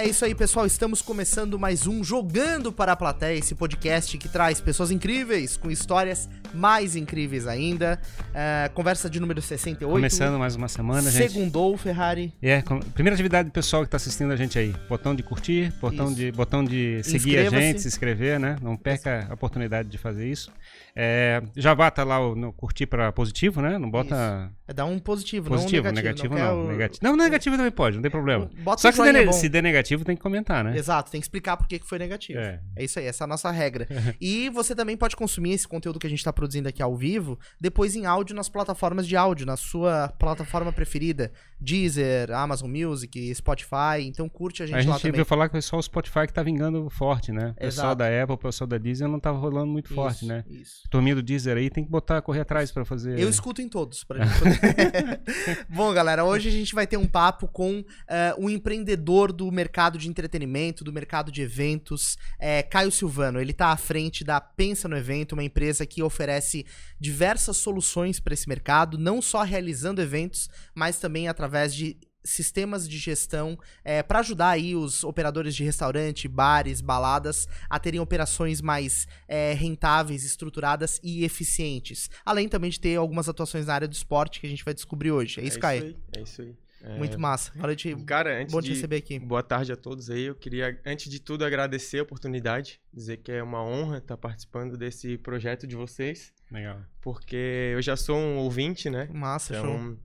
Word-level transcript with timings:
É 0.00 0.08
isso 0.08 0.24
aí, 0.24 0.34
pessoal. 0.34 0.64
Estamos 0.64 1.02
começando 1.02 1.58
mais 1.58 1.86
um 1.86 2.02
Jogando 2.02 2.72
para 2.72 2.92
a 2.92 2.96
Plateia, 2.96 3.36
esse 3.38 3.54
podcast 3.54 4.16
que 4.16 4.28
traz 4.28 4.58
pessoas 4.58 4.90
incríveis 4.90 5.58
com 5.58 5.70
histórias 5.70 6.26
mais 6.54 6.96
incríveis 6.96 7.46
ainda. 7.46 8.00
É, 8.34 8.70
conversa 8.72 9.10
de 9.10 9.20
número 9.20 9.42
68. 9.42 9.92
Começando 9.92 10.38
mais 10.38 10.56
uma 10.56 10.68
semana, 10.68 11.10
gente. 11.10 11.30
Segundou, 11.32 11.76
Ferrari. 11.76 12.32
É, 12.40 12.62
com- 12.62 12.80
primeira 12.80 13.14
atividade 13.14 13.50
do 13.50 13.52
pessoal 13.52 13.84
que 13.84 13.90
tá 13.90 13.98
assistindo 13.98 14.32
a 14.32 14.36
gente 14.36 14.58
aí. 14.58 14.74
Botão 14.88 15.14
de 15.14 15.22
curtir, 15.22 15.70
botão 15.80 16.06
Isso. 16.06 16.14
de, 16.16 16.32
botão 16.32 16.64
de 16.64 17.02
seguir 17.04 17.36
a 17.38 17.50
gente, 17.50 17.82
se 17.82 17.88
inscrever, 17.88 18.40
né? 18.40 18.56
Não 18.62 18.76
perca 18.78 19.26
a 19.28 19.34
oportunidade 19.34 19.88
de 19.90 19.98
fazer 19.98 20.26
isso. 20.30 20.50
É, 20.96 21.40
já 21.56 21.72
bata 21.74 22.02
lá 22.02 22.18
o 22.18 22.34
no 22.34 22.52
curtir 22.52 22.86
para 22.86 23.12
positivo, 23.12 23.60
né? 23.60 23.78
Não 23.78 23.88
bota 23.90 24.50
É 24.66 24.72
dar 24.72 24.86
um 24.86 24.98
positivo, 24.98 25.48
positivo, 25.48 25.84
não 25.84 25.92
um 25.92 25.94
negativo, 25.94 26.34
quer 26.34 26.42
não. 26.44 26.64
o- 26.64 26.68
Negativo. 26.68 26.98
Não, 27.04 27.16
negativo 27.16 27.56
também 27.56 27.70
pode, 27.70 27.96
não 27.96 28.02
tem 28.02 28.10
problema. 28.10 28.50
Bota 28.58 28.82
Só 28.82 28.90
que 28.90 28.96
se 28.96 29.12
der, 29.12 29.26
bom. 29.26 29.32
se 29.32 29.48
der 29.48 29.62
negativo, 29.62 29.89
tem 29.98 30.16
que 30.16 30.22
comentar, 30.22 30.62
né? 30.64 30.76
Exato, 30.76 31.10
tem 31.10 31.20
que 31.20 31.24
explicar 31.24 31.56
por 31.56 31.66
que 31.66 31.78
foi 31.80 31.98
negativo. 31.98 32.38
É. 32.38 32.60
É 32.76 32.84
isso 32.84 32.98
aí, 32.98 33.06
essa 33.06 33.24
é 33.24 33.26
a 33.26 33.28
nossa 33.28 33.50
regra. 33.50 33.86
e 34.20 34.48
você 34.50 34.74
também 34.74 34.96
pode 34.96 35.16
consumir 35.16 35.52
esse 35.52 35.66
conteúdo 35.68 35.98
que 35.98 36.06
a 36.06 36.10
gente 36.10 36.18
está 36.20 36.32
produzindo 36.32 36.68
aqui 36.68 36.82
ao 36.82 36.96
vivo, 36.96 37.38
depois 37.60 37.94
em 37.96 38.06
áudio 38.06 38.34
nas 38.34 38.48
plataformas 38.48 39.06
de 39.06 39.16
áudio, 39.16 39.46
na 39.46 39.56
sua 39.56 40.08
plataforma 40.18 40.72
preferida. 40.72 41.32
Deezer, 41.60 42.30
Amazon 42.32 42.70
Music, 42.70 43.34
Spotify. 43.34 44.00
Então 44.02 44.28
curte 44.28 44.62
a 44.62 44.66
gente, 44.66 44.74
A 44.74 44.78
lá 44.78 44.82
gente 44.82 45.02
também. 45.02 45.10
ouviu 45.12 45.24
falar 45.26 45.48
que 45.48 45.52
foi 45.52 45.62
só 45.62 45.76
o 45.76 45.82
Spotify 45.82 46.26
que 46.26 46.32
tá 46.32 46.42
vingando 46.42 46.88
forte, 46.88 47.32
né? 47.32 47.50
O 47.50 47.60
pessoal 47.60 47.88
Exato. 47.88 47.96
da 47.98 48.22
Apple, 48.22 48.34
o 48.34 48.38
pessoal 48.38 48.66
da 48.68 48.78
Deezer 48.78 49.06
não 49.08 49.20
tava 49.20 49.36
rolando 49.38 49.66
muito 49.66 49.92
forte, 49.94 50.16
Isso, 50.18 50.26
né? 50.26 50.44
Isso. 50.48 50.88
Turminha 50.90 51.14
do 51.16 51.22
Deezer 51.22 51.56
aí 51.58 51.68
tem 51.68 51.84
que 51.84 51.90
botar, 51.90 52.22
correr 52.22 52.40
atrás 52.40 52.72
pra 52.72 52.84
fazer. 52.84 53.18
Eu 53.18 53.28
escuto 53.28 53.60
em 53.60 53.68
todos. 53.68 54.04
Pra 54.04 54.24
gente 54.24 54.38
poder- 54.38 55.20
Bom, 55.68 55.92
galera, 55.92 56.24
hoje 56.24 56.48
a 56.48 56.52
gente 56.52 56.74
vai 56.74 56.86
ter 56.86 56.96
um 56.96 57.06
papo 57.06 57.46
com 57.46 57.84
eh, 58.08 58.34
um 58.38 58.48
empreendedor 58.48 59.30
do 59.32 59.50
mercado 59.52 59.79
de 59.88 60.08
entretenimento, 60.08 60.84
do 60.84 60.92
mercado 60.92 61.32
de 61.32 61.42
eventos, 61.42 62.18
eh, 62.38 62.62
Caio 62.62 62.92
Silvano. 62.92 63.40
Ele 63.40 63.52
está 63.52 63.68
à 63.68 63.76
frente 63.76 64.22
da 64.22 64.40
Pensa 64.40 64.88
no 64.88 64.96
Evento, 64.96 65.32
uma 65.32 65.44
empresa 65.44 65.86
que 65.86 66.02
oferece 66.02 66.66
diversas 66.98 67.56
soluções 67.56 68.20
para 68.20 68.34
esse 68.34 68.48
mercado, 68.48 68.98
não 68.98 69.22
só 69.22 69.42
realizando 69.42 70.02
eventos, 70.02 70.48
mas 70.74 70.98
também 70.98 71.28
através 71.28 71.74
de 71.74 71.96
sistemas 72.22 72.88
de 72.88 72.98
gestão 72.98 73.58
para 74.06 74.20
ajudar 74.20 74.50
aí 74.50 74.76
os 74.76 75.04
operadores 75.04 75.54
de 75.54 75.64
restaurante, 75.64 76.28
bares, 76.28 76.80
baladas 76.80 77.48
a 77.68 77.78
terem 77.78 78.00
operações 78.00 78.60
mais 78.60 79.06
é, 79.26 79.52
rentáveis, 79.54 80.24
estruturadas 80.24 81.00
e 81.02 81.24
eficientes. 81.24 82.10
Além 82.24 82.48
também 82.48 82.70
de 82.70 82.80
ter 82.80 82.96
algumas 82.96 83.28
atuações 83.28 83.66
na 83.66 83.74
área 83.74 83.88
do 83.88 83.94
esporte 83.94 84.40
que 84.40 84.46
a 84.46 84.50
gente 84.50 84.64
vai 84.64 84.74
descobrir 84.74 85.10
hoje. 85.10 85.40
É 85.40 85.44
isso, 85.44 85.58
Caio? 85.58 85.82
aí, 85.82 85.96
É 86.16 86.22
isso 86.22 86.42
aí. 86.42 86.54
É, 86.82 86.96
Muito 86.96 87.18
massa. 87.18 87.52
Valeu 87.54 87.76
te... 87.76 87.94
Cara, 88.04 88.40
antes 88.40 88.52
Bom 88.52 88.60
te 88.60 88.68
de... 88.68 88.74
receber 88.74 88.96
aqui. 88.96 89.18
Boa 89.18 89.42
tarde 89.42 89.72
a 89.72 89.76
todos 89.76 90.10
aí. 90.10 90.22
Eu 90.22 90.34
queria, 90.34 90.80
antes 90.84 91.10
de 91.10 91.20
tudo, 91.20 91.44
agradecer 91.44 91.98
a 91.98 92.02
oportunidade, 92.02 92.80
dizer 92.92 93.18
que 93.18 93.30
é 93.30 93.42
uma 93.42 93.62
honra 93.62 93.98
estar 93.98 94.16
participando 94.16 94.76
desse 94.76 95.18
projeto 95.18 95.66
de 95.66 95.76
vocês, 95.76 96.32
Legal. 96.50 96.80
porque 97.00 97.70
eu 97.74 97.82
já 97.82 97.96
sou 97.96 98.16
um 98.16 98.38
ouvinte, 98.38 98.88
né? 98.88 99.08
Massa, 99.12 99.54
show. 99.54 99.64
Então, 99.64 99.98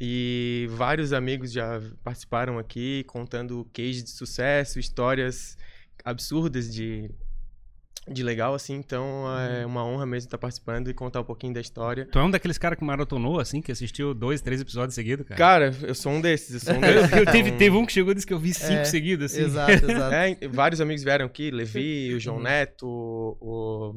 e 0.00 0.68
vários 0.70 1.12
amigos 1.12 1.50
já 1.50 1.80
participaram 2.04 2.58
aqui 2.58 3.02
contando 3.04 3.68
case 3.72 4.02
de 4.02 4.10
sucesso, 4.10 4.78
histórias 4.78 5.58
absurdas 6.04 6.72
de, 6.72 7.10
de 8.12 8.22
legal, 8.22 8.54
assim. 8.54 8.74
Então 8.74 9.24
é 9.38 9.64
uma 9.66 9.84
honra 9.84 10.06
mesmo 10.06 10.26
estar 10.26 10.38
participando 10.38 10.88
e 10.88 10.94
contar 10.94 11.20
um 11.20 11.24
pouquinho 11.24 11.52
da 11.54 11.60
história. 11.60 12.06
Tu 12.10 12.18
é 12.18 12.22
um 12.24 12.30
daqueles 12.30 12.58
caras 12.58 12.78
que 12.78 12.84
maratonou, 12.84 13.38
assim, 13.40 13.60
que 13.60 13.70
assistiu 13.72 14.14
dois, 14.14 14.40
três 14.40 14.60
episódios 14.60 14.94
seguidos, 14.94 15.26
cara? 15.26 15.38
Cara, 15.38 15.76
eu 15.82 15.94
sou 15.94 16.12
um 16.12 16.20
desses, 16.20 16.54
eu 16.54 16.60
sou 16.60 16.74
um 16.74 16.84
Eu, 16.84 17.02
desses. 17.02 17.16
eu 17.16 17.24
teve, 17.26 17.48
Então, 17.48 17.58
teve 17.58 17.76
um 17.76 17.84
que 17.86 17.92
chegou 17.92 18.12
e 18.12 18.14
disse 18.14 18.26
que 18.26 18.32
eu 18.34 18.38
vi 18.38 18.52
cinco 18.54 18.72
É, 18.80 18.84
seguidos, 18.84 19.26
assim. 19.32 19.42
Exato, 19.42 19.72
exato. 19.90 20.14
É, 20.14 20.48
vários 20.48 20.80
amigos 20.80 21.02
vieram 21.02 21.26
aqui, 21.26 21.50
Levi, 21.50 22.14
o 22.14 22.20
João 22.20 22.36
Uhum. 22.36 22.42
Neto, 22.42 22.86
o, 23.40 23.94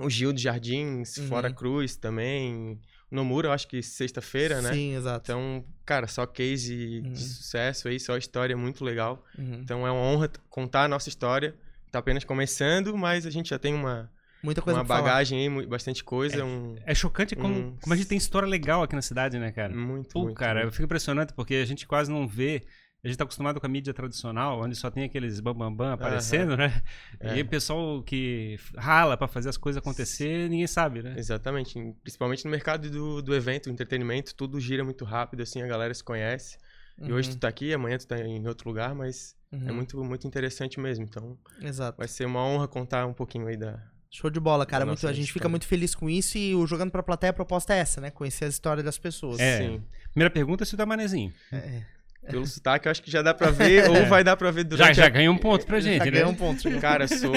o 0.00 0.10
Gil 0.10 0.32
de 0.32 0.42
Jardins, 0.42 1.16
Uhum. 1.16 1.26
Fora 1.28 1.52
Cruz 1.52 1.96
também. 1.96 2.78
Nomura, 3.10 3.48
eu 3.48 3.52
acho 3.52 3.68
que 3.68 3.80
sexta-feira, 3.82 4.60
né? 4.60 4.72
Sim, 4.72 4.96
exato. 4.96 5.30
Então, 5.30 5.64
cara, 5.84 6.06
só 6.08 6.26
case 6.26 7.00
Uhum. 7.04 7.12
de 7.12 7.20
sucesso 7.22 7.86
aí, 7.88 8.00
só 8.00 8.16
história 8.16 8.56
muito 8.56 8.84
legal. 8.84 9.24
Uhum. 9.38 9.60
Então 9.62 9.86
é 9.86 9.90
uma 9.90 10.00
honra 10.00 10.30
contar 10.50 10.84
a 10.84 10.88
nossa 10.88 11.08
história. 11.08 11.54
Tá 11.96 12.00
apenas 12.00 12.24
começando, 12.24 12.96
mas 12.96 13.24
a 13.26 13.30
gente 13.30 13.48
já 13.50 13.58
tem 13.58 13.72
uma, 13.74 14.10
Muita 14.42 14.60
coisa 14.60 14.80
uma 14.80 14.84
pra 14.84 14.96
falar. 14.96 15.08
bagagem 15.08 15.38
aí, 15.38 15.66
bastante 15.66 16.04
coisa. 16.04 16.44
Um, 16.44 16.76
É 16.84 16.94
chocante 16.94 17.34
como, 17.34 17.54
Hum. 17.54 17.76
como 17.80 17.94
a 17.94 17.96
gente 17.96 18.06
tem 18.08 18.18
história 18.18 18.46
legal 18.46 18.82
aqui 18.82 18.94
na 18.94 19.02
cidade, 19.02 19.38
né, 19.38 19.50
cara? 19.50 19.74
muito, 19.74 20.10
Pô, 20.10 20.24
muito. 20.24 20.36
cara, 20.36 20.60
eu 20.60 20.64
muito. 20.64 20.74
fico 20.74 20.84
impressionante 20.84 21.32
porque 21.32 21.54
a 21.54 21.64
gente 21.64 21.86
quase 21.86 22.10
não 22.10 22.26
vê. 22.28 22.64
A 23.04 23.08
gente 23.08 23.18
tá 23.18 23.24
acostumado 23.24 23.60
com 23.60 23.66
a 23.66 23.68
mídia 23.68 23.94
tradicional, 23.94 24.60
onde 24.60 24.74
só 24.74 24.90
tem 24.90 25.04
aqueles 25.04 25.38
bambambam 25.38 25.92
aparecendo, 25.92 26.56
né? 26.56 26.82
É. 27.20 27.36
E 27.38 27.42
o 27.42 27.46
pessoal 27.46 28.02
que 28.02 28.58
rala 28.76 29.16
pra 29.16 29.28
fazer 29.28 29.48
as 29.48 29.56
coisas 29.56 29.78
acontecer, 29.78 30.48
ninguém 30.50 30.66
sabe, 30.66 31.02
né? 31.02 31.14
Exatamente. 31.16 31.78
Principalmente 32.02 32.44
no 32.44 32.50
mercado 32.50 32.90
do, 32.90 33.22
do 33.22 33.32
evento, 33.34 33.70
entretenimento, 33.70 34.34
tudo 34.34 34.58
gira 34.58 34.82
muito 34.82 35.04
rápido, 35.04 35.42
assim, 35.42 35.62
a 35.62 35.66
galera 35.68 35.94
se 35.94 36.02
conhece. 36.02 36.58
E 37.00 37.12
hoje 37.12 37.30
tu 37.30 37.36
tá 37.38 37.46
aqui, 37.46 37.72
amanhã 37.72 37.96
tu 37.96 38.08
tá 38.08 38.18
em 38.18 38.44
outro 38.48 38.68
lugar, 38.68 38.92
mas 38.94 39.35
Uhum. 39.52 39.68
é 39.68 39.72
muito, 39.72 40.02
muito 40.04 40.26
interessante 40.26 40.78
mesmo. 40.80 41.04
Então, 41.04 41.38
Exato. 41.62 41.98
vai 41.98 42.08
ser 42.08 42.24
uma 42.26 42.44
honra 42.44 42.66
contar 42.68 43.06
um 43.06 43.12
pouquinho 43.14 43.46
aí 43.46 43.56
da. 43.56 43.80
Show 44.10 44.30
de 44.30 44.40
bola, 44.40 44.64
cara. 44.64 44.86
Muito, 44.86 45.06
a 45.06 45.12
gente 45.12 45.32
fica 45.32 45.48
muito 45.48 45.66
feliz 45.66 45.94
com 45.94 46.08
isso 46.08 46.38
e 46.38 46.54
o 46.54 46.66
Jogando 46.66 46.90
pra 46.90 47.02
Plateia, 47.02 47.30
a 47.30 47.34
proposta 47.34 47.74
é 47.74 47.78
essa, 47.78 48.00
né? 48.00 48.10
Conhecer 48.10 48.46
a 48.46 48.48
história 48.48 48.82
das 48.82 48.98
pessoas. 48.98 49.38
É. 49.38 49.58
Sim. 49.58 49.82
Primeira 50.12 50.30
pergunta 50.30 50.64
é 50.64 50.66
se 50.66 50.74
o 50.74 50.76
da 50.76 50.86
Manezinho. 50.86 51.32
É. 51.52 51.82
Pelo 52.28 52.46
sotaque, 52.46 52.88
eu 52.88 52.90
acho 52.90 53.02
que 53.02 53.10
já 53.10 53.22
dá 53.22 53.32
pra 53.32 53.50
ver, 53.50 53.88
ou 53.90 54.06
vai 54.06 54.24
dar 54.24 54.36
pra 54.36 54.50
ver 54.50 54.62
Já, 54.62 54.68
durante 54.68 54.96
já 54.96 55.06
a... 55.06 55.08
ganha 55.08 55.30
um 55.30 55.38
ponto 55.38 55.64
pra 55.64 55.78
gente, 55.78 55.98
Já 55.98 56.04
né? 56.06 56.10
ganhou 56.10 56.30
um 56.30 56.34
ponto. 56.34 56.60
já 56.60 56.68
ganhou. 56.70 56.80
Cara, 56.82 57.06
sou, 57.06 57.32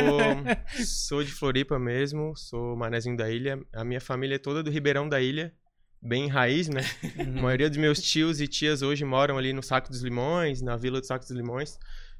sou 0.85 1.23
de 1.23 1.31
Floripa 1.31 1.77
mesmo, 1.77 2.33
sou 2.35 2.75
manezinho 2.75 3.15
da 3.15 3.29
ilha. 3.29 3.59
A 3.73 3.83
minha 3.83 4.01
família 4.01 4.35
é 4.35 4.39
toda 4.39 4.63
do 4.63 4.71
Ribeirão 4.71 5.07
da 5.07 5.21
Ilha, 5.21 5.53
bem 6.01 6.27
raiz, 6.27 6.67
né? 6.69 6.81
A 7.17 7.23
Uhum. 7.23 7.41
maioria 7.41 7.69
dos 7.69 7.77
meus 7.77 8.01
tios 8.01 8.39
e 8.41 8.47
tias 8.47 8.81
hoje 8.81 9.03
moram 9.05 9.37
ali 9.37 9.53
no 9.53 9.61
Saco 9.63 9.89
dos 9.89 10.01
Limões, 10.01 10.61
na 10.61 10.75
Vila 10.75 10.99
do 10.99 11.05
Saco 11.05 11.25
dos 11.25 11.35
Limões. 11.35 11.77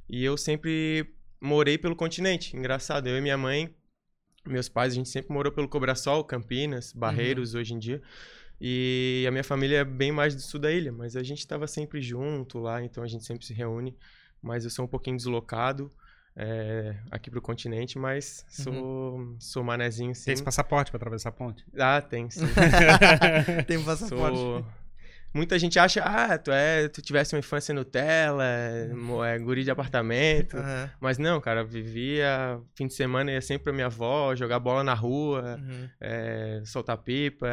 E 0.09 0.23
eu 0.23 0.37
sempre 0.37 1.13
morei 1.41 1.77
pelo 1.77 1.95
continente. 1.95 2.55
Engraçado, 2.55 3.07
eu 3.07 3.17
e 3.17 3.21
minha 3.21 3.37
mãe, 3.37 3.73
meus 4.45 4.67
pais, 4.67 4.93
a 4.93 4.95
gente 4.95 5.09
sempre 5.09 5.31
morou 5.33 5.51
pelo 5.51 5.69
Cobrasol, 5.69 6.23
Campinas, 6.23 6.91
Barreiros 6.93 7.53
hoje 7.55 7.73
em 7.73 7.79
dia. 7.79 8.01
E 8.59 9.23
a 9.27 9.31
minha 9.31 9.43
família 9.43 9.77
é 9.77 9.85
bem 9.85 10.11
mais 10.11 10.35
do 10.35 10.41
sul 10.41 10.59
da 10.59 10.71
ilha, 10.71 10.91
mas 10.91 11.15
a 11.15 11.23
gente 11.23 11.39
estava 11.39 11.65
sempre 11.67 12.01
junto 12.01 12.59
lá, 12.59 12.83
então 12.83 13.03
a 13.03 13.07
gente 13.07 13.23
sempre 13.25 13.45
se 13.45 13.53
reúne. 13.53 13.95
Mas 14.41 14.63
eu 14.65 14.69
sou 14.69 14.85
um 14.85 14.87
pouquinho 14.87 15.15
deslocado 15.15 15.89
é, 16.35 16.95
aqui 17.11 17.29
pro 17.29 17.41
continente, 17.41 17.97
mas 17.99 18.45
sou, 18.49 19.35
sou 19.39 19.63
manezinho 19.63 20.13
sim. 20.15 20.25
Tem 20.25 20.33
esse 20.33 20.43
passaporte 20.43 20.91
pra 20.91 20.97
atravessar 20.97 21.29
a 21.29 21.31
ponte. 21.31 21.65
Ah, 21.77 22.01
tem 22.01 22.29
sim. 22.29 22.45
Tem 23.67 23.77
um 23.77 23.83
passaporte. 23.83 24.37
Sou... 24.37 24.65
Muita 25.31 25.59
gente 25.59 25.77
acha, 25.77 26.01
ah, 26.01 26.39
tu 26.39 26.49
é, 26.51 26.87
tu 26.87 27.03
tivesse 27.03 27.35
uma 27.35 27.39
infância 27.39 27.71
Nutella, 27.71 28.43
é, 28.43 29.37
guri 29.39 29.63
de 29.63 29.69
apartamento. 29.69 30.57
Aham. 30.57 30.89
Mas 30.99 31.19
não, 31.19 31.39
cara, 31.39 31.63
vivia 31.63 32.59
fim 32.75 32.87
de 32.87 32.95
semana 32.95 33.31
ia 33.31 33.39
sempre 33.41 33.65
pra 33.65 33.73
minha 33.73 33.85
avó, 33.85 34.35
jogar 34.35 34.57
bola 34.59 34.83
na 34.83 34.95
rua, 34.95 35.59
Uhum. 35.59 35.89
é, 36.01 36.61
soltar 36.65 36.97
pipa. 36.97 37.47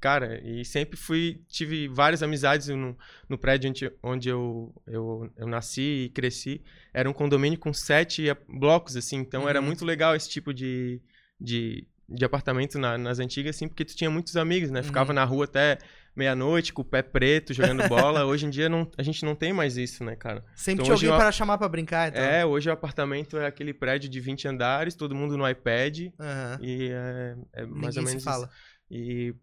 Cara, 0.00 0.40
e 0.42 0.64
sempre 0.64 0.96
fui, 0.96 1.42
tive 1.46 1.86
várias 1.86 2.22
amizades 2.22 2.68
no, 2.68 2.96
no 3.28 3.36
prédio 3.36 3.68
onde, 3.70 3.92
onde 4.02 4.28
eu, 4.30 4.74
eu, 4.86 5.30
eu 5.36 5.46
nasci 5.46 6.04
e 6.06 6.08
cresci. 6.08 6.62
Era 6.94 7.08
um 7.08 7.12
condomínio 7.12 7.58
com 7.58 7.72
sete 7.72 8.24
blocos, 8.48 8.96
assim, 8.96 9.16
então 9.18 9.46
era 9.48 9.60
Uhum. 9.60 9.66
muito 9.66 9.84
legal 9.84 10.16
esse 10.16 10.28
tipo 10.30 10.54
de, 10.54 11.02
de, 11.38 11.86
de 12.08 12.24
apartamento 12.24 12.78
na- 12.78 12.96
nas 12.96 13.18
antigas, 13.18 13.54
assim, 13.56 13.68
porque 13.68 13.84
tu 13.84 13.94
tinha 13.94 14.10
muitos 14.10 14.36
amigos, 14.38 14.70
né? 14.70 14.82
Ficava 14.82 15.10
Uhum. 15.10 15.16
na 15.16 15.24
rua 15.24 15.44
até 15.44 15.76
meia-noite 16.16 16.72
com 16.72 16.80
o 16.82 16.84
pé 16.84 17.02
preto, 17.02 17.52
jogando 17.52 17.86
bola. 17.86 18.24
Hoje 18.24 18.46
em 18.46 18.50
dia 18.50 18.68
não, 18.70 18.90
a 18.96 19.02
gente 19.02 19.22
não 19.24 19.34
tem 19.34 19.52
mais 19.52 19.76
isso, 19.76 20.02
né, 20.02 20.16
cara? 20.16 20.42
Sempre 20.56 20.82
Então 20.82 20.96
tinha 20.96 21.08
alguém 21.10 21.20
para 21.20 21.30
chamar 21.30 21.58
pra 21.58 21.68
brincar 21.68 22.08
então. 22.08 22.22
É, 22.22 22.44
hoje 22.44 22.68
o 22.68 22.72
apartamento 22.72 23.36
é 23.36 23.46
aquele 23.46 23.72
prédio 23.74 24.08
de 24.08 24.18
20 24.18 24.48
andares, 24.48 24.94
todo 24.94 25.14
mundo 25.14 25.36
no 25.36 25.48
iPad. 25.48 26.08
Aham. 26.18 26.58
E 26.62 26.88
é, 26.90 27.36
é 27.52 27.66
mais 27.66 27.96
Ninguém 27.96 28.00
ou 28.00 28.06
se 28.06 28.12
menos 28.12 28.24
fala. 28.24 28.46
isso. 28.46 28.54
E 28.90 29.34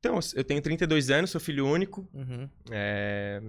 então, 0.00 0.18
eu 0.34 0.42
tenho 0.42 0.60
32 0.60 1.10
anos, 1.10 1.30
sou 1.30 1.40
filho 1.40 1.66
único. 1.66 2.08
Uhum. 2.12 2.48
É, 2.70 3.40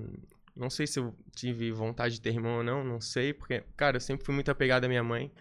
não 0.56 0.70
sei 0.70 0.86
se 0.86 1.00
eu 1.00 1.16
tive 1.34 1.72
vontade 1.72 2.16
de 2.16 2.22
ter 2.22 2.30
irmão 2.30 2.58
ou 2.58 2.64
não, 2.64 2.84
não 2.84 3.00
sei, 3.02 3.34
porque, 3.34 3.64
cara, 3.76 3.98
eu 3.98 4.02
sempre 4.02 4.26
fui 4.26 4.36
muito 4.36 4.52
apegado 4.52 4.84
à 4.86 4.88
minha 4.88 5.04
mãe. 5.04 5.32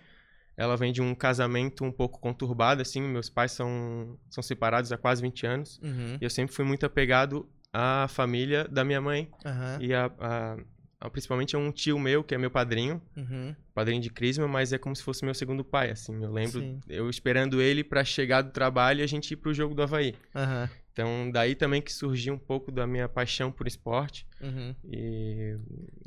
Ela 0.57 0.77
vem 0.77 0.93
de 0.93 1.01
um 1.03 1.15
casamento 1.15 1.85
um 1.85 1.91
pouco 1.93 2.21
conturbado, 2.21 2.81
assim. 2.83 3.01
Meus 3.01 3.29
pais 3.31 3.53
são, 3.53 4.19
são 4.29 4.43
separados 4.43 4.93
há 4.93 4.97
quase 4.99 5.21
20 5.23 5.47
anos. 5.47 5.81
Uhum. 5.83 6.17
E 6.21 6.25
eu 6.25 6.31
sempre 6.31 6.55
fui 6.55 6.65
muito 6.65 6.85
apegado 6.87 7.49
à 7.73 8.07
família 8.09 8.69
da 8.69 8.85
minha 8.85 9.01
mãe. 9.01 9.31
Aham. 9.45 9.79
E 9.81 9.95
a, 9.95 10.11
a- 10.19 10.57
a- 11.01 11.09
principalmente 11.11 11.57
a 11.57 11.59
um 11.59 11.73
tio 11.73 11.99
meu, 11.99 12.23
que 12.23 12.35
é 12.35 12.39
meu 12.39 12.51
padrinho 12.51 13.01
Uhum. 13.17 13.57
padrinho 13.75 14.03
de 14.03 14.11
crisma, 14.11 14.47
mas 14.47 14.71
é 14.71 14.77
como 14.77 14.95
se 14.95 15.03
fosse 15.03 15.25
meu 15.25 15.33
segundo 15.35 15.65
pai, 15.65 15.91
assim. 15.93 16.23
Eu 16.23 16.31
lembro 16.31 16.61
Sim. 16.61 16.79
eu 16.89 17.09
esperando 17.09 17.63
ele 17.63 17.83
pra 17.83 18.05
chegar 18.05 18.43
do 18.43 18.51
trabalho 18.51 19.01
e 19.01 19.03
a 19.03 19.07
gente 19.07 19.31
ir 19.33 19.37
pro 19.37 19.55
jogo 19.55 19.75
do 19.75 19.83
Havaí. 19.83 20.15
Aham. 20.35 20.69
Então, 20.93 21.31
daí 21.31 21.55
também 21.55 21.81
que 21.81 21.93
surgiu 21.93 22.35
um 22.35 22.39
pouco 22.39 22.73
da 22.73 22.87
minha 22.87 23.09
paixão 23.09 23.53
por 23.53 23.67
esporte. 23.67 24.27
Uhum. 24.41 24.75
E, 24.85 25.57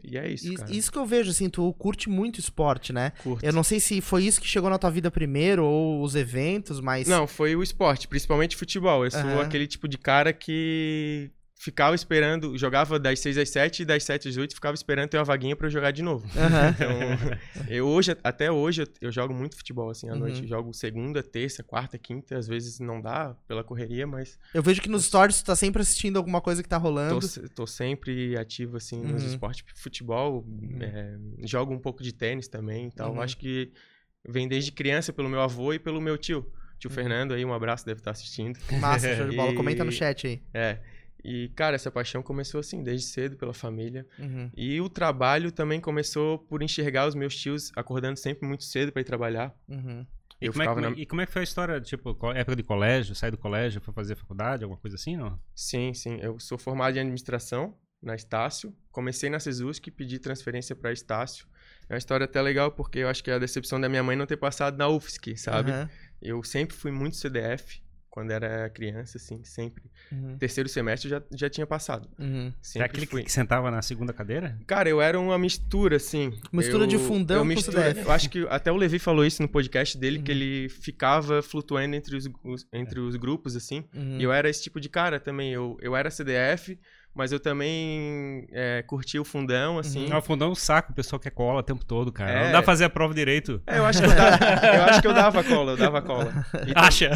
e 0.03 0.17
é 0.17 0.29
isso, 0.29 0.53
cara. 0.53 0.71
Isso 0.71 0.91
que 0.91 0.97
eu 0.97 1.05
vejo, 1.05 1.31
assim, 1.31 1.49
tu 1.49 1.71
curte 1.73 2.09
muito 2.09 2.39
esporte, 2.39 2.91
né? 2.91 3.11
Curto. 3.23 3.45
Eu 3.45 3.53
não 3.53 3.63
sei 3.63 3.79
se 3.79 4.01
foi 4.01 4.25
isso 4.25 4.41
que 4.41 4.47
chegou 4.47 4.69
na 4.69 4.77
tua 4.77 4.89
vida 4.89 5.09
primeiro, 5.09 5.65
ou 5.65 6.01
os 6.03 6.15
eventos, 6.15 6.79
mas. 6.79 7.07
Não, 7.07 7.25
foi 7.25 7.55
o 7.55 7.63
esporte, 7.63 8.07
principalmente 8.07 8.55
futebol. 8.57 9.05
Eu 9.05 9.11
sou 9.11 9.21
Aham. 9.21 9.41
aquele 9.41 9.67
tipo 9.67 9.87
de 9.87 9.97
cara 9.97 10.33
que 10.33 11.31
ficava 11.55 11.95
esperando, 11.95 12.57
jogava 12.57 12.99
das 12.99 13.19
6 13.19 13.37
às 13.37 13.49
7 13.49 13.83
e 13.83 13.85
das 13.85 14.03
7 14.03 14.27
às 14.27 14.35
8 14.35 14.53
ficava 14.53 14.75
esperando 14.75 15.09
ter 15.09 15.17
uma 15.17 15.23
vaguinha 15.23 15.55
pra 15.55 15.67
eu 15.67 15.71
jogar 15.71 15.91
de 15.91 16.01
novo. 16.01 16.27
Aham. 16.37 16.73
Então, 16.75 17.67
eu 17.69 17.87
hoje, 17.87 18.17
até 18.23 18.51
hoje, 18.51 18.81
eu, 18.81 18.87
eu 19.01 19.11
jogo 19.11 19.33
muito 19.33 19.55
futebol, 19.55 19.89
assim, 19.89 20.09
à 20.09 20.13
Uhum. 20.13 20.19
noite. 20.19 20.41
Eu 20.41 20.47
jogo 20.49 20.73
segunda, 20.73 21.23
terça, 21.23 21.63
quarta, 21.63 21.97
quinta. 21.97 22.37
Às 22.37 22.47
vezes 22.47 22.79
não 22.79 22.99
dá 22.99 23.35
pela 23.47 23.63
correria, 23.63 24.05
mas 24.05 24.37
Eu 24.53 24.61
vejo 24.61 24.81
que 24.81 24.89
nos 24.89 25.05
stories 25.05 25.41
tu 25.41 25.45
tá 25.45 25.55
sempre 25.55 25.81
assistindo 25.81 26.17
alguma 26.17 26.41
coisa 26.41 26.61
que 26.61 26.67
tá 26.67 26.77
tô, 26.77 26.83
rolando. 26.83 27.21
se- 27.27 27.47
tô 27.49 27.65
sempre 27.65 28.35
ativo, 28.37 28.75
assim, 28.77 29.01
nos 29.01 29.23
Uhum. 29.23 29.29
esportes. 29.29 29.63
Futebol, 29.75 30.45
é, 30.81 31.15
jogo 31.45 31.73
um 31.73 31.79
pouco 31.79 32.03
de 32.03 32.11
tênis 32.13 32.47
também. 32.49 32.85
Então, 32.85 33.13
Uhum. 33.13 33.21
acho 33.21 33.37
que 33.37 33.71
vem 34.27 34.47
desde 34.47 34.71
criança 34.71 35.13
pelo 35.13 35.29
meu 35.29 35.39
avô 35.39 35.73
e 35.73 35.79
pelo 35.79 36.01
meu 36.01 36.17
tio. 36.17 36.45
Tio 36.79 36.89
Uhum. 36.89 36.95
Fernando 36.95 37.33
aí, 37.33 37.45
um 37.45 37.53
abraço, 37.53 37.85
deve 37.85 38.01
estar 38.01 38.11
assistindo. 38.11 38.59
Massa, 38.79 39.15
show 39.15 39.29
de 39.29 39.35
bola. 39.37 39.53
Comenta 39.55 39.83
no 39.85 39.91
chat 39.91 40.27
aí. 40.27 40.41
É. 40.53 40.79
E, 41.23 41.49
cara, 41.55 41.75
essa 41.75 41.89
paixão 41.89 42.21
começou 42.21 42.59
assim, 42.59 42.83
desde 42.83 43.07
cedo, 43.07 43.37
pela 43.37 43.53
família. 43.53 44.05
Uhum. 44.19 44.51
E 44.55 44.81
o 44.81 44.89
trabalho 44.89 45.51
também 45.51 45.79
começou 45.79 46.37
por 46.39 46.61
enxergar 46.61 47.07
os 47.07 47.15
meus 47.15 47.35
tios 47.35 47.71
acordando 47.75 48.17
sempre 48.19 48.45
muito 48.47 48.63
cedo 48.65 48.91
pra 48.91 49.01
ir 49.01 49.05
trabalhar. 49.05 49.55
Uhum. 49.67 50.05
E 50.41 50.47
Eu 50.47 50.51
como, 50.51 50.63
é, 50.63 50.75
na- 50.81 50.89
e 50.91 51.05
como 51.05 51.21
é 51.21 51.25
que 51.25 51.31
foi 51.31 51.41
a 51.41 51.43
história, 51.43 51.79
tipo, 51.79 52.09
época 52.35 52.55
de 52.57 52.63
colégio, 52.63 53.15
sair 53.15 53.31
do 53.31 53.37
colégio, 53.37 53.79
foi 53.79 53.93
fazer 53.93 54.15
faculdade, 54.15 54.63
alguma 54.65 54.79
coisa 54.79 54.95
assim, 54.97 55.15
não? 55.15 55.39
Sim, 55.55 55.93
sim. 55.93 56.17
Eu 56.21 56.37
sou 56.39 56.57
formado 56.57 56.97
em 56.97 56.99
administração 56.99 57.77
na 58.01 58.15
Estácio. 58.15 58.75
Comecei 58.91 59.29
na 59.29 59.39
Cesusc, 59.39 59.87
pedi 59.91 60.19
transferência 60.19 60.75
pra 60.75 60.91
Estácio. 60.91 61.47
É 61.87 61.93
uma 61.93 61.97
história 61.97 62.25
até 62.25 62.41
legal 62.41 62.71
porque 62.71 62.99
eu 62.99 63.07
acho 63.07 63.23
que 63.23 63.31
é 63.31 63.35
a 63.35 63.39
decepção 63.39 63.79
da 63.79 63.87
minha 63.87 64.03
mãe 64.03 64.17
não 64.17 64.25
ter 64.25 64.35
passado 64.35 64.77
na 64.77 64.89
UFSC, 64.89 65.37
sabe? 65.37 65.71
Aham. 65.71 65.89
Eu 66.21 66.43
sempre 66.43 66.75
fui 66.75 66.91
muito 66.91 67.15
CDF 67.15 67.81
quando 68.13 68.29
era 68.29 68.69
criança, 68.69 69.17
assim, 69.17 69.43
sempre. 69.43 69.83
Uhum. 70.11 70.37
Terceiro 70.37 70.69
semestre 70.69 71.09
eu 71.11 71.17
já, 71.19 71.25
já 71.35 71.49
tinha 71.49 71.65
passado. 71.65 72.07
Uhum. 72.19 72.53
É 72.75 72.83
aquele 72.83 73.07
fui. 73.07 73.23
que 73.23 73.31
sentava 73.31 73.71
na 73.71 73.81
segunda 73.81 74.13
cadeira? 74.13 74.55
Cara, 74.67 74.87
eu 74.87 75.01
era 75.01 75.19
uma 75.19 75.35
mistura, 75.39 75.95
assim. 75.95 76.31
Mistura 76.51 76.83
Eu- 76.83 76.87
de 76.87 76.99
fundão 76.99 77.37
eu 77.37 77.45
mistura- 77.45 77.81
CDF. 77.87 78.05
Eu 78.05 78.11
acho 78.11 78.29
que 78.29 78.45
até 78.51 78.71
o 78.71 78.75
Levi 78.75 78.99
falou 78.99 79.25
isso 79.25 79.41
no 79.41 79.47
podcast 79.49 79.97
dele, 79.97 80.21
que 80.21 80.31
Uhum. 80.31 80.37
ele 80.37 80.69
ficava 80.69 81.41
flutuando 81.41 81.95
entre 81.95 82.15
os, 82.15 82.29
os- 82.43 82.67
entre 82.71 82.99
os 82.99 83.15
grupos, 83.15 83.55
assim. 83.55 83.83
Uhum. 83.95 84.19
E 84.19 84.23
eu 84.23 84.31
era 84.31 84.47
esse 84.47 84.61
tipo 84.61 84.79
de 84.79 84.89
cara 84.89 85.19
também. 85.19 85.51
Eu, 85.51 85.75
eu 85.81 85.95
era 85.95 86.11
CDF, 86.11 86.77
mas 87.15 87.31
eu 87.31 87.39
também 87.39 88.47
é, 88.51 88.83
curtia 88.83 89.21
o 89.21 89.25
fundão, 89.25 89.77
assim. 89.79 90.07
Não, 90.07 90.21
fundão 90.21 90.49
é 90.49 90.51
um 90.51 90.55
saco, 90.55 90.91
o 90.91 90.95
pessoal 90.95 91.19
quer 91.19 91.29
cola 91.31 91.59
o 91.59 91.63
tempo 91.63 91.85
todo, 91.85 92.11
cara. 92.11 92.31
É. 92.31 92.45
Não 92.45 92.51
dá 92.51 92.57
pra 92.59 92.63
fazer 92.63 92.85
a 92.85 92.89
prova 92.89 93.13
direito. 93.13 93.61
É, 93.67 93.77
eu 93.77 93.85
acho 93.85 94.01
que 94.01 94.05
eu 94.05 94.15
dava, 94.15 94.67
eu 94.75 94.83
acho 94.83 95.01
que 95.01 95.07
eu 95.07 95.13
dava 95.13 95.43
cola, 95.43 95.71
eu 95.71 95.77
dava 95.77 96.01
cola. 96.01 96.33
E 96.67 96.73
Acha? 96.75 97.11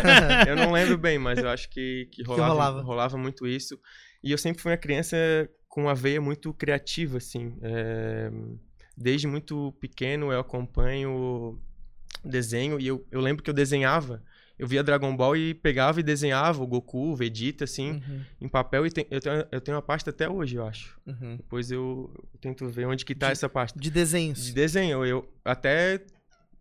eu 0.46 0.56
não 0.56 0.72
lembro 0.72 0.98
bem, 0.98 1.18
mas 1.18 1.38
eu 1.38 1.48
acho 1.48 1.68
que, 1.70 2.08
que, 2.12 2.22
rolava, 2.22 2.52
rolava. 2.52 2.82
rolava. 2.82 3.18
muito 3.18 3.46
isso. 3.46 3.78
E 4.22 4.32
eu 4.32 4.38
sempre 4.38 4.60
fui 4.60 4.70
uma 4.72 4.78
criança 4.78 5.16
com 5.68 5.82
uma 5.82 5.94
veia 5.94 6.20
muito 6.20 6.52
criativa, 6.52 7.18
assim. 7.18 7.56
É, 7.62 8.30
Desde 9.00 9.28
muito 9.28 9.72
pequeno 9.80 10.32
eu 10.32 10.40
acompanho 10.40 11.56
desenho 12.24 12.80
e 12.80 12.86
eu, 12.88 13.06
eu 13.12 13.20
lembro 13.20 13.44
que 13.44 13.50
eu 13.50 13.54
desenhava. 13.54 14.22
Eu 14.58 14.66
via 14.66 14.82
Dragon 14.82 15.14
Ball 15.16 15.36
e 15.36 15.54
pegava 15.54 16.00
e 16.00 16.02
desenhava 16.02 16.62
o 16.62 16.66
Goku, 16.66 17.12
o 17.12 17.16
Vegeta, 17.16 17.62
assim, 17.64 17.92
Uhum. 17.92 18.20
em 18.40 18.48
papel. 18.48 18.84
E 18.86 18.90
tem- 18.90 19.06
eu, 19.10 19.20
tenho, 19.20 19.46
eu 19.52 19.60
tenho 19.60 19.76
uma 19.76 19.82
pasta 19.82 20.10
até 20.10 20.28
hoje, 20.28 20.56
eu 20.56 20.66
acho. 20.66 20.98
Uhum. 21.06 21.36
Depois 21.36 21.70
eu, 21.70 22.10
eu 22.34 22.38
tento 22.40 22.66
ver 22.68 22.86
onde 22.86 23.04
que 23.04 23.14
tá 23.14 23.26
De- 23.26 23.32
essa 23.32 23.48
pasta. 23.48 23.78
De 23.78 23.90
desenhos. 23.90 24.46
De 24.46 24.52
desenho, 24.52 25.04
eu 25.06 25.28
até 25.44 26.00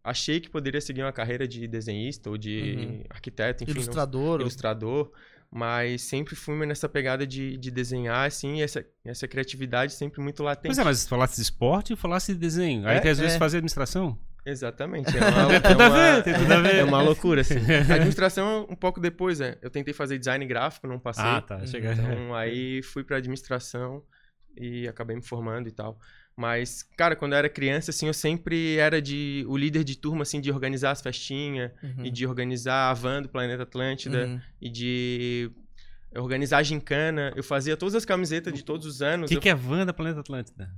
achei 0.03 0.39
que 0.39 0.49
poderia 0.49 0.79
seguir 0.79 1.01
uma 1.01 1.11
carreira 1.11 1.47
de 1.47 1.67
desenhista 1.67 2.29
ou 2.29 2.37
de 2.37 2.75
Uhum. 2.77 3.03
arquiteto, 3.09 3.63
enfim, 3.63 3.73
não- 3.73 3.81
Ilustrador. 3.81 4.35
ou- 4.35 4.41
ilustrador, 4.41 5.11
mas 5.51 6.01
sempre 6.03 6.35
fui 6.35 6.65
nessa 6.65 6.87
pegada 6.87 7.25
de, 7.25 7.57
de 7.57 7.71
desenhar, 7.71 8.27
assim, 8.27 8.57
e 8.57 8.61
essa, 8.61 8.85
essa 9.03 9.27
criatividade 9.27 9.93
sempre 9.93 10.21
muito 10.21 10.43
latente. 10.43 10.67
Pois 10.67 10.77
é, 10.77 10.83
mas 10.83 11.07
falasse 11.07 11.35
de 11.37 11.41
esporte 11.41 11.93
e 11.93 11.95
falasse 11.95 12.33
de 12.33 12.39
desenho. 12.39 12.87
Aí 12.87 12.97
É, 12.97 12.99
tem 12.99 13.11
às 13.11 13.17
vezes 13.17 13.35
é. 13.35 13.39
fazer 13.39 13.57
administração. 13.57 14.17
Exatamente. 14.49 15.09
É 15.15 15.19
uma, 15.21 15.53
é 15.53 15.59
tudo 15.59 15.81
a 15.81 15.87
uma- 15.89 15.95
ver, 16.15 16.23
tem 16.23 16.33
tudo 16.33 16.51
a 16.53 16.59
ver. 16.61 16.75
É 16.75 16.83
uma 16.83 17.01
loucura, 17.01 17.41
assim. 17.41 17.55
A 17.91 17.95
administração 17.95 18.65
um 18.69 18.75
pouco 18.75 18.99
depois, 18.99 19.39
né? 19.39 19.55
Eu 19.61 19.69
tentei 19.69 19.93
fazer 19.93 20.17
design 20.17 20.45
gráfico, 20.45 20.87
não 20.87 20.99
passei. 20.99 21.23
Ah, 21.25 21.41
tá. 21.41 21.65
Chega... 21.65 21.93
Então 21.93 22.33
aí 22.33 22.81
fui 22.81 23.03
pra 23.03 23.17
administração 23.17 24.01
e 24.55 24.87
acabei 24.87 25.15
me 25.15 25.21
formando 25.21 25.67
e 25.67 25.71
tal. 25.71 25.99
Mas, 26.35 26.83
cara, 26.95 27.15
quando 27.15 27.33
eu 27.33 27.39
era 27.39 27.49
criança, 27.49 27.89
assim, 27.91 28.05
eu 28.07 28.13
sempre 28.13 28.77
era 28.77 29.01
de 29.01 29.43
o 29.47 29.57
líder 29.57 29.83
de 29.83 29.97
turma, 29.97 30.21
assim, 30.21 30.39
de 30.39 30.51
organizar 30.51 30.91
as 30.91 31.01
festinhas 31.01 31.71
Uhum. 31.81 32.05
e 32.05 32.11
de 32.11 32.27
organizar 32.27 32.91
a 32.91 32.93
van 32.93 33.23
do 33.23 33.29
Planeta 33.29 33.63
Atlântida 33.63 34.27
Uhum. 34.27 34.39
e 34.61 34.69
de 34.69 35.51
organizar 36.15 36.59
a 36.59 36.63
gincana. 36.63 37.33
Eu 37.35 37.43
fazia 37.43 37.75
todas 37.75 37.95
as 37.95 38.05
camisetas 38.05 38.53
de 38.53 38.63
todos 38.63 38.85
os 38.85 39.01
O 39.01 39.05
anos. 39.05 39.29
que, 39.29 39.35
Eu- 39.35 39.41
que 39.41 39.49
é 39.49 39.55
van 39.55 39.83
da 39.85 39.93
Planeta 39.93 40.19
Atlântida? 40.19 40.69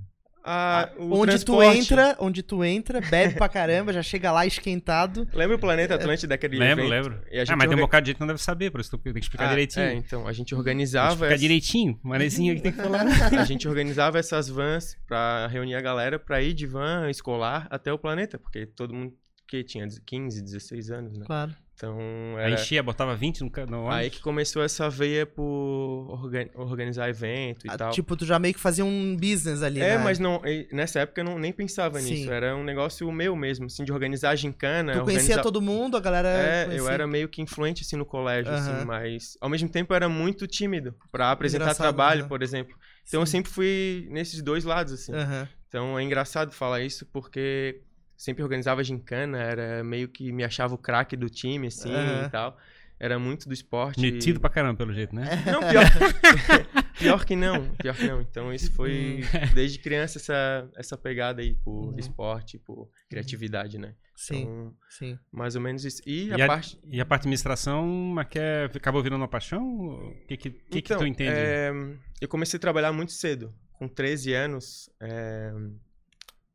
Ah, 0.44 0.90
o 0.98 1.14
Onde 1.20 1.44
tu 1.44 1.62
entra, 1.62 2.16
onde 2.20 2.42
tu 2.42 2.64
entra, 2.64 3.02
bebe 3.02 3.36
pra 3.36 3.50
caramba, 3.50 3.92
já 3.92 4.02
chega 4.02 4.32
lá 4.32 4.46
esquentado. 4.46 5.28
Lembra 5.34 5.58
o 5.58 5.60
Planeta 5.60 5.96
Atlântida 5.96 6.30
daquele 6.30 6.58
Lembro, 6.58 6.86
evento? 6.86 7.10
lembro. 7.12 7.24
A 7.50 7.54
Ah, 7.54 7.56
mas 7.58 7.68
tem 7.68 7.78
um 7.78 7.82
bocado 7.82 8.04
de 8.06 8.10
gente 8.12 8.16
que 8.16 8.22
não 8.22 8.28
deve 8.28 8.42
saber, 8.42 8.72
por 8.72 8.80
isso 8.80 8.98
tem 8.98 9.14
que 9.14 9.20
explicar 9.20 9.46
Ah, 9.46 9.50
direitinho. 9.50 9.86
É, 9.86 9.94
então, 9.96 10.28
a 10.28 10.32
gente 10.32 10.48
Tem 10.50 10.56
que 10.56 10.60
organizava 10.60 11.10
explicar 11.14 11.34
essa- 11.34 11.42
direitinho. 11.42 12.00
Manezinho 12.02 12.56
que 12.56 12.62
tem 12.62 12.72
que 12.72 12.78
falar. 12.82 13.02
a 13.42 13.44
gente 13.46 13.68
organizava 13.68 14.18
essas 14.18 14.48
vans 14.50 14.98
pra 15.08 15.48
reunir 15.48 15.76
a 15.76 15.82
galera 15.82 16.18
pra 16.18 16.42
ir 16.42 16.54
de 16.54 16.66
van 16.66 17.10
escolar 17.10 17.68
até 17.70 17.92
o 17.92 18.00
planeta, 18.00 18.38
porque 18.40 18.66
todo 18.66 18.94
mundo 18.94 19.14
que 19.48 19.64
tinha 19.64 19.88
15, 20.06 20.42
16 20.42 20.90
anos, 20.92 21.18
né? 21.18 21.26
Claro. 21.26 21.54
Então, 21.80 21.98
Aí 22.38 22.52
era 22.52 22.56
enchia, 22.56 22.84
botava 22.84 23.16
20 23.16 23.40
no, 23.40 23.50
no 23.70 23.78
ônibus. 23.84 23.94
aí 23.96 24.10
que 24.10 24.20
começou 24.20 24.62
essa 24.62 24.90
veia 24.90 25.26
por 25.26 26.08
orga- 26.10 26.50
organizar 26.56 27.08
evento 27.08 27.66
e 27.66 27.70
Ah, 27.70 27.78
tal. 27.78 27.92
Tipo, 27.92 28.18
tu 28.18 28.26
já 28.26 28.38
meio 28.38 28.54
que 28.54 28.60
fazia 28.60 28.84
um 28.84 29.16
business 29.16 29.64
ali, 29.64 29.80
É, 29.80 29.98
né? 29.98 30.04
mas 30.04 30.20
não, 30.20 30.42
nessa 30.74 31.00
época 31.00 31.22
eu 31.22 31.26
não, 31.26 31.40
nem 31.40 31.54
pensava 31.54 31.98
Sim. 32.02 32.16
nisso. 32.16 32.32
Era 32.34 32.54
um 32.54 32.66
negócio 32.66 33.10
meu 33.14 33.34
mesmo, 33.34 33.68
assim, 33.68 33.86
de 33.86 33.94
organizar 33.94 34.32
a 34.32 34.36
gincana. 34.36 34.92
Tu 34.92 35.00
conhecia 35.06 35.36
organizar... 35.36 35.42
todo 35.42 35.62
mundo, 35.62 35.96
a 35.96 36.02
galera 36.02 36.28
É, 36.28 36.66
conhecia. 36.66 36.86
eu 36.86 36.90
era 36.90 37.08
meio 37.08 37.30
que 37.30 37.42
influente, 37.42 37.84
assim, 37.84 37.96
no 37.96 38.06
colégio, 38.06 38.52
Aham. 38.54 38.60
assim, 38.62 38.86
mas 38.86 39.38
ao 39.40 39.48
mesmo 39.48 39.70
tempo 39.70 39.94
eu 39.94 39.96
era 39.96 40.10
muito 40.10 40.46
tímido 40.48 40.94
pra 41.14 41.32
apresentar 41.32 41.64
Engraçado, 41.64 41.86
trabalho, 41.86 42.20
aham. 42.22 42.28
por 42.30 42.44
exemplo. 42.44 42.76
Então 43.08 43.22
eu 43.22 43.26
Sim. 43.26 43.32
sempre 43.32 43.52
fui 43.54 44.06
nesses 44.12 44.42
dois 44.42 44.66
lados, 44.66 44.92
assim. 44.92 45.14
Aham. 45.14 45.48
Então 45.70 45.98
é 45.98 46.04
engraçado 46.04 46.52
falar 46.52 46.82
isso 46.82 47.06
porque 47.06 47.84
sempre 48.20 48.44
organizava 48.44 48.84
gincana, 48.84 49.38
era 49.42 49.82
meio 49.84 50.10
que 50.10 50.30
me 50.34 50.44
achava 50.44 50.76
o 50.76 50.78
craque 50.78 51.16
do 51.16 51.30
time, 51.30 51.68
assim, 51.68 51.90
Aham. 51.94 52.26
e 52.26 52.30
tal. 52.30 52.58
Era 53.00 53.18
muito 53.18 53.48
do 53.48 53.54
esporte. 53.54 54.02
Metido 54.02 54.42
pra 54.42 54.50
caramba, 54.50 54.76
pelo 54.76 54.94
jeito, 54.94 55.16
né? 55.16 55.24
Não, 55.48 55.62
pior... 55.62 55.86
pior 57.00 57.24
que 57.26 57.34
não, 57.34 57.70
pior 57.76 57.96
que 57.96 58.06
não. 58.06 58.20
Então 58.20 58.54
isso 58.54 58.74
foi 58.74 59.22
desde 59.54 59.80
criança 59.80 60.18
essa, 60.18 60.70
essa 60.76 60.98
pegada 60.98 61.42
aí 61.42 61.54
por 61.54 61.98
esporte, 61.98 62.58
por 62.60 62.90
criatividade, 63.10 63.78
né? 63.78 63.96
Sim, 64.18 64.42
Então, 64.42 64.74
sim. 64.90 65.18
mais 65.32 65.56
ou 65.56 65.62
menos 65.62 65.86
isso. 65.86 66.02
E, 66.06 66.28
E 66.28 66.42
a 66.42 66.44
a, 66.44 66.48
parte... 66.48 66.78
e 66.92 67.00
a 67.00 67.06
parte 67.06 67.22
de 67.22 67.28
administração, 67.28 68.14
que 68.30 68.38
é- 68.38 68.66
acabou 68.66 69.02
virando 69.02 69.22
uma 69.22 69.30
paixão? 69.30 69.64
O 69.66 70.26
que 70.28 70.36
que, 70.36 70.50
que, 70.50 70.70
que 70.70 70.78
Então, 70.80 70.98
tu 71.00 71.08
entende? 71.08 71.32
é, 71.34 71.72
eu 72.20 72.28
comecei 72.28 72.58
a 72.58 72.60
trabalhar 72.60 72.92
muito 72.92 73.14
cedo. 73.14 73.54
Com 73.72 73.88
13 73.88 74.34
anos, 74.34 74.90
é, 75.00 75.54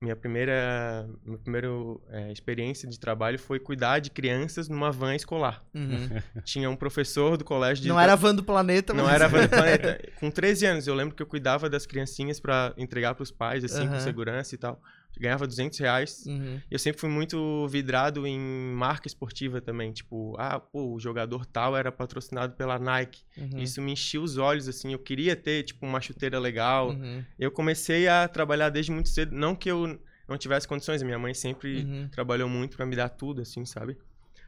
minha 0.04 0.14
primeira, 0.14 1.08
minha 1.24 1.38
primeira 1.38 1.68
é, 2.10 2.30
experiência 2.30 2.88
de 2.88 3.00
trabalho 3.00 3.38
foi 3.38 3.58
cuidar 3.58 3.98
de 3.98 4.10
crianças 4.10 4.68
numa 4.68 4.92
van 4.92 5.14
escolar. 5.14 5.64
Uhum. 5.74 6.08
Tinha 6.44 6.68
um 6.68 6.76
professor 6.76 7.36
do 7.36 7.44
colégio 7.44 7.82
de 7.82 7.88
Não 7.88 7.98
era 7.98 8.12
a 8.12 8.16
van 8.16 8.34
do 8.34 8.44
planeta, 8.44 8.92
não 8.92 9.04
mas... 9.04 9.14
era 9.14 9.28
van 9.28 9.42
do 9.42 9.48
planeta. 9.50 9.98
Com 10.20 10.30
13 10.30 10.66
anos, 10.66 10.86
eu 10.86 10.94
lembro 10.94 11.14
que 11.14 11.22
eu 11.22 11.26
cuidava 11.26 11.68
das 11.68 11.86
criancinhas 11.86 12.38
pra 12.38 12.74
entregar 12.76 13.14
pros 13.14 13.30
pais, 13.30 13.64
assim, 13.64 13.86
com 13.86 13.94
Aham. 13.94 14.00
segurança 14.00 14.54
e 14.54 14.58
tal. 14.58 14.80
Ganhava 15.18 15.46
200 15.46 15.78
reais. 15.78 16.24
Uhum. 16.26 16.60
Eu 16.70 16.78
sempre 16.78 17.00
fui 17.00 17.08
muito 17.08 17.66
vidrado 17.68 18.26
em 18.26 18.38
marca 18.38 19.06
esportiva 19.06 19.60
também. 19.60 19.92
Tipo, 19.92 20.34
ah, 20.38 20.58
pô, 20.58 20.92
o 20.94 20.98
jogador 21.00 21.46
tal 21.46 21.76
era 21.76 21.92
patrocinado 21.92 22.54
pela 22.54 22.78
Nike. 22.78 23.22
Uhum. 23.36 23.58
Isso 23.58 23.80
me 23.80 23.92
enchia 23.92 24.20
os 24.20 24.36
olhos, 24.38 24.68
assim. 24.68 24.92
Eu 24.92 24.98
queria 24.98 25.34
ter, 25.36 25.62
tipo, 25.62 25.84
uma 25.86 26.00
chuteira 26.00 26.38
legal. 26.38 26.90
Uhum. 26.90 27.24
Eu 27.38 27.50
comecei 27.50 28.08
a 28.08 28.26
trabalhar 28.28 28.70
desde 28.70 28.90
muito 28.92 29.08
cedo. 29.08 29.34
Não 29.34 29.54
que 29.54 29.70
eu 29.70 30.00
não 30.28 30.36
tivesse 30.38 30.66
condições. 30.66 31.02
Minha 31.02 31.18
mãe 31.18 31.34
sempre 31.34 31.82
Uhum. 31.84 32.08
trabalhou 32.08 32.48
muito 32.48 32.76
pra 32.76 32.86
me 32.86 32.96
dar 32.96 33.08
tudo, 33.10 33.42
assim, 33.42 33.64
sabe? 33.64 33.96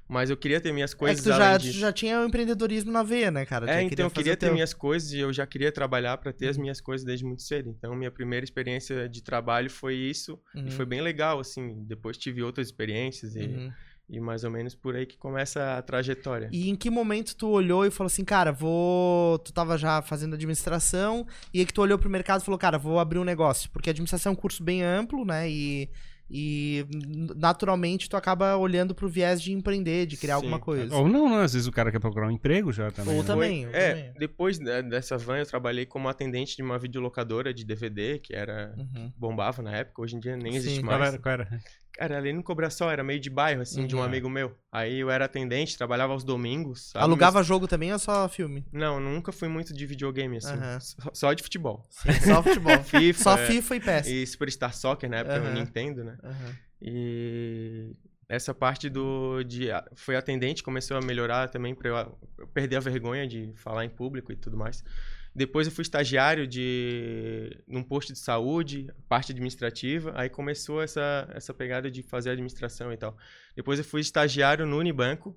Mas 0.08 0.30
eu 0.30 0.36
queria 0.36 0.60
ter 0.60 0.72
minhas 0.72 0.92
É 0.92 0.94
que 0.94 0.98
coisas 1.00 1.22
tu 1.25 1.28
já, 1.30 1.58
já 1.58 1.92
tinha 1.92 2.20
o 2.20 2.25
empreendedorismo 2.25 2.92
na 2.92 3.02
veia, 3.02 3.30
né, 3.30 3.44
cara? 3.44 3.68
É, 3.68 3.82
então 3.82 4.06
eu 4.06 4.10
queria 4.10 4.36
ter 4.36 4.46
teu. 4.46 4.54
minhas 4.54 4.72
coisas 4.72 5.12
e 5.12 5.18
eu 5.18 5.32
já 5.32 5.44
queria 5.46 5.72
trabalhar 5.72 6.16
pra 6.18 6.32
ter 6.32 6.48
as 6.48 6.56
minhas 6.56 6.80
coisas 6.80 7.04
desde 7.04 7.25
muito 7.25 7.42
cedo. 7.42 7.75
Então, 7.76 7.94
minha 7.96 8.10
primeira 8.10 8.44
experiência 8.44 9.08
de 9.08 9.22
trabalho 9.22 9.68
foi 9.68 9.94
isso 9.94 10.38
Uhum. 10.54 10.66
e 10.68 10.70
foi 10.70 10.86
bem 10.86 11.00
legal, 11.00 11.40
assim. 11.40 11.82
Depois 11.86 12.16
tive 12.16 12.42
outras 12.42 12.68
experiências 12.68 13.34
e, 13.34 13.40
Uhum. 13.40 13.72
E 14.08 14.20
mais 14.20 14.44
ou 14.44 14.52
menos 14.52 14.72
por 14.72 14.94
aí 14.94 15.04
que 15.04 15.18
começa 15.18 15.76
a 15.76 15.82
trajetória. 15.82 16.48
E 16.52 16.70
em 16.70 16.76
que 16.76 16.88
momento 16.88 17.34
tu 17.34 17.48
olhou 17.48 17.84
e 17.84 17.90
falou 17.90 18.06
assim, 18.06 18.25
cara, 18.25 18.52
vou. 18.52 19.36
Tu 19.40 19.52
tava 19.52 19.76
já 19.76 20.00
fazendo 20.00 20.34
administração, 20.34 21.26
e 21.52 21.58
aí 21.58 21.66
que 21.66 21.72
tu 21.75 21.82
olhou 21.82 21.98
pro 21.98 22.08
mercado 22.08 22.40
e 22.40 22.44
falou, 22.44 22.56
cara, 22.56 22.78
vou 22.78 23.00
abrir 23.00 23.18
um 23.18 23.25
negócio. 23.25 23.68
Porque 23.72 23.90
administração 23.90 24.30
é 24.30 24.32
um 24.32 24.36
curso 24.36 24.62
bem 24.62 24.80
amplo, 24.84 25.25
né? 25.25 25.50
E. 25.50 25.90
E 26.28 26.85
naturalmente 27.37 28.09
tu 28.09 28.16
acaba 28.16 28.56
olhando 28.56 28.95
pro 28.95 29.09
viés 29.09 29.40
de 29.40 29.52
empreender, 29.52 30.06
de 30.06 30.16
criar 30.16 30.35
Sim. 30.35 30.42
alguma 30.42 30.59
coisa. 30.59 30.95
Ou 30.95 31.09
não, 31.09 31.28
né? 31.28 31.45
Às 31.45 31.52
vezes 31.52 31.68
o 31.68 31.73
cara 31.73 31.92
quer 31.92 32.00
procurar 32.00 32.26
um 32.26 32.33
emprego 32.33 32.73
já 32.73 32.90
também. 32.90 33.14
Ou 33.14 33.21
né? 33.23 33.26
também. 33.26 33.64
Foi- 33.64 33.73
eu 33.73 33.76
é, 33.78 33.88
também. 33.95 34.12
depois 34.18 34.59
né, 34.59 34.83
dessa 34.83 35.16
van 35.16 35.38
eu 35.38 35.47
trabalhei 35.47 35.87
como 35.87 36.09
atendente 36.09 36.56
de 36.56 36.62
uma 36.62 36.78
videolocadora 36.78 37.54
de 37.54 37.64
DVD, 37.64 38.18
que 38.18 38.35
era 38.35 38.75
Uhum. 38.76 39.12
bombava 39.16 39.62
na 39.62 39.71
época, 39.76 40.02
hoje 40.02 40.16
em 40.16 40.21
dia 40.21 40.37
nem 40.37 40.52
Sim. 40.52 40.59
existe 40.59 40.80
Qual 40.83 40.99
mais. 40.99 41.12
era, 41.14 41.23
qual 41.23 41.33
era? 41.33 41.61
Cara, 41.96 42.18
ali 42.18 42.32
no 42.32 42.42
Cobraçol 42.42 42.90
era 42.90 43.02
meio 43.02 43.18
de 43.18 43.30
bairro, 43.30 43.62
assim, 43.62 43.86
de 43.86 43.94
um 43.96 43.98
Uhum. 44.00 44.04
amigo 44.04 44.28
meu. 44.28 44.54
Aí 44.70 44.98
eu 45.00 45.10
era 45.10 45.24
atendente, 45.24 45.78
trabalhava 45.78 46.12
aos 46.12 46.22
domingos. 46.24 46.90
sabe? 46.90 47.02
Alugava 47.02 47.42
jogo 47.42 47.66
também 47.66 47.92
ou 47.92 47.98
só 47.98 48.28
filme? 48.28 48.64
Mas- 48.70 48.80
Não, 48.82 49.00
nunca 49.00 49.32
fui 49.32 49.48
muito 49.48 49.72
de 49.72 49.86
videogame, 49.86 50.36
assim. 50.36 50.52
Aham. 50.54 50.78
Só, 50.80 51.10
só 51.14 51.32
de 51.32 51.42
futebol. 51.42 51.82
Sim, 51.90 52.12
só 52.20 52.42
futebol. 52.44 52.82
FIFA. 52.82 53.22
só 53.22 53.38
é, 53.38 53.46
FIFA 53.46 53.76
e 53.76 53.80
PES. 53.80 54.06
E 54.08 54.26
Superstar 54.26 54.74
Soccer, 54.74 55.08
na 55.08 55.18
época, 55.18 55.36
Aham. 55.36 55.48
no 55.48 55.54
Nintendo, 55.54 56.04
né? 56.04 56.18
Aham. 56.22 56.54
E 56.82 57.96
essa 58.28 58.52
parte 58.52 58.90
do 58.90 59.42
de 59.44 59.68
foi 59.94 60.16
atendente 60.16 60.62
começou 60.62 60.96
a 60.96 61.00
melhorar 61.00 61.48
também 61.48 61.74
para 61.74 61.88
eu, 61.88 62.18
eu 62.38 62.46
perder 62.48 62.76
a 62.76 62.80
vergonha 62.80 63.26
de 63.26 63.52
falar 63.56 63.84
em 63.84 63.88
público 63.90 64.32
e 64.32 64.36
tudo 64.36 64.56
mais. 64.56 64.82
Depois 65.37 65.66
eu 65.66 65.73
fui 65.73 65.83
estagiário 65.83 66.47
de 66.47 67.50
num 67.69 67.83
posto 67.83 68.12
de 68.12 68.19
saúde, 68.19 68.88
parte 69.09 69.33
administrativa, 69.33 70.12
aí 70.16 70.31
começou 70.31 70.83
essa 70.83 71.28
essa 71.35 71.52
pegada 71.52 71.90
de 71.90 72.02
fazer 72.02 72.31
administração 72.31 72.90
e 72.93 72.97
tal. 72.97 73.16
Depois 73.55 73.78
eu 73.78 73.85
fui 73.85 74.00
estagiário 74.00 74.64
no 74.66 74.78
Unibanco. 74.78 75.37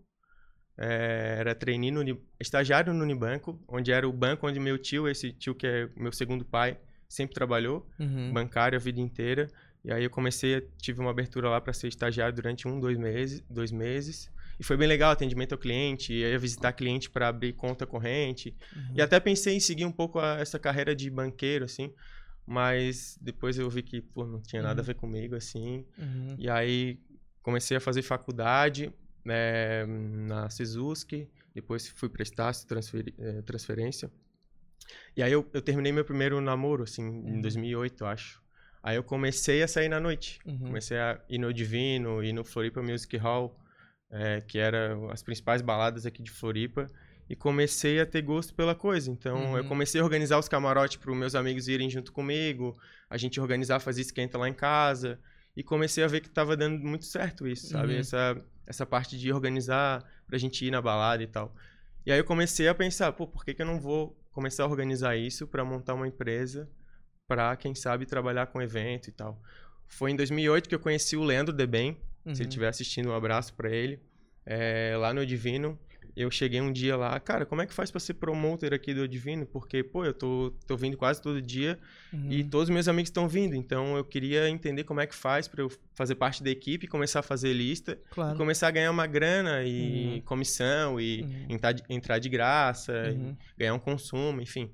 eh, 0.78 1.36
era 1.40 1.54
trainee 1.54 1.92
no 1.92 2.02
estagiário 2.40 2.94
no 2.94 3.04
Unibanco, 3.04 3.62
onde 3.68 3.92
era 3.92 4.08
o 4.08 4.14
banco 4.14 4.48
onde 4.48 4.60
meu 4.62 4.78
tio, 4.78 5.10
esse 5.10 5.34
tio 5.34 5.54
que 5.54 5.68
é 5.68 5.90
meu 5.98 6.12
segundo 6.14 6.46
pai, 6.46 6.78
sempre 7.10 7.34
trabalhou 7.36 7.86
Uhum. 8.00 8.32
bancário 8.34 8.78
a 8.78 8.82
vida 8.82 9.02
inteira. 9.02 9.48
E 9.84 9.92
aí 9.92 10.04
eu 10.06 10.10
comecei, 10.10 10.62
tive 10.82 11.00
uma 11.02 11.12
abertura 11.12 11.50
lá 11.50 11.60
para 11.60 11.74
ser 11.74 11.88
estagiário 11.90 12.34
durante 12.34 12.66
um, 12.68 12.80
dois 12.80 12.98
meses, 12.98 13.44
dois 13.50 13.72
meses. 13.72 14.32
E 14.60 14.64
foi 14.64 14.76
bem 14.76 14.88
legal, 14.88 15.12
atendimento 15.12 15.54
ao 15.54 15.58
cliente, 15.58 16.12
ia 16.14 16.38
visitar 16.38 16.74
cliente 16.74 17.10
para 17.10 17.30
abrir 17.30 17.54
conta 17.54 17.86
corrente. 17.88 18.54
Uhum. 18.76 18.94
E 18.96 19.02
até 19.02 19.20
pensei 19.20 19.56
em 19.56 19.60
seguir 19.60 19.86
um 19.86 19.92
pouco 19.92 20.20
a- 20.20 20.38
essa 20.40 20.60
carreira 20.60 20.94
de 20.96 21.10
banqueiro, 21.10 21.64
assim. 21.66 21.94
Mas 22.46 23.18
depois 23.22 23.58
eu 23.58 23.70
vi 23.70 23.84
que, 23.84 24.02
pô, 24.02 24.26
não 24.26 24.42
tinha 24.42 24.62
nada 24.62 24.82
a 24.82 24.84
ver 24.84 24.96
comigo, 24.96 25.36
assim. 25.36 25.86
Uhum. 25.98 26.36
E 26.38 26.50
aí 26.50 27.00
comecei 27.42 27.78
a 27.78 27.80
fazer 27.80 28.02
faculdade 28.02 28.92
né, 29.24 29.86
na 29.86 30.50
Sesusk, 30.50 31.12
depois 31.54 31.88
fui 31.90 32.10
para 32.10 32.24
Estácio, 32.24 32.68
eh, 33.18 33.42
transferência. 33.44 34.12
E 35.16 35.22
aí 35.22 35.32
eu, 35.32 35.48
eu 35.54 35.62
terminei 35.62 35.92
meu 35.92 36.04
primeiro 36.06 36.42
namoro, 36.42 36.84
assim, 36.84 37.04
em 37.04 37.36
Uhum. 37.36 37.42
2008, 37.42 38.04
eu 38.04 38.08
acho. 38.08 38.42
Aí 38.82 38.96
eu 38.96 39.04
comecei 39.04 39.62
a 39.62 39.68
sair 39.68 39.90
na 39.90 40.00
noite. 40.00 40.40
Uhum. 40.46 40.58
Comecei 40.60 40.98
a 40.98 41.22
ir 41.30 41.38
no 41.38 41.54
Divino, 41.54 42.24
ir 42.24 42.34
no 42.34 42.44
Floripa 42.44 42.82
Music 42.82 43.16
Hall, 43.18 43.58
eh, 44.12 44.42
que 44.48 44.58
eram 44.60 45.10
as 45.10 45.22
principais 45.24 45.62
baladas 45.62 46.06
aqui 46.06 46.22
de 46.24 46.32
Floripa. 46.32 46.88
E 47.30 47.36
comecei 47.36 48.00
a 48.00 48.06
ter 48.08 48.24
gosto 48.24 48.56
pela 48.56 48.74
coisa. 48.74 49.12
Então, 49.12 49.56
eu 49.56 49.62
Uhum. 49.64 49.70
comecei 49.70 50.02
a 50.02 50.04
organizar 50.04 50.40
os 50.40 50.48
camarotes 50.48 50.98
para 50.98 51.12
os 51.12 51.18
meus 51.18 51.36
amigos 51.36 51.68
irem 51.68 51.88
junto 51.90 52.12
comigo. 52.12 52.76
A 53.08 53.18
gente 53.18 53.40
organizar, 53.40 53.80
fazer 53.80 54.02
esquenta 54.02 54.36
lá 54.38 54.50
em 54.50 54.54
casa. 54.54 55.20
E 55.56 55.62
comecei 55.64 56.04
a 56.04 56.08
ver 56.08 56.22
que 56.22 56.30
tava 56.30 56.58
dando 56.58 56.80
muito 56.84 57.06
certo 57.06 57.48
isso, 57.48 57.68
sabe? 57.68 57.94
Uhum. 57.94 58.00
Essa, 58.00 58.42
essa 58.66 58.86
parte 58.86 59.16
de 59.18 59.32
organizar 59.32 60.04
pra 60.26 60.38
gente 60.40 60.66
ir 60.66 60.72
na 60.72 60.82
balada 60.82 61.22
e 61.22 61.28
tal. 61.28 61.54
E 62.04 62.12
aí 62.12 62.18
eu 62.20 62.24
comecei 62.24 62.68
a 62.68 62.74
pensar, 62.74 63.12
pô, 63.12 63.28
por 63.28 63.46
que, 63.46 63.54
que 63.54 63.62
eu 63.62 63.66
não 63.66 63.80
vou 63.80 64.18
começar 64.32 64.64
a 64.64 64.68
organizar 64.68 65.16
isso 65.16 65.46
pra 65.46 65.64
montar 65.64 65.94
uma 65.94 66.08
empresa 66.08 66.68
pra, 67.28 67.56
quem 67.56 67.76
sabe, 67.76 68.08
trabalhar 68.08 68.48
com 68.48 68.60
evento 68.60 69.08
e 69.08 69.12
tal. 69.12 69.40
Foi 69.88 70.10
em 70.10 70.16
2008 70.16 70.68
que 70.68 70.74
eu 70.74 70.80
conheci 70.80 71.16
o 71.16 71.24
Leandro 71.24 71.54
Debem, 71.54 71.96
se 72.26 72.30
ele 72.32 72.42
Uhum. 72.44 72.48
estiver 72.48 72.68
assistindo, 72.68 73.10
um 73.10 73.14
abraço 73.16 73.54
pra 73.54 73.70
ele. 73.70 74.00
É, 74.46 74.96
lá 74.98 75.14
no 75.14 75.26
Divino, 75.26 75.78
eu 76.16 76.30
cheguei 76.32 76.60
um 76.60 76.72
dia 76.72 76.98
lá, 76.98 77.20
cara, 77.20 77.46
como 77.46 77.62
é 77.62 77.66
que 77.68 77.74
faz 77.74 77.92
pra 77.92 78.00
ser 78.00 78.16
promoter 78.16 78.74
aqui 78.74 78.94
do 78.94 79.08
Divino? 79.08 79.46
Porque, 79.46 79.84
pô, 79.84 80.04
eu 80.06 80.14
tô, 80.14 80.52
tô 80.68 80.76
vindo 80.76 80.98
quase 80.98 81.22
todo 81.22 81.42
dia 81.42 81.80
Uhum. 82.12 82.32
e 82.32 82.44
todos 82.44 82.68
os 82.68 82.74
meus 82.74 82.88
amigos 82.88 83.10
estão 83.10 83.28
vindo, 83.30 83.56
então 83.56 83.96
eu 83.96 84.04
queria 84.04 84.50
entender 84.50 84.84
como 84.84 85.00
é 85.00 85.06
que 85.08 85.14
faz 85.16 85.48
pra 85.48 85.62
eu 85.62 85.70
fazer 85.96 86.16
parte 86.16 86.44
da 86.44 86.50
equipe, 86.50 86.88
começar 86.88 87.20
a 87.20 87.24
fazer 87.24 87.54
lista, 87.54 88.00
Claro. 88.10 88.34
e 88.36 88.38
começar 88.38 88.68
a 88.68 88.72
ganhar 88.72 88.90
uma 88.92 89.06
grana 89.06 89.64
e 89.64 90.16
Uhum. 90.16 90.22
comissão 90.22 91.00
e 91.00 91.22
Uhum. 91.22 91.46
entrar, 91.50 91.72
de, 91.74 91.84
entrar 91.90 92.18
de 92.20 92.28
graça, 92.30 92.94
e 93.12 93.16
Uhum. 93.18 93.38
ganhar 93.58 93.74
um 93.76 93.80
consumo, 93.80 94.42
enfim. 94.42 94.72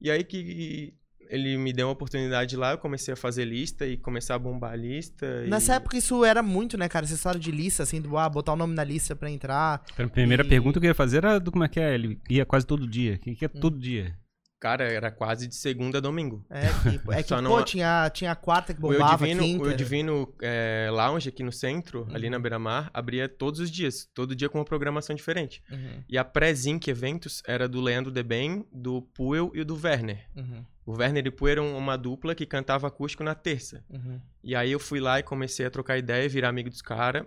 E 0.00 0.10
aí 0.10 0.22
que 0.22 0.92
ele 1.28 1.56
me 1.56 1.72
deu 1.72 1.86
uma 1.86 1.92
oportunidade 1.92 2.56
lá, 2.56 2.72
eu 2.72 2.78
comecei 2.78 3.14
a 3.14 3.16
fazer 3.16 3.44
lista 3.44 3.86
e 3.86 3.96
começar 3.96 4.34
a 4.34 4.38
bombar 4.38 4.72
a 4.72 4.76
lista. 4.76 5.26
e- 5.44 5.48
Nessa 5.50 5.74
época 5.74 5.96
isso 5.96 6.24
era 6.24 6.42
muito, 6.42 6.76
né, 6.78 6.88
cara? 6.88 7.04
Essa 7.04 7.14
história 7.14 7.40
de 7.40 7.50
lista, 7.50 7.82
assim, 7.82 8.00
do 8.00 8.16
ah, 8.16 8.28
botar 8.28 8.52
o 8.52 8.56
nome 8.56 8.74
na 8.74 8.84
lista 8.84 9.14
pra 9.16 9.30
entrar. 9.30 9.82
A 9.98 10.06
primeira 10.08 10.44
E- 10.44 10.48
pergunta 10.48 10.78
que 10.80 10.86
eu 10.86 10.90
ia 10.90 10.94
fazer 10.94 11.18
era 11.18 11.38
do 11.38 11.50
como 11.52 11.64
é 11.64 11.68
que 11.68 11.80
é. 11.80 11.94
Ele 11.94 12.20
ia 12.30 12.44
quase 12.46 12.66
todo 12.66 12.86
dia. 12.86 13.14
O 13.14 13.18
que, 13.18 13.34
que 13.34 13.44
é 13.44 13.48
Hum. 13.54 13.60
todo 13.60 13.78
dia? 13.78 14.16
Cara, 14.58 14.84
era 14.90 15.10
quase 15.10 15.46
de 15.46 15.54
segunda 15.54 15.98
a 15.98 16.00
domingo. 16.00 16.44
É 16.48 16.62
que, 16.62 17.00
é 17.12 17.22
que 17.22 17.34
pô, 17.34 17.40
não- 17.42 17.62
tinha, 17.62 18.08
tinha 18.10 18.32
a 18.32 18.34
quarta 18.34 18.72
que 18.72 18.82
O 18.82 18.90
Eu 18.90 18.98
bombava, 18.98 19.24
a 19.24 19.28
Divino, 19.28 19.42
quinta. 19.42 19.62
o 19.64 19.70
Eu 19.70 19.76
Divino 19.76 20.34
é, 20.42 20.88
Lounge 20.90 21.28
aqui 21.28 21.42
no 21.42 21.52
centro, 21.52 22.08
ali 22.12 22.24
Uhum. 22.24 22.30
na 22.32 22.38
Beira-Mar, 22.38 22.90
abria 22.94 23.28
todos 23.28 23.60
os 23.60 23.70
dias, 23.70 24.08
todo 24.14 24.34
dia 24.34 24.48
com 24.48 24.58
uma 24.58 24.64
programação 24.64 25.14
diferente. 25.14 25.62
Uhum, 25.70 26.02
E 26.08 26.16
a 26.16 26.24
pré-Zinc 26.24 26.88
Eventos 26.90 27.42
era 27.46 27.68
do 27.68 27.82
Leandro 27.82 28.10
Debem, 28.10 28.64
do 28.72 29.02
Puel 29.02 29.52
e 29.54 29.62
do 29.62 29.78
Werner. 29.80 30.26
uhum, 30.34 30.64
O 30.86 30.92
Werner 30.92 31.26
e 31.26 31.28
o 31.28 31.32
Puel 31.32 31.52
eram 31.52 31.76
uma 31.76 31.98
dupla 31.98 32.32
que 32.32 32.46
cantava 32.46 32.86
acústico 32.86 33.24
na 33.24 33.34
terça. 33.34 33.84
uhum. 33.90 34.20
E 34.42 34.54
aí 34.54 34.70
eu 34.70 34.78
fui 34.78 35.00
lá 35.00 35.18
e 35.18 35.22
comecei 35.22 35.66
a 35.66 35.70
trocar 35.70 35.98
ideia, 35.98 36.28
virar 36.28 36.48
amigo 36.48 36.70
dos 36.70 36.80
caras. 36.80 37.26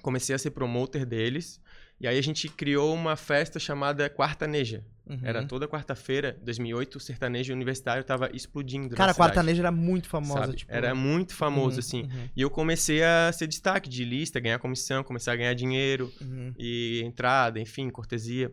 Comecei 0.00 0.34
a 0.34 0.38
ser 0.38 0.52
promoter 0.52 1.04
deles. 1.04 1.60
E 1.98 2.06
aí 2.06 2.18
a 2.18 2.22
gente 2.22 2.48
criou 2.48 2.94
uma 2.94 3.16
festa 3.16 3.58
chamada 3.58 4.08
Quartaneja. 4.08 4.84
uhum. 5.08 5.18
Era 5.22 5.44
toda 5.44 5.66
quarta-feira, 5.66 6.38
2008, 6.42 6.96
o 6.96 7.00
sertanejo 7.00 7.52
universitário 7.52 8.04
tava 8.04 8.30
explodindo 8.34 8.94
Cara, 8.94 9.12
a 9.12 9.14
Quartaneja 9.14 9.62
era 9.62 9.72
muito 9.72 10.08
famosa, 10.08 10.52
tipo. 10.52 10.70
Era 10.72 10.94
muito 10.94 11.34
famoso, 11.34 11.76
uhum, 11.76 11.80
assim. 11.80 12.02
uhum, 12.02 12.28
E 12.36 12.42
eu 12.42 12.50
comecei 12.50 13.02
a 13.02 13.32
ser 13.32 13.46
destaque 13.46 13.88
de 13.88 14.04
lista, 14.04 14.38
ganhar 14.38 14.58
comissão, 14.58 15.02
começar 15.02 15.32
a 15.32 15.36
ganhar 15.36 15.54
dinheiro 15.54 16.12
uhum, 16.20 16.52
e 16.58 17.02
entrada, 17.02 17.58
enfim, 17.58 17.88
cortesia. 17.88 18.52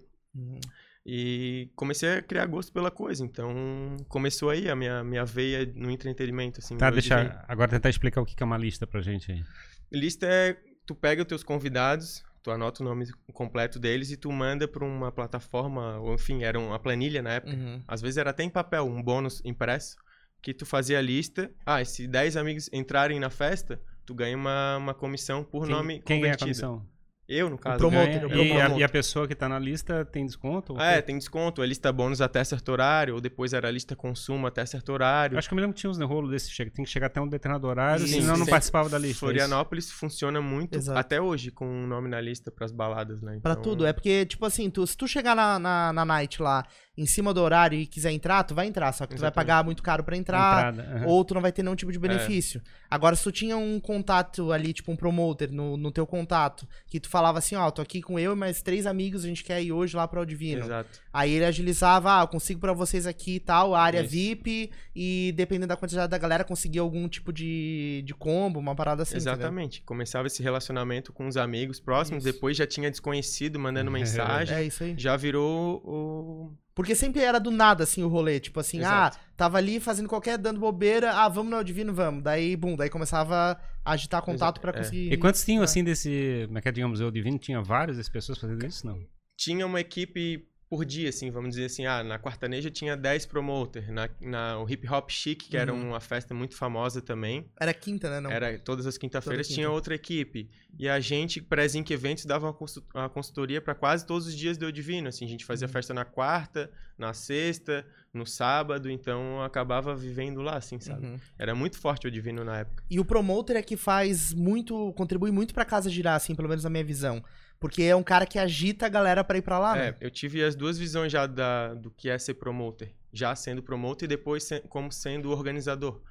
E 1.06 1.70
comecei 1.76 2.18
a 2.18 2.22
criar 2.22 2.46
gosto 2.46 2.72
pela 2.72 2.90
coisa. 2.90 3.26
Então, 3.26 3.98
começou 4.08 4.50
aí 4.50 4.70
a 4.70 4.76
minha, 4.76 5.04
minha 5.04 5.26
veia 5.26 5.70
no 5.76 5.92
entretenimento, 5.92 6.60
assim. 6.60 6.78
Tá, 6.78 6.90
deixa. 6.90 7.24
divino. 7.24 7.40
Agora 7.48 7.72
tentar 7.72 7.90
explicar 7.90 8.22
o 8.22 8.26
que 8.26 8.42
é 8.42 8.46
uma 8.46 8.58
lista 8.58 8.88
pra 8.88 9.02
gente 9.02 9.32
aí. 9.32 9.44
Lista 9.92 10.26
é, 10.26 10.58
tu 10.86 10.96
pega 10.96 11.22
os 11.22 11.28
teus 11.28 11.44
convidados, 11.44 12.24
tu 12.42 12.52
anota 12.52 12.82
o 12.82 12.86
nome 12.86 13.06
completo 13.34 13.80
deles 13.80 14.12
e 14.12 14.18
tu 14.18 14.32
manda 14.32 14.66
pra 14.68 14.86
uma 14.86 15.12
plataforma, 15.12 16.00
ou 16.00 16.14
enfim, 16.14 16.44
era 16.44 16.58
uma 16.58 16.80
planilha 16.80 17.22
na 17.22 17.32
época. 17.32 17.54
Uhum. 17.54 17.82
Às 17.88 18.02
vezes 18.02 18.18
era 18.18 18.30
até 18.30 18.44
em 18.44 18.50
papel, 18.50 18.86
um 18.86 19.04
bônus 19.04 19.42
impresso, 19.44 19.98
que 20.42 20.54
tu 20.54 20.66
fazia 20.66 21.00
a 21.00 21.02
lista. 21.02 21.52
Ah, 21.66 21.82
e 21.82 21.86
se 21.86 22.08
10 22.08 22.38
amigos 22.38 22.70
entrarem 22.72 23.20
na 23.20 23.30
festa, 23.30 23.80
tu 24.06 24.14
ganha 24.14 24.38
uma, 24.38 24.78
uma 24.78 24.94
comissão 24.94 25.44
por 25.44 25.66
Quem, 25.66 25.72
nome 25.76 26.00
quem 26.02 26.22
ganha 26.22 26.34
a 26.34 26.38
convertido. 26.38 26.68
comissão? 26.68 26.93
Eu, 27.34 27.50
no 27.50 27.58
caso. 27.58 27.78
promotor, 27.78 28.28
Ganha, 28.28 28.28
o 28.28 28.46
e, 28.46 28.62
a, 28.62 28.70
e 28.80 28.84
a 28.84 28.90
pessoa 28.90 29.28
que 29.28 29.34
tá 29.36 29.50
na 29.50 29.58
lista 29.60 30.06
tem 30.06 30.26
desconto? 30.26 30.80
É, 30.80 31.02
tem 31.02 31.18
desconto. 31.18 31.62
A 31.62 31.66
lista 31.66 31.92
bônus 31.92 32.22
até 32.22 32.44
certo 32.44 32.70
horário, 32.72 33.16
ou 33.16 33.22
depois 33.22 33.54
era 33.54 33.68
a 33.68 33.72
lista 33.72 33.96
consumo 33.96 34.46
até 34.48 34.66
certo 34.66 34.92
horário. 34.92 35.38
Acho 35.38 35.48
que 35.48 35.54
eu 35.54 35.56
me 35.56 35.62
lembro 35.62 35.74
que 35.76 35.82
tinha 35.82 35.90
uns 35.90 36.00
rolo 36.00 36.30
desse. 36.30 36.52
chega- 36.52 36.72
Tem 36.72 36.86
que 36.86 36.92
chegar 36.92 37.08
até 37.08 37.20
um 37.22 37.28
determinado 37.28 37.68
horário, 37.68 38.06
Sim, 38.08 38.22
senão 38.22 38.38
não 38.38 38.46
participava 38.46 38.90
da 38.90 38.98
lista. 38.98 39.18
é? 39.18 39.20
Florianópolis 39.20 39.92
funciona 39.92 40.42
muito, 40.42 40.78
Exato. 40.78 41.00
até 41.00 41.20
hoje, 41.22 41.52
com 41.52 41.66
o 41.84 41.88
nome 41.88 42.08
na 42.10 42.20
lista 42.22 42.52
pras 42.52 42.72
baladas, 42.72 43.22
né? 43.22 43.40
Pra 43.42 43.52
Então, 43.54 43.64
tudo. 43.64 43.86
É 43.86 43.94
porque, 43.94 44.26
tipo 44.26 44.46
assim, 44.46 44.70
tu, 44.70 44.86
se 44.86 44.96
tu 44.98 45.08
chegar 45.08 45.36
na, 45.36 45.58
na, 45.60 45.94
na 45.94 46.06
night 46.06 46.42
lá 46.42 46.66
em 46.96 47.06
cima 47.08 47.34
do 47.34 47.42
horário 47.42 47.78
e 47.80 47.88
quiser 47.88 48.12
entrar, 48.12 48.44
tu 48.44 48.54
vai 48.54 48.68
entrar. 48.68 48.92
Só 48.94 49.08
que 49.08 49.16
tu 49.16 49.22
vai 49.22 49.32
pagar 49.32 49.64
muito 49.64 49.82
caro 49.82 50.04
pra 50.04 50.16
entrar. 50.16 50.74
Entrada. 50.74 51.08
Ou 51.08 51.26
tu 51.26 51.34
não 51.34 51.42
vai 51.42 51.52
ter 51.52 51.64
nenhum 51.64 51.76
tipo 51.76 51.92
de 51.92 51.98
É. 51.98 52.02
benefício. 52.02 52.62
Agora, 52.90 53.16
se 53.16 53.24
tu 53.24 53.32
tinha 53.32 53.58
um 53.58 53.80
contato 53.80 54.52
ali, 54.52 54.72
tipo 54.74 54.92
um 54.92 54.96
promoter 54.96 55.52
no, 55.52 55.76
no 55.76 55.92
teu 55.92 56.06
contato, 56.06 56.68
que 56.86 57.00
tu 57.00 57.10
falava 57.10 57.40
assim, 57.40 57.56
ó, 57.56 57.72
tô 57.72 57.82
aqui 57.82 58.00
com 58.02 58.20
eu 58.20 58.34
e 58.34 58.36
mais 58.36 58.62
três 58.62 58.86
amigos, 58.86 59.26
a 59.26 59.28
gente 59.28 59.44
quer 59.44 59.64
ir 59.64 59.72
hoje 59.72 59.96
lá 59.96 60.08
pra 60.08 60.22
o 60.22 60.26
Divino. 60.26 60.62
Exato. 60.64 61.00
Aí 61.12 61.32
ele 61.32 61.46
agilizava, 61.46 62.20
ah, 62.20 62.24
eu 62.24 62.28
consigo 62.28 62.60
pra 62.60 62.74
vocês 62.74 63.08
aqui 63.08 63.36
e 63.36 63.40
tal, 63.40 63.74
área 63.74 64.02
Isso. 64.02 64.10
VIP, 64.12 64.72
e 64.96 65.34
dependendo 65.36 65.68
da 65.70 65.76
quantidade 65.76 66.12
da 66.12 66.18
galera, 66.20 66.44
conseguir 66.44 66.78
algum 66.80 67.08
tipo 67.10 67.34
de, 67.34 68.04
de 68.06 68.14
combo, 68.14 68.60
uma 68.60 68.76
parada 68.76 69.02
assim. 69.02 69.16
entendeu? 69.16 69.34
Exatamente. 69.34 69.82
Começava 69.82 70.28
esse 70.28 70.44
relacionamento 70.44 71.12
com 71.12 71.26
os 71.28 71.38
amigos 71.38 71.80
próximos, 71.80 72.24
Isso. 72.24 72.32
depois 72.34 72.56
já 72.56 72.68
tinha 72.68 72.92
desconhecido 72.92 73.58
mandando 73.58 73.90
mensagem. 73.92 74.56
É 74.56 74.64
isso 74.64 74.84
aí. 74.84 74.94
Já 74.96 75.18
virou 75.18 75.82
o, 75.84 76.54
Porque 76.76 76.96
sempre 76.96 77.22
era 77.22 77.40
do 77.40 77.52
nada, 77.52 77.84
assim, 77.84 78.02
o 78.04 78.08
rolê. 78.08 78.40
Tipo 78.40 78.60
assim, 78.60 78.80
Exato. 78.80 79.18
ah, 79.18 79.22
tava 79.38 79.58
ali 79.58 79.80
fazendo 79.80 80.10
qualquer, 80.10 80.38
dando 80.38 80.60
bobeira, 80.60 81.14
ah, 81.14 81.30
vamos 81.30 81.52
no 81.52 81.64
Divino, 81.64 81.94
vamos. 81.94 82.24
Daí, 82.24 82.56
bum, 82.56 82.76
daí 82.76 82.90
começava 82.90 83.60
a 83.86 83.92
agitar 83.92 84.22
contato 84.24 84.60
pra 84.60 84.72
é. 84.72 84.78
conseguir... 84.78 85.14
E 85.14 85.18
quantos 85.18 85.46
tinham, 85.46 85.62
Ah. 85.62 85.66
assim, 85.66 85.84
desse. 85.84 86.44
Como 86.48 86.58
é 86.58 86.62
que 86.62 86.70
é, 86.70 86.72
digamos, 86.72 87.00
o 87.00 87.12
Divino? 87.12 87.38
Tinha 87.38 87.62
várias 87.62 87.98
dessas 87.98 88.12
pessoas 88.12 88.38
fazendo 88.40 88.66
isso? 88.66 88.88
Não. 88.88 89.00
Tinha 89.38 89.66
uma 89.66 89.80
equipe 89.80 90.48
por 90.76 90.86
dia, 90.86 91.10
assim, 91.10 91.30
vamos 91.30 91.52
dizer 91.52 91.66
assim, 91.66 91.86
ah, 91.86 92.04
na 92.04 92.18
Quartaneja 92.18 92.72
tinha 92.72 92.98
10 92.98 93.26
promoters, 93.28 93.88
na, 93.90 94.10
na 94.20 94.58
o 94.60 94.68
Hip 94.70 94.88
Hop 94.90 95.10
Chic, 95.12 95.44
que 95.50 95.56
era 95.56 95.72
Uhum. 95.74 95.90
uma 95.90 96.00
festa 96.00 96.34
muito 96.34 96.56
famosa 96.56 97.00
também, 97.02 97.46
Era 97.60 97.74
quinta, 97.74 98.10
né? 98.10 98.20
Não. 98.20 98.32
era 98.32 98.58
todas 98.58 98.88
as 98.88 98.98
quinta-feiras 98.98 99.46
Toda 99.48 99.56
tinha 99.56 99.68
quinta. 99.68 99.76
outra 99.76 99.94
equipe. 99.96 100.50
E 100.80 100.90
a 100.90 101.00
gente, 101.00 101.40
pré-Zinc 101.42 101.92
Eventos, 101.94 102.26
dava 102.26 102.48
uma, 102.48 102.54
consu- 102.54 102.84
uma 102.96 103.08
consultoria 103.08 103.62
para 103.62 103.76
quase 103.76 104.06
todos 104.06 104.26
os 104.28 104.36
dias 104.36 104.58
do 104.58 104.66
Eu 104.66 104.72
Divino, 104.72 105.08
assim, 105.10 105.26
a 105.26 105.28
gente 105.28 105.46
fazia 105.46 105.68
Uhum. 105.68 105.74
festa 105.74 105.94
na 105.94 106.04
quarta, 106.06 106.72
na 106.98 107.14
sexta, 107.14 107.86
no 108.14 108.26
sábado, 108.26 108.90
então 108.90 109.42
acabava 109.44 109.96
vivendo 109.96 110.42
lá, 110.42 110.58
assim, 110.58 110.80
sabe? 110.80 111.06
Uhum. 111.06 111.20
Era 111.38 111.54
muito 111.54 111.78
forte 111.78 112.08
o 112.08 112.12
Divino 112.12 112.44
na 112.44 112.60
época. 112.60 112.84
E 112.90 113.00
o 113.00 113.06
promoter 113.06 113.56
é 113.56 113.62
que 113.62 113.76
faz 113.78 114.34
muito, 114.34 114.92
contribui 114.94 115.30
muito 115.32 115.54
pra 115.54 115.66
casa 115.66 115.90
girar, 115.90 116.16
assim, 116.16 116.34
pelo 116.36 116.48
menos 116.50 116.64
na 116.64 116.70
minha 116.70 116.84
visão. 116.84 117.24
Porque 117.64 117.84
é 117.84 117.96
um 117.96 118.04
cara 118.04 118.26
que 118.26 118.38
agita 118.38 118.86
a 118.88 118.90
galera 118.90 119.24
pra 119.24 119.38
ir 119.38 119.42
pra 119.42 119.58
lá, 119.58 119.78
É, 119.78 119.92
né? 119.92 119.98
eu 120.02 120.12
tive 120.12 120.44
as 120.44 120.54
duas 120.54 120.78
visões 120.78 121.10
já 121.10 121.26
da, 121.26 121.74
do 121.74 121.90
que 121.90 122.10
é 122.10 122.20
ser 122.20 122.34
promoter. 122.34 122.94
Já 123.14 123.34
sendo 123.38 123.64
promoter 123.64 124.04
e 124.04 124.08
depois 124.10 124.44
se- 124.44 124.60
como 124.68 124.92
sendo 124.92 125.30
organizador. 125.32 126.02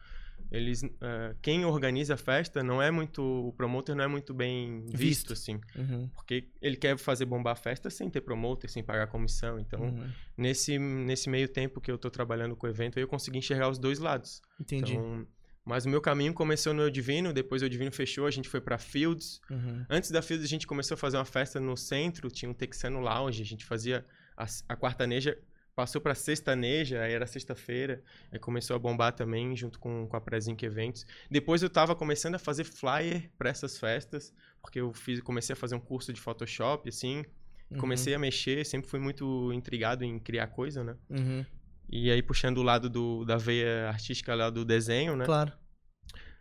Eles, 0.50 0.82
eh, 0.82 1.34
quem 1.42 1.64
organiza 1.66 2.14
a 2.14 2.16
festa 2.16 2.62
não 2.62 2.80
é 2.80 2.90
muito, 2.90 3.22
o 3.22 3.52
promoter 3.52 3.94
não 3.94 4.04
é 4.04 4.06
muito 4.08 4.32
bem 4.32 4.80
visto, 4.86 4.96
Visto. 4.96 5.32
assim, 5.34 5.60
Uhum. 5.76 6.08
porque 6.14 6.48
ele 6.60 6.76
quer 6.76 6.96
fazer 6.98 7.26
bombar 7.26 7.52
a 7.52 7.56
festa 7.56 7.90
sem 7.90 8.08
ter 8.08 8.22
promoter, 8.22 8.68
sem 8.70 8.82
pagar 8.82 9.06
comissão. 9.08 9.58
Então, 9.58 9.80
Uhum. 9.80 10.08
nesse, 10.36 10.78
nesse 10.78 11.28
meio 11.28 11.48
tempo 11.48 11.80
que 11.82 11.90
eu 11.90 11.98
tô 11.98 12.10
trabalhando 12.10 12.56
com 12.56 12.66
o 12.66 12.70
evento, 12.70 12.98
eu 12.98 13.06
consegui 13.08 13.38
enxergar 13.38 13.68
os 13.68 13.78
dois 13.78 13.98
lados. 13.98 14.40
Entendi. 14.60 14.94
Então, 14.94 15.26
mas 15.64 15.84
o 15.84 15.88
meu 15.88 16.00
caminho 16.00 16.34
começou 16.34 16.72
no 16.74 16.82
Eu 16.82 16.90
Divino, 16.90 17.32
depois 17.32 17.62
o 17.62 17.64
Eu 17.64 17.68
Divino 17.68 17.92
fechou, 17.92 18.26
a 18.26 18.30
gente 18.30 18.48
foi 18.48 18.60
pra 18.60 18.78
Fields, 18.78 19.40
Uhum. 19.50 19.84
Antes 19.88 20.10
da 20.10 20.20
Fields, 20.22 20.44
a 20.44 20.48
gente 20.48 20.66
começou 20.66 20.94
a 20.94 20.98
fazer 20.98 21.16
uma 21.16 21.24
festa 21.24 21.60
no 21.60 21.76
centro, 21.76 22.30
tinha 22.30 22.50
um 22.50 22.54
Texano 22.54 23.00
Lounge, 23.00 23.42
a 23.42 23.46
gente 23.46 23.64
fazia 23.64 24.04
a, 24.36 24.46
a 24.68 24.76
quartaneja, 24.76 25.38
passou 25.74 26.00
pra 26.00 26.14
sextaneja, 26.14 27.00
aí 27.00 27.12
era 27.12 27.26
sexta-feira, 27.26 28.02
aí 28.30 28.38
começou 28.38 28.76
a 28.76 28.78
bombar 28.78 29.12
também, 29.12 29.56
junto 29.56 29.78
com, 29.78 30.06
com 30.06 30.16
a 30.16 30.20
Prezinc 30.20 30.62
Eventos. 30.64 31.06
Depois 31.30 31.62
eu 31.62 31.70
tava 31.70 31.94
começando 31.96 32.34
a 32.34 32.38
fazer 32.38 32.64
flyer 32.64 33.30
pra 33.38 33.48
essas 33.50 33.78
festas, 33.78 34.34
porque 34.60 34.80
eu 34.80 34.92
fiz, 34.92 35.20
comecei 35.20 35.54
a 35.54 35.56
fazer 35.56 35.74
um 35.74 35.80
curso 35.80 36.12
de 36.12 36.20
Photoshop, 36.20 36.88
assim, 36.88 37.24
Uhum. 37.70 37.78
comecei 37.78 38.12
a 38.12 38.18
mexer, 38.18 38.66
sempre 38.66 38.90
fui 38.90 39.00
muito 39.00 39.50
intrigado 39.50 40.04
em 40.04 40.18
criar 40.18 40.48
coisa, 40.48 40.84
né? 40.84 40.94
Uhum. 41.08 41.46
E 41.92 42.10
aí 42.10 42.22
puxando 42.22 42.56
o 42.56 42.62
lado 42.62 42.88
do, 42.88 43.22
da 43.22 43.36
veia 43.36 43.88
artística 43.88 44.34
lá 44.34 44.48
do 44.48 44.64
desenho, 44.64 45.14
né? 45.14 45.26
Claro. 45.26 45.52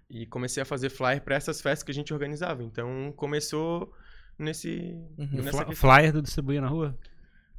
E 0.09 0.25
comecei 0.25 0.63
a 0.63 0.65
fazer 0.65 0.89
flyer 0.89 1.21
pra 1.21 1.35
essas 1.35 1.59
festas 1.59 1.83
que 1.83 1.91
a 1.91 1.93
gente 1.93 2.13
organizava. 2.13 2.63
Então 2.63 3.13
começou 3.17 3.93
nesse. 4.39 4.97
Uhum. 5.17 5.75
Flyer 5.75 6.13
do 6.13 6.21
distribuir 6.21 6.61
na 6.61 6.69
rua? 6.69 6.97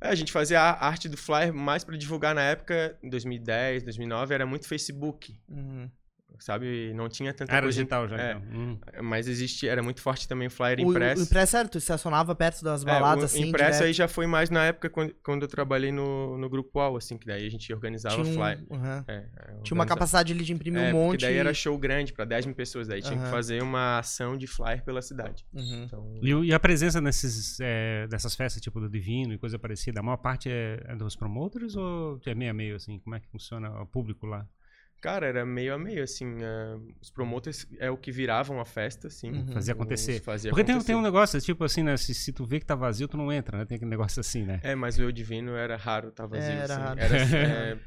É, 0.01 0.09
a 0.09 0.15
gente 0.15 0.33
fazia 0.33 0.59
a 0.59 0.87
arte 0.87 1.07
do 1.07 1.19
flyer 1.19 1.53
mais 1.53 1.85
pra 1.85 1.97
divulgar 1.97 2.35
na 2.35 2.41
época, 2.41 2.99
em 3.03 3.11
2010, 3.11 3.83
2009, 3.83 4.35
era 4.35 4.47
muito 4.47 4.67
Facebook, 4.67 5.39
Uhum. 5.49 5.91
Sabe? 6.43 6.93
Não 6.95 7.09
tinha 7.09 7.33
tanta 7.33 7.53
Era 7.53 7.63
coisa. 7.63 7.77
digital 7.77 8.09
já. 8.09 8.17
é. 8.21 8.31
então. 8.33 8.43
Hum. 8.53 8.79
Mas 9.03 9.29
existia, 9.29 9.71
era 9.71 9.83
muito 9.83 10.01
forte 10.01 10.27
também 10.29 10.49
o 10.49 10.51
flyer 10.51 10.79
O, 10.81 10.91
impresso. 10.91 11.21
o 11.23 11.25
impresso 11.25 11.57
era, 11.57 11.69
tu 11.69 11.79
estacionava 11.79 12.35
perto 12.35 12.63
das 12.65 12.83
É, 12.83 12.87
baladas, 12.87 13.23
o 13.23 13.27
assim, 13.27 13.49
impresso 13.49 13.71
direto. 13.79 13.85
aí 13.87 13.93
já 13.93 14.09
foi 14.09 14.27
mais 14.27 14.51
na 14.51 14.65
época 14.67 14.91
quando, 14.91 15.15
quando 15.23 15.43
eu 15.43 15.49
trabalhei 15.49 15.93
no, 15.93 16.37
no 16.39 16.49
Grupo 16.49 16.79
UOL, 16.79 16.97
assim, 16.97 17.17
que 17.17 17.27
daí 17.27 17.47
a 17.47 17.51
gente 17.51 17.73
organizava 17.73 18.17
Tinha, 18.17 18.27
um, 18.27 18.35
flyer. 18.35 18.65
uhum. 18.71 19.05
É, 19.09 19.15
é, 19.37 19.55
Tinha 19.63 19.75
uma 19.75 19.87
capacidade 19.87 20.33
ali 20.33 20.45
de 20.45 20.53
imprimir 20.53 20.81
é, 20.83 20.89
um 20.89 20.91
porque 20.93 21.07
monte. 21.13 21.21
daí 21.23 21.37
era 21.37 21.53
show 21.55 21.77
grande 21.79 22.13
pra 22.13 22.25
10 22.25 22.47
mil 22.47 22.55
pessoas, 22.55 22.89
daí 22.89 23.01
tinha 23.03 23.17
Aham. 23.17 23.25
que 23.25 23.31
fazer 23.31 23.63
uma 23.63 23.99
ação 23.99 24.37
de 24.37 24.47
flyer 24.47 24.83
pela 24.85 25.01
cidade. 25.03 25.45
Uhum. 25.55 25.85
Então, 25.85 26.21
E, 26.23 26.31
e 26.49 26.53
a 26.55 26.61
presença 26.61 27.01
nesses, 27.01 27.59
é, 27.61 28.07
dessas 28.09 28.35
festas, 28.35 28.61
tipo 28.63 28.81
do 28.81 28.89
Divino 28.89 29.33
e 29.35 29.39
coisa 29.39 29.59
parecida, 29.59 30.01
a 30.01 30.03
maior 30.03 30.17
parte 30.17 30.51
é, 30.51 30.81
é 30.87 30.97
dos 30.97 31.17
promoters 31.17 31.77
ou 31.77 32.21
é 32.27 32.35
meio 32.35 32.51
a 32.51 32.55
meio, 32.55 32.77
assim? 32.77 32.99
Como 32.99 33.15
é 33.15 33.21
que 33.21 33.29
funciona 33.29 33.71
o 33.81 33.87
público 33.87 34.27
lá? 34.27 34.47
Cara, 35.03 35.27
era 35.27 35.45
meio 35.45 35.75
a 35.75 35.79
meio, 35.79 36.03
assim. 36.05 36.37
eh, 36.41 36.77
os 37.01 37.11
promoters 37.11 37.67
é 37.81 37.91
o 37.91 37.97
que 37.97 38.13
viravam 38.13 38.61
a 38.61 38.65
festa, 38.65 39.09
assim. 39.09 39.33
Uhum. 39.33 39.49
Fazia 39.53 39.75
acontecer. 39.75 40.21
Fazia 40.23 40.51
Porque 40.51 40.63
tem, 40.63 40.75
acontecer. 40.77 40.93
tem 40.93 40.97
um 40.97 41.03
negócio, 41.03 41.41
tipo 41.41 41.65
assim, 41.65 41.83
né? 41.83 41.97
Se, 41.97 42.15
se 42.15 42.33
tu 42.33 42.45
vê 42.47 42.61
que 42.61 42.65
tá 42.67 42.77
vazio, 42.77 43.09
tu 43.09 43.17
não 43.17 43.33
entra, 43.33 43.59
né? 43.59 43.65
Tem 43.65 43.75
aquele 43.77 43.91
negócio 43.91 44.21
assim, 44.21 44.45
né? 44.45 44.61
É, 44.63 44.75
mas 44.77 44.97
o 44.99 45.03
Eu 45.03 45.11
Divino 45.13 45.57
era 45.57 45.77
raro, 45.77 46.13
tá 46.13 46.25
vazio, 46.25 46.49
É, 46.53 46.55
era 46.57 46.75
assim. 46.75 46.83
raro. 46.85 47.01
Era, 47.01 47.17
é, 47.37 47.79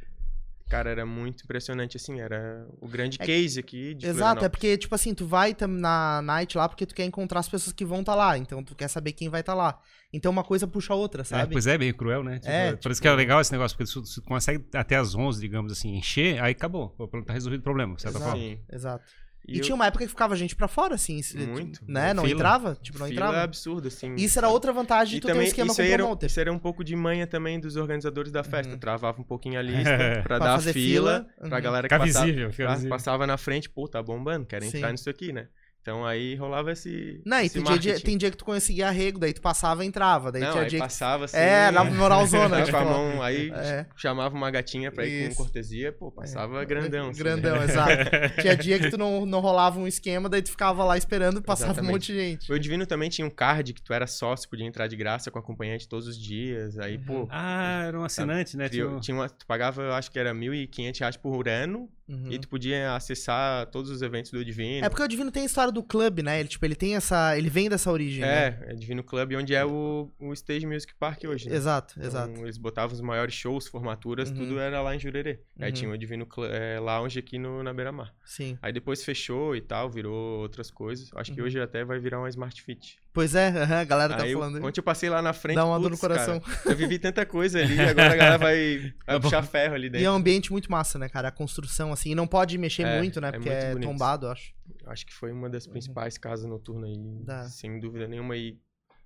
cara, 0.69 0.89
era 0.89 1.05
muito 1.05 1.43
impressionante, 1.43 1.97
assim. 1.97 2.19
Era 2.19 2.67
o 2.81 2.87
grande 2.87 3.17
É- 3.21 3.25
case 3.25 3.59
aqui 3.59 3.93
de 3.93 4.05
Exato, 4.07 4.43
é 4.45 4.49
porque, 4.49 4.77
tipo 4.77 4.93
assim, 4.95 5.13
tu 5.13 5.25
vai 5.25 5.53
tam- 5.53 5.67
na 5.67 6.21
night 6.21 6.57
lá 6.57 6.67
porque 6.67 6.85
tu 6.85 6.93
quer 6.95 7.05
encontrar 7.05 7.39
as 7.39 7.49
pessoas 7.49 7.73
que 7.73 7.85
vão 7.85 7.99
estar 8.01 8.15
lá. 8.15 8.37
Então 8.37 8.63
tu 8.63 8.75
quer 8.75 8.87
saber 8.87 9.11
quem 9.13 9.29
vai 9.29 9.41
estar 9.41 9.53
lá. 9.53 9.79
Então 10.13 10.31
uma 10.31 10.43
coisa 10.43 10.67
puxa 10.67 10.93
a 10.93 10.95
outra, 10.95 11.21
É, 11.21 11.25
sabe? 11.25 11.51
pois 11.53 11.67
é, 11.67 11.77
meio 11.77 11.95
cruel, 11.95 12.23
né? 12.23 12.39
Tipo, 12.39 12.51
É, 12.51 12.75
por 12.75 12.91
isso 12.91 13.01
que 13.01 13.07
é 13.07 13.13
legal 13.13 13.41
esse 13.41 13.51
negócio, 13.51 13.75
porque 13.77 13.87
se 13.87 13.93
tu, 13.93 14.03
tu 14.03 14.21
consegue 14.27 14.65
até 14.73 14.95
as 14.95 15.13
11, 15.15 15.39
digamos 15.41 15.71
assim, 15.71 15.95
encher, 15.95 16.41
aí 16.41 16.51
acabou. 16.51 16.89
Tá 17.25 17.33
resolvido 17.33 17.59
o 17.59 17.63
problema, 17.63 17.95
de 17.95 18.01
certa 18.01 18.17
Exato. 18.17 18.31
forma. 18.31 18.45
Sim. 18.45 18.59
Exato. 18.71 19.05
E, 19.47 19.55
E, 19.55 19.57
eu- 19.59 19.63
tinha 19.63 19.75
uma 19.75 19.85
época 19.85 20.03
que 20.03 20.09
ficava 20.09 20.35
gente 20.35 20.55
pra 20.55 20.67
fora, 20.67 20.95
assim. 20.95 21.21
Muito. 21.47 21.79
Né? 21.87 22.13
Não 22.13 22.23
Fila. 22.23 22.35
entrava? 22.35 22.77
Tipo, 22.81 22.99
não 22.99 23.07
fila 23.07 23.27
entrava. 23.27 23.41
absurda, 23.43 23.87
assim. 23.87 24.15
Isso 24.15 24.37
era 24.39 24.49
outra 24.49 24.73
vantagem 24.73 25.15
de 25.15 25.21
tu 25.21 25.27
ter 25.27 25.31
um 25.33 25.35
também, 25.35 25.47
esquema 25.47 25.67
isso 25.67 25.75
com 25.75 25.81
era, 25.83 26.17
isso 26.25 26.39
era 26.39 26.51
um 26.51 26.57
pouco 26.59 26.83
de 26.83 26.95
manha 26.95 27.27
também 27.27 27.59
dos 27.59 27.75
organizadores 27.75 28.31
da 28.31 28.43
festa. 28.43 28.73
Uhum. 28.73 28.79
Travava 28.79 29.21
um 29.21 29.23
pouquinho 29.23 29.59
a 29.59 29.61
lista 29.63 29.89
É. 29.89 30.21
pra, 30.21 30.37
Pra 30.37 30.39
dar 30.39 30.59
fila, 30.61 30.73
fila. 30.73 31.27
pra 31.49 31.57
Uhum. 31.57 31.63
galera 31.63 31.87
que 31.87 31.93
Fica 31.95 32.05
passava, 32.07 32.25
visível, 32.25 32.51
fica 32.51 32.69
visível. 32.71 32.89
passava 32.89 33.27
na 33.27 33.37
frente, 33.37 33.69
pô, 33.69 33.87
tá 33.87 34.01
bombando, 34.01 34.45
quero 34.45 34.65
Sim. 34.65 34.77
entrar 34.77 34.91
nisso 34.91 35.09
aqui, 35.09 35.31
né? 35.31 35.47
Então 35.85 36.03
aí 36.03 36.33
rolava 36.33 36.71
esse. 36.71 37.21
Não, 37.23 37.39
e 37.39 37.45
esse 37.45 37.61
tem 37.61 37.77
dia, 37.77 37.99
tem 37.99 38.17
dia 38.17 38.31
que 38.31 38.37
tu 38.37 38.43
conseguia 38.43 38.87
arrego, 38.87 39.19
daí 39.19 39.31
tu 39.33 39.39
passava 39.41 39.85
e 39.85 39.87
entrava. 39.87 40.31
Daí 40.31 40.41
Não, 40.41 40.49
tinha 40.49 40.63
aí 40.63 40.69
dia 40.69 40.79
que... 40.79 40.83
passava 40.83 41.25
assim. 41.25 41.37
É, 41.37 41.69
na 41.69 41.83
moralzona. 41.83 42.63
tipo, 42.65 42.75
a 42.75 42.83
mão, 42.83 43.21
aí 43.21 43.51
É. 43.51 43.85
chamava 43.95 44.33
uma 44.35 44.49
gatinha 44.49 44.91
pra 44.91 45.05
ir 45.05 45.27
Isso. 45.27 45.37
com 45.37 45.43
cortesia, 45.43 45.91
pô, 45.91 46.11
passava 46.11 46.65
grandão. 46.65 47.09
assim, 47.11 47.23
né? 47.23 47.29
Grandão, 47.29 47.63
exato. 47.63 47.91
Tinha 48.41 48.57
dia 48.57 48.79
que 48.79 48.89
tu 48.89 48.97
não, 48.97 49.27
não 49.27 49.39
rolava 49.41 49.79
um 49.79 49.85
esquema, 49.85 50.27
daí 50.27 50.41
tu 50.41 50.49
ficava 50.49 50.83
lá 50.83 50.97
esperando 50.97 51.37
e 51.37 51.43
passava 51.43 51.69
um 51.69 51.73
Exatamente. 51.73 51.93
monte 51.93 52.05
de 52.13 52.19
gente. 52.19 52.51
O 52.51 52.57
Divino 52.57 52.87
também 52.87 53.07
tinha 53.07 53.27
um 53.27 53.29
card 53.29 53.71
que 53.71 53.81
tu 53.83 53.93
era 53.93 54.07
sócio, 54.07 54.49
podia 54.49 54.65
entrar 54.65 54.87
de 54.87 54.95
graça 54.95 55.29
com 55.29 55.37
acompanhante 55.37 55.87
todos 55.87 56.07
os 56.07 56.17
dias. 56.17 56.79
Aí, 56.79 56.97
pô, 56.97 57.27
Ah, 57.29 57.83
era 57.89 57.99
um 57.99 58.03
assinante, 58.03 58.57
né? 58.57 58.67
criou- 58.69 58.89
Tipo, 58.89 59.01
tinha 59.01 59.15
uma- 59.17 59.29
tu 59.29 59.45
pagava, 59.45 59.83
eu 59.83 59.93
acho 59.93 60.09
que 60.09 60.17
era 60.17 60.33
1.500 60.33 60.99
reais 60.99 61.15
por 61.15 61.47
ano 61.47 61.87
Uhum. 62.07 62.31
e 62.31 62.37
tu 62.37 62.47
podia 62.47 62.95
acessar 62.95 63.65
todos 63.71 63.89
os 63.89 64.01
eventos 64.01 64.29
do 64.31 64.45
Divino. 64.45 64.85
É 64.85 64.89
porque 64.89 65.01
o 65.01 65.07
Divino 65.07 65.31
tem 65.31 65.43
a 65.43 65.45
história 65.45 65.71
do 65.71 65.81
clube, 65.81 66.21
né? 66.21 66.39
Ele, 66.39 66.47
tipo, 66.47 66.63
ele 66.65 66.75
tem 66.75 66.95
essa. 66.95 67.37
Ele 67.37 67.49
vem 67.49 67.67
dessa 67.69 67.91
origem. 67.91 68.21
né? 68.21 68.59
É, 68.67 68.71
é 68.71 68.73
Divino 68.75 69.03
Club, 69.03 69.33
onde 69.33 69.55
é 69.55 69.65
o, 69.65 70.11
o 70.19 70.31
Stage 70.33 70.67
Music 70.67 70.93
Park 70.99 71.23
hoje, 71.25 71.49
né? 71.49 71.55
Exato, 71.55 71.95
Então, 71.97 72.07
exato. 72.07 72.39
Eles 72.41 72.57
botavam 72.57 72.93
os 72.93 73.01
maiores 73.01 73.33
shows, 73.33 73.67
formaturas, 73.67 74.29
Uhum. 74.29 74.35
tudo 74.37 74.59
era 74.59 74.81
lá 74.81 74.95
em 74.95 74.99
Jurerê. 74.99 75.39
Aí 75.59 75.69
Uhum. 75.69 75.73
tinha 75.73 75.91
o 75.91 75.97
Divino 75.97 76.27
Cl- 76.31 76.47
eh, 76.51 76.79
Lounge 76.79 77.17
aqui 77.19 77.39
no, 77.39 77.63
na 77.63 77.73
Beira-Mar. 77.73 78.13
Sim. 78.23 78.57
Aí 78.61 78.71
depois 78.71 79.03
fechou 79.03 79.55
e 79.55 79.61
tal, 79.61 79.89
virou 79.89 80.39
outras 80.41 80.69
coisas. 80.69 81.09
Acho 81.15 81.33
que 81.33 81.39
Uhum. 81.41 81.47
hoje 81.47 81.59
até 81.59 81.83
vai 81.83 81.97
virar 81.99 82.19
uma 82.19 82.29
Smart 82.29 82.61
Fit. 82.61 82.99
Pois 83.15 83.33
é, 83.33 83.47
a 83.47 83.83
galera 83.85 84.15
tá 84.15 84.23
Aí 84.23 84.33
falando. 84.33 84.59
quando 84.59 84.77
eu 84.77 84.83
passei 84.83 85.09
lá 85.09 85.21
na 85.21 85.33
frente, 85.33 85.55
Dá 85.55 85.65
uma 85.65 85.79
dor 85.79 85.89
no 85.89 85.97
coração. 85.97 86.39
cara, 86.41 86.59
eu 86.65 86.75
vivi 86.75 86.99
tanta 86.99 87.25
coisa 87.25 87.59
ali, 87.59 87.73
agora 87.79 88.13
a 88.13 88.15
galera 88.15 88.37
vai, 88.37 88.93
vai 89.07 89.19
puxar 89.19 89.41
ferro 89.41 89.73
ali 89.73 89.85
E 89.85 89.87
é 89.87 89.91
dentro. 89.91 90.11
um 90.11 90.15
ambiente 90.15 90.51
muito 90.51 90.69
massa, 90.69 90.99
né, 90.99 91.07
cara? 91.09 91.29
A 91.29 91.31
construção, 91.31 91.91
assim. 91.93 92.11
E 92.11 92.15
não 92.15 92.27
pode 92.27 92.57
mexer 92.57 92.83
É, 92.83 92.99
muito, 92.99 93.19
né? 93.19 93.29
é 93.29 93.31
Porque 93.31 93.49
é 93.49 93.71
bonito. 93.71 93.87
tombado, 93.89 94.27
eu 94.27 94.31
acho. 94.31 94.53
Acho 94.85 95.05
que 95.05 95.13
foi 95.13 95.31
uma 95.31 95.49
das 95.49 95.65
principais 95.65 96.17
casas 96.17 96.45
noturnas 96.45 96.89
aí, 96.89 96.97
Dá. 97.23 97.43
sem 97.45 97.79
dúvida 97.79 98.07
nenhuma. 98.07 98.35
E 98.37 98.59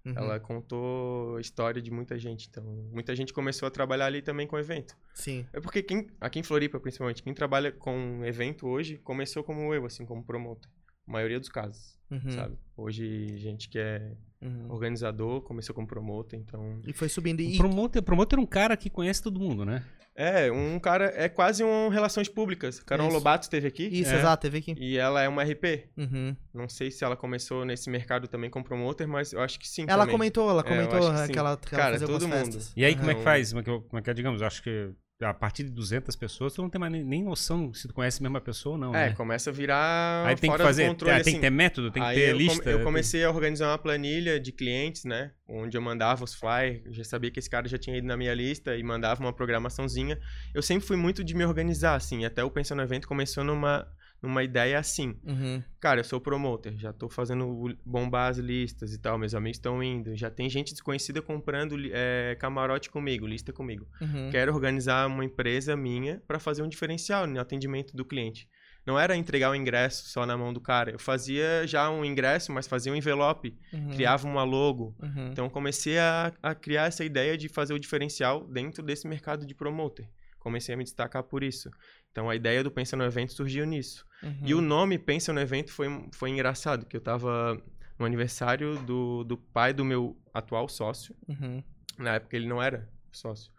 Uhum. 0.05 0.13
ela 0.15 0.39
contou 0.39 1.35
a 1.35 1.41
história 1.41 1.81
de 1.81 1.91
muita 1.91 2.17
gente. 2.17 2.47
Então, 2.49 2.63
muita 2.91 3.13
gente 3.13 3.33
começou 3.33 3.67
a 3.67 3.69
trabalhar 3.69 4.05
ali 4.05 4.21
também 4.21 4.47
com 4.47 4.57
evento. 4.57 4.95
Sim. 5.13 5.45
É 5.51 5.59
porque 5.59 5.83
quem, 5.83 6.07
aqui 6.21 6.39
em 6.39 6.43
Floripa, 6.43 6.79
principalmente, 6.79 7.21
quem 7.21 7.33
trabalha 7.33 7.69
com 7.71 8.21
evento 8.23 8.65
hoje, 8.65 8.97
começou 9.03 9.43
como 9.43 9.73
eu, 9.73 9.85
assim, 9.85 10.05
como 10.05 10.23
promotor. 10.23 10.71
A 11.09 11.11
maioria 11.11 11.39
dos 11.39 11.49
casos, 11.49 11.97
Uhum. 12.11 12.29
sabe? 12.31 12.55
Hoje, 12.77 13.35
gente 13.39 13.67
que 13.67 13.79
é 13.79 14.13
Uhum. 14.41 14.67
organizador, 14.71 15.41
começou 15.41 15.73
como 15.73 15.87
promotor, 15.87 16.37
então... 16.39 16.79
E 16.85 16.93
foi 16.93 17.09
subindo. 17.09 17.39
o 17.39 17.41
E, 17.41 17.57
promoter, 17.57 18.01
promoter 18.03 18.37
é 18.37 18.39
um 18.39 18.45
cara 18.45 18.77
que 18.77 18.89
conhece 18.91 19.21
todo 19.23 19.39
mundo, 19.39 19.65
né? 19.65 19.83
É, 20.15 20.51
um 20.51 20.77
cara... 20.79 21.11
É 21.15 21.27
quase 21.27 21.63
um 21.63 21.87
Relações 21.89 22.27
Públicas. 22.29 22.79
Carol 22.81 23.07
Isso. 23.07 23.15
Lobato 23.17 23.43
esteve 23.45 23.67
aqui. 23.67 23.87
Isso, 23.87 24.13
É. 24.13 24.19
exato, 24.19 24.41
teve 24.41 24.59
aqui. 24.59 24.75
E 24.77 24.97
ela 24.97 25.21
é 25.21 25.27
uma 25.27 25.43
RP. 25.43 25.89
Uhum. 25.97 26.35
Não 26.53 26.69
sei 26.69 26.91
se 26.91 27.03
ela 27.03 27.15
começou 27.17 27.65
nesse 27.65 27.89
mercado 27.89 28.27
também 28.27 28.49
como 28.49 28.63
promoter, 28.63 29.07
mas 29.07 29.33
eu 29.33 29.41
acho 29.41 29.57
que 29.59 29.67
sim 29.67 29.83
Ela 29.87 30.03
também. 30.03 30.11
comentou, 30.11 30.49
ela 30.49 30.61
É, 30.61 30.63
comentou 30.63 30.97
acho 31.11 31.25
que 31.27 31.33
que 31.33 31.39
ela, 31.39 31.57
que 31.57 31.73
ela 31.73 31.83
Cara, 31.83 31.93
fazia 31.93 32.07
todo 32.07 32.27
mundo. 32.27 32.37
festas. 32.37 32.73
E 32.77 32.85
aí, 32.85 32.95
como 32.95 33.09
é 33.09 33.13
que 33.15 33.19
Então- 33.21 33.23
faz? 33.31 33.49
Como 33.49 33.61
é 33.61 33.63
que, 33.63 33.69
eu- 33.69 33.81
como 33.81 33.99
é 33.99 34.01
que 34.03 34.09
é, 34.09 34.13
digamos, 34.13 34.41
eu 34.41 34.47
acho 34.47 34.61
que 34.61 34.91
a 35.21 35.33
partir 35.33 35.63
de 35.63 35.69
200 35.71 36.15
pessoas, 36.15 36.53
tu 36.53 36.61
não 36.61 36.69
tem 36.69 36.79
mais 36.79 36.91
nem, 36.93 37.03
nem 37.03 37.21
noção 37.23 37.73
se 37.73 37.87
tu 37.89 37.93
conhece 37.93 38.21
a 38.21 38.23
mesma 38.23 38.39
pessoa 38.39 38.73
ou 38.75 38.79
não, 38.79 38.95
É, 38.95 39.09
né? 39.09 39.15
começa 39.15 39.49
a 39.49 39.53
virar 39.53 40.25
Aí 40.25 40.35
tem 40.37 40.49
que 40.49 40.57
fazer, 40.57 40.87
controle, 40.87 41.11
tem 41.15 41.21
assim. 41.21 41.33
que 41.33 41.39
ter 41.41 41.49
método, 41.49 41.91
tem 41.91 42.01
que 42.01 42.07
Aí 42.09 42.15
ter 42.15 42.29
eu, 42.31 42.37
lista. 42.37 42.69
eu 42.69 42.77
tem- 42.77 42.85
comecei 42.85 43.23
a 43.25 43.29
organizar 43.29 43.67
uma 43.69 43.77
planilha 43.77 44.39
de 44.39 44.51
clientes, 44.53 45.03
né? 45.03 45.31
Onde 45.47 45.75
eu 45.77 45.81
mandava 45.81 46.23
os 46.23 46.33
flyers, 46.33 46.95
já 46.95 47.03
sabia 47.03 47.29
que 47.31 47.39
esse 47.39 47.49
cara 47.49 47.67
já 47.67 47.77
tinha 47.77 47.97
ido 47.97 48.07
na 48.07 48.15
minha 48.15 48.33
lista 48.33 48.77
e 48.77 48.83
mandava 48.83 49.19
uma 49.19 49.33
programaçãozinha. 49.33 50.17
Eu 50.53 50.61
sempre 50.61 50.87
fui 50.87 50.95
muito 50.95 51.21
de 51.23 51.35
me 51.35 51.43
organizar, 51.43 51.95
assim. 51.95 52.23
Até 52.23 52.41
o 52.43 52.49
Pensa 52.49 52.73
no 52.73 52.81
Evento 52.81 53.05
começou 53.07 53.43
numa, 53.43 53.85
numa 54.21 54.43
ideia 54.43 54.77
assim. 54.77 55.15
Uhum. 55.23 55.63
Cara, 55.79 56.01
eu 56.01 56.03
sou 56.03 56.19
promoter, 56.19 56.77
já 56.77 56.91
tô 56.91 57.07
fazendo 57.09 57.75
bombar 57.85 58.29
as 58.29 58.37
listas 58.37 58.93
e 58.93 58.97
tal, 58.99 59.17
meus 59.17 59.33
amigos 59.33 59.57
estão 59.57 59.81
indo. 59.81 60.15
Já 60.15 60.29
tem 60.29 60.49
gente 60.49 60.73
desconhecida 60.73 61.21
comprando 61.21 61.75
é, 61.91 62.35
camarote 62.39 62.89
comigo, 62.89 63.25
lista 63.25 63.53
comigo. 63.53 63.87
Uhum. 64.01 64.29
Quero 64.29 64.53
organizar 64.53 65.07
uma 65.07 65.23
empresa 65.23 65.75
minha 65.75 66.21
para 66.27 66.39
fazer 66.39 66.61
um 66.61 66.67
diferencial 66.67 67.25
no 67.25 67.39
atendimento 67.39 67.95
do 67.95 68.03
cliente. 68.03 68.47
Não 68.85 68.97
era 68.97 69.15
entregar 69.15 69.51
o 69.51 69.55
ingresso 69.55 70.09
só 70.09 70.25
na 70.25 70.35
mão 70.37 70.51
do 70.51 70.59
cara. 70.59 70.91
Eu 70.91 70.99
fazia 70.99 71.67
já 71.67 71.89
um 71.91 72.03
ingresso, 72.03 72.51
mas 72.51 72.65
fazia 72.67 72.91
um 72.91 72.95
envelope, 72.95 73.55
Uhum. 73.71 73.89
criava 73.91 74.27
uma 74.27 74.43
logo. 74.43 74.95
Uhum. 75.01 75.27
Então 75.31 75.49
comecei 75.49 75.99
a, 75.99 76.33
a 76.41 76.55
criar 76.55 76.85
essa 76.87 77.03
ideia 77.05 77.37
de 77.37 77.47
fazer 77.47 77.73
o 77.73 77.79
diferencial 77.79 78.47
dentro 78.47 78.81
desse 78.81 79.07
mercado 79.07 79.45
de 79.45 79.53
promoter. 79.53 80.09
Comecei 80.39 80.73
a 80.73 80.77
me 80.77 80.85
destacar 80.85 81.21
por 81.23 81.43
isso. 81.43 81.69
Então 82.11 82.29
a 82.29 82.35
ideia 82.35 82.63
do 82.63 82.71
Pensa 82.71 82.95
no 82.97 83.03
Evento 83.03 83.33
surgiu 83.33 83.65
nisso. 83.65 84.05
Uhum. 84.23 84.39
E 84.43 84.53
o 84.53 84.61
nome 84.61 84.97
Pensa 84.97 85.31
no 85.31 85.39
Evento 85.39 85.71
foi, 85.71 85.87
foi 86.13 86.29
engraçado, 86.29 86.85
que 86.85 86.95
eu 86.97 87.01
tava 87.01 87.61
no 87.97 88.05
aniversário 88.05 88.77
do, 88.79 89.23
do 89.23 89.37
pai 89.37 89.73
do 89.73 89.83
meu 89.85 90.17
atual 90.33 90.67
sócio. 90.67 91.15
Uhum. 91.27 91.63
Na 91.97 92.15
época 92.15 92.35
ele 92.35 92.47
não 92.47 92.61
era 92.61 92.89
sócio. 93.11 93.51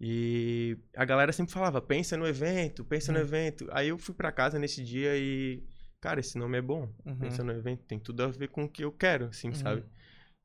E 0.00 0.76
a 0.96 1.04
galera 1.04 1.32
sempre 1.32 1.52
falava, 1.52 1.80
pensa 1.80 2.16
no 2.16 2.26
evento, 2.26 2.84
pensa 2.84 3.10
no 3.12 3.18
Hum. 3.18 3.22
evento. 3.22 3.66
Aí 3.72 3.88
eu 3.88 3.98
fui 3.98 4.14
pra 4.14 4.30
casa 4.30 4.58
nesse 4.58 4.84
dia 4.84 5.16
e, 5.16 5.64
cara, 6.00 6.20
esse 6.20 6.38
nome 6.38 6.56
é 6.56 6.62
bom. 6.62 6.88
Uhum. 7.04 7.16
Pensa 7.18 7.42
no 7.42 7.50
evento, 7.52 7.82
tem 7.84 7.98
tudo 7.98 8.22
a 8.22 8.28
ver 8.28 8.48
com 8.48 8.64
o 8.64 8.68
que 8.68 8.84
eu 8.84 8.92
quero, 8.92 9.26
assim, 9.26 9.48
Uhum. 9.48 9.54
sabe? 9.54 9.84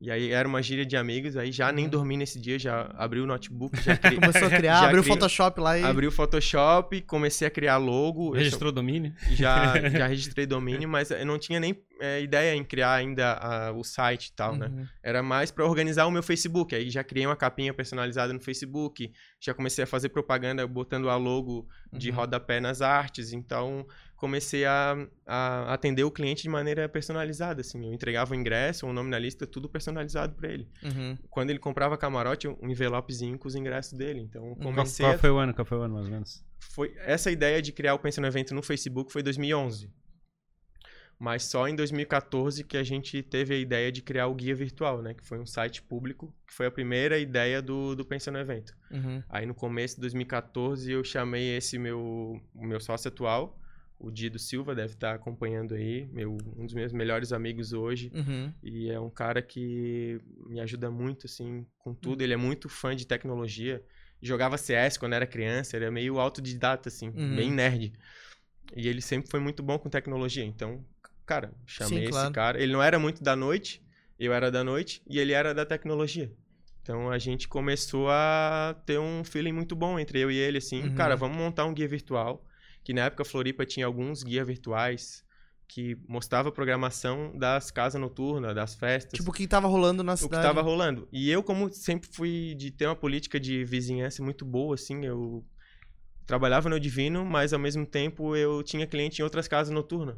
E 0.06 0.12
aí 0.12 0.32
era 0.32 0.46
uma 0.46 0.62
gíria 0.62 0.86
de 0.86 0.98
amigos, 0.98 1.38
aí 1.38 1.50
já 1.50 1.72
nem 1.72 1.86
Uhum. 1.86 1.92
dormi 1.92 2.18
nesse 2.18 2.38
dia, 2.38 2.60
já 2.60 2.92
abri 2.98 3.22
o 3.22 3.26
notebook, 3.26 3.82
já 3.82 3.96
criei, 3.96 4.20
Começou 4.20 4.48
a 4.48 4.50
criar, 4.52 4.80
abriu 4.84 5.00
o 5.00 5.04
Photoshop 5.04 5.62
lá 5.62 5.80
e. 5.80 5.84
abri 5.84 6.06
o 6.06 6.12
Photoshop, 6.12 7.02
comecei 7.04 7.48
a 7.48 7.50
criar 7.50 7.78
logo. 7.78 8.32
Eu 8.36 8.39
Registrou 8.39 8.70
domínio? 8.72 9.13
já, 9.32 9.74
já 9.89 10.06
registrei 10.08 10.46
domínio, 10.46 10.89
mas 10.89 11.10
eu 11.10 11.26
não 11.26 11.39
tinha 11.39 11.58
nem 11.58 11.82
é, 12.02 12.22
ideia 12.22 12.54
em 12.54 12.66
criar 12.66 12.96
ainda 12.96 13.34
a- 13.34 13.72
o 13.72 13.82
site 13.84 14.28
e 14.28 14.34
tal, 14.34 14.58
né? 14.58 14.68
Uhum. 14.68 14.86
Era 15.02 15.24
mais 15.24 15.52
para 15.52 15.63
organizar 15.66 16.06
o 16.06 16.12
meu 16.12 16.22
Facebook. 16.22 16.76
Aí 16.76 16.89
já 16.89 17.02
criei 17.02 17.26
uma 17.26 17.36
capinha 17.38 17.74
personalizada 17.74 18.34
no 18.34 18.42
Facebook, 18.42 19.10
já 19.39 19.54
comecei 19.54 19.86
a 19.86 19.88
fazer 19.88 20.10
propaganda 20.10 20.68
botando 20.68 21.10
a 21.10 21.16
logo 21.16 21.66
de 21.94 22.10
Uhum. 22.10 22.16
rodapé 22.18 22.60
nas 22.60 22.82
artes. 22.82 23.32
Então 23.32 23.86
comecei 24.24 24.64
a, 24.64 25.06
a 25.28 25.74
atender 25.74 26.06
o 26.06 26.12
cliente 26.12 26.44
de 26.44 26.50
maneira 26.50 26.88
personalizada. 26.88 27.60
Assim, 27.60 27.86
eu 27.86 27.94
entregava 27.94 28.32
o 28.32 28.36
ingresso, 28.36 28.88
o 28.88 28.94
nome 28.94 29.10
na 29.10 29.20
lista, 29.20 29.46
tudo 29.46 29.68
personalizado 29.68 30.34
para 30.34 30.50
ele. 30.50 30.66
Uhum. 30.82 31.18
Quando 31.30 31.50
ele 31.50 31.60
comprava 31.60 31.98
camarote, 31.98 32.48
um 32.48 32.70
envelopezinho 32.70 33.38
com 33.38 33.50
os 33.50 33.56
ingressos 33.56 33.92
dele. 33.92 34.22
Então. 34.22 34.56
Qual, 34.56 34.74
comecei 34.74 35.06
qual 35.06 35.16
a 35.16 35.18
foi 35.18 35.30
o 35.30 35.38
ano? 35.38 35.54
Qual 35.54 35.66
foi 35.66 35.78
o 35.78 35.82
ano, 35.82 35.96
mais 35.96 36.06
ou 36.06 36.12
menos? 36.14 36.42
foi 36.72 36.96
essa 37.00 37.30
ideia 37.30 37.62
de 37.62 37.74
criar 37.74 37.96
o 37.96 38.00
Pensa 38.00 38.22
no 38.22 38.28
Evento 38.28 38.56
no 38.56 38.64
Facebook 38.64 39.12
foi 39.12 39.22
2011. 39.22 39.92
Mas 41.20 41.44
só 41.44 41.68
em 41.68 41.76
2014 41.76 42.64
que 42.64 42.78
a 42.78 42.84
gente 42.84 43.22
teve 43.22 43.54
a 43.54 43.58
ideia 43.58 43.92
de 43.92 44.02
criar 44.02 44.28
o 44.28 44.34
Guia 44.34 44.56
Virtual, 44.56 45.02
né? 45.02 45.14
Que 45.14 45.24
foi 45.26 45.38
um 45.38 45.46
site 45.46 45.82
público, 45.82 46.34
que 46.48 46.54
foi 46.54 46.66
a 46.66 46.72
primeira 46.72 47.20
ideia 47.20 47.62
do, 47.62 47.94
do 47.94 48.06
Pensa 48.06 48.32
no 48.32 48.40
Evento. 48.40 48.74
Uhum. 48.90 49.22
Aí 49.28 49.46
no 49.46 49.54
começo 49.54 49.96
de 49.96 50.02
2014 50.02 50.90
eu 50.90 51.04
chamei 51.04 51.58
esse 51.58 51.78
meu, 51.78 52.42
meu 52.56 52.80
sócio 52.80 53.10
atual, 53.10 53.60
o 54.04 54.12
Dido 54.12 54.38
Silva, 54.38 54.76
deve 54.76 54.94
estar 54.94 55.16
acompanhando 55.16 55.74
aí, 55.74 56.08
meu, 56.12 56.38
um 56.58 56.66
dos 56.66 56.74
meus 56.74 56.92
melhores 56.92 57.32
amigos 57.32 57.72
hoje. 57.74 58.12
Uhum. 58.13 58.52
E 58.62 58.89
é 58.92 59.00
um 59.00 59.10
cara 59.10 59.42
que 59.42 60.20
me 60.46 60.60
ajuda 60.60 60.92
muito, 60.92 61.26
assim, 61.26 61.66
com 61.80 61.94
tudo. 61.94 62.22
Ele 62.22 62.34
é 62.34 62.38
muito 62.38 62.68
fã 62.68 62.96
de 62.96 63.08
tecnologia. 63.08 63.82
Jogava 64.22 64.58
CS 64.58 64.98
quando 64.98 65.13
era 65.13 65.26
criança, 65.26 65.76
ele 65.78 65.86
é 65.86 65.92
meio 65.92 66.20
autodidata, 66.20 66.89
assim, 66.89 67.08
Uhum. 67.10 67.36
bem 67.36 67.50
nerd. 67.52 67.94
E 68.76 68.88
ele 68.88 69.02
sempre 69.02 69.30
foi 69.30 69.39
muito 69.39 69.63
bom 69.63 69.80
com 69.80 69.89
tecnologia. 69.89 70.44
Então, 70.44 70.84
cara, 71.26 71.52
chamei 71.66 72.00
Sim, 72.00 72.04
esse 72.04 72.12
claro. 72.12 72.34
cara. 72.34 72.62
Ele 72.62 72.74
não 72.74 72.84
era 72.84 73.00
muito 73.00 73.24
da 73.24 73.36
noite, 73.36 73.82
eu 74.20 74.34
era 74.34 74.52
da 74.52 74.63
noite, 74.63 75.02
e 75.08 75.18
ele 75.20 75.32
era 75.34 75.54
da 75.54 75.66
tecnologia. 75.66 76.32
Então 76.82 77.10
a 77.10 77.18
gente 77.18 77.48
começou 77.48 78.10
a 78.10 78.76
ter 78.86 79.00
um 79.00 79.24
feeling 79.24 79.54
muito 79.54 79.76
bom 79.76 79.98
entre 79.98 80.20
eu 80.20 80.30
e 80.30 80.36
ele, 80.38 80.58
assim, 80.58 80.84
Uhum. 80.84 80.96
cara, 80.96 81.16
vamos 81.16 81.38
montar 81.38 81.66
um 81.66 81.74
guia 81.74 81.88
virtual. 81.88 82.46
Que 82.84 82.93
na 82.93 83.06
época 83.06 83.24
Floripa 83.26 83.65
tinha 83.65 83.86
alguns 83.86 84.24
guias 84.24 84.46
virtuais 84.46 85.24
que 85.67 85.98
mostrava 86.08 86.50
a 86.50 86.52
programação 86.52 87.36
das 87.38 87.72
casas 87.72 88.00
noturnas, 88.00 88.54
das 88.54 88.76
festas 88.76 89.13
Tipo, 89.17 89.32
o 89.32 89.34
que 89.34 89.48
tava 89.48 89.67
rolando 89.67 90.04
na 90.04 90.13
o 90.13 90.15
que 90.15 90.24
cidade. 90.24 90.43
estava 90.46 90.62
rolando. 90.62 91.08
E 91.12 91.32
eu, 91.32 91.41
como 91.41 91.72
sempre 91.74 92.10
fui 92.12 92.54
de 92.56 92.69
ter 92.69 92.86
uma 92.86 92.96
política 92.96 93.39
de 93.39 93.63
vizinhança 93.63 94.22
muito 94.22 94.46
boa, 94.46 94.76
assim, 94.76 95.04
eu 95.06 95.43
trabalhava 96.26 96.69
no 96.69 96.80
Divino, 96.80 97.26
mas 97.26 97.54
ao 97.54 97.60
mesmo 97.60 97.86
tempo 97.86 98.36
eu 98.36 98.62
tinha 98.62 98.86
cliente 98.86 99.22
em 99.22 99.24
outras 99.24 99.48
casas 99.48 99.74
noturnas. 99.74 100.17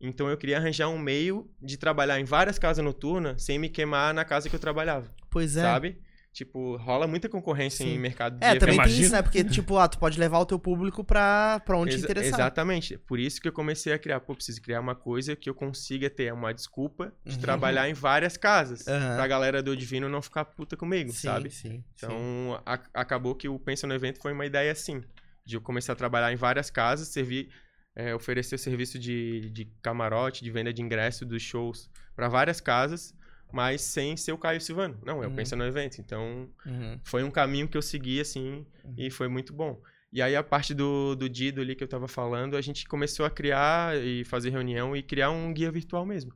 Então 0.00 0.28
eu 0.28 0.36
queria 0.36 0.58
arranjar 0.58 0.88
um 0.88 0.98
meio 0.98 1.50
de 1.60 1.76
trabalhar 1.76 2.18
em 2.20 2.24
várias 2.24 2.58
casas 2.58 2.84
noturnas 2.84 3.42
sem 3.42 3.58
me 3.58 3.68
queimar 3.68 4.12
na 4.12 4.24
casa 4.24 4.48
que 4.48 4.54
eu 4.56 4.60
trabalhava, 4.60 5.08
Pois 5.30 5.56
é. 5.56 5.62
sabe? 5.62 5.98
Tipo, 6.32 6.76
rola 6.76 7.06
muita 7.06 7.28
concorrência 7.28 7.84
Sim. 7.84 7.92
em 7.94 7.98
mercado 7.98 8.38
de 8.38 8.44
É, 8.46 8.54
também 8.58 8.80
tem 8.82 9.00
isso, 9.00 9.12
né? 9.12 9.20
Porque, 9.20 9.44
tipo, 9.44 9.76
ah, 9.76 9.86
tu 9.86 9.98
pode 9.98 10.18
levar 10.18 10.38
o 10.38 10.46
teu 10.46 10.58
público 10.58 11.04
pra, 11.04 11.60
pra 11.60 11.76
onde 11.76 11.90
te 11.90 11.96
Exa- 11.98 12.06
interessar. 12.06 12.40
Exatamente. 12.40 12.96
Por 12.96 13.18
isso 13.18 13.38
que 13.38 13.46
eu 13.48 13.52
comecei 13.52 13.92
a 13.92 13.98
criar. 13.98 14.18
Pô, 14.20 14.34
preciso 14.34 14.62
criar 14.62 14.80
uma 14.80 14.94
coisa 14.94 15.36
que 15.36 15.50
eu 15.50 15.54
consiga 15.54 16.08
ter 16.08 16.32
uma 16.32 16.54
desculpa 16.54 17.12
de 17.22 17.34
Uhum. 17.34 17.40
trabalhar 17.42 17.86
em 17.90 17.92
várias 17.92 18.38
casas. 18.38 18.88
Aham. 18.88 19.16
Pra 19.16 19.26
galera 19.26 19.62
do 19.62 19.76
Divino 19.76 20.08
não 20.08 20.22
ficar 20.22 20.46
puta 20.46 20.74
comigo, 20.74 21.12
Sim, 21.12 21.18
sabe? 21.28 21.50
sim, 21.50 21.68
sim. 21.70 21.84
Então, 21.96 22.58
a- 22.64 22.80
acabou 22.94 23.34
que 23.34 23.46
o 23.46 23.58
Pensa 23.58 23.86
no 23.86 23.92
Evento 23.92 24.18
foi 24.18 24.32
uma 24.32 24.46
ideia 24.46 24.72
assim, 24.72 25.02
de 25.44 25.56
eu 25.56 25.60
começar 25.60 25.92
a 25.92 25.96
trabalhar 25.96 26.32
em 26.32 26.36
várias 26.36 26.70
casas, 26.70 27.08
servir, 27.08 27.50
é, 27.94 28.14
oferecer 28.14 28.56
serviço 28.56 28.98
de, 28.98 29.50
de 29.50 29.66
camarote, 29.82 30.42
de 30.42 30.50
venda 30.50 30.72
de 30.72 30.80
ingresso 30.80 31.26
dos 31.26 31.42
shows 31.42 31.90
para 32.16 32.26
várias 32.26 32.58
casas, 32.58 33.14
mas 33.52 33.82
sem 33.82 34.16
ser 34.16 34.32
o 34.32 34.38
Caio 34.38 34.60
Silvano. 34.60 34.98
Não, 35.04 35.20
o 35.20 35.22
Uhum. 35.24 35.34
Pensa 35.34 35.54
no 35.54 35.64
Evento. 35.64 36.00
Então, 36.00 36.48
Uhum. 36.66 36.98
foi 37.04 37.22
um 37.22 37.30
caminho 37.30 37.68
que 37.68 37.76
eu 37.76 37.82
segui, 37.82 38.20
assim, 38.20 38.66
e 38.96 39.10
foi 39.10 39.28
muito 39.28 39.52
bom. 39.52 39.80
E 40.12 40.20
aí, 40.20 40.34
a 40.36 40.42
parte 40.42 40.74
do, 40.74 41.14
do 41.14 41.28
Dido 41.28 41.60
ali 41.60 41.74
que 41.74 41.82
eu 41.82 41.88
tava 41.88 42.06
falando, 42.08 42.56
a 42.56 42.60
gente 42.60 42.86
começou 42.86 43.24
a 43.24 43.30
criar 43.30 43.96
e 43.96 44.24
fazer 44.24 44.50
reunião 44.50 44.94
e 44.96 45.02
criar 45.02 45.30
um 45.30 45.52
guia 45.54 45.70
virtual 45.70 46.04
mesmo. 46.04 46.32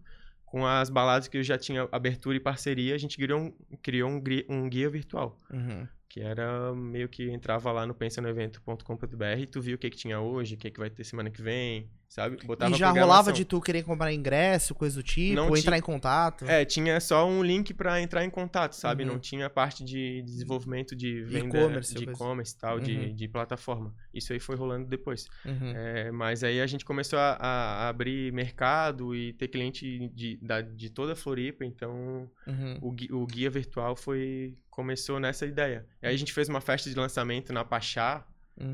Com 0.47 0.65
as 0.67 0.89
baladas 0.89 1.29
que 1.29 1.37
eu 1.37 1.43
já 1.43 1.59
tinha 1.59 1.87
abertura 1.93 2.37
e 2.37 2.41
parceria, 2.41 2.95
a 2.95 2.99
gente 2.99 3.17
criou 3.19 3.41
um, 3.41 3.53
criou 3.83 4.09
um, 4.09 4.23
um 4.49 4.69
guia 4.69 4.89
virtual. 4.89 5.39
Uhum. 5.53 5.87
Que 6.09 6.21
era 6.21 6.73
meio 6.75 7.09
que 7.09 7.29
entrava 7.31 7.71
lá 7.73 7.85
no 7.87 7.95
pensanoevento.com.br 7.95 9.25
e 9.41 9.47
tu 9.47 9.61
via 9.61 9.75
o 9.75 9.79
que, 9.79 9.91
que 9.91 9.97
tinha 9.97 10.21
hoje, 10.21 10.55
o 10.55 10.59
que, 10.59 10.71
que 10.71 10.79
vai 10.81 10.89
ter 10.89 11.05
semana 11.05 11.31
que 11.31 11.43
vem, 11.43 11.91
sabe? 12.09 12.39
Botava 12.45 12.75
E 12.75 12.79
já 12.79 12.91
rolava 12.91 13.33
de 13.33 13.45
tu 13.45 13.61
querer 13.61 13.83
comprar 13.83 14.13
ingresso, 14.13 14.75
coisa 14.75 14.97
do 14.97 15.03
tipo, 15.03 15.35
Não 15.35 15.49
ou 15.49 15.57
entrar 15.57 15.77
em 15.77 15.81
contato. 15.83 16.45
É, 16.49 16.65
tinha 16.65 16.99
só 17.01 17.29
um 17.29 17.43
link 17.43 17.75
pra 17.75 18.01
entrar 18.01 18.25
em 18.25 18.31
contato, 18.31 18.73
sabe? 18.75 19.03
Uhum. 19.05 19.13
Não 19.13 19.19
tinha 19.19 19.51
parte 19.51 19.85
de 19.85 20.23
desenvolvimento 20.23 20.95
de 20.97 21.23
venda 21.23 21.59
E-commerce, 21.59 21.95
de 21.95 22.05
e-commerce 22.05 22.55
e 22.55 22.59
tal, 22.59 22.81
de, 22.81 22.97
Uhum. 22.97 23.15
de 23.15 23.29
plataforma. 23.29 23.95
Isso 24.15 24.33
aí 24.33 24.41
foi 24.41 24.57
rolando 24.57 24.87
depois. 24.89 25.27
Uhum. 25.45 25.73
É, 25.75 26.11
mas 26.11 26.43
aí 26.45 26.61
a 26.61 26.67
gente 26.67 26.85
começou 26.85 27.19
a, 27.19 27.33
a 27.41 27.89
abrir 27.89 28.33
mercado 28.33 29.15
e 29.15 29.33
ter 29.35 29.49
cliente 29.49 30.09
de, 30.15 30.37
da, 30.43 30.61
de 30.63 30.89
toda 30.91 31.13
a 31.13 31.17
Floripa, 31.17 31.65
então 31.65 32.31
Uhum. 32.47 32.79
o, 32.81 33.17
o 33.23 33.27
guia 33.27 33.51
virtual 33.51 33.97
foi 33.97 34.57
começou 34.71 35.19
nessa 35.19 35.47
ideia. 35.47 35.87
E 36.03 36.07
aí 36.07 36.15
a 36.15 36.19
gente 36.19 36.33
fez 36.33 36.49
uma 36.49 36.61
festa 36.61 36.89
de 36.91 36.97
lançamento 36.97 37.53
na 37.53 37.65
Pachá, 37.65 38.27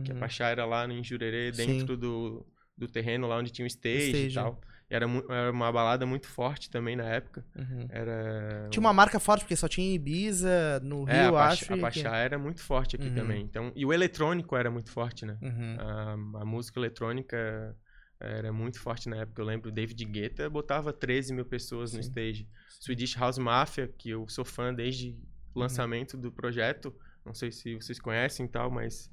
que 0.05 0.11
a 0.11 0.14
Uhum. 0.14 0.21
Pachá 0.21 0.49
era 0.49 0.64
lá 0.64 0.87
no 0.87 1.03
Jurerê, 1.03 1.53
Sim. 1.53 1.66
dentro 1.66 1.97
do, 1.97 2.45
do 2.77 2.87
terreno 2.89 3.27
lá 3.27 3.39
onde 3.39 3.51
tinha 3.51 3.65
o 3.65 3.67
stage, 3.67 4.07
stage. 4.11 4.31
e 4.31 4.35
tal. 4.35 4.61
E 4.91 4.95
era, 4.95 5.07
era 5.31 5.51
uma 5.51 5.73
balada 5.73 6.05
muito 6.05 6.27
forte 6.29 6.69
também 6.69 6.95
na 6.97 7.05
época. 7.05 7.45
Uhum. 7.57 7.87
Era 7.89 8.69
Tinha 8.71 8.81
uma 8.81 8.93
marca 8.93 9.19
forte, 9.19 9.41
porque 9.43 9.57
só 9.57 9.67
tinha 9.69 9.95
Ibiza, 9.95 10.81
no 10.83 11.05
Rio, 11.05 11.15
é, 11.15 11.21
a 11.21 11.27
eu 11.29 11.33
Pachá, 11.33 11.53
acho. 11.53 11.75
a. 11.75 11.79
Pachá 11.79 12.17
era 12.17 12.39
muito 12.39 12.61
forte 12.63 12.97
aqui 12.97 13.09
Uhum. 13.09 13.15
também. 13.15 13.43
Então, 13.43 13.73
e 13.75 13.87
o 13.87 13.93
eletrônico 13.93 14.55
era 14.57 14.71
muito 14.71 14.91
forte, 14.91 15.25
né? 15.25 15.39
Uhum. 15.41 15.77
A, 15.79 16.13
a 16.43 16.45
música 16.45 16.79
eletrônica 16.79 17.75
era 18.21 18.53
muito 18.53 18.79
forte 18.79 19.09
na 19.09 19.17
época. 19.17 19.41
Eu 19.41 19.47
lembro 19.47 19.71
o 19.71 19.73
David 19.73 20.05
Guetta 20.05 20.49
botava 20.51 20.93
13 20.93 21.33
mil 21.35 21.45
pessoas 21.45 21.93
no 21.93 22.03
Sim. 22.03 22.09
stage. 22.09 22.49
Swedish 22.81 23.17
House 23.17 23.39
Mafia, 23.39 23.89
que 23.99 24.11
eu 24.11 24.29
sou 24.29 24.45
fã 24.45 24.73
desde 24.75 25.11
o 25.11 25.13
Uhum. 25.13 25.63
lançamento 25.63 26.17
do 26.17 26.31
projeto. 26.31 26.95
Não 27.25 27.33
sei 27.35 27.51
se 27.51 27.75
vocês 27.77 27.99
conhecem 27.99 28.47
e 28.47 28.49
tal, 28.49 28.71
mas 28.71 29.11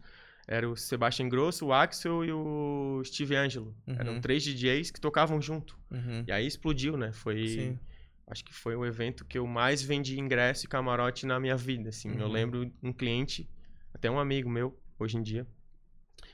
era 0.52 0.68
o 0.68 0.76
Sebastian 0.76 1.30
Grosso, 1.30 1.68
o 1.68 1.72
Axel 1.74 2.26
e 2.26 2.32
o 2.32 3.04
Steve 3.06 3.36
Angelo. 3.36 3.76
Uhum. 3.86 3.96
Eram 4.00 4.20
três 4.20 4.44
DJs 4.44 4.90
que 4.90 5.00
tocavam 5.00 5.40
junto. 5.40 5.78
Uhum. 5.92 6.24
E 6.28 6.32
aí 6.32 6.48
explodiu, 6.48 6.98
né? 6.98 7.12
Foi. 7.12 7.48
Sim. 7.48 7.80
Acho 8.26 8.44
que 8.44 8.54
foi 8.54 8.76
o 8.76 8.84
evento 8.86 9.24
que 9.26 9.38
eu 9.38 9.46
mais 9.46 9.82
vendi 9.84 10.20
ingresso 10.20 10.66
e 10.66 10.68
camarote 10.68 11.26
na 11.28 11.40
minha 11.40 11.56
vida, 11.56 11.90
assim. 11.90 12.10
Eu 12.18 12.26
Uhum. 12.26 12.32
lembro 12.32 12.72
um 12.82 12.92
cliente, 12.92 13.48
até 13.94 14.10
um 14.10 14.20
amigo 14.20 14.50
meu, 14.50 14.76
hoje 15.00 15.18
em 15.18 15.22
dia, 15.22 15.48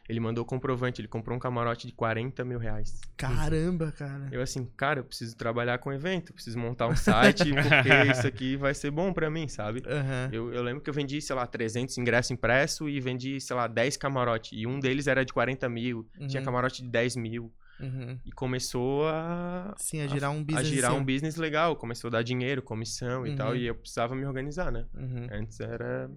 Ele 0.07 0.19
mandou 0.19 0.43
o 0.43 0.45
comprovante, 0.45 1.01
ele 1.01 1.07
comprou 1.07 1.35
um 1.35 1.39
camarote 1.39 1.87
de 1.87 1.93
40 1.93 2.45
mil 2.45 2.59
reais. 2.59 2.99
Caramba, 3.17 3.91
cara. 3.91 4.29
Eu 4.31 4.39
assim, 4.41 4.65
cara, 4.77 4.99
eu 4.99 5.03
preciso 5.03 5.35
trabalhar 5.35 5.79
com 5.79 5.91
evento, 5.91 6.31
preciso 6.31 6.59
montar 6.59 6.87
um 6.87 6.95
site, 6.95 7.49
porque 7.55 7.89
isso 8.11 8.27
aqui 8.27 8.55
vai 8.55 8.73
ser 8.75 8.91
bom 8.91 9.11
pra 9.11 9.29
mim, 9.31 9.47
sabe? 9.47 9.81
Aham. 9.87 10.29
Eu, 10.31 10.53
eu 10.53 10.61
lembro 10.61 10.81
que 10.83 10.89
eu 10.89 10.93
vendi, 10.93 11.19
sei 11.21 11.35
lá, 11.35 11.47
300 11.47 11.97
ingressos 11.97 12.29
impresso 12.31 12.87
e 12.87 12.99
vendi, 12.99 13.41
sei 13.41 13.55
lá, 13.55 13.67
10 13.67 13.97
camarote. 13.97 14.55
E 14.55 14.67
um 14.67 14.79
deles 14.79 15.07
era 15.07 15.25
de 15.25 15.33
40 15.33 15.67
mil, 15.67 16.07
tinha 16.27 16.39
Uhum. 16.41 16.45
camarote 16.45 16.83
de 16.83 16.89
10 16.89 17.15
mil. 17.15 17.51
Uhum. 17.79 18.17
E 18.23 18.31
começou 18.31 19.05
a, 19.09 19.73
Sim, 19.77 20.01
a 20.01 20.07
girar 20.07 20.31
um 20.31 20.39
a 20.39 20.43
business. 20.43 20.67
girar 20.67 20.91
assim. 20.91 20.99
um 21.01 21.03
business 21.03 21.35
legal. 21.35 21.75
Começou 21.75 22.07
a 22.07 22.11
dar 22.11 22.23
dinheiro, 22.23 22.61
comissão 22.61 23.25
e 23.25 23.31
Uhum. 23.31 23.35
tal. 23.35 23.55
E 23.55 23.65
eu 23.65 23.75
precisava 23.75 24.15
me 24.15 24.25
organizar, 24.25 24.71
né? 24.71 24.85
Uhum. 24.93 25.27
Antes 25.31 25.59
era. 25.59 26.09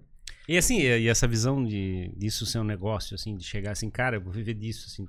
E 0.51 0.57
assim, 0.57 0.79
e 0.79 1.07
essa 1.07 1.27
visão 1.27 1.63
de 1.63 2.11
disso 2.17 2.43
ser 2.43 2.57
um 2.57 2.63
negócio, 2.63 3.13
assim, 3.13 3.37
de 3.37 3.43
chegar 3.43 3.71
assim, 3.73 3.87
cara, 3.87 4.17
eu 4.17 4.21
vou 4.21 4.33
viver 4.33 4.55
disso, 4.55 4.87
assim. 4.87 5.07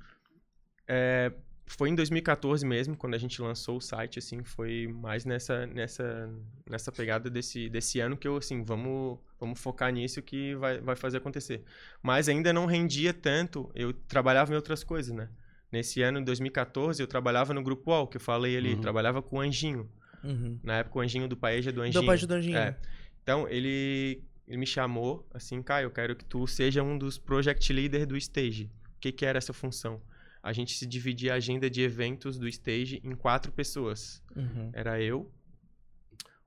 É, 0.87 1.31
foi 1.65 1.89
em 1.89 1.95
2014 1.95 2.63
mesmo, 2.63 2.95
quando 2.95 3.15
a 3.15 3.17
gente 3.17 3.41
lançou 3.41 3.77
o 3.77 3.81
site, 3.81 4.19
assim, 4.19 4.43
foi 4.43 4.87
mais 4.87 5.25
nessa, 5.25 5.65
nessa, 5.65 6.29
nessa 6.69 6.91
pegada 6.91 7.27
desse, 7.27 7.69
desse 7.69 7.99
ano 7.99 8.15
que 8.15 8.27
eu, 8.27 8.37
assim, 8.37 8.61
vamos, 8.61 9.17
vamos 9.39 9.59
focar 9.59 9.91
nisso 9.91 10.21
que 10.21 10.53
vai, 10.57 10.79
vai 10.79 10.95
fazer 10.95 11.17
acontecer. 11.17 11.63
Mas 12.03 12.29
ainda 12.29 12.53
não 12.53 12.67
rendia 12.67 13.11
tanto, 13.11 13.71
eu 13.73 13.91
trabalhava 13.93 14.51
em 14.53 14.55
outras 14.55 14.83
coisas, 14.83 15.11
né? 15.11 15.27
Nesse 15.71 16.03
ano, 16.03 16.19
em 16.19 16.23
2014, 16.23 17.01
eu 17.01 17.07
trabalhava 17.07 17.51
no 17.51 17.63
Grupo 17.63 17.89
UOL, 17.89 18.05
que 18.07 18.17
eu 18.17 18.21
falei 18.21 18.55
ali, 18.55 18.75
Uhum. 18.75 18.81
trabalhava 18.81 19.23
com 19.23 19.37
o 19.37 19.39
Anjinho. 19.39 19.89
Uhum. 20.23 20.59
Na 20.61 20.77
época, 20.79 20.99
o 20.99 21.01
Anjinho 21.01 21.27
do 21.27 21.35
Paeja 21.35 21.71
do 21.71 21.81
Anjinho. 21.81 21.93
Deu 21.93 22.03
pra 22.03 22.13
ajudar 22.13 22.37
o 22.37 22.41
dinheiro. 22.41 22.63
É. 22.63 22.77
Então, 23.23 23.47
ele, 23.47 24.21
ele 24.51 24.57
me 24.57 24.65
chamou, 24.67 25.25
assim, 25.33 25.61
Caio, 25.63 25.85
eu 25.85 25.91
quero 25.91 26.13
que 26.13 26.25
tu 26.25 26.45
seja 26.45 26.83
um 26.83 26.97
dos 26.97 27.17
project 27.17 27.71
leader 27.71 28.05
do 28.05 28.17
Stage. 28.17 28.69
O 28.97 28.99
que, 28.99 29.09
que 29.11 29.25
era 29.25 29.37
essa 29.37 29.53
função? 29.53 30.01
A 30.43 30.51
gente 30.51 30.73
se 30.77 30.85
dividia 30.85 31.31
a 31.33 31.35
agenda 31.37 31.69
de 31.69 31.81
eventos 31.81 32.37
do 32.37 32.47
Stage 32.49 32.99
em 33.03 33.15
quatro 33.15 33.51
pessoas. 33.51 34.21
Uhum. 34.35 34.69
Era 34.73 35.01
eu, 35.01 35.31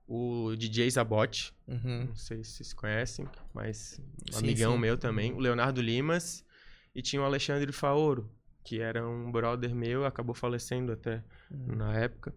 o 0.07 0.55
DJ 0.55 0.89
Zabot, 0.91 1.51
Uhum. 1.67 2.05
não 2.09 2.15
sei 2.15 2.43
se 2.43 2.51
vocês 2.51 2.73
conhecem, 2.73 3.27
mas 3.53 3.99
um 4.29 4.33
Sim, 4.33 4.39
amigão 4.43 4.73
sim. 4.73 4.79
meu 4.79 4.97
também, 4.97 5.33
o 5.33 5.39
Leonardo 5.39 5.81
Limas, 5.81 6.45
e 6.93 7.01
tinha 7.01 7.21
o 7.21 7.25
Alexandre 7.25 7.71
Faoro, 7.71 8.29
que 8.63 8.79
era 8.79 9.07
um 9.07 9.31
brother 9.31 9.73
meu, 9.73 10.05
acabou 10.05 10.35
falecendo 10.35 10.91
até 10.91 11.23
Uhum. 11.49 11.75
na 11.75 11.97
época. 11.97 12.33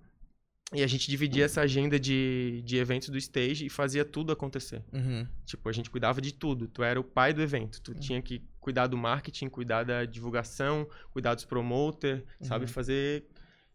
E 0.74 0.82
a 0.82 0.86
gente 0.86 1.08
dividia 1.08 1.46
essa 1.46 1.62
agenda 1.62 1.98
de, 1.98 2.60
de 2.62 2.76
eventos 2.76 3.08
do 3.08 3.16
stage 3.16 3.64
e 3.64 3.70
fazia 3.70 4.04
tudo 4.04 4.32
acontecer. 4.32 4.82
Uhum. 4.92 5.26
Tipo, 5.46 5.66
a 5.68 5.72
gente 5.72 5.88
cuidava 5.88 6.20
de 6.20 6.32
tudo. 6.32 6.68
Tu 6.68 6.82
era 6.82 7.00
o 7.00 7.04
pai 7.04 7.32
do 7.32 7.40
evento. 7.40 7.80
Tu 7.80 7.94
tinha 7.94 8.20
que 8.20 8.42
cuidar 8.60 8.86
do 8.86 8.96
marketing, 8.96 9.48
cuidar 9.48 9.84
da 9.84 10.04
divulgação, 10.04 10.86
cuidar 11.10 11.34
dos 11.34 11.46
promoter, 11.46 12.22
sabe? 12.42 12.66
Uhum. 12.66 12.70
Fazer. 12.70 13.24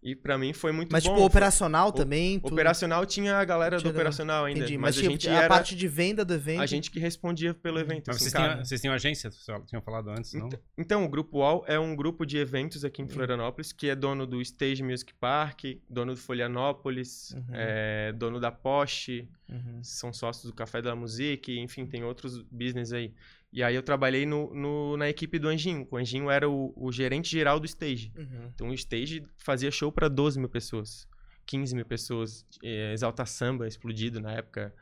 E 0.04 0.16
pra 0.16 0.38
mim 0.38 0.52
foi 0.52 0.72
muito 0.74 0.92
Mas, 0.92 1.04
bom. 1.04 1.12
tipo, 1.12 1.20
Foi- 1.20 1.28
operacional 1.28 1.92
também. 1.92 2.38
tu- 2.40 2.52
Operacional 2.54 3.06
tinha 3.06 3.38
a 3.38 3.46
galera 3.46 3.78
Tinha 3.78 3.90
do 3.90 3.96
operacional 3.96 4.44
ainda. 4.46 4.60
Entendi. 4.60 4.78
Mas, 4.78 4.96
Mas, 4.96 4.98
a 4.98 5.02
tipo, 5.02 5.12
gente 5.14 5.30
a 5.30 5.34
era. 5.34 5.48
parte 5.48 5.76
de 5.76 5.88
venda 5.88 6.26
do 6.26 6.34
evento. 6.34 6.62
A 6.62 6.66
gente 6.66 6.92
que 6.92 7.00
respondia 7.00 7.54
pelo 7.54 7.80
evento. 7.80 8.04
Mas 8.08 8.18
assim, 8.18 8.24
vocês, 8.26 8.34
cara. 8.34 8.54
tinham, 8.54 8.66
vocês 8.66 8.86
agência, 8.86 9.32
vocês 9.32 9.46
tinham 9.68 9.82
falado 9.82 10.10
antes, 10.10 10.34
não? 10.34 10.48
Então, 10.48 10.60
então, 10.78 11.06
o 11.06 11.10
Grupo 11.10 11.38
UOL 11.38 11.64
é 11.68 11.80
um 11.80 11.96
grupo 11.96 12.26
de 12.26 12.38
eventos 12.38 12.84
aqui 12.84 13.02
em 13.02 13.06
Uhum. 13.06 13.12
Florianópolis 13.12 13.72
que 13.72 13.90
é 13.90 13.96
dono 13.96 14.28
do 14.28 14.42
Stage 14.42 14.84
Music 14.84 15.14
Park, 15.14 15.64
dono 15.90 16.14
do 16.14 16.20
Folianópolis, 16.20 17.32
Uhum. 17.32 17.44
é, 17.54 18.12
dono 18.14 18.40
da 18.40 18.52
Porsche, 18.52 19.28
Uhum. 19.50 19.80
são 19.84 20.12
sócios 20.14 20.46
do 20.46 20.54
Café 20.54 20.82
da 20.82 20.96
Music, 20.96 21.58
enfim, 21.60 21.86
tem 21.86 22.04
outros 22.04 22.42
business 22.52 22.92
aí. 22.92 23.14
E 23.54 23.62
aí 23.62 23.76
eu 23.76 23.84
trabalhei 23.84 24.26
no, 24.26 24.52
no- 24.54 24.98
na 24.98 25.08
equipe 25.08 25.38
do 25.38 25.48
Anjinho. 25.48 25.88
O 25.92 25.96
Anjinho 25.98 26.30
era 26.30 26.50
o, 26.50 26.74
o 26.76 26.92
gerente 26.92 27.30
geral 27.30 27.60
do 27.60 27.66
Stage. 27.68 28.12
Uhum. 28.18 28.50
Então 28.56 28.70
o 28.70 28.74
Stage 28.74 29.24
fazia 29.38 29.70
show 29.70 29.92
para 29.92 30.08
12 30.08 30.40
mil 30.40 30.50
pessoas, 30.50 31.08
15 31.46 31.76
mil 31.76 31.86
pessoas. 31.86 32.44
É, 32.64 32.94
Exalta 32.94 33.26
Samba 33.26 33.68
explodido 33.68 34.20
na 34.20 34.32
época. 34.34 34.74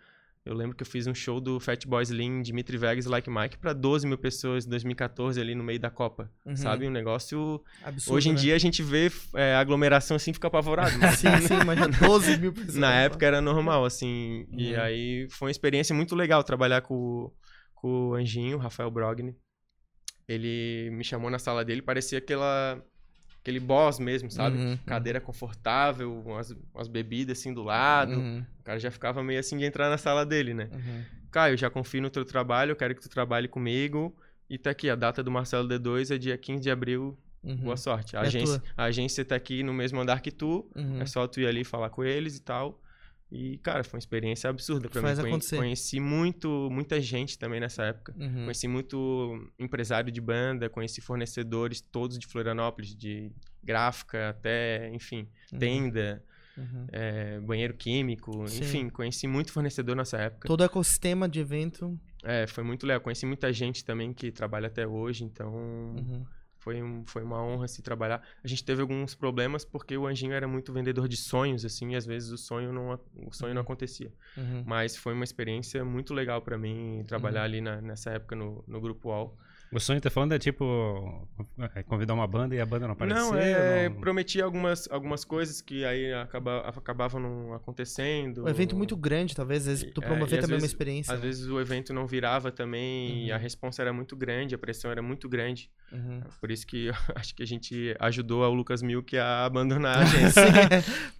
Eu 0.43 0.55
lembro 0.55 0.75
que 0.75 0.81
eu 0.81 0.87
fiz 0.87 1.05
um 1.05 1.13
show 1.13 1.39
do 1.39 1.59
Fatboy 1.59 2.01
Slim, 2.01 2.41
Dimitri 2.41 2.75
Vegas 2.75 3.05
e 3.05 3.09
Like 3.09 3.29
Mike 3.29 3.59
para 3.59 3.73
12 3.73 4.07
mil 4.07 4.17
pessoas 4.17 4.65
em 4.65 4.69
2014 4.69 5.39
ali 5.39 5.53
no 5.53 5.63
meio 5.63 5.79
da 5.79 5.91
Copa. 5.91 6.31
Uhum. 6.43 6.55
Sabe? 6.55 6.87
Um 6.87 6.89
negócio. 6.89 7.61
Absurdo, 7.83 8.15
Hoje 8.17 8.29
em 8.29 8.33
né? 8.33 8.39
dia 8.39 8.55
a 8.55 8.57
gente 8.57 8.81
vê 8.81 9.11
é, 9.35 9.53
aglomeração 9.53 10.15
assim 10.17 10.33
fica 10.33 10.47
apavorado. 10.47 10.97
Mas 10.97 11.19
Sim, 11.19 11.27
sim, 11.47 11.57
mas 11.63 11.77
12 11.99 12.37
mil 12.39 12.53
pessoas. 12.53 12.75
na 12.75 12.91
época 13.01 13.23
era 13.23 13.39
normal, 13.39 13.85
assim. 13.85 14.47
E 14.51 14.73
Uhum. 14.73 14.81
aí 14.81 15.27
foi 15.29 15.47
uma 15.47 15.51
experiência 15.51 15.93
muito 15.95 16.15
legal 16.15 16.43
trabalhar 16.43 16.81
com, 16.81 17.31
com 17.81 18.09
o 18.09 18.13
Anjinho, 18.13 18.57
Rafael 18.59 18.91
Brogni. 18.91 19.35
Ele 20.27 20.89
me 20.91 21.03
chamou 21.03 21.29
na 21.29 21.39
sala 21.39 21.65
dele, 21.65 21.81
parecia 21.81 22.19
aquela, 22.19 22.81
aquele 23.41 23.59
boss 23.59 23.99
mesmo, 23.99 24.29
sabe? 24.31 24.57
Uhum, 24.57 24.77
Cadeira 24.85 25.19
confortável, 25.19 26.21
umas, 26.25 26.51
umas 26.73 26.87
bebidas 26.87 27.37
assim 27.39 27.53
do 27.53 27.63
lado. 27.63 28.13
Uhum, 28.13 28.45
O 28.59 28.63
cara 28.63 28.79
já 28.79 28.91
ficava 28.91 29.23
meio 29.23 29.39
assim 29.39 29.57
de 29.57 29.65
entrar 29.65 29.89
na 29.89 29.97
sala 29.97 30.25
dele, 30.25 30.53
né? 30.53 30.69
uhum. 30.71 31.03
Caio, 31.31 31.57
já 31.57 31.69
confio 31.69 32.01
no 32.01 32.09
teu 32.09 32.25
trabalho, 32.25 32.71
eu 32.71 32.75
quero 32.75 32.93
que 32.93 33.01
tu 33.01 33.09
trabalhe 33.09 33.47
comigo. 33.47 34.15
E 34.49 34.57
tá 34.57 34.69
aqui, 34.71 34.89
a 34.89 34.95
data 34.95 35.23
do 35.23 35.31
Marcelo 35.31 35.67
D2 35.67 36.13
é 36.13 36.17
dia 36.17 36.37
15 36.37 36.61
de 36.61 36.69
abril. 36.69 37.17
Uhum. 37.41 37.55
Boa 37.57 37.77
sorte. 37.77 38.15
A, 38.17 38.21
É 38.23 38.27
agência, 38.27 38.59
tua. 38.59 38.69
a 38.77 38.83
agência 38.83 39.25
tá 39.25 39.35
aqui 39.35 39.63
no 39.63 39.73
mesmo 39.73 39.99
andar 39.99 40.21
que 40.21 40.29
tu. 40.29 40.69
Uhum. 40.75 41.01
É 41.01 41.05
só 41.05 41.25
tu 41.27 41.39
ir 41.39 41.47
ali 41.47 41.63
falar 41.63 41.89
com 41.89 42.03
eles 42.03 42.35
e 42.37 42.41
tal. 42.41 42.81
E, 43.31 43.57
cara, 43.59 43.81
foi 43.83 43.97
uma 43.97 44.01
experiência 44.01 44.49
absurda 44.49 44.89
pra 44.89 45.01
Faz 45.01 45.17
mim. 45.19 45.27
Acontecer. 45.29 45.55
Conheci 45.55 45.99
muito, 46.01 46.67
muita 46.69 46.99
gente 46.99 47.39
também 47.39 47.61
nessa 47.61 47.83
época. 47.85 48.13
Uhum. 48.19 48.43
Conheci 48.43 48.67
muito 48.67 49.49
empresário 49.57 50.11
de 50.11 50.19
banda, 50.19 50.69
conheci 50.69 50.99
fornecedores 50.99 51.79
todos 51.79 52.19
de 52.19 52.27
Florianópolis, 52.27 52.93
de 52.93 53.31
gráfica 53.63 54.29
até, 54.29 54.89
enfim, 54.93 55.27
Uhum. 55.53 55.59
tenda, 55.59 56.21
Uhum. 56.57 56.87
é, 56.91 57.39
banheiro 57.39 57.73
químico, 57.73 58.45
Sim. 58.49 58.59
enfim, 58.63 58.89
conheci 58.89 59.25
muito 59.27 59.53
fornecedor 59.53 59.95
nessa 59.95 60.17
época. 60.17 60.47
Todo 60.49 60.63
ecossistema 60.65 61.29
de 61.29 61.39
evento. 61.39 61.97
É, 62.23 62.45
foi 62.47 62.63
muito 62.65 62.85
legal. 62.85 62.99
Conheci 63.01 63.25
muita 63.25 63.53
gente 63.53 63.85
também 63.85 64.11
que 64.13 64.29
trabalha 64.31 64.67
até 64.67 64.85
hoje, 64.85 65.23
então 65.23 65.53
Uhum. 65.53 66.25
Foi, 66.61 66.81
um, 66.81 67.03
foi 67.05 67.23
uma 67.23 67.43
honra 67.43 67.67
se 67.67 67.81
trabalhar. 67.81 68.21
A 68.43 68.47
gente 68.47 68.63
teve 68.63 68.81
alguns 68.81 69.13
problemas 69.15 69.65
porque 69.65 69.97
o 69.97 70.07
Anjinho 70.07 70.33
era 70.33 70.47
muito 70.47 70.71
vendedor 70.71 71.07
de 71.07 71.17
sonhos, 71.17 71.65
assim, 71.65 71.91
e 71.91 71.95
às 71.95 72.05
vezes 72.05 72.29
o 72.31 72.37
sonho 72.37 72.71
não, 72.71 72.97
o 73.27 73.33
sonho 73.33 73.53
não 73.53 73.61
acontecia. 73.61 74.13
Uhum. 74.37 74.63
Mas 74.65 74.95
foi 74.95 75.13
uma 75.13 75.23
experiência 75.23 75.83
muito 75.83 76.13
legal 76.13 76.41
pra 76.41 76.57
mim 76.57 77.03
trabalhar 77.07 77.39
Uhum. 77.41 77.45
ali 77.45 77.61
na- 77.61 77.81
nessa 77.81 78.11
época 78.11 78.35
no, 78.35 78.63
no 78.67 78.79
Grupo 78.79 79.09
UOL. 79.09 79.37
O 79.73 79.79
sonho 79.79 79.99
que 79.99 80.03
tá 80.03 80.09
falando 80.09 80.33
é 80.33 80.39
tipo 80.39 81.27
é, 81.75 81.81
convidar 81.83 82.13
uma 82.13 82.27
banda 82.27 82.53
e 82.53 82.59
a 82.59 82.65
banda 82.65 82.87
não 82.87 82.93
aparecer. 82.93 83.19
não, 83.21 83.37
é, 83.37 83.87
não- 83.87 84.01
prometia 84.01 84.43
algumas, 84.43 84.85
algumas 84.91 85.23
coisas 85.23 85.61
que 85.61 85.85
aí 85.85 86.13
acaba, 86.13 86.59
acabavam 86.67 87.21
não 87.21 87.53
acontecendo. 87.53 88.43
Um 88.43 88.47
evento 88.49 88.75
muito 88.75 88.97
grande, 88.97 89.33
talvez. 89.33 89.61
Às 89.61 89.67
vezes 89.81 89.93
tu 89.93 90.03
É, 90.03 90.05
promover 90.07 90.39
às 90.39 90.43
também 90.45 90.55
uma 90.55 90.61
vezes- 90.61 90.71
experiência. 90.71 91.13
Às 91.13 91.19
né? 91.21 91.25
vezes 91.25 91.47
o 91.47 91.59
evento 91.59 91.93
não 91.93 92.05
virava 92.05 92.51
também 92.51 93.27
e 93.27 93.31
a 93.31 93.35
Uhum. 93.35 93.41
resposta 93.41 93.81
era 93.81 93.93
muito 93.93 94.15
grande, 94.15 94.53
a 94.53 94.57
pressão 94.57 94.91
era 94.91 95.01
muito 95.01 95.29
grande. 95.29 95.69
Uhum. 95.91 96.21
Por 96.41 96.51
isso 96.51 96.67
que 96.67 96.87
eu 96.87 96.93
acho 97.15 97.33
que 97.35 97.41
a 97.43 97.47
gente 97.47 97.95
ajudou 97.99 98.43
o 98.43 98.53
Lucas 98.53 98.81
Milk 98.81 99.17
a 99.17 99.45
abandonar 99.45 99.99
a 99.99 100.01
agência. 100.03 100.43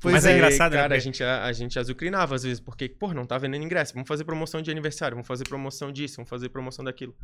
pois 0.01 0.13
Mas 0.15 0.25
é 0.25 0.31
é. 0.31 0.35
engraçado, 0.35 0.71
né, 0.73 0.77
cara, 0.77 0.85
a 0.95 0.97
porque- 0.97 0.99
gente, 1.01 1.23
a, 1.23 1.45
a 1.45 1.53
gente 1.53 1.79
azucrinava 1.79 2.35
às 2.35 2.43
vezes, 2.43 2.59
porque, 2.59 2.89
pô, 2.89 3.13
não 3.13 3.25
tá 3.25 3.37
vendendo 3.37 3.63
ingresso, 3.63 3.93
vamos 3.93 4.07
fazer 4.09 4.23
promoção 4.25 4.61
de 4.61 4.69
aniversário, 4.71 5.15
vamos 5.15 5.27
fazer 5.27 5.45
promoção 5.47 5.91
disso, 5.91 6.17
vamos 6.17 6.29
fazer 6.29 6.49
promoção 6.49 6.83
daquilo. 6.83 7.15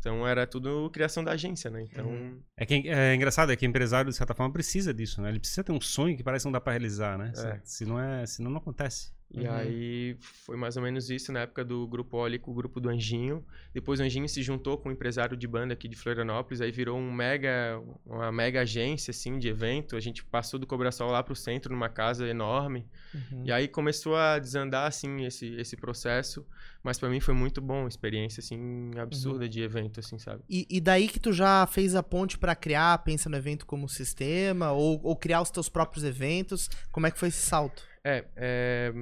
Então 0.00 0.26
era 0.26 0.46
tudo 0.46 0.63
criação 0.90 1.22
da 1.24 1.32
agência, 1.32 1.70
né? 1.70 1.82
Então, 1.82 2.06
Uhum. 2.06 2.40
É, 2.56 2.64
que, 2.66 2.88
é 2.88 3.14
engraçado, 3.14 3.52
é 3.52 3.56
que 3.56 3.66
empresário, 3.66 4.10
de 4.10 4.16
certa 4.16 4.34
forma, 4.34 4.52
precisa 4.52 4.92
disso, 4.92 5.20
né? 5.20 5.28
Ele 5.28 5.40
precisa 5.40 5.64
ter 5.64 5.72
um 5.72 5.80
sonho 5.80 6.16
que 6.16 6.22
parece 6.22 6.42
que 6.42 6.46
não 6.46 6.52
dá 6.52 6.60
pra 6.60 6.72
realizar, 6.72 7.18
né? 7.18 7.32
É. 7.36 7.60
Se, 7.64 7.84
não 7.84 8.00
é, 8.00 8.26
senão 8.26 8.50
não 8.50 8.58
acontece. 8.58 9.12
E 9.30 9.40
Uhum. 9.40 9.52
aí 9.52 10.16
foi 10.20 10.56
mais 10.56 10.76
ou 10.76 10.82
menos 10.82 11.10
isso 11.10 11.32
na 11.32 11.40
época 11.40 11.64
do 11.64 11.86
Grupo 11.88 12.16
Oli 12.18 12.38
com 12.38 12.52
o 12.52 12.54
grupo 12.54 12.78
do 12.80 12.88
Anjinho. 12.88 13.44
Depois 13.72 13.98
o 13.98 14.02
Anjinho 14.04 14.28
se 14.28 14.42
juntou 14.42 14.78
com 14.78 14.88
um 14.88 14.92
empresário 14.92 15.36
de 15.36 15.46
banda 15.48 15.74
aqui 15.74 15.88
de 15.88 15.96
Florianópolis, 15.96 16.60
aí 16.60 16.70
virou 16.70 16.96
um 16.96 17.12
mega, 17.12 17.82
uma 18.06 18.30
mega 18.30 18.60
agência 18.60 19.10
assim 19.10 19.38
de 19.38 19.48
evento. 19.48 19.96
A 19.96 20.00
gente 20.00 20.24
passou 20.24 20.60
do 20.60 20.66
Cobraçol 20.66 21.10
lá 21.10 21.22
pro 21.22 21.34
centro 21.34 21.72
numa 21.72 21.88
casa 21.88 22.28
enorme. 22.28 22.86
Uhum. 23.12 23.42
E 23.44 23.50
aí 23.50 23.66
começou 23.66 24.14
a 24.16 24.38
desandar 24.38 24.86
assim 24.86 25.24
esse 25.24 25.54
esse 25.54 25.76
processo, 25.76 26.46
mas 26.82 26.98
pra 26.98 27.08
mim 27.08 27.18
foi 27.20 27.34
muito 27.34 27.60
bom, 27.60 27.88
experiência 27.88 28.40
assim 28.40 28.90
absurda 28.96 29.48
de 29.48 29.60
evento 29.62 29.98
assim, 30.00 30.18
sabe? 30.18 30.42
E, 30.48 30.66
e 30.70 30.80
daí 30.80 31.08
que 31.08 31.18
tu 31.18 31.32
já 31.32 31.66
fez 31.66 31.94
a 31.94 32.02
ponte 32.02 32.38
pra 32.38 32.54
criar, 32.54 32.98
pensa 32.98 33.28
no 33.28 33.36
evento 33.36 33.66
como 33.66 33.88
sistema, 33.88 34.70
ou, 34.72 35.00
ou 35.02 35.16
criar 35.16 35.40
os 35.42 35.50
teus 35.50 35.68
próprios 35.68 36.04
eventos. 36.04 36.68
Como 36.92 37.06
é 37.06 37.10
que 37.10 37.18
foi 37.18 37.28
esse 37.28 37.42
salto? 37.42 37.82
É, 38.04 38.24
é, 38.36 38.92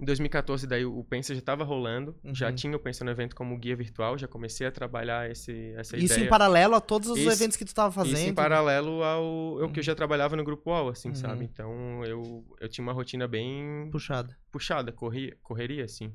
em 0.00 0.04
2014 0.04 0.66
daí 0.66 0.84
o 0.84 1.02
Pensa 1.04 1.32
já 1.32 1.38
estava 1.38 1.62
rolando, 1.64 2.16
já 2.24 2.48
Uhum. 2.48 2.54
tinha 2.54 2.76
o 2.76 2.80
Pensa 2.80 3.04
no 3.04 3.10
evento 3.10 3.34
como 3.36 3.56
guia 3.56 3.76
virtual, 3.76 4.18
já 4.18 4.26
comecei 4.26 4.66
a 4.66 4.70
trabalhar 4.72 5.30
esse 5.30 5.72
essa 5.76 5.96
Isso 5.96 6.14
ideia. 6.14 6.26
em 6.26 6.28
paralelo 6.28 6.74
a 6.74 6.80
todos 6.80 7.08
os 7.10 7.18
Isso- 7.18 7.30
eventos 7.30 7.56
que 7.56 7.64
tu 7.64 7.74
tava 7.74 7.92
fazendo. 7.92 8.16
Isso 8.16 8.26
em 8.28 8.34
paralelo 8.34 9.02
ao, 9.02 9.62
ao 9.62 9.70
que 9.70 9.78
eu 9.80 9.84
já 9.84 9.94
trabalhava 9.94 10.34
no 10.36 10.42
Grupo 10.44 10.70
UOL, 10.70 10.88
assim, 10.88 11.08
Uhum. 11.10 11.14
sabe? 11.14 11.44
Então 11.44 12.04
eu, 12.04 12.44
eu 12.60 12.68
tinha 12.68 12.82
uma 12.82 12.92
rotina 12.92 13.26
bem 13.28 13.88
Puxado. 13.92 14.34
puxada, 14.50 14.90
corria, 14.92 15.36
correria, 15.42 15.84
assim. 15.84 16.12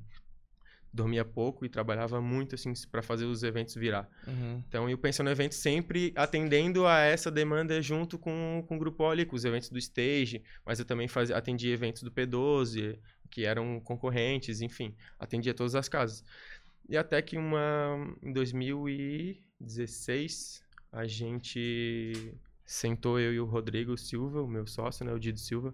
Dormia 0.93 1.25
pouco 1.25 1.65
e 1.65 1.69
trabalhava 1.69 2.21
muito 2.21 2.55
assim 2.55 2.71
para 2.91 3.01
fazer 3.01 3.25
os 3.25 3.41
eventos 3.41 3.73
virar. 3.75 4.07
Uhum. 4.27 4.61
Então 4.67 4.87
eu 4.89 4.97
penso 4.97 5.23
no 5.23 5.31
evento 5.31 5.55
sempre 5.55 6.11
atendendo 6.15 6.85
a 6.85 6.99
essa 6.99 7.31
demanda 7.31 7.81
junto 7.81 8.19
com, 8.19 8.63
com 8.67 8.75
o 8.75 8.79
grupo 8.79 9.03
ali, 9.05 9.25
com 9.25 9.35
os 9.35 9.43
eventos 9.43 9.69
do 9.69 9.79
stage, 9.79 10.43
mas 10.65 10.79
eu 10.79 10.85
também 10.85 11.07
fazia, 11.07 11.35
atendia 11.35 11.73
eventos 11.73 12.03
do 12.03 12.11
P12, 12.11 12.99
que 13.31 13.45
eram 13.45 13.79
concorrentes, 13.79 14.61
enfim, 14.61 14.95
atendia 15.19 15.53
todas 15.53 15.73
as 15.73 15.89
casas. 15.89 16.23
E 16.87 16.95
até 16.95 17.19
que 17.21 17.37
uma 17.37 18.15
em 18.21 18.31
2016 18.31 20.63
a 20.91 21.07
gente 21.07 22.35
sentou 22.63 23.19
eu 23.19 23.33
e 23.33 23.39
o 23.39 23.45
Rodrigo 23.45 23.97
Silva, 23.97 24.39
o 24.41 24.47
meu 24.47 24.67
sócio, 24.67 25.03
né, 25.03 25.11
o 25.11 25.19
Dido 25.19 25.39
Silva, 25.39 25.73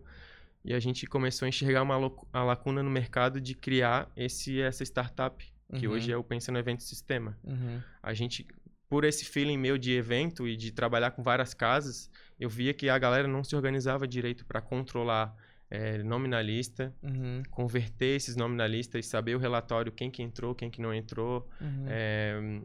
e 0.70 0.74
a 0.76 0.80
gente 0.80 1.08
começou 1.08 1.48
a 1.48 1.50
enxergar 1.50 1.82
uma 1.82 1.96
a 2.32 2.44
lacuna 2.44 2.84
no 2.84 2.92
mercado 2.92 3.42
de 3.42 3.56
criar 3.56 4.08
esse 4.16 4.62
essa 4.62 4.84
startup, 4.84 5.44
que 5.76 5.88
Uhum. 5.88 5.94
hoje 5.94 6.12
é 6.12 6.16
o 6.18 6.24
Pensa 6.24 6.52
no 6.52 6.60
Evento 6.60 6.84
Sistema. 6.84 7.36
Uhum. 7.44 7.82
A 8.04 8.14
gente 8.14 8.46
por 8.88 9.04
esse 9.04 9.26
feeling 9.26 9.58
meu 9.58 9.78
de 9.78 9.92
evento 9.94 10.48
e 10.48 10.56
de 10.56 10.72
trabalhar 10.72 11.12
com 11.12 11.22
várias 11.22 11.54
casas, 11.54 12.10
eu 12.40 12.50
via 12.50 12.74
que 12.74 12.90
a 12.90 12.98
galera 12.98 13.28
não 13.28 13.44
se 13.44 13.56
organizava 13.56 14.08
direito 14.08 14.46
para 14.46 14.62
controlar 14.62 15.36
eh, 15.72 16.02
nominalista, 16.04 16.94
Uhum. 17.04 17.44
converter 17.52 18.16
esses 18.16 18.36
nominalistas, 18.36 19.06
saber 19.08 19.36
o 19.36 19.40
relatório, 19.40 19.92
quem 19.92 20.10
que 20.12 20.22
entrou, 20.24 20.54
quem 20.56 20.70
que 20.72 20.82
não 20.82 20.92
entrou, 20.94 21.48
é, 21.88 22.62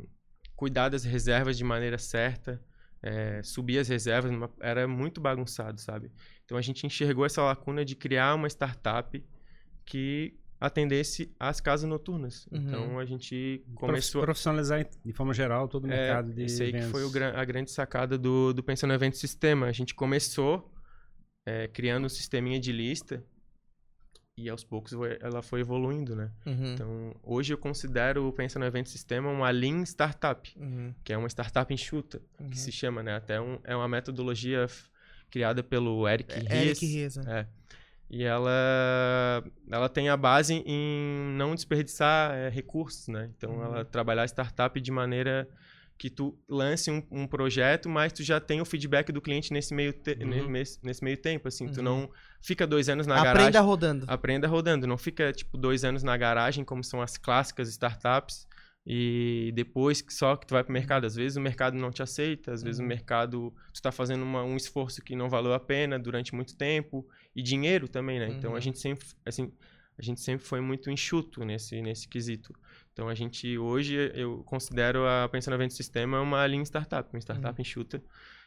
cuidar 0.56 0.88
das 0.88 1.04
reservas 1.04 1.56
de 1.58 1.64
maneira 1.64 1.98
certa, 1.98 2.58
é, 3.04 3.42
subir 3.42 3.78
as 3.78 3.88
reservas, 3.88 4.32
era 4.60 4.88
muito 4.88 5.20
bagunçado, 5.20 5.78
sabe? 5.78 6.10
Então 6.44 6.56
a 6.56 6.62
gente 6.62 6.86
enxergou 6.86 7.26
essa 7.26 7.42
lacuna 7.42 7.84
de 7.84 7.94
criar 7.94 8.34
uma 8.34 8.48
startup 8.48 9.22
que 9.84 10.34
atendesse 10.58 11.30
às 11.38 11.60
casas 11.60 11.86
noturnas. 11.86 12.46
Uhum. 12.50 12.58
Então 12.58 12.98
a 12.98 13.04
gente 13.04 13.62
começou 13.74 14.22
Profissionalizar 14.22 14.88
de 15.04 15.12
forma 15.12 15.34
geral 15.34 15.68
todo 15.68 15.84
o 15.84 15.86
é, 15.86 15.90
mercado 15.90 16.32
de 16.32 16.44
esse 16.44 16.62
aí 16.62 16.70
que 16.70 16.78
eventos. 16.78 16.92
foi 16.92 17.04
o 17.04 17.36
a 17.36 17.44
grande 17.44 17.70
sacada 17.70 18.16
do, 18.16 18.54
do 18.54 18.62
Pensando 18.62 18.94
Evento 18.94 19.18
Sistema. 19.18 19.66
A 19.66 19.72
gente 19.72 19.94
começou 19.94 20.72
é, 21.46 21.68
criando 21.68 22.06
um 22.06 22.08
sisteminha 22.08 22.58
de 22.58 22.72
lista 22.72 23.22
e 24.36 24.48
aos 24.50 24.64
poucos 24.64 24.92
ela 25.20 25.42
foi 25.42 25.60
evoluindo, 25.60 26.16
né? 26.16 26.30
Uhum. 26.44 26.72
Então, 26.74 27.14
hoje 27.22 27.54
eu 27.54 27.58
considero 27.58 28.26
o 28.26 28.32
Pensa 28.32 28.58
no 28.58 28.64
Evento 28.64 28.88
Sistema 28.88 29.30
uma 29.30 29.48
Lean 29.50 29.82
Startup, 29.84 30.52
Uhum. 30.56 30.92
que 31.04 31.12
é 31.12 31.16
uma 31.18 31.28
startup 31.28 31.72
enxuta, 31.72 32.20
Uhum. 32.40 32.50
que 32.50 32.58
se 32.58 32.72
chama, 32.72 33.02
né? 33.02 33.14
Até 33.14 33.40
um, 33.40 33.58
é 33.62 33.76
uma 33.76 33.86
metodologia 33.88 34.66
criada 35.30 35.62
pelo 35.62 36.08
Eric 36.08 36.32
É, 36.32 36.38
Ries. 36.38 36.52
Eric 36.82 36.86
Ries, 36.86 37.16
né? 37.16 37.40
É. 37.40 37.46
E 38.10 38.22
ela, 38.22 39.42
ela 39.70 39.88
tem 39.88 40.08
a 40.08 40.16
base 40.16 40.54
em 40.66 41.34
não 41.36 41.54
desperdiçar 41.54 42.34
é, 42.34 42.48
recursos, 42.48 43.08
né? 43.08 43.30
Então, 43.36 43.52
Uhum. 43.52 43.64
ela 43.64 43.84
trabalhar 43.84 44.22
a 44.22 44.26
startup 44.28 44.78
de 44.80 44.90
maneira 44.90 45.48
que 46.04 46.10
tu 46.10 46.38
lance 46.46 46.90
um, 46.90 47.02
um 47.10 47.26
projeto, 47.26 47.88
mas 47.88 48.12
tu 48.12 48.22
já 48.22 48.38
tem 48.38 48.60
o 48.60 48.64
feedback 48.66 49.10
do 49.10 49.22
cliente 49.22 49.50
nesse 49.54 49.72
meio, 49.72 49.90
te- 49.90 50.18
Uhum. 50.22 50.50
nesse, 50.50 50.78
nesse 50.84 51.02
meio 51.02 51.16
tempo, 51.16 51.48
assim. 51.48 51.66
Tu 51.66 51.78
Uhum. 51.78 51.82
não 51.84 52.10
fica 52.42 52.66
dois 52.66 52.90
anos 52.90 53.06
na 53.06 53.14
Aprenda 53.16 53.32
garagem... 53.38 53.60
rodando. 53.62 54.04
Aprenda 54.06 54.46
rodando. 54.46 54.86
Não 54.86 54.98
fica, 54.98 55.32
tipo, 55.32 55.56
dois 55.56 55.82
anos 55.82 56.02
na 56.02 56.14
garagem, 56.14 56.62
como 56.62 56.84
são 56.84 57.00
as 57.00 57.16
clássicas 57.16 57.70
startups, 57.70 58.46
e 58.86 59.50
depois 59.54 60.02
que 60.02 60.12
só 60.12 60.36
que 60.36 60.46
tu 60.46 60.52
vai 60.52 60.62
pro 60.62 60.74
mercado. 60.74 61.06
Às 61.06 61.14
vezes 61.16 61.38
o 61.38 61.40
mercado 61.40 61.74
não 61.78 61.90
te 61.90 62.02
aceita, 62.02 62.52
às 62.52 62.62
vezes 62.62 62.80
o 62.80 62.82
Uhum. 62.82 62.88
mercado... 62.88 63.54
Tu 63.72 63.80
tá 63.80 63.90
fazendo 63.90 64.24
uma- 64.24 64.44
um 64.44 64.58
esforço 64.58 65.00
que 65.00 65.16
não 65.16 65.30
valeu 65.30 65.54
a 65.54 65.58
pena 65.58 65.98
durante 65.98 66.34
muito 66.34 66.54
tempo. 66.54 67.08
E 67.34 67.42
dinheiro 67.42 67.88
também, 67.88 68.18
né? 68.18 68.28
Então 68.28 68.50
Uhum. 68.50 68.56
a 68.58 68.60
gente 68.60 68.78
sempre, 68.78 69.06
assim... 69.24 69.50
A 69.96 70.02
gente 70.02 70.20
sempre 70.20 70.44
foi 70.44 70.60
muito 70.60 70.90
enxuto 70.90 71.44
nesse, 71.46 71.80
nesse 71.80 72.06
quesito. 72.08 72.52
Então 72.94 73.08
a 73.08 73.14
gente, 73.14 73.58
hoje, 73.58 73.96
eu 74.14 74.44
considero 74.44 75.04
a 75.04 75.28
Pensando 75.28 75.54
Evento 75.54 75.74
Sistema 75.74 76.20
uma 76.20 76.46
linha 76.46 76.62
startup, 76.62 77.10
uma 77.12 77.18
startup 77.18 77.60
enxuta. 77.60 78.00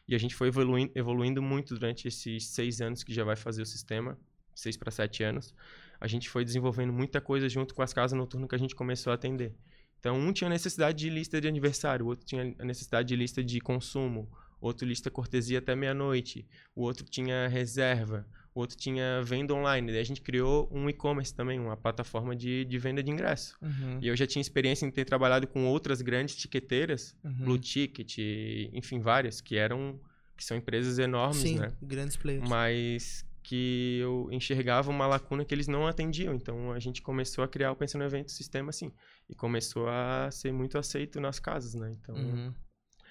E 0.07 0.15
a 0.15 0.17
gente 0.17 0.33
foi 0.33 0.47
evoluindo, 0.47 0.91
evoluindo 0.95 1.41
muito 1.41 1.73
durante 1.73 2.07
esses 2.07 2.47
seis 2.47 2.79
anos 2.79 3.03
que 3.03 3.13
já 3.13 3.25
vai 3.25 3.35
fazer 3.35 3.61
o 3.61 3.65
sistema, 3.65 4.17
seis 4.55 4.77
para 4.77 4.89
sete 4.89 5.21
anos. 5.21 5.53
A 5.99 6.07
gente 6.07 6.29
foi 6.29 6.45
desenvolvendo 6.45 6.93
muita 6.93 7.19
coisa 7.19 7.49
junto 7.49 7.75
com 7.75 7.81
as 7.81 7.91
casas 7.93 8.17
noturnas 8.17 8.47
que 8.47 8.55
a 8.55 8.57
gente 8.57 8.73
começou 8.73 9.11
a 9.11 9.15
atender. 9.15 9.53
Então, 9.99 10.17
um 10.17 10.31
tinha 10.31 10.49
necessidade 10.49 10.97
de 10.97 11.09
lista 11.09 11.41
de 11.41 11.47
aniversário, 11.47 12.05
o 12.05 12.09
outro 12.09 12.25
tinha 12.25 12.55
necessidade 12.59 13.09
de 13.09 13.17
lista 13.17 13.43
de 13.43 13.59
consumo, 13.59 14.31
outro 14.61 14.87
lista 14.87 15.11
cortesia 15.11 15.59
até 15.59 15.75
meia-noite, 15.75 16.47
o 16.73 16.83
outro 16.83 17.03
tinha 17.03 17.49
reserva, 17.49 18.25
o 18.57 18.61
outro 18.61 18.75
tinha 18.75 19.21
venda 19.23 19.53
online. 19.53 19.91
Daí 19.91 20.01
a 20.01 20.03
gente 20.03 20.21
criou 20.21 20.67
um 20.71 20.89
e-commerce 20.89 21.33
também, 21.33 21.59
uma 21.59 21.77
plataforma 21.77 22.35
de, 22.35 22.65
de 22.65 22.77
venda 22.79 23.03
de 23.03 23.11
ingresso. 23.11 23.55
Uhum. 23.61 23.99
E 24.01 24.07
eu 24.07 24.15
já 24.15 24.25
tinha 24.25 24.41
experiência 24.41 24.85
em 24.85 24.91
ter 24.91 25.05
trabalhado 25.05 25.45
com 25.47 25.65
outras 25.65 26.01
grandes 26.01 26.35
tiqueteiras, 26.35 27.15
Uhum. 27.23 27.33
Blue 27.45 27.59
Ticket, 27.59 28.17
enfim, 28.73 28.99
várias, 28.99 29.41
que 29.41 29.55
eram 29.55 29.99
que 30.35 30.43
são 30.45 30.55
empresas 30.55 30.99
enormes, 30.99 31.37
Sim, 31.37 31.57
né? 31.59 31.71
grandes 31.81 32.15
players. 32.15 32.47
Mas 32.47 33.25
que 33.41 33.97
eu 34.01 34.27
enxergava 34.31 34.91
uma 34.91 35.07
lacuna 35.07 35.43
que 35.45 35.53
eles 35.53 35.67
não 35.67 35.87
atendiam. 35.87 36.35
Então 36.35 36.71
a 36.71 36.79
gente 36.79 37.01
começou 37.01 37.43
a 37.43 37.47
criar 37.47 37.71
o 37.71 37.75
Pensando 37.75 38.01
no 38.01 38.07
Evento 38.07 38.31
Sistema 38.31 38.69
assim. 38.69 38.91
E 39.29 39.33
começou 39.33 39.87
a 39.87 40.29
ser 40.31 40.51
muito 40.51 40.77
aceito 40.77 41.19
nas 41.19 41.39
casas, 41.39 41.73
né? 41.73 41.95
Então 41.99 42.15
Uhum. 42.15 42.53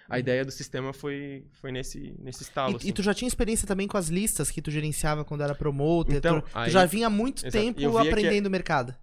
A 0.09 0.19
ideia 0.19 0.45
do 0.45 0.51
sistema 0.53 0.93
foi, 0.93 1.45
foi 1.61 1.73
nesse, 1.73 2.15
nesse 2.21 2.43
estalo. 2.43 2.75
E, 2.75 2.77
assim. 2.77 2.89
e 2.89 2.93
tu 2.93 3.03
já 3.03 3.13
tinha 3.15 3.27
experiência 3.29 3.67
também 3.67 3.89
com 3.89 3.97
as 3.97 4.09
listas 4.09 4.51
que 4.51 4.63
tu 4.63 4.71
gerenciava 4.71 5.25
quando 5.25 5.43
era 5.43 5.55
promoter? 5.55 6.17
Então, 6.17 6.41
tu, 6.41 6.49
tu 6.51 6.59
aí- 6.59 6.71
já 6.71 6.85
vinha 6.87 7.07
há 7.09 7.11
muito 7.11 7.47
Exato. 7.47 7.53
tempo 7.65 7.99
aprendendo 7.99 8.47
o 8.47 8.51
mercado. 8.51 8.95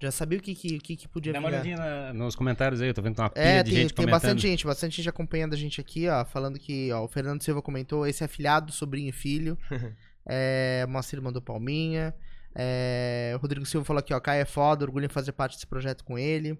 Já 0.00 0.10
sabia 0.10 0.38
o 0.38 0.42
que, 0.42 0.52
que, 0.54 0.76
o 0.76 0.80
que, 0.80 0.96
que 0.96 1.08
podia 1.08 1.32
Dá 1.32 1.38
uma 1.38 1.48
olhadinha 1.48 1.76
na- 1.76 2.12
nos 2.12 2.34
comentários 2.34 2.80
aí, 2.80 2.88
eu 2.88 2.94
tô 2.94 3.00
vendo 3.02 3.16
uma 3.20 3.30
pilha 3.30 3.42
É, 3.44 3.62
de 3.62 3.70
tem, 3.70 3.80
gente 3.82 3.94
tem 3.94 4.04
comentando. 4.04 4.10
bastante 4.20 4.42
gente, 4.42 4.66
bastante 4.66 4.96
gente 4.96 5.08
acompanhando 5.08 5.54
a 5.54 5.56
gente 5.56 5.80
aqui, 5.80 6.08
ó, 6.08 6.24
falando 6.24 6.58
que, 6.58 6.90
ó, 6.92 7.04
o 7.04 7.08
Fernando 7.08 7.40
Silva 7.42 7.62
comentou, 7.62 8.04
esse 8.04 8.22
é 8.22 8.26
afilhado, 8.26 8.72
sobrinho 8.72 9.10
e 9.10 9.12
filho. 9.12 9.56
é, 10.28 10.84
Moacir 10.88 11.22
mandou 11.22 11.40
palminha. 11.40 12.12
É, 12.54 13.32
o 13.36 13.38
Rodrigo 13.38 13.64
Silva 13.64 13.84
falou 13.84 14.00
aqui, 14.00 14.12
ó, 14.12 14.18
Caio 14.20 14.42
é 14.42 14.44
foda, 14.44 14.84
orgulho 14.84 15.06
em 15.06 15.08
fazer 15.08 15.32
parte 15.32 15.54
desse 15.54 15.66
projeto 15.68 16.02
com 16.04 16.18
ele. 16.18 16.58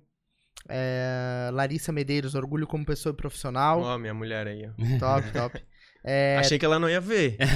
É, 0.69 1.51
Larissa 1.53 1.93
Medeiros, 1.93 2.35
orgulho 2.35 2.67
como 2.67 2.85
pessoa 2.85 3.15
profissional. 3.15 3.81
Ó, 3.81 3.99
minha 3.99 4.15
mulher 4.15 4.47
aí, 4.47 4.67
ó. 4.67 4.73
top, 4.99 5.31
top. 5.33 5.65
É, 6.05 6.37
Achei 6.41 6.59
que 6.59 6.65
ela 6.65 6.79
não 6.79 6.89
ia 6.89 7.01
ver. 7.01 7.37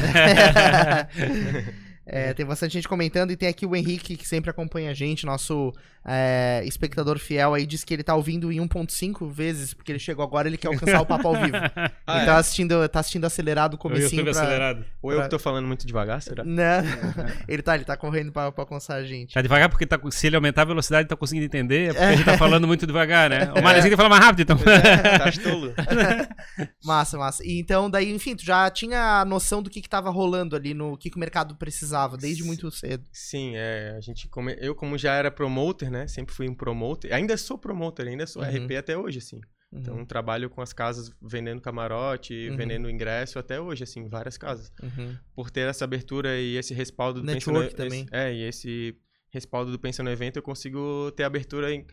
É, 2.09 2.33
tem 2.33 2.47
bastante 2.47 2.75
gente 2.75 2.89
comentando 2.89 3.33
e 3.33 3.37
tem 3.37 3.49
aqui 3.49 3.67
o 3.67 3.75
Henrique 3.75 4.17
que 4.17 4.29
sempre 4.29 4.49
acompanha 4.49 4.93
a 4.93 4.95
gente, 4.95 5.27
nosso 5.27 5.73
é, 6.09 6.63
espectador 6.65 7.19
fiel 7.19 7.53
aí, 7.53 7.67
diz 7.67 7.83
que 7.83 7.93
ele 7.93 8.05
tá 8.05 8.15
ouvindo 8.15 8.53
em 8.53 8.61
1.5 8.61 9.29
vezes, 9.29 9.75
porque 9.75 9.91
ele 9.91 9.99
chegou 9.99 10.25
agora 10.25 10.47
ele 10.47 10.57
quer 10.57 10.69
alcançar 10.69 11.01
o 11.01 11.07
papo 11.07 11.29
ao 11.29 11.35
vivo. 11.35 11.57
Ah, 12.09 12.19
ele 12.19 12.23
é? 12.23 12.27
tá 12.27 12.37
assistindo, 12.37 12.89
tá 12.89 13.01
assistindo 13.01 13.25
acelerado 13.25 13.75
o 13.75 13.79
comecinho 13.79 14.21
YouTube 14.21 14.33
pra... 14.33 14.43
acelerado. 14.43 14.85
Ou 15.03 15.13
eu 15.13 15.23
que 15.23 15.29
tô 15.29 15.39
falando 15.41 15.67
muito 15.67 15.85
devagar, 15.85 16.23
será? 16.23 16.45
Não, 16.45 16.85
ele 17.49 17.63
tá, 17.63 17.75
ele 17.75 17.85
tá 17.85 17.97
correndo 17.97 18.31
pra, 18.31 18.53
pra 18.53 18.63
alcançar 18.63 18.95
a 18.95 19.05
gente. 19.05 19.35
Tá 19.35 19.43
devagar 19.43 19.69
porque 19.69 19.85
tá, 19.85 19.99
se 20.11 20.27
ele 20.29 20.37
aumentar 20.37 20.63
a 20.63 20.67
velocidade, 20.67 21.09
tá 21.09 21.17
conseguindo 21.17 21.47
entender, 21.47 21.91
é 21.91 21.93
porque 21.93 22.05
ele 22.15 22.25
tá 22.25 22.39
falando 22.39 22.67
muito 22.67 22.87
devagar, 22.87 23.29
né? 23.29 23.51
O 23.53 23.63
Manezinho 23.63 23.83
tem 23.83 23.91
que 23.91 23.97
falar 23.97 24.09
mais 24.09 24.25
rápido, 24.25 24.43
então. 24.43 24.57
É, 24.73 25.19
tá 25.19 25.33
tolo. 25.43 25.75
Massa, 26.85 27.19
massa. 27.19 27.45
E 27.45 27.59
então, 27.59 27.91
daí, 27.91 28.13
enfim, 28.13 28.37
tu 28.37 28.45
já 28.45 28.71
tinha 28.71 29.21
a 29.21 29.25
noção 29.25 29.61
do 29.61 29.69
que 29.69 29.81
que 29.81 29.89
tava 29.89 30.11
rolando 30.11 30.55
ali, 30.55 30.73
no 30.75 30.97
que 30.97 31.11
que 31.11 31.17
o 31.17 31.21
mercado 31.21 31.57
precisava, 31.57 32.17
desde 32.17 32.45
muito 32.45 32.71
cedo. 32.71 33.05
Sim, 33.11 33.55
é, 33.57 33.95
a 33.97 34.01
gente 34.01 34.29
come... 34.29 34.57
eu 34.61 34.77
como 34.77 34.97
já 34.97 35.15
era 35.15 35.31
promoter, 35.31 35.91
né, 35.91 35.96
sempre 36.09 36.35
fui 36.35 36.49
um 36.49 36.55
promoter, 36.55 37.13
ainda 37.13 37.37
sou 37.37 37.57
promoter, 37.57 38.09
ainda 38.09 38.27
sou 38.27 38.43
Uhum. 38.43 38.49
RP 38.49 38.73
até 38.77 38.97
hoje, 38.99 39.19
assim. 39.19 39.41
Uhum. 39.73 39.81
Então 39.81 40.05
trabalho 40.05 40.49
com 40.51 40.61
as 40.61 40.73
casas 40.73 41.11
vendendo 41.23 41.61
camarote, 41.61 42.49
Uhum. 42.51 42.57
vendendo 42.57 42.91
ingresso 42.91 43.39
até 43.39 43.61
hoje, 43.61 43.83
assim, 43.85 44.09
várias 44.09 44.37
casas. 44.39 44.73
Uhum. 44.83 45.17
Por 45.35 45.51
ter 45.51 45.69
essa 45.69 45.85
abertura 45.85 46.37
e 46.39 46.57
esse 46.57 46.73
respaldo 46.75 47.21
do 47.21 47.27
Network 47.27 47.71
Pensa 47.71 47.71
no- 47.71 47.77
também. 47.91 48.01
esse- 48.05 48.15
é, 48.15 48.35
e 48.35 48.43
esse 48.43 48.97
respaldo 49.31 49.71
do 49.73 49.79
Pensa 49.79 50.03
no 50.03 50.11
Evento, 50.11 50.37
eu 50.39 50.43
consigo 50.43 51.11
ter 51.13 51.25
abertura 51.25 51.73
em 51.73 51.85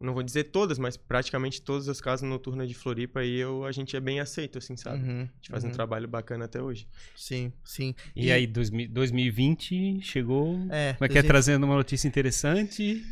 não 0.00 0.14
vou 0.14 0.22
dizer 0.22 0.44
todas, 0.44 0.78
mas 0.78 0.96
praticamente 0.96 1.60
todas 1.60 1.88
as 1.88 2.00
casas 2.00 2.28
noturnas 2.28 2.66
de 2.68 2.74
Floripa 2.74 3.22
e 3.24 3.36
eu 3.36 3.64
a 3.64 3.72
gente 3.72 3.96
é 3.96 4.00
bem 4.00 4.18
aceito 4.20 4.58
assim, 4.58 4.76
sabe? 4.76 5.02
Uhum. 5.08 5.20
A 5.22 5.24
gente 5.36 5.50
faz 5.50 5.62
um 5.64 5.66
Uhum. 5.68 5.72
trabalho 5.72 6.08
bacana 6.08 6.46
até 6.46 6.62
hoje. 6.62 6.88
Sim, 7.14 7.52
sim. 7.64 7.94
E 8.16 8.32
aí, 8.32 8.46
2000 8.46 8.88
2020 8.88 10.00
chegou. 10.02 10.54
É, 10.70 10.94
Como 10.94 11.04
é 11.04 11.08
que 11.08 11.18
é 11.18 11.22
2020. 11.22 11.26
trazendo 11.26 11.64
uma 11.64 11.74
notícia 11.76 12.08
interessante? 12.08 13.04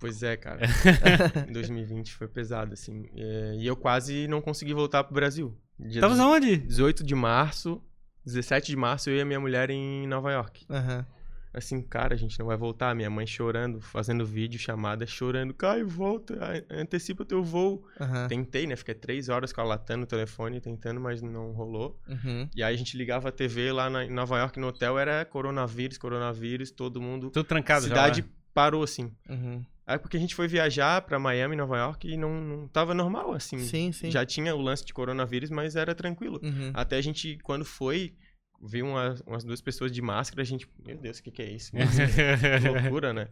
Pois 0.00 0.22
é, 0.22 0.36
cara. 0.36 0.60
2020 1.52 2.12
foi 2.14 2.26
pesado, 2.28 2.72
assim. 2.72 3.04
É, 3.16 3.56
E 3.58 3.66
eu 3.66 3.76
quase 3.76 4.26
não 4.28 4.40
consegui 4.40 4.74
voltar 4.74 5.04
pro 5.04 5.14
Brasil. 5.14 5.56
Dia 5.78 6.00
Tava 6.00 6.14
onde? 6.26 6.56
18 6.58 7.04
de 7.04 7.14
março, 7.14 7.80
17 8.24 8.66
de 8.68 8.76
março, 8.76 9.10
eu 9.10 9.16
e 9.16 9.20
a 9.20 9.24
minha 9.24 9.40
mulher 9.40 9.70
em 9.70 10.06
Nova 10.06 10.30
York. 10.32 10.64
Aham. 10.70 11.06
Assim, 11.54 11.82
cara, 11.82 12.14
a 12.14 12.16
gente 12.16 12.38
não 12.38 12.46
vai 12.46 12.56
voltar. 12.56 12.94
Minha 12.94 13.10
mãe 13.10 13.26
chorando, 13.26 13.80
fazendo 13.80 14.24
vídeo, 14.24 14.58
chamada, 14.58 15.06
chorando. 15.06 15.52
Caio, 15.52 15.86
volta, 15.86 16.34
antecipa 16.70 17.24
teu 17.24 17.42
voo. 17.44 17.84
Aham. 18.00 18.26
Tentei, 18.28 18.66
né? 18.66 18.74
Fiquei 18.74 18.94
três 18.94 19.28
horas 19.28 19.52
com 19.52 19.60
ela 19.60 19.70
latando 19.70 20.04
o 20.04 20.06
telefone, 20.06 20.60
tentando, 20.60 21.00
mas 21.00 21.20
não 21.20 21.52
rolou. 21.52 22.00
Uhum. 22.08 22.48
E 22.56 22.62
aí 22.62 22.74
a 22.74 22.78
gente 22.78 22.96
ligava 22.96 23.28
a 23.28 23.32
TV 23.32 23.70
lá 23.72 23.90
na- 23.90 24.04
em 24.04 24.10
Nova 24.10 24.38
York, 24.38 24.58
no 24.58 24.68
hotel, 24.68 24.98
era 24.98 25.24
coronavírus, 25.24 25.98
coronavírus, 25.98 26.70
todo 26.70 27.00
mundo... 27.00 27.30
Tudo 27.30 27.44
trancado 27.44 27.82
já. 27.82 27.88
cidade 27.88 28.22
lá. 28.22 28.28
parou, 28.54 28.82
assim. 28.82 29.12
Uhum. 29.28 29.62
Aí 29.86 29.98
porque 29.98 30.16
a 30.16 30.20
gente 30.20 30.34
foi 30.34 30.46
viajar 30.48 31.02
pra 31.02 31.18
Miami, 31.18 31.56
Nova 31.56 31.76
York 31.76 32.08
e 32.08 32.16
não, 32.16 32.40
não 32.40 32.68
tava 32.68 32.94
normal, 32.94 33.32
assim. 33.32 33.58
Sim, 33.58 33.90
sim. 33.92 34.10
Já 34.10 34.24
tinha 34.24 34.54
o 34.54 34.60
lance 34.60 34.84
de 34.86 34.94
coronavírus, 34.94 35.50
mas 35.50 35.74
era 35.76 35.94
tranquilo. 35.94 36.40
Uhum. 36.42 36.70
Até 36.72 36.96
a 36.96 37.00
gente, 37.02 37.36
quando 37.42 37.64
foi, 37.64 38.14
viu 38.62 38.86
uma- 38.86 39.14
umas 39.26 39.44
duas 39.44 39.60
pessoas 39.60 39.90
de 39.92 40.00
máscara, 40.00 40.42
a 40.42 40.44
gente, 40.44 40.68
meu 40.86 40.96
Deus, 40.96 41.18
o 41.18 41.22
que, 41.22 41.30
que 41.30 41.42
é 41.42 41.50
isso? 41.50 41.72
que 42.62 42.68
loucura, 42.68 43.12
né? 43.12 43.28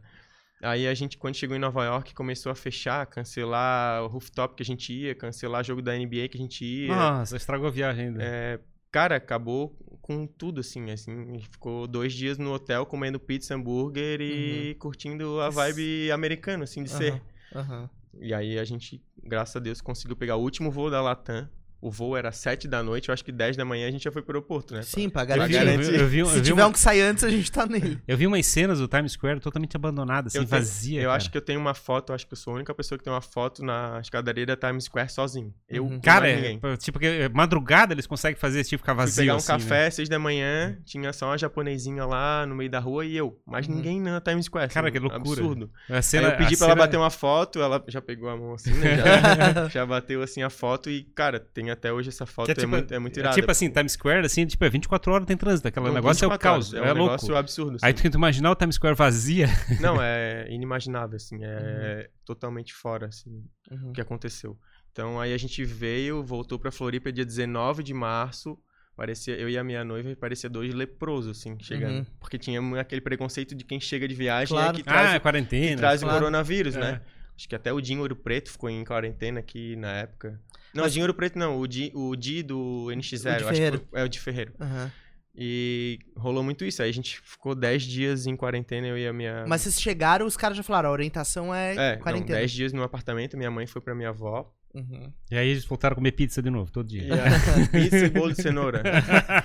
Aí 0.62 0.86
a 0.86 0.92
gente, 0.92 1.16
quando 1.16 1.36
chegou 1.36 1.56
em 1.56 1.60
Nova 1.60 1.84
York, 1.84 2.12
começou 2.14 2.52
a 2.52 2.54
fechar, 2.54 3.06
cancelar 3.06 4.02
o 4.04 4.08
rooftop 4.08 4.54
que 4.54 4.62
a 4.62 4.66
gente 4.66 4.92
ia, 4.92 5.14
cancelar 5.14 5.64
jogo 5.64 5.80
da 5.80 5.96
NBA 5.96 6.28
que 6.28 6.36
a 6.36 6.40
gente 6.40 6.64
ia. 6.64 6.94
Nossa, 6.94 7.36
estragou 7.36 7.68
a 7.68 7.70
viagem 7.70 8.08
ainda. 8.08 8.22
É, 8.22 8.60
cara, 8.92 9.16
acabou 9.16 9.70
com 10.02 10.26
tudo, 10.26 10.60
assim, 10.60 10.90
assim. 10.90 11.12
A 11.30 11.32
gente 11.32 11.48
ficou 11.48 11.86
dois 11.86 12.12
dias 12.12 12.36
no 12.36 12.52
hotel 12.52 12.84
comendo 12.84 13.18
pizza, 13.18 13.54
hambúrguer 13.54 14.20
e 14.20 14.74
curtindo 14.78 15.40
a 15.40 15.48
vibe 15.48 16.10
americana, 16.12 16.64
assim, 16.64 16.82
de 16.82 16.90
ser. 16.90 17.12
Aham, 17.12 17.20
aham. 17.54 17.90
E 18.20 18.34
aí 18.34 18.58
a 18.58 18.64
gente, 18.64 19.02
graças 19.22 19.56
a 19.56 19.60
Deus, 19.60 19.80
conseguiu 19.80 20.16
pegar 20.16 20.36
o 20.36 20.42
último 20.42 20.70
voo 20.70 20.90
da 20.90 21.00
Latam. 21.00 21.48
O 21.80 21.90
voo 21.90 22.16
era 22.16 22.30
7 22.30 22.68
da 22.68 22.82
noite, 22.82 23.08
eu 23.08 23.12
acho 23.14 23.24
que 23.24 23.32
10 23.32 23.56
da 23.56 23.64
manhã 23.64 23.88
a 23.88 23.90
gente 23.90 24.04
já 24.04 24.12
foi 24.12 24.20
pro 24.22 24.32
aeroporto, 24.36 24.74
né? 24.74 24.82
Sim, 24.82 25.08
pra 25.08 25.22
Eu 25.22 25.26
garantir. 25.26 25.52
vi, 25.52 25.56
eu 25.56 25.78
vi- 25.78 25.96
eu 26.00 26.08
vi 26.08 26.18
eu 26.18 26.26
Se 26.26 26.34
vi 26.36 26.40
tiver 26.42 26.62
uma- 26.62 26.68
um 26.68 26.72
que 26.72 26.78
sai 26.78 27.00
antes, 27.00 27.24
a 27.24 27.30
gente 27.30 27.50
tá 27.50 27.64
nele. 27.66 27.98
Eu 28.06 28.16
vi 28.18 28.26
umas 28.26 28.44
cenas 28.46 28.78
do 28.78 28.86
Times 28.86 29.12
Square 29.12 29.40
totalmente 29.40 29.74
abandonada, 29.76 30.28
assim, 30.28 30.38
Eu 30.38 30.44
tenho- 30.44 30.60
vazia. 30.62 31.00
Eu 31.00 31.04
cara. 31.06 31.16
acho 31.16 31.30
que 31.30 31.36
eu 31.38 31.40
tenho 31.42 31.58
uma 31.58 31.72
foto, 31.74 32.10
eu 32.10 32.14
acho 32.14 32.26
que 32.26 32.32
eu 32.34 32.36
sou 32.36 32.52
a 32.52 32.56
única 32.56 32.74
pessoa 32.74 32.98
que 32.98 33.04
tem 33.04 33.12
uma 33.12 33.22
foto 33.22 33.64
na 33.64 33.98
escadaria 34.02 34.44
da 34.44 34.56
Times 34.56 34.84
Square 34.84 35.10
sozinho. 35.10 35.54
Eu, 35.68 35.86
Uhum. 35.86 36.00
Cara, 36.00 36.28
é, 36.28 36.58
tipo, 36.78 36.98
que 36.98 37.06
é, 37.06 37.28
madrugada 37.30 37.94
eles 37.94 38.06
conseguem 38.06 38.38
fazer 38.38 38.60
esse 38.60 38.70
tipo 38.70 38.82
ficar 38.82 38.94
Fui 38.94 39.04
vazio. 39.04 39.22
pegar 39.22 39.34
um 39.34 39.36
assim, 39.36 39.52
né? 39.52 39.58
café 39.58 39.86
às 39.86 39.94
6 39.94 40.08
da 40.08 40.18
manhã, 40.18 40.76
tinha 40.84 41.12
só 41.14 41.26
uma 41.28 41.38
japonesinha 41.38 42.04
lá 42.04 42.44
no 42.46 42.54
meio 42.54 42.70
da 42.70 42.78
rua 42.78 43.06
e 43.06 43.16
eu. 43.16 43.40
Mas 43.46 43.66
Uhum. 43.66 43.76
ninguém 43.76 44.00
na 44.02 44.20
Times 44.20 44.44
Square. 44.46 44.70
Cara, 44.70 44.88
assim, 44.88 44.92
que 44.92 44.98
loucura. 44.98 45.20
Absurdo. 45.40 45.70
A 45.88 46.02
cena, 46.02 46.28
Aí 46.28 46.32
eu 46.34 46.38
pedi 46.38 46.54
a 46.54 46.58
pra 46.58 46.66
ela 46.66 46.74
cena- 46.74 46.86
bater 46.86 46.96
uma 46.98 47.10
foto, 47.10 47.60
ela 47.62 47.82
já 47.88 48.02
pegou 48.02 48.28
a 48.28 48.36
mão 48.36 48.52
assim, 48.54 48.72
né? 48.74 48.90
Já, 49.64 49.68
já 49.68 49.86
bateu 49.86 50.22
assim 50.22 50.42
a 50.42 50.50
foto 50.50 50.90
e, 50.90 51.04
cara, 51.14 51.40
tem 51.40 51.69
até 51.70 51.92
hoje 51.92 52.08
essa 52.08 52.26
foto, 52.26 52.46
que 52.46 52.52
é, 52.52 52.54
tipo, 52.54 52.68
muito, 52.68 52.92
é 52.92 52.98
muito 52.98 53.16
é 53.16 53.20
irada. 53.20 53.34
tipo 53.36 53.50
assim, 53.50 53.70
Times 53.70 53.92
Square, 53.92 54.26
assim, 54.26 54.46
tipo, 54.46 54.64
é 54.64 54.68
24 54.70 55.12
horas 55.12 55.26
tem 55.26 55.36
trânsito. 55.36 55.68
Aquele 55.68 55.86
Não, 55.86 55.94
negócio 55.94 56.24
é 56.24 56.28
o 56.28 56.30
24 56.30 56.38
caos. 56.42 56.74
horas, 56.74 56.86
É, 56.88 56.92
um 56.92 56.96
louco. 56.96 57.12
negócio 57.12 57.36
absurdo. 57.36 57.78
Aí 57.82 57.90
assim. 57.90 57.94
tu 57.94 58.02
tenta 58.02 58.16
imaginar 58.16 58.50
o 58.50 58.54
Times 58.56 58.74
Square 58.76 58.96
vazia. 58.96 59.46
Não, 59.80 59.96
é 60.02 60.46
inimaginável, 60.50 61.16
assim, 61.16 61.38
é 61.42 62.08
Uhum. 62.08 62.08
totalmente 62.24 62.72
fora, 62.74 63.06
assim, 63.06 63.44
Uhum. 63.70 63.90
o 63.90 63.92
que 63.92 64.00
aconteceu. 64.00 64.58
Então 64.92 65.20
aí 65.20 65.32
a 65.32 65.38
gente 65.38 65.64
veio, 65.64 66.22
voltou 66.22 66.58
pra 66.58 66.70
Floripa 66.72 67.12
dia 67.12 67.24
19 67.24 67.82
de 67.82 67.94
março, 67.94 68.58
parecia, 68.96 69.34
eu 69.36 69.48
e 69.48 69.56
a 69.56 69.64
minha 69.64 69.84
noiva 69.84 70.14
parecia 70.16 70.50
dois 70.50 70.74
leprosos, 70.74 71.38
assim, 71.38 71.56
chegando. 71.60 71.98
Uhum. 71.98 72.06
Porque 72.18 72.36
tinha 72.38 72.60
aquele 72.80 73.00
preconceito 73.00 73.54
de 73.54 73.64
quem 73.64 73.80
chega 73.80 74.06
de 74.08 74.14
viagem 74.14 74.54
Claro. 74.56 74.72
é 74.74 74.78
que 74.78 74.82
traz, 74.82 75.10
ah, 75.10 75.14
é 75.14 75.18
quarentena. 75.20 75.76
traz 75.78 76.00
claro. 76.02 76.16
o 76.16 76.18
coronavírus, 76.18 76.76
É. 76.76 76.80
né? 76.80 77.00
Acho 77.36 77.48
que 77.48 77.54
até 77.54 77.72
o 77.72 77.80
Dinho 77.80 78.00
Ouro 78.02 78.14
Preto 78.14 78.50
ficou 78.50 78.68
em 78.68 78.84
quarentena 78.84 79.40
aqui 79.40 79.74
na 79.76 79.92
época. 79.92 80.38
Não, 80.74 80.82
Mas- 80.84 80.92
o 80.92 80.94
Dinho 80.94 81.04
Ouro 81.04 81.14
Preto 81.14 81.38
não, 81.38 81.58
o 81.58 81.66
Di, 81.66 81.90
o 81.94 82.14
Di 82.16 82.42
do 82.42 82.86
NX0, 82.90 83.18
O 83.18 83.38
de 83.38 83.44
acho 83.44 83.80
que 83.80 83.96
é 83.98 84.04
o 84.04 84.08
de 84.08 84.20
Ferreiro. 84.20 84.52
Aham. 84.60 84.92
E 85.34 85.98
rolou 86.16 86.42
muito 86.42 86.64
isso, 86.64 86.82
aí 86.82 86.90
a 86.90 86.92
gente 86.92 87.20
ficou 87.20 87.54
10 87.54 87.82
dias 87.84 88.26
em 88.26 88.36
quarentena, 88.36 88.88
eu 88.88 88.98
e 88.98 89.06
a 89.06 89.12
minha... 89.12 89.44
Mas 89.46 89.62
vocês 89.62 89.80
chegaram, 89.80 90.26
os 90.26 90.36
caras 90.36 90.56
já 90.56 90.62
falaram, 90.62 90.88
a 90.88 90.92
orientação 90.92 91.54
é, 91.54 91.92
É, 91.92 91.96
quarentena. 91.96 92.38
10 92.40 92.50
dias 92.50 92.72
no 92.72 92.82
apartamento, 92.82 93.36
minha 93.38 93.50
mãe 93.50 93.66
foi 93.66 93.80
pra 93.80 93.94
minha 93.94 94.08
avó. 94.08 94.52
Uhum. 94.74 95.12
E 95.30 95.36
aí 95.36 95.48
eles 95.48 95.64
voltaram 95.64 95.94
a 95.94 95.96
comer 95.96 96.12
pizza 96.12 96.42
de 96.42 96.50
novo, 96.50 96.70
todo 96.70 96.88
dia. 96.88 97.14
A 97.14 97.66
pizza 97.70 98.06
e 98.06 98.10
bolo 98.10 98.32
de 98.34 98.42
cenoura. 98.42 98.82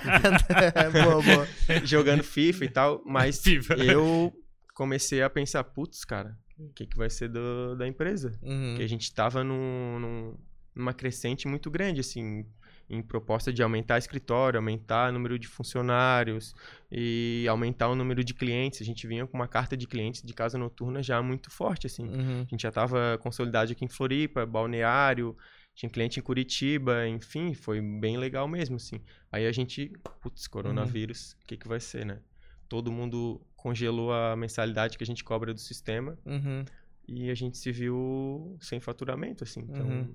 boa, 0.92 1.22
boa. 1.22 1.46
jogando 1.84 2.22
FIFA 2.22 2.64
e 2.64 2.68
tal. 2.68 3.02
Mas 3.04 3.40
FIFA. 3.40 3.74
eu 3.76 4.32
comecei 4.74 5.22
a 5.22 5.30
pensar, 5.30 5.64
putz, 5.64 6.04
cara, 6.04 6.36
o 6.58 6.68
que, 6.72 6.86
que 6.86 6.96
vai 6.96 7.10
ser 7.10 7.28
do- 7.28 7.74
da 7.76 7.86
empresa? 7.88 8.32
Uhum. 8.42 8.70
Porque 8.70 8.82
a 8.84 8.88
gente 8.88 9.12
tava 9.14 9.42
num, 9.42 9.98
num- 9.98 10.34
numa 10.76 10.92
crescente 10.92 11.48
muito 11.48 11.70
grande, 11.70 12.00
assim, 12.00 12.44
em 12.88 13.02
proposta 13.02 13.52
de 13.52 13.62
aumentar 13.62 13.98
escritório, 13.98 14.58
aumentar 14.58 15.08
o 15.10 15.12
número 15.12 15.38
de 15.38 15.48
funcionários 15.48 16.54
e 16.92 17.46
aumentar 17.48 17.88
o 17.88 17.94
número 17.96 18.22
de 18.22 18.32
clientes. 18.34 18.80
A 18.82 18.84
gente 18.84 19.06
vinha 19.06 19.26
com 19.26 19.36
uma 19.36 19.48
carta 19.48 19.76
de 19.76 19.86
clientes 19.86 20.22
de 20.22 20.32
casa 20.32 20.56
noturna 20.56 21.02
já 21.02 21.20
muito 21.22 21.50
forte, 21.50 21.86
assim. 21.86 22.06
Uhum. 22.06 22.42
A 22.42 22.50
gente 22.50 22.62
já 22.62 22.68
estava 22.68 23.18
consolidado 23.18 23.72
aqui 23.72 23.84
em 23.84 23.88
Floripa, 23.88 24.46
Balneário, 24.46 25.36
tinha 25.74 25.90
cliente 25.90 26.20
em 26.20 26.22
Curitiba, 26.22 27.08
enfim, 27.08 27.54
foi 27.54 27.80
bem 27.80 28.16
legal 28.16 28.46
mesmo, 28.46 28.76
assim. 28.76 29.00
Aí 29.32 29.46
a 29.46 29.52
gente, 29.52 29.92
putz, 30.20 30.46
coronavírus, 30.46 31.32
o 31.42 31.46
que 31.46 31.56
que 31.56 31.66
vai 31.68 31.80
ser, 31.80 32.06
né? 32.06 32.20
Todo 32.68 32.90
mundo 32.92 33.40
congelou 33.56 34.12
a 34.12 34.36
mensalidade 34.36 34.96
que 34.96 35.04
a 35.04 35.06
gente 35.06 35.24
cobra 35.24 35.52
do 35.52 35.60
sistema 35.60 36.16
Uhum. 36.24 36.64
e 37.08 37.30
a 37.30 37.34
gente 37.34 37.58
se 37.58 37.70
viu 37.72 38.56
sem 38.60 38.80
faturamento, 38.80 39.44
assim. 39.44 39.60
Então, 39.68 39.86
Uhum. 39.86 40.14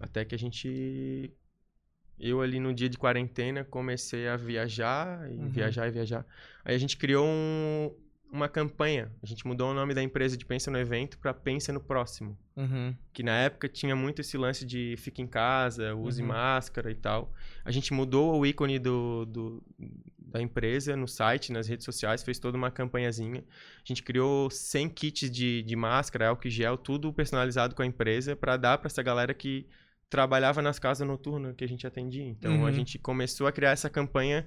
Até 0.00 0.24
que 0.24 0.34
a 0.34 0.38
gente... 0.38 1.32
Eu 2.18 2.42
ali 2.42 2.60
no 2.60 2.74
dia 2.74 2.88
de 2.88 2.98
quarentena 2.98 3.64
comecei 3.64 4.28
a 4.28 4.36
viajar 4.36 5.30
e 5.30 5.36
Uhum. 5.36 5.48
viajar 5.48 5.88
e 5.88 5.90
viajar. 5.90 6.26
Aí 6.64 6.74
a 6.74 6.78
gente 6.78 6.96
criou 6.98 7.26
um- 7.26 7.90
uma 8.30 8.46
campanha. 8.48 9.10
A 9.22 9.26
gente 9.26 9.46
mudou 9.46 9.70
o 9.70 9.74
nome 9.74 9.94
da 9.94 10.02
empresa 10.02 10.36
de 10.36 10.44
Pensa 10.44 10.70
no 10.70 10.78
Evento 10.78 11.18
para 11.18 11.32
Pensa 11.32 11.72
no 11.72 11.80
Próximo 11.80 12.38
Uhum. 12.56 12.94
que 13.12 13.22
na 13.22 13.36
época 13.38 13.68
tinha 13.70 13.96
muito 13.96 14.20
esse 14.20 14.36
lance 14.36 14.66
de 14.66 14.94
fique 14.98 15.22
em 15.22 15.26
casa, 15.26 15.94
use 15.96 16.20
Uhum. 16.20 16.28
máscara 16.28 16.90
e 16.90 16.94
tal. 16.94 17.32
A 17.64 17.70
gente 17.70 17.92
mudou 17.94 18.38
o 18.38 18.44
ícone 18.44 18.78
do, 18.78 19.24
do- 19.24 19.62
da 20.18 20.40
empresa 20.42 20.94
no 20.94 21.08
site, 21.08 21.50
nas 21.52 21.66
redes 21.66 21.84
sociais, 21.86 22.22
fez 22.22 22.38
toda 22.38 22.56
uma 22.58 22.70
campanhazinha. 22.70 23.42
A 23.78 23.82
gente 23.84 24.02
criou 24.02 24.48
100 24.50 24.88
kits 24.90 25.28
de, 25.30 25.62
de 25.62 25.74
máscara, 25.74 26.28
álcool 26.28 26.50
gel, 26.50 26.76
tudo 26.76 27.12
personalizado 27.14 27.74
com 27.74 27.82
a 27.82 27.86
empresa 27.86 28.36
para 28.36 28.56
dar 28.58 28.76
para 28.78 28.86
essa 28.88 29.02
galera 29.02 29.32
que 29.34 29.66
trabalhava 30.10 30.60
nas 30.60 30.78
casas 30.78 31.06
noturnas 31.06 31.54
que 31.56 31.64
a 31.64 31.68
gente 31.68 31.86
atendia. 31.86 32.24
Então 32.24 32.52
Uhum. 32.58 32.66
a 32.66 32.72
gente 32.72 32.98
começou 32.98 33.46
a 33.46 33.52
criar 33.52 33.70
essa 33.70 33.88
campanha 33.88 34.46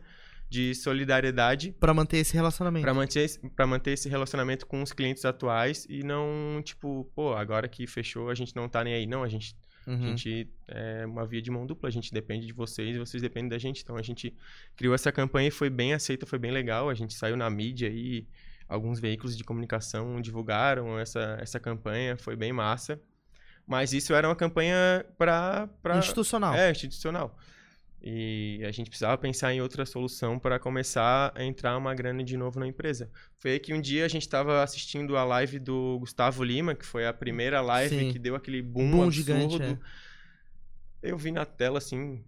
de 0.50 0.76
solidariedade 0.76 1.72
Pra 1.80 1.94
manter 1.94 2.18
esse 2.18 2.34
relacionamento. 2.36 2.84
Pra 2.84 2.94
manter, 2.94 3.22
esse- 3.22 3.40
pra 3.50 3.66
manter 3.66 3.92
esse 3.92 4.08
relacionamento 4.10 4.68
com 4.68 4.84
os 4.84 4.92
clientes 4.94 5.26
atuais 5.26 5.88
e 5.90 6.04
não, 6.04 6.62
tipo, 6.64 7.10
pô, 7.16 7.34
agora 7.34 7.68
que 7.68 7.88
fechou, 7.88 8.30
a 8.30 8.36
gente 8.36 8.56
não 8.56 8.70
tá 8.70 8.84
nem 8.84 8.94
aí. 8.94 9.08
Não, 9.08 9.24
a 9.24 9.28
gente, 9.30 9.56
Uhum. 9.88 9.96
a 9.96 10.08
gente 10.10 10.48
é 10.68 11.06
uma 11.08 11.26
via 11.26 11.42
de 11.42 11.50
mão 11.50 11.66
dupla, 11.66 11.88
a 11.90 11.92
gente 11.92 12.14
depende 12.14 12.46
de 12.46 12.54
vocês 12.54 12.96
e 12.96 13.00
vocês 13.00 13.24
dependem 13.24 13.50
da 13.50 13.58
gente. 13.58 13.82
Então 13.82 13.96
a 13.98 14.02
gente 14.04 14.32
criou 14.76 14.94
essa 14.94 15.12
campanha 15.12 15.48
e 15.48 15.52
foi 15.52 15.70
bem 15.72 15.94
aceita, 15.94 16.26
foi 16.28 16.38
bem 16.38 16.52
legal. 16.52 16.88
A 16.90 16.94
gente 16.94 17.14
saiu 17.16 17.36
na 17.38 17.50
mídia 17.50 17.88
aí, 17.88 18.28
alguns 18.68 19.00
veículos 19.00 19.36
de 19.36 19.44
comunicação 19.44 20.22
divulgaram 20.22 21.00
essa, 21.00 21.38
essa 21.42 21.60
campanha, 21.60 22.16
foi 22.18 22.36
bem 22.36 22.54
massa. 22.54 23.02
Mas 23.66 23.94
isso 23.94 24.14
era 24.14 24.28
uma 24.28 24.36
campanha 24.36 25.06
pra 25.18 25.70
Institucional. 25.98 26.54
é, 26.54 26.72
institucional. 26.72 27.38
E 28.06 28.62
a 28.68 28.72
gente 28.72 28.90
precisava 28.90 29.18
pensar 29.18 29.54
em 29.54 29.62
outra 29.62 29.86
solução 29.86 30.38
para 30.38 30.60
começar 30.60 31.32
a 31.34 31.42
entrar 31.42 31.78
uma 31.78 31.96
grana 31.96 32.22
de 32.22 32.36
novo 32.36 32.60
na 32.60 32.68
empresa. 32.68 33.10
Foi 33.38 33.52
aí 33.52 33.60
que 33.62 33.74
um 33.74 33.80
dia 33.80 34.04
a 34.04 34.10
gente 34.10 34.24
estava 34.24 34.62
assistindo 34.62 35.16
a 35.16 35.24
live 35.24 35.58
do 35.60 35.98
Gustavo 36.00 36.44
Lima, 36.44 36.76
que 36.76 36.86
foi 36.86 37.08
a 37.08 37.14
primeira 37.14 37.62
live 37.62 37.98
Sim. 37.98 38.12
que 38.12 38.20
deu 38.20 38.36
aquele 38.36 38.62
boom, 38.62 38.92
Boom 38.92 39.04
absurdo. 39.04 39.14
gigante, 39.14 39.62
é. 39.64 39.78
Eu 41.02 41.18
vi 41.18 41.32
na 41.32 41.46
tela 41.46 41.78
assim, 41.78 42.22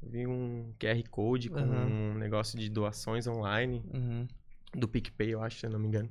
vi 0.00 0.28
um 0.28 0.72
QR 0.78 1.02
Code 1.10 1.48
com 1.50 1.58
Uhum. 1.60 2.12
um 2.12 2.14
negócio 2.14 2.56
de 2.56 2.68
doações 2.70 3.26
online 3.26 3.82
Uhum. 3.92 4.28
do 4.76 4.86
PicPay, 4.86 5.30
eu 5.34 5.42
acho, 5.42 5.58
se 5.58 5.66
eu 5.66 5.70
não 5.70 5.78
me 5.80 5.88
engano. 5.88 6.08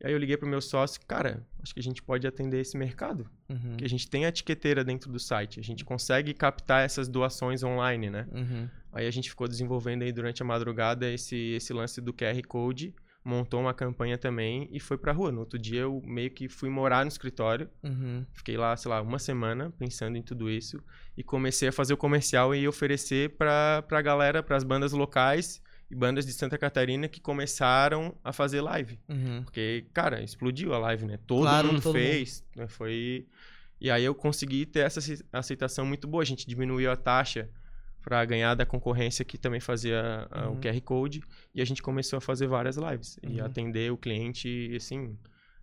E 0.00 0.06
aí 0.06 0.12
eu 0.12 0.18
liguei 0.18 0.36
pro 0.36 0.48
meu 0.48 0.60
sócio, 0.60 1.00
cara, 1.06 1.46
acho 1.62 1.72
que 1.72 1.80
a 1.80 1.82
gente 1.82 2.02
pode 2.02 2.26
atender 2.26 2.60
esse 2.60 2.76
mercado 2.76 3.28
Uhum. 3.48 3.76
que 3.76 3.84
a 3.84 3.88
gente 3.88 4.08
tem 4.08 4.24
a 4.24 4.28
etiqueteira 4.28 4.82
dentro 4.84 5.10
do 5.10 5.18
site. 5.18 5.60
A 5.60 5.62
gente 5.62 5.84
consegue 5.84 6.34
captar 6.34 6.84
essas 6.84 7.08
doações 7.08 7.62
online, 7.62 8.10
né? 8.10 8.26
Uhum. 8.32 8.68
Aí 8.92 9.06
a 9.06 9.10
gente 9.10 9.30
ficou 9.30 9.46
desenvolvendo 9.48 10.02
aí 10.02 10.12
durante 10.12 10.42
a 10.42 10.44
madrugada 10.44 11.10
esse, 11.10 11.36
esse 11.36 11.72
lance 11.72 12.00
do 12.00 12.12
QR 12.12 12.40
Code, 12.46 12.94
montou 13.24 13.58
uma 13.60 13.72
campanha 13.72 14.18
também 14.18 14.68
e 14.70 14.78
foi 14.78 14.98
pra 14.98 15.10
rua. 15.12 15.32
No 15.32 15.40
outro 15.40 15.58
dia 15.58 15.80
eu 15.82 16.02
meio 16.04 16.30
que 16.30 16.48
fui 16.48 16.68
morar 16.68 17.04
no 17.04 17.08
escritório, 17.08 17.70
Uhum. 17.82 18.26
fiquei 18.34 18.56
lá, 18.56 18.76
sei 18.76 18.90
lá, 18.90 19.00
uma 19.00 19.18
semana 19.18 19.72
pensando 19.78 20.16
em 20.18 20.22
tudo 20.22 20.50
isso 20.50 20.82
e 21.16 21.22
comecei 21.22 21.68
a 21.68 21.72
fazer 21.72 21.94
o 21.94 21.96
comercial 21.96 22.54
e 22.54 22.68
oferecer 22.68 23.30
pra, 23.36 23.82
pra 23.88 24.02
galera, 24.02 24.42
pras 24.42 24.62
bandas 24.64 24.92
locais 24.92 25.62
e 25.94 25.98
bandas 25.98 26.26
de 26.26 26.32
Santa 26.32 26.58
Catarina 26.58 27.08
que 27.08 27.20
começaram 27.20 28.14
a 28.24 28.32
fazer 28.32 28.60
live. 28.60 28.98
Uhum. 29.08 29.42
Porque, 29.44 29.86
cara, 29.92 30.22
explodiu 30.22 30.74
a 30.74 30.78
live, 30.78 31.06
né? 31.06 31.18
Todo 31.26 31.42
Claro, 31.42 31.68
mundo 31.68 31.80
todo 31.82 31.92
fez. 31.94 32.44
né? 32.56 32.66
Foi. 32.66 33.26
E 33.80 33.90
aí 33.90 34.04
eu 34.04 34.14
consegui 34.14 34.66
ter 34.66 34.80
essa 34.80 34.98
ace- 34.98 35.24
aceitação 35.32 35.86
muito 35.86 36.06
boa. 36.08 36.22
A 36.22 36.26
gente 36.26 36.46
diminuiu 36.46 36.90
a 36.90 36.96
taxa 36.96 37.48
para 38.02 38.22
ganhar 38.24 38.54
da 38.54 38.66
concorrência 38.66 39.24
que 39.24 39.38
também 39.38 39.60
fazia 39.60 40.28
Uhum. 40.34 40.52
o 40.54 40.60
QR 40.60 40.80
Code. 40.80 41.22
E 41.54 41.62
a 41.62 41.64
gente 41.64 41.82
começou 41.82 42.16
a 42.16 42.20
fazer 42.20 42.46
várias 42.46 42.76
lives. 42.76 43.18
E 43.22 43.40
Uhum. 43.40 43.46
atender 43.46 43.92
o 43.92 43.96
cliente, 43.96 44.48
e, 44.48 44.76
assim. 44.76 45.16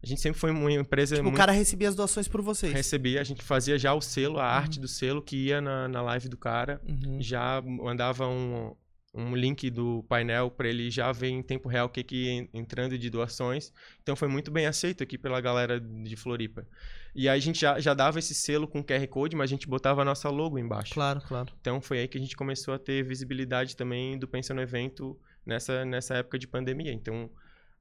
A 0.04 0.08
gente 0.08 0.20
sempre 0.20 0.40
foi 0.40 0.50
uma 0.50 0.72
empresa 0.72 1.16
Tipo, 1.16 1.28
o 1.28 1.30
muito. 1.30 1.38
cara 1.38 1.52
recebia 1.52 1.88
as 1.88 1.94
doações 1.96 2.28
por 2.28 2.42
vocês. 2.42 2.74
Recebia, 2.74 3.22
a 3.22 3.24
gente 3.24 3.44
fazia 3.44 3.78
já 3.78 3.94
o 3.94 4.02
selo, 4.02 4.40
a 4.40 4.46
arte 4.46 4.80
do 4.80 4.88
selo 4.88 5.22
que 5.22 5.36
ia 5.38 5.62
na, 5.62 5.88
na 5.88 6.02
live 6.02 6.28
do 6.28 6.38
cara 6.38 6.82
Uhum. 6.90 7.22
já 7.22 7.62
mandava 7.62 8.28
um, 8.28 8.76
um 9.14 9.36
link 9.36 9.70
do 9.70 10.04
painel 10.08 10.50
para 10.50 10.70
ele 10.70 10.90
já 10.90 11.12
ver 11.12 11.30
em 11.30 11.44
tempo 11.44 11.68
real 11.68 11.88
o 11.88 11.90
que 11.90 12.04
que 12.04 12.30
en- 12.30 12.50
entrando 12.54 12.98
de 12.98 13.10
doações. 13.10 13.74
Então 14.02 14.16
foi 14.16 14.28
muito 14.28 14.50
bem 14.50 14.66
aceito 14.66 15.04
aqui 15.04 15.18
pela 15.18 15.42
galera 15.42 15.80
de 15.80 16.16
Floripa. 16.16 16.66
E 17.14 17.28
aí 17.28 17.38
a 17.38 17.42
gente 17.42 17.60
já, 17.60 17.78
já 17.80 17.94
dava 17.94 18.20
esse 18.20 18.34
selo 18.34 18.68
com 18.68 18.82
QR 18.82 19.06
Code, 19.08 19.36
mas 19.36 19.50
a 19.50 19.54
gente 19.54 19.68
botava 19.68 20.02
a 20.02 20.06
nossa 20.06 20.30
logo 20.30 20.58
embaixo. 20.58 20.94
Claro, 20.94 21.22
claro. 21.28 21.52
Então 21.60 21.82
foi 21.82 22.00
aí 22.00 22.08
que 22.08 22.18
a 22.18 22.22
gente 22.22 22.38
começou 22.38 22.74
a 22.74 22.80
ter 22.80 23.04
visibilidade 23.04 23.76
também 23.76 24.18
do 24.18 24.28
Pensa 24.28 24.54
no 24.54 24.62
Evento 24.62 25.20
nessa, 25.46 25.84
nessa 25.84 26.16
época 26.16 26.40
de 26.40 26.48
pandemia. 26.48 26.94
Então 26.94 27.30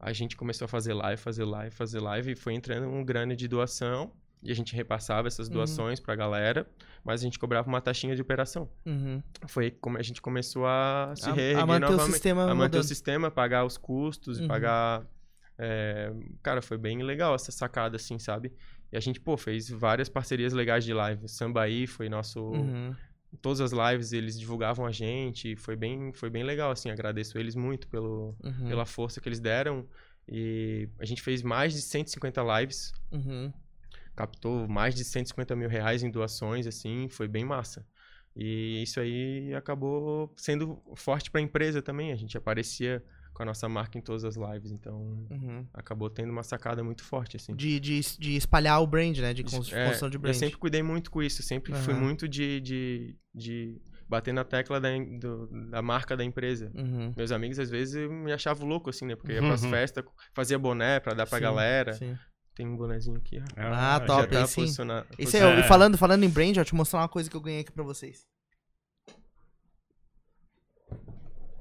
a 0.00 0.12
gente 0.12 0.36
começou 0.36 0.64
a 0.64 0.68
fazer 0.68 0.94
live, 0.94 1.20
fazer 1.20 1.44
live, 1.44 1.74
fazer 1.74 2.00
live 2.00 2.32
e 2.32 2.36
foi 2.36 2.54
entrando 2.54 2.88
um 2.88 3.04
grana 3.04 3.36
de 3.36 3.46
doação 3.46 4.12
e 4.42 4.50
a 4.50 4.54
gente 4.54 4.74
repassava 4.74 5.28
essas 5.28 5.48
Uhum. 5.48 5.54
doações 5.54 6.00
pra 6.00 6.14
galera, 6.16 6.66
mas 7.04 7.20
a 7.20 7.24
gente 7.24 7.38
cobrava 7.38 7.68
uma 7.68 7.80
taxinha 7.80 8.14
de 8.16 8.22
operação. 8.22 8.70
Uhum. 8.86 9.22
Foi 9.46 9.70
come- 9.70 9.98
a 9.98 10.02
gente 10.02 10.20
começou 10.22 10.66
a 10.66 11.12
se 11.16 11.28
A- 11.28 11.32
a 11.32 11.34
reerguer 11.34 11.66
manter 11.66 11.86
o 11.86 11.90
novamente. 11.90 12.12
sistema 12.12 12.50
a 12.50 12.54
manter 12.54 12.78
o 12.78 12.82
sistema, 12.82 13.30
pagar 13.30 13.64
os 13.64 13.76
custos, 13.76 14.40
Uhum. 14.40 14.48
pagar... 14.48 15.06
é, 15.58 16.12
Cara, 16.42 16.62
foi 16.62 16.78
bem 16.78 17.02
legal 17.02 17.34
essa 17.34 17.52
sacada, 17.52 17.96
assim, 17.96 18.18
sabe? 18.18 18.52
E 18.90 18.96
a 18.96 19.00
gente, 19.00 19.20
pô, 19.20 19.36
fez 19.36 19.68
várias 19.68 20.08
parcerias 20.08 20.52
legais 20.54 20.84
de 20.84 20.92
live. 20.94 21.28
Sambaí 21.28 21.86
foi 21.86 22.08
nosso 22.08 22.40
Uhum. 22.40 22.94
todas 23.42 23.60
as 23.60 23.70
lives 23.72 24.12
eles 24.12 24.38
divulgavam 24.40 24.84
a 24.86 24.90
gente, 24.90 25.54
foi 25.56 25.76
bem, 25.76 26.12
foi 26.14 26.30
bem 26.30 26.42
legal, 26.42 26.70
assim, 26.70 26.90
agradeço 26.90 27.38
eles 27.38 27.54
muito 27.54 27.86
pelo, 27.88 28.34
Uhum. 28.42 28.68
pela 28.68 28.84
força 28.86 29.20
que 29.20 29.28
eles 29.28 29.38
deram. 29.38 29.86
E 30.26 30.88
a 30.98 31.04
gente 31.04 31.20
fez 31.22 31.42
mais 31.42 31.72
de 31.74 31.80
150 31.82 32.42
lives, 32.60 32.92
Uhum. 33.12 33.52
Captou 34.20 34.68
mais 34.68 34.94
de 34.94 35.02
150 35.04 35.56
mil 35.56 35.68
reais 35.68 36.02
em 36.02 36.10
doações, 36.10 36.66
assim, 36.66 37.08
foi 37.08 37.26
bem 37.26 37.44
massa. 37.44 37.86
E 38.36 38.82
isso 38.82 39.00
aí 39.00 39.52
acabou 39.54 40.32
sendo 40.36 40.80
forte 40.94 41.30
para 41.30 41.40
a 41.40 41.44
empresa 41.44 41.80
também, 41.82 42.12
a 42.12 42.16
gente 42.16 42.36
aparecia 42.36 43.02
com 43.32 43.42
a 43.42 43.46
nossa 43.46 43.68
marca 43.68 43.96
em 43.96 44.02
todas 44.02 44.24
as 44.24 44.36
lives, 44.36 44.70
então 44.72 45.26
Uhum. 45.30 45.66
acabou 45.72 46.10
tendo 46.10 46.30
uma 46.30 46.42
sacada 46.42 46.84
muito 46.84 47.02
forte, 47.02 47.36
assim. 47.36 47.54
De, 47.56 47.80
de, 47.80 48.00
de 48.18 48.36
espalhar 48.36 48.80
o 48.82 48.86
brand, 48.86 49.16
né? 49.18 49.32
De 49.32 49.40
É, 49.42 49.44
construção 49.44 50.10
de 50.10 50.18
brand. 50.18 50.34
Eu 50.34 50.38
sempre 50.38 50.58
cuidei 50.58 50.82
muito 50.82 51.10
com 51.10 51.22
isso, 51.22 51.42
sempre 51.42 51.72
fui 51.74 51.94
Aham. 51.94 52.02
muito 52.02 52.28
de, 52.28 52.60
de, 52.60 53.16
de 53.34 53.80
bater 54.08 54.34
na 54.34 54.44
tecla 54.44 54.78
da, 54.80 54.90
do- 55.18 55.48
da 55.70 55.80
marca 55.80 56.16
da 56.16 56.24
empresa. 56.24 56.70
Uhum. 56.74 57.12
Meus 57.16 57.32
amigos 57.32 57.58
às 57.58 57.70
vezes 57.70 58.08
me 58.10 58.32
achavam 58.32 58.68
louco, 58.68 58.90
assim, 58.90 59.06
né? 59.06 59.16
Porque 59.16 59.32
ia 59.32 59.40
pras 59.42 59.62
Uhum. 59.64 59.70
festas, 59.70 60.04
fazia 60.34 60.58
boné 60.58 61.00
pra 61.00 61.14
dar 61.14 61.26
pra 61.26 61.38
Sim, 61.38 61.42
galera. 61.44 61.92
sim. 61.94 62.18
Tem 62.60 62.68
um 62.68 62.76
bonezinho 62.76 63.16
aqui, 63.16 63.38
ó. 63.40 63.42
Ah, 63.56 63.98
já 63.98 64.00
top, 64.00 64.22
Já 64.22 64.26
tá 64.28 64.38
aí 64.42 64.46
sim. 64.48 64.60
posiciona- 64.60 65.06
Isso 65.18 65.34
é, 65.34 65.40
É. 65.40 65.60
e 65.60 65.62
falando, 65.62 65.96
falando 65.96 66.24
em 66.24 66.28
brand, 66.28 66.54
eu 66.58 66.64
te 66.64 66.74
mostrar 66.74 66.98
uma 67.00 67.08
coisa 67.08 67.30
que 67.30 67.34
eu 67.34 67.40
ganhei 67.40 67.60
aqui 67.62 67.72
pra 67.72 67.82
vocês. 67.82 68.26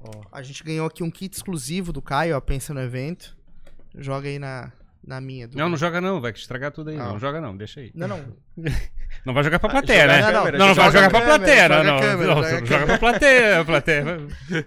Ó, 0.02 0.10
A 0.32 0.42
gente 0.42 0.62
ganhou 0.62 0.86
aqui 0.86 1.02
um 1.02 1.10
kit 1.10 1.34
exclusivo 1.34 1.90
do 1.92 2.02
Caio, 2.02 2.36
ó, 2.36 2.40
pensa 2.40 2.72
no 2.74 2.80
evento. 2.80 3.34
Joga 3.96 4.28
aí 4.28 4.38
na, 4.38 4.72
na 5.02 5.20
minha. 5.22 5.48
do- 5.48 5.56
Não, 5.56 5.68
não 5.70 5.76
joga 5.78 6.00
não, 6.02 6.20
vai 6.20 6.32
estragar 6.32 6.70
tudo 6.70 6.90
aí. 6.90 6.96
Ah. 6.98 7.04
Não 7.08 7.18
joga 7.18 7.40
não, 7.40 7.56
deixa 7.56 7.80
aí. 7.80 7.90
Não, 7.94 8.06
não. 8.08 8.36
Não 9.26 9.34
vai 9.34 9.42
jogar 9.42 9.58
pra 9.58 9.68
Ah, 9.68 9.72
plateia, 9.72 10.06
né? 10.06 10.20
Não, 10.22 10.32
não, 10.32 10.44
Não, 10.52 10.58
não 10.68 10.68
joga 10.74 10.82
vai 10.82 10.92
jogar 10.92 11.06
a 11.06 11.10
pra 11.10 11.20
plateia, 11.22 11.62
joga 11.62 11.82
não, 11.82 11.92
não. 11.94 12.00
câmera, 12.00 12.34
Não, 12.34 12.66
joga 12.66 12.86
pra 12.86 12.98
plateia, 12.98 13.64
plateia. 13.64 14.04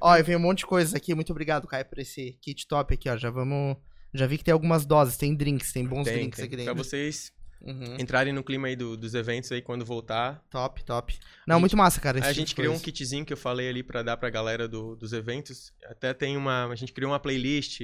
Ó, 0.01 0.17
e 0.17 0.23
vem 0.23 0.35
um 0.35 0.39
monte 0.39 0.57
de 0.59 0.65
coisa 0.65 0.97
aqui. 0.97 1.15
Muito 1.15 1.29
obrigado, 1.31 1.65
Caio, 1.65 1.85
por 1.85 1.97
esse 1.99 2.33
kit 2.41 2.67
top 2.67 2.93
aqui, 2.93 3.09
ó. 3.09 3.15
Já 3.15 3.29
vamos. 3.29 3.77
Já 4.13 4.27
vi 4.27 4.37
que 4.37 4.43
tem 4.43 4.51
algumas 4.53 4.85
doses, 4.85 5.17
tem 5.17 5.35
drinks, 5.35 5.71
tem 5.73 5.85
bons 5.87 6.03
Tem, 6.05 6.13
drinks 6.15 6.37
tem. 6.37 6.45
aqui 6.45 6.55
Pra 6.55 6.65
dentro. 6.65 6.83
vocês 6.83 7.33
Uhum. 7.61 7.95
entrarem 7.99 8.33
no 8.33 8.43
clima 8.43 8.67
aí 8.67 8.75
do- 8.75 8.95
dos 8.97 9.13
eventos 9.15 9.51
aí 9.51 9.61
quando 9.61 9.83
voltar. 9.85 10.43
Top, 10.49 10.83
top. 10.83 11.17
Não, 11.47 11.55
A 11.55 11.59
muito 11.59 11.75
massa, 11.77 11.99
cara. 12.01 12.19
a 12.19 12.21
tipo 12.21 12.33
gente 12.33 12.53
criou 12.55 12.71
um 12.73 12.75
coisa. 12.75 12.83
kitzinho 12.85 13.25
que 13.25 13.31
eu 13.33 13.37
falei 13.37 13.69
ali 13.69 13.81
pra 13.81 14.03
dar 14.03 14.17
pra 14.17 14.29
galera 14.29 14.67
do- 14.67 14.95
dos 14.95 15.13
eventos. 15.13 15.71
Até 15.85 16.13
tem 16.13 16.35
uma. 16.37 16.65
A 16.71 16.75
gente 16.75 16.91
criou 16.93 17.11
uma 17.11 17.19
playlist 17.19 17.81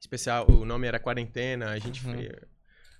especial. 0.00 0.46
O 0.50 0.64
nome 0.64 0.86
era 0.86 0.98
Quarentena. 0.98 1.70
A 1.70 1.78
gente 1.78 2.04
Uhum. 2.06 2.14
foi. 2.14 2.30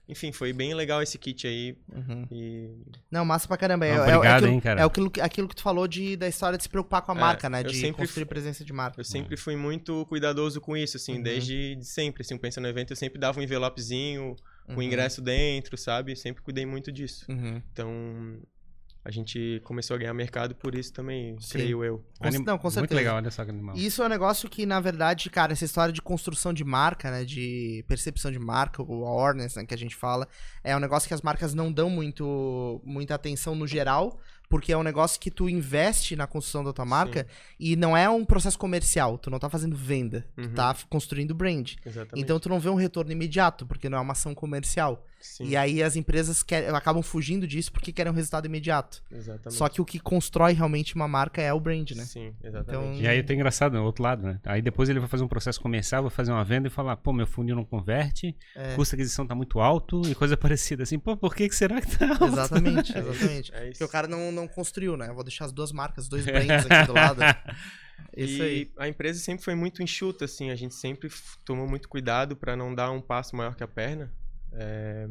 Enfim, 0.09 0.33
foi 0.33 0.53
bem 0.55 0.73
legal 0.73 1.03
esse 1.03 1.19
kit 1.19 1.47
aí. 1.47 1.77
Uhum. 1.93 2.27
E 2.33 2.71
Não, 3.11 3.25
massa 3.25 3.47
pra 3.47 3.57
caramba. 3.59 3.85
É, 3.85 3.95
Não, 3.95 4.05
é- 4.05 4.11
é 4.11 4.17
obrigado, 4.17 4.37
aquilo, 4.39 4.53
hein, 4.53 4.61
cara. 4.61 4.81
É 4.81 4.85
aquilo, 4.85 5.11
que- 5.11 5.21
aquilo 5.21 5.49
que 5.49 5.55
tu 5.57 5.63
falou 5.63 5.87
de, 5.87 6.17
da 6.17 6.27
história 6.27 6.57
de 6.57 6.63
se 6.63 6.69
preocupar 6.69 7.03
com 7.03 7.13
a 7.13 7.15
É, 7.15 7.21
marca, 7.21 7.51
né? 7.51 7.61
eu 7.61 7.65
De 7.65 7.77
sempre 7.77 8.03
construir 8.03 8.25
fu- 8.25 8.29
presença 8.31 8.65
de 8.65 8.73
marca. 8.73 8.99
Eu 8.99 9.05
sempre 9.05 9.37
fui 9.37 9.55
muito 9.55 10.07
cuidadoso 10.07 10.61
com 10.61 10.75
isso, 10.77 10.97
assim, 10.97 11.17
Uhum. 11.17 11.23
desde 11.23 11.77
de 11.77 11.85
sempre. 11.85 12.23
Assim, 12.23 12.39
pensa 12.39 12.59
no 12.61 12.67
evento, 12.69 12.93
eu 12.93 12.97
sempre 12.97 13.19
dava 13.19 13.39
um 13.39 13.43
envelopezinho 13.43 14.35
com 14.67 14.75
Uhum. 14.77 14.83
ingresso 14.83 15.21
dentro, 15.21 15.77
sabe? 15.77 16.17
Sempre 16.17 16.43
cuidei 16.43 16.65
muito 16.65 16.91
disso. 16.91 17.27
Uhum. 17.29 17.61
Então, 17.73 18.39
a 19.05 19.11
gente 19.11 19.61
começou 19.65 19.95
a 19.95 19.99
ganhar 19.99 20.13
mercado 20.13 20.55
por 20.55 20.75
isso 20.75 20.93
também, 20.93 21.37
Sim. 21.41 21.49
creio 21.53 21.83
eu. 21.85 22.05
Anim- 22.21 22.39
não, 22.45 22.59
com 22.59 22.65
Muito 22.65 22.75
certeza. 22.75 22.95
legal, 23.01 23.17
olha 23.17 23.31
só 23.31 23.45
que 23.45 23.51
animal. 23.51 23.75
Isso 23.77 24.03
é 24.03 24.07
um 24.07 24.09
negócio 24.09 24.49
que, 24.51 24.67
na 24.67 24.81
verdade, 24.81 25.31
cara, 25.31 25.53
essa 25.53 25.65
história 25.65 25.93
de 25.93 26.03
construção 26.03 26.53
de 26.53 26.63
marca, 26.65 27.11
né? 27.11 27.25
De 27.25 27.85
percepção 27.89 28.31
de 28.31 28.39
marca, 28.39 28.83
o 28.83 29.07
awareness, 29.07 29.55
né, 29.57 29.65
que 29.65 29.73
a 29.75 29.79
gente 29.79 29.97
fala, 29.97 30.29
é 30.63 30.77
um 30.77 30.81
negócio 30.81 31.09
que 31.09 31.15
as 31.15 31.23
marcas 31.23 31.55
não 31.55 31.73
dão 31.73 31.89
muito, 31.89 32.81
muita 32.85 33.15
atenção 33.15 33.55
no 33.55 33.67
geral, 33.67 34.19
porque 34.49 34.73
é 34.73 34.77
um 34.77 34.83
negócio 34.83 35.21
que 35.21 35.31
tu 35.31 35.47
investe 35.49 36.17
na 36.17 36.27
construção 36.27 36.65
da 36.65 36.73
tua 36.73 36.85
marca 36.87 37.27
e 37.61 37.77
não 37.77 37.95
é 37.97 38.09
um 38.09 38.25
processo 38.25 38.59
comercial. 38.59 39.19
Tu 39.19 39.31
não 39.31 39.39
tá 39.39 39.49
fazendo 39.51 39.77
venda, 39.77 40.27
tu 40.37 40.43
Uhum. 40.49 40.55
tá 40.55 40.71
f- 40.73 40.87
construindo 40.89 41.35
brand. 41.35 41.73
Exatamente. 41.85 42.23
Então 42.25 42.41
tu 42.41 42.49
não 42.49 42.59
vê 42.59 42.71
um 42.71 42.75
retorno 42.75 43.13
imediato, 43.13 43.67
porque 43.67 43.89
não 43.91 43.99
é 43.99 44.01
uma 44.01 44.13
ação 44.13 44.35
comercial. 44.35 45.05
Sim, 45.21 45.47
E 45.49 45.57
aí 45.57 45.83
as 45.83 45.97
empresas 45.97 46.43
quer- 46.43 46.73
acabam 46.75 47.03
fugindo 47.03 47.47
disso 47.47 47.73
porque 47.73 47.93
querem 47.93 48.13
um 48.13 48.15
resultado 48.15 48.47
imediato. 48.47 49.03
exatamente. 49.11 49.55
Só 49.59 49.69
que 49.69 49.81
o 49.81 49.85
que 49.85 49.99
constrói 49.99 50.53
realmente 50.53 50.95
uma 50.95 51.09
marca 51.09 51.43
é 51.43 51.53
o 51.53 51.59
brand, 51.59 51.91
né? 51.93 52.05
Sim, 52.05 52.33
exatamente. 52.43 53.03
E 53.03 53.09
aí 53.09 53.23
tem 53.23 53.35
engraçado, 53.37 53.73
no 53.75 53.85
outro 53.85 54.03
lado, 54.03 54.23
né? 54.27 54.41
Aí 54.45 54.63
depois 54.63 54.89
ele 54.89 55.01
vai 55.01 55.09
fazer 55.09 55.25
um 55.25 55.29
processo 55.29 55.61
comercial, 55.61 56.03
vai 56.03 56.11
fazer 56.11 56.31
uma 56.31 56.45
venda 56.45 56.69
e 56.69 56.71
falar, 56.71 56.97
pô, 56.97 57.13
meu 57.13 57.27
funil 57.27 57.57
não 57.57 57.65
converte, 57.65 58.37
É. 58.55 58.75
custo 58.77 58.95
de 58.95 59.03
aquisição 59.03 59.27
tá 59.27 59.35
muito 59.35 59.59
alto 59.61 60.03
e 60.09 60.15
coisa 60.15 60.37
parecida. 60.39 60.85
Assim, 60.85 60.99
pô, 60.99 61.17
por 61.17 61.35
que, 61.35 61.49
que 61.49 61.55
será 61.55 61.81
que 61.81 61.99
tá 61.99 62.09
alto? 62.11 62.25
Exatamente, 62.27 62.93
exatamente. 62.99 63.53
É. 63.55 63.71
Porque 63.71 63.85
o 63.85 63.89
cara 63.89 64.07
não, 64.07 64.31
não 64.31 64.47
construiu, 64.47 64.97
né? 64.97 65.09
Eu 65.09 65.15
vou 65.15 65.25
deixar 65.25 65.47
as 65.47 65.53
duas 65.53 65.73
marcas, 65.73 66.05
os 66.05 66.09
dois 66.11 66.25
brands 66.27 66.65
aqui 66.65 66.87
do 66.87 66.93
lado. 66.93 67.21
Isso 68.17 68.39
e 68.39 68.43
aí. 68.43 68.71
a 68.79 68.89
empresa 68.89 69.19
sempre 69.21 69.45
foi 69.45 69.55
muito 69.55 69.83
enxuta, 69.83 70.25
assim, 70.25 70.51
a 70.51 70.55
gente 70.57 70.75
sempre 70.75 71.11
tomou 71.45 71.67
muito 71.69 71.89
cuidado 71.89 72.37
para 72.37 72.57
não 72.57 72.75
dar 72.75 72.91
um 72.91 73.01
passo 73.01 73.35
maior 73.37 73.55
que 73.55 73.63
a 73.63 73.69
perna. 73.69 74.11
É, 74.53 75.09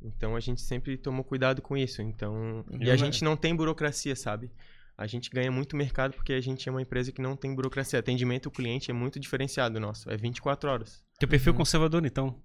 Então 0.00 0.34
a 0.34 0.40
gente 0.40 0.60
sempre 0.60 0.96
tomou 0.96 1.24
cuidado 1.24 1.62
com 1.62 1.76
isso. 1.76 2.02
Então, 2.02 2.64
e 2.80 2.90
a 2.90 2.96
gente 2.96 3.22
não 3.22 3.36
tem 3.36 3.54
burocracia, 3.54 4.16
sabe? 4.16 4.50
A 4.98 5.06
gente 5.06 5.30
ganha 5.30 5.50
muito 5.50 5.76
mercado 5.76 6.14
porque 6.14 6.32
a 6.32 6.40
gente 6.40 6.68
é 6.68 6.72
uma 6.72 6.82
empresa 6.82 7.12
que 7.12 7.22
não 7.22 7.36
tem 7.36 7.54
burocracia. 7.54 7.98
Atendimento 7.98 8.46
ao 8.48 8.52
cliente 8.52 8.90
é 8.90 8.94
muito 8.94 9.18
diferenciado 9.20 9.78
nosso, 9.80 10.10
é 10.10 10.16
24 10.16 10.68
horas. 10.70 11.04
Teu 11.18 11.28
perfil 11.28 11.52
Uhum. 11.52 11.58
conservador, 11.58 12.04
então. 12.04 12.40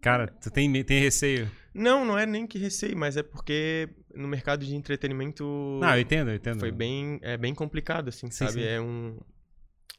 Cara, 0.00 0.28
tu 0.28 0.50
tem, 0.50 0.70
tem 0.84 1.00
receio. 1.00 1.50
Não, 1.74 2.04
não 2.04 2.18
é 2.18 2.24
nem 2.24 2.46
que 2.46 2.58
receio, 2.58 2.96
mas 2.96 3.16
é 3.16 3.22
porque 3.22 3.88
no 4.14 4.26
mercado 4.28 4.64
de 4.64 4.74
entretenimento 4.74 5.44
Não, 5.80 5.94
eu 5.94 6.00
entendo, 6.00 6.30
eu 6.30 6.36
entendo. 6.36 6.60
foi 6.60 6.70
bem, 6.72 7.18
é 7.22 7.36
bem 7.36 7.54
complicado, 7.54 8.08
assim, 8.08 8.30
Sim, 8.30 8.46
sabe? 8.46 8.52
sim. 8.52 8.62
É 8.62 8.80
um 8.80 9.18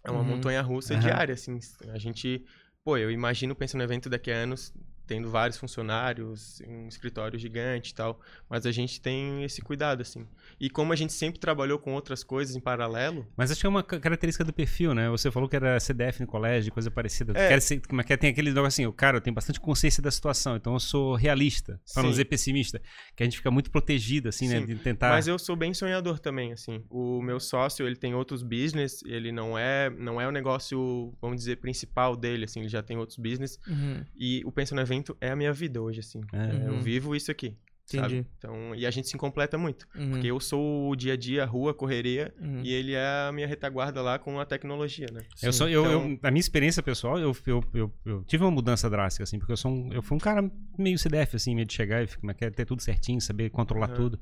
é 0.04 0.10
uma 0.10 0.22
Uhum. 0.22 0.26
montanha 0.26 0.62
russa 0.64 0.94
Aham. 0.96 1.02
diária, 1.02 1.34
assim. 1.36 1.60
A 1.90 1.98
gente, 2.00 2.44
pô, 2.84 2.98
eu 2.98 3.12
imagino 3.12 3.56
pensando 3.56 3.80
no 3.80 3.86
evento 3.86 4.10
daqui 4.10 4.32
a 4.32 4.36
anos 4.36 4.74
tendo 5.08 5.30
vários 5.30 5.58
funcionários, 5.58 6.62
um 6.68 6.88
escritório 6.88 7.38
gigante 7.38 7.92
e 7.92 7.96
tal, 7.96 8.20
mas 8.50 8.66
a 8.66 8.72
gente 8.72 9.02
tem 9.02 9.44
esse 9.44 9.62
cuidado, 9.62 10.02
assim. 10.02 10.28
E 10.60 10.70
como 10.70 10.94
a 10.94 10.96
gente 10.96 11.14
sempre 11.14 11.40
trabalhou 11.40 11.78
com 11.80 11.94
outras 11.94 12.24
coisas 12.24 12.56
em 12.56 12.60
paralelo, 12.60 13.28
Mas 13.36 13.52
acho 13.52 13.60
que 13.60 13.66
é 13.66 13.70
uma 13.70 13.84
ca- 13.84 14.00
característica 14.00 14.44
do 14.44 14.54
perfil, 14.54 14.94
né? 14.94 15.10
Você 15.10 15.30
falou 15.32 15.50
que 15.50 15.56
era 15.56 15.80
CDF 15.80 16.22
no 16.22 16.28
colégio, 16.28 16.72
coisa 16.72 16.90
parecida. 16.90 17.34
É. 17.38 17.50
Quer 17.50 17.62
ser, 17.62 17.82
é 18.10 18.14
é? 18.14 18.18
Tem 18.18 18.30
aquele 18.30 18.50
negócio 18.50 18.68
assim, 18.68 18.86
o 18.86 18.94
cara, 18.94 19.18
eu 19.18 19.22
tenho 19.22 19.34
bastante 19.34 19.60
consciência 19.60 20.02
da 20.02 20.12
situação, 20.12 20.56
então 20.56 20.74
eu 20.74 20.80
sou 20.80 21.16
realista, 21.16 21.80
pra 21.94 22.04
não 22.04 22.10
dizer 22.10 22.26
pessimista. 22.26 22.82
Que 23.16 23.24
a 23.24 23.26
gente 23.26 23.38
fica 23.38 23.52
muito 23.52 23.70
protegido, 23.72 24.30
assim, 24.30 24.48
né? 24.48 24.60
Sim, 24.60 24.66
De 24.66 24.76
tentar. 24.76 25.10
Mas 25.10 25.28
eu 25.28 25.38
sou 25.38 25.56
bem 25.56 25.74
sonhador 25.74 26.20
também, 26.20 26.54
assim. 26.54 26.84
O 26.90 27.22
meu 27.22 27.40
sócio, 27.40 27.86
ele 27.86 27.96
tem 27.96 28.14
outros 28.14 28.44
business, 28.44 29.02
ele 29.06 29.32
não 29.32 29.58
é, 29.58 29.90
não 29.90 30.20
é 30.22 30.28
o 30.28 30.32
negócio, 30.32 31.14
vamos 31.22 31.38
dizer, 31.38 31.58
principal 31.58 32.16
dele, 32.16 32.46
assim, 32.46 32.62
ele 32.62 32.70
já 32.70 32.82
tem 32.82 32.98
outros 32.98 33.18
business. 33.18 33.60
Uhum. 33.68 34.06
E 34.16 34.42
o 34.46 34.52
Pensa 34.52 34.76
no 34.76 34.82
Evento 35.02 35.18
é 35.20 35.32
a 35.32 35.36
minha 35.36 35.52
vida 35.54 35.82
hoje, 35.82 36.00
assim. 36.00 36.22
É. 36.34 36.38
É, 36.38 36.68
Eu 36.68 36.74
Uhum. 36.74 36.80
vivo 36.82 37.16
isso 37.16 37.32
aqui, 37.32 37.58
sabe? 37.86 38.18
Entendi. 38.18 38.28
Então, 38.38 38.76
e 38.76 38.86
a 38.86 38.92
gente 38.92 39.08
se 39.10 39.18
completa 39.18 39.58
muito. 39.58 39.88
Uhum. 39.96 40.12
Porque 40.12 40.28
eu 40.28 40.40
sou 40.40 40.90
o 40.92 40.96
dia 40.96 41.14
a 41.14 41.18
dia, 41.18 41.44
a 41.44 41.46
rua, 41.46 41.72
a 41.72 41.74
correria, 41.74 42.34
Uhum. 42.40 42.62
e 42.64 42.72
ele 42.72 42.94
é 42.94 43.28
a 43.28 43.32
minha 43.32 43.48
retaguarda 43.48 44.02
lá 44.02 44.20
com 44.20 44.40
a 44.40 44.46
tecnologia, 44.46 45.08
né? 45.12 45.22
Eu 45.42 45.52
sou, 45.52 45.68
eu, 45.68 45.82
Então- 45.86 46.12
eu- 46.12 46.20
a 46.24 46.32
minha 46.32 46.40
experiência 46.40 46.84
pessoal, 46.84 47.18
eu, 47.20 47.36
eu, 47.48 47.64
eu, 47.74 47.94
eu 48.06 48.24
tive 48.26 48.44
uma 48.44 48.52
mudança 48.52 48.90
drástica, 48.90 49.24
assim, 49.24 49.40
porque 49.40 49.52
eu 49.52 49.58
sou 49.58 49.72
um, 49.72 49.92
eu 49.92 50.02
fui 50.02 50.16
um 50.16 50.20
cara 50.20 50.50
meio 50.78 50.98
CDF, 50.98 51.36
assim, 51.36 51.56
meio 51.56 51.66
de 51.66 51.74
chegar 51.74 52.02
e 52.04 52.06
é 52.30 52.34
que 52.34 52.46
é, 52.46 52.50
ter 52.52 52.66
tudo 52.66 52.82
certinho, 52.82 53.20
saber 53.20 53.50
controlar 53.50 53.88
Aham. 53.88 53.96
tudo. 53.96 54.20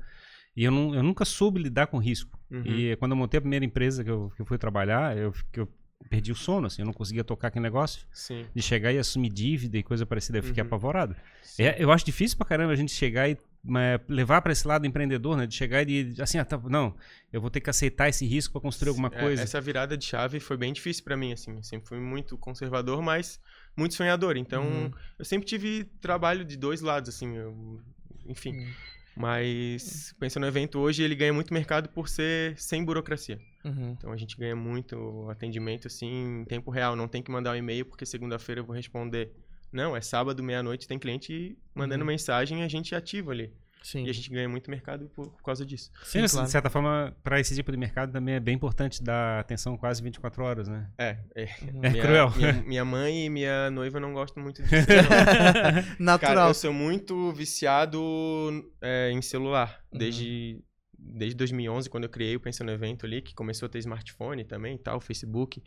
E 0.56 0.64
eu, 0.64 0.72
não, 0.72 0.92
eu 0.94 1.02
nunca 1.02 1.24
soube 1.24 1.62
lidar 1.62 1.86
com 1.86 1.98
risco. 1.98 2.36
Uhum. 2.50 2.62
E 2.66 2.96
quando 2.96 3.12
eu 3.12 3.16
montei 3.16 3.38
a 3.38 3.40
primeira 3.40 3.64
empresa 3.64 4.02
que 4.02 4.10
eu, 4.10 4.32
que 4.34 4.42
eu 4.42 4.46
fui 4.46 4.58
trabalhar, 4.58 5.16
eu, 5.16 5.32
que 5.52 5.60
eu 5.60 5.68
perdi 6.08 6.32
o 6.32 6.34
sono, 6.34 6.66
assim, 6.66 6.82
eu 6.82 6.86
não 6.86 6.92
conseguia 6.92 7.22
tocar 7.22 7.48
aquele 7.48 7.62
negócio. 7.62 8.06
Sim. 8.12 8.46
De 8.54 8.62
chegar 8.62 8.92
e 8.92 8.98
assumir 8.98 9.28
dívida 9.30 9.76
e 9.78 9.82
coisa 9.82 10.04
parecida, 10.06 10.38
eu 10.38 10.42
fiquei 10.42 10.62
Uhum. 10.62 10.66
apavorado. 10.66 11.14
É, 11.58 11.76
eu 11.82 11.92
acho 11.92 12.04
difícil 12.04 12.36
pra 12.38 12.46
caramba 12.46 12.72
a 12.72 12.76
gente 12.76 12.92
chegar 12.92 13.28
e 13.28 13.36
é, 13.76 14.00
levar 14.08 14.40
para 14.40 14.52
esse 14.52 14.66
lado 14.66 14.86
empreendedor, 14.86 15.36
né? 15.36 15.46
De 15.46 15.54
chegar 15.54 15.86
e 15.86 16.04
de, 16.04 16.22
assim, 16.22 16.38
ah, 16.38 16.44
tá, 16.46 16.56
não, 16.58 16.96
eu 17.30 17.40
vou 17.42 17.50
ter 17.50 17.60
que 17.60 17.68
aceitar 17.68 18.08
esse 18.08 18.24
risco 18.26 18.52
para 18.52 18.62
construir 18.62 18.88
alguma 18.88 19.08
É, 19.12 19.20
coisa. 19.20 19.42
essa 19.42 19.60
virada 19.60 19.96
de 19.98 20.04
chave 20.06 20.40
foi 20.40 20.56
bem 20.56 20.72
difícil 20.72 21.04
pra 21.04 21.14
mim, 21.16 21.32
assim. 21.32 21.54
Eu 21.56 21.62
sempre 21.62 21.86
fui 21.86 22.00
muito 22.00 22.38
conservador, 22.38 23.02
mas 23.02 23.38
muito 23.76 23.94
sonhador. 23.94 24.38
Então, 24.38 24.64
Uhum. 24.64 24.90
eu 25.18 25.24
sempre 25.26 25.46
tive 25.46 25.84
trabalho 26.00 26.42
de 26.44 26.56
dois 26.56 26.80
lados, 26.80 27.10
assim. 27.14 27.36
eu- 27.36 27.80
enfim. 28.26 28.52
Uhum. 28.60 28.72
Mas, 29.16 30.14
pensando 30.18 30.42
no 30.44 30.48
evento 30.48 30.78
hoje, 30.78 31.02
ele 31.02 31.14
ganha 31.14 31.32
muito 31.32 31.52
mercado 31.52 31.90
por 31.90 32.08
ser 32.08 32.58
sem 32.58 32.82
burocracia. 32.82 33.38
Uhum. 33.64 33.90
Então, 33.98 34.12
a 34.12 34.16
gente 34.16 34.36
ganha 34.36 34.56
muito 34.56 35.28
atendimento, 35.30 35.86
assim, 35.86 36.40
em 36.40 36.44
tempo 36.44 36.70
real. 36.70 36.96
Não 36.96 37.08
tem 37.08 37.22
que 37.22 37.30
mandar 37.30 37.52
um 37.52 37.56
e-mail, 37.56 37.84
porque 37.84 38.06
segunda-feira 38.06 38.60
eu 38.60 38.64
vou 38.64 38.74
responder. 38.74 39.32
Não, 39.72 39.96
é 39.96 40.00
sábado, 40.00 40.42
meia-noite, 40.42 40.88
tem 40.88 40.98
cliente 40.98 41.56
mandando 41.74 42.02
Uhum. 42.02 42.08
mensagem 42.08 42.60
e 42.60 42.64
a 42.64 42.68
gente 42.68 42.94
ativa 42.94 43.30
ali. 43.32 43.52
Sim. 43.82 44.04
E 44.04 44.10
a 44.10 44.12
gente 44.12 44.28
ganha 44.28 44.46
muito 44.48 44.70
mercado 44.70 45.08
por, 45.14 45.30
por 45.30 45.42
causa 45.42 45.64
disso. 45.64 45.90
Sim, 46.02 46.26
claro. 46.26 46.44
De 46.44 46.52
certa 46.52 46.68
forma, 46.68 47.16
para 47.22 47.40
esse 47.40 47.54
tipo 47.54 47.70
de 47.72 47.78
mercado 47.78 48.12
também 48.12 48.34
é 48.34 48.40
bem 48.40 48.54
importante 48.54 49.02
dar 49.02 49.40
atenção 49.40 49.74
quase 49.76 50.02
24 50.02 50.44
horas, 50.44 50.68
né? 50.68 50.86
É, 50.98 51.16
é. 51.34 51.44
Uhum. 51.62 51.80
É 51.82 51.90
minha, 51.90 52.02
cruel. 52.02 52.30
Minha, 52.36 52.52
minha 52.62 52.84
mãe 52.84 53.24
e 53.24 53.30
minha 53.30 53.70
noiva 53.70 53.98
não 53.98 54.12
gostam 54.12 54.42
muito 54.42 54.62
disso. 54.62 54.74
Natural. 55.98 56.34
Cara, 56.34 56.50
eu 56.50 56.54
sou 56.54 56.72
muito 56.74 57.32
viciado 57.32 58.00
é, 58.82 59.10
em 59.12 59.22
celular. 59.22 59.80
Uhum. 59.92 59.98
Desde, 61.02 61.18
desde 61.18 61.36
2011, 61.36 61.88
quando 61.90 62.04
eu 62.04 62.10
criei 62.10 62.36
o 62.36 62.40
Pensa 62.40 62.62
no 62.64 62.70
Evento 62.70 63.06
ali, 63.06 63.20
que 63.22 63.34
começou 63.34 63.66
a 63.66 63.68
ter 63.68 63.78
smartphone 63.78 64.44
também 64.44 64.74
e 64.74 64.78
tal, 64.78 65.00
Facebook. 65.00 65.62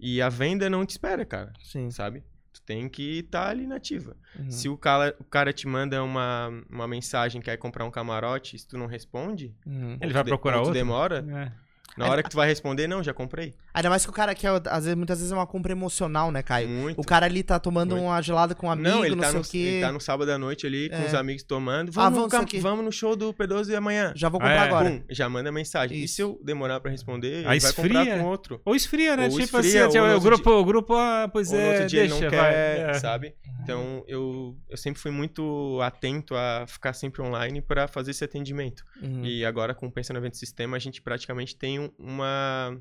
E 0.00 0.20
a 0.22 0.28
venda 0.28 0.68
não 0.70 0.84
te 0.86 0.90
espera, 0.90 1.24
cara, 1.24 1.52
Sim. 1.62 1.90
sabe? 1.90 2.22
Tu 2.52 2.62
tem 2.62 2.88
que 2.88 3.18
estar 3.20 3.48
ali 3.50 3.66
nativa. 3.66 4.16
Uhum. 4.38 4.50
Se 4.50 4.68
o 4.68 4.76
cara, 4.76 5.14
o 5.20 5.24
cara 5.24 5.52
te 5.52 5.66
manda 5.68 6.02
uma, 6.02 6.48
uma 6.70 6.88
mensagem, 6.88 7.40
quer 7.42 7.56
comprar 7.58 7.84
um 7.84 7.90
camarote, 7.90 8.58
se 8.58 8.66
tu 8.66 8.78
não 8.78 8.86
responde, 8.86 9.54
Uhum. 9.66 9.98
Ele 10.00 10.12
vai 10.12 10.22
de- 10.24 10.28
procurar 10.30 10.58
outro? 10.58 10.72
demora, 10.72 11.24
É. 11.28 11.67
na 11.96 12.08
hora 12.08 12.22
que 12.22 12.30
tu 12.30 12.36
vai 12.36 12.46
responder, 12.46 12.86
não, 12.86 13.02
já 13.02 13.12
comprei. 13.12 13.54
Ainda 13.74 13.90
mais 13.90 14.04
que 14.04 14.10
o 14.10 14.12
cara 14.12 14.34
quer, 14.34 14.50
às 14.66 14.84
vezes, 14.84 14.94
muitas 14.96 15.18
vezes 15.18 15.32
é 15.32 15.34
uma 15.34 15.46
compra 15.46 15.72
emocional, 15.72 16.30
né, 16.30 16.42
Caio? 16.42 16.68
Muito. 16.68 17.00
O 17.00 17.04
cara 17.04 17.26
ali 17.26 17.42
tá 17.42 17.58
tomando 17.58 17.92
Muito. 17.96 18.04
uma 18.06 18.20
gelada 18.22 18.54
com 18.54 18.66
um 18.66 18.70
amigo, 18.70 18.88
não, 18.88 18.98
não, 18.98 19.04
ele 19.04 19.16
tá, 19.16 19.26
sei 19.30 19.34
no, 19.34 19.40
o 19.40 19.44
quê. 19.48 19.58
ele 19.58 19.80
tá 19.80 19.92
no 19.92 20.00
sábado 20.00 20.30
à 20.30 20.38
noite 20.38 20.66
ali 20.66 20.88
com 20.90 20.96
É. 20.96 21.06
os 21.06 21.14
amigos 21.14 21.42
tomando. 21.42 21.88
Ah, 21.90 21.92
Vamos, 21.92 22.18
vamos 22.18 22.22
no, 22.24 22.28
camp- 22.30 22.48
isso 22.48 22.56
aqui. 22.56 22.60
vamos 22.60 22.84
no 22.84 22.92
show 22.92 23.16
do 23.16 23.32
P12 23.34 23.74
amanhã. 23.76 24.12
Já 24.14 24.28
vou 24.28 24.38
Ah, 24.40 24.44
comprar 24.44 24.54
é? 24.64 24.68
agora. 24.68 24.90
Pum, 24.90 25.02
já 25.10 25.28
manda 25.28 25.50
mensagem. 25.50 25.98
E 25.98 26.04
Isso. 26.04 26.14
se 26.16 26.22
eu 26.22 26.40
demorar 26.44 26.80
pra 26.80 26.90
responder, 26.90 27.46
Aí 27.46 27.56
ele 27.58 27.60
vai 27.60 27.72
comprar 27.72 28.02
esfria. 28.02 28.18
com 28.18 28.24
outro. 28.28 28.60
Ou 28.64 28.74
esfria, 28.74 29.16
né? 29.16 29.24
Ou 29.24 29.30
tipo 29.30 29.42
esfria, 29.60 29.86
assim, 29.86 29.98
ou 29.98 30.16
o 30.16 30.20
grupo, 30.20 30.50
o 30.50 30.64
grupo, 30.64 30.94
ah, 30.94 31.28
pois 31.32 31.50
Ou 31.50 31.56
no 31.56 31.62
é, 31.62 31.70
outro 31.72 31.86
dia 31.86 32.00
deixa, 32.00 32.14
ele 32.16 32.24
não 32.24 32.30
vai. 32.42 32.52
quer, 32.52 32.90
É. 32.90 32.94
sabe? 32.94 33.34
Então 33.62 34.02
eu, 34.08 34.56
eu 34.68 34.76
sempre 34.76 35.00
fui 35.00 35.10
muito 35.10 35.78
atento 35.82 36.34
a 36.34 36.64
ficar 36.66 36.92
sempre 36.92 37.20
online 37.22 37.60
pra 37.60 37.86
fazer 37.86 38.12
esse 38.12 38.24
atendimento. 38.24 38.84
Uhum. 39.02 39.24
E 39.24 39.44
agora 39.44 39.74
com 39.74 39.86
o 39.86 39.90
Pensa 39.92 40.12
no 40.12 40.18
Evento 40.18 40.36
Sistema, 40.36 40.76
a 40.76 40.80
gente 40.80 41.02
praticamente 41.02 41.54
tem 41.56 41.77
um- 41.78 41.92
uma, 41.98 42.80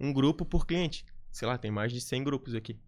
um 0.00 0.12
grupo 0.12 0.44
por 0.44 0.66
cliente. 0.66 1.04
Sei 1.32 1.46
lá, 1.46 1.58
tem 1.58 1.70
mais 1.70 1.92
de 1.92 2.00
100 2.00 2.24
grupos 2.24 2.54
aqui 2.54 2.78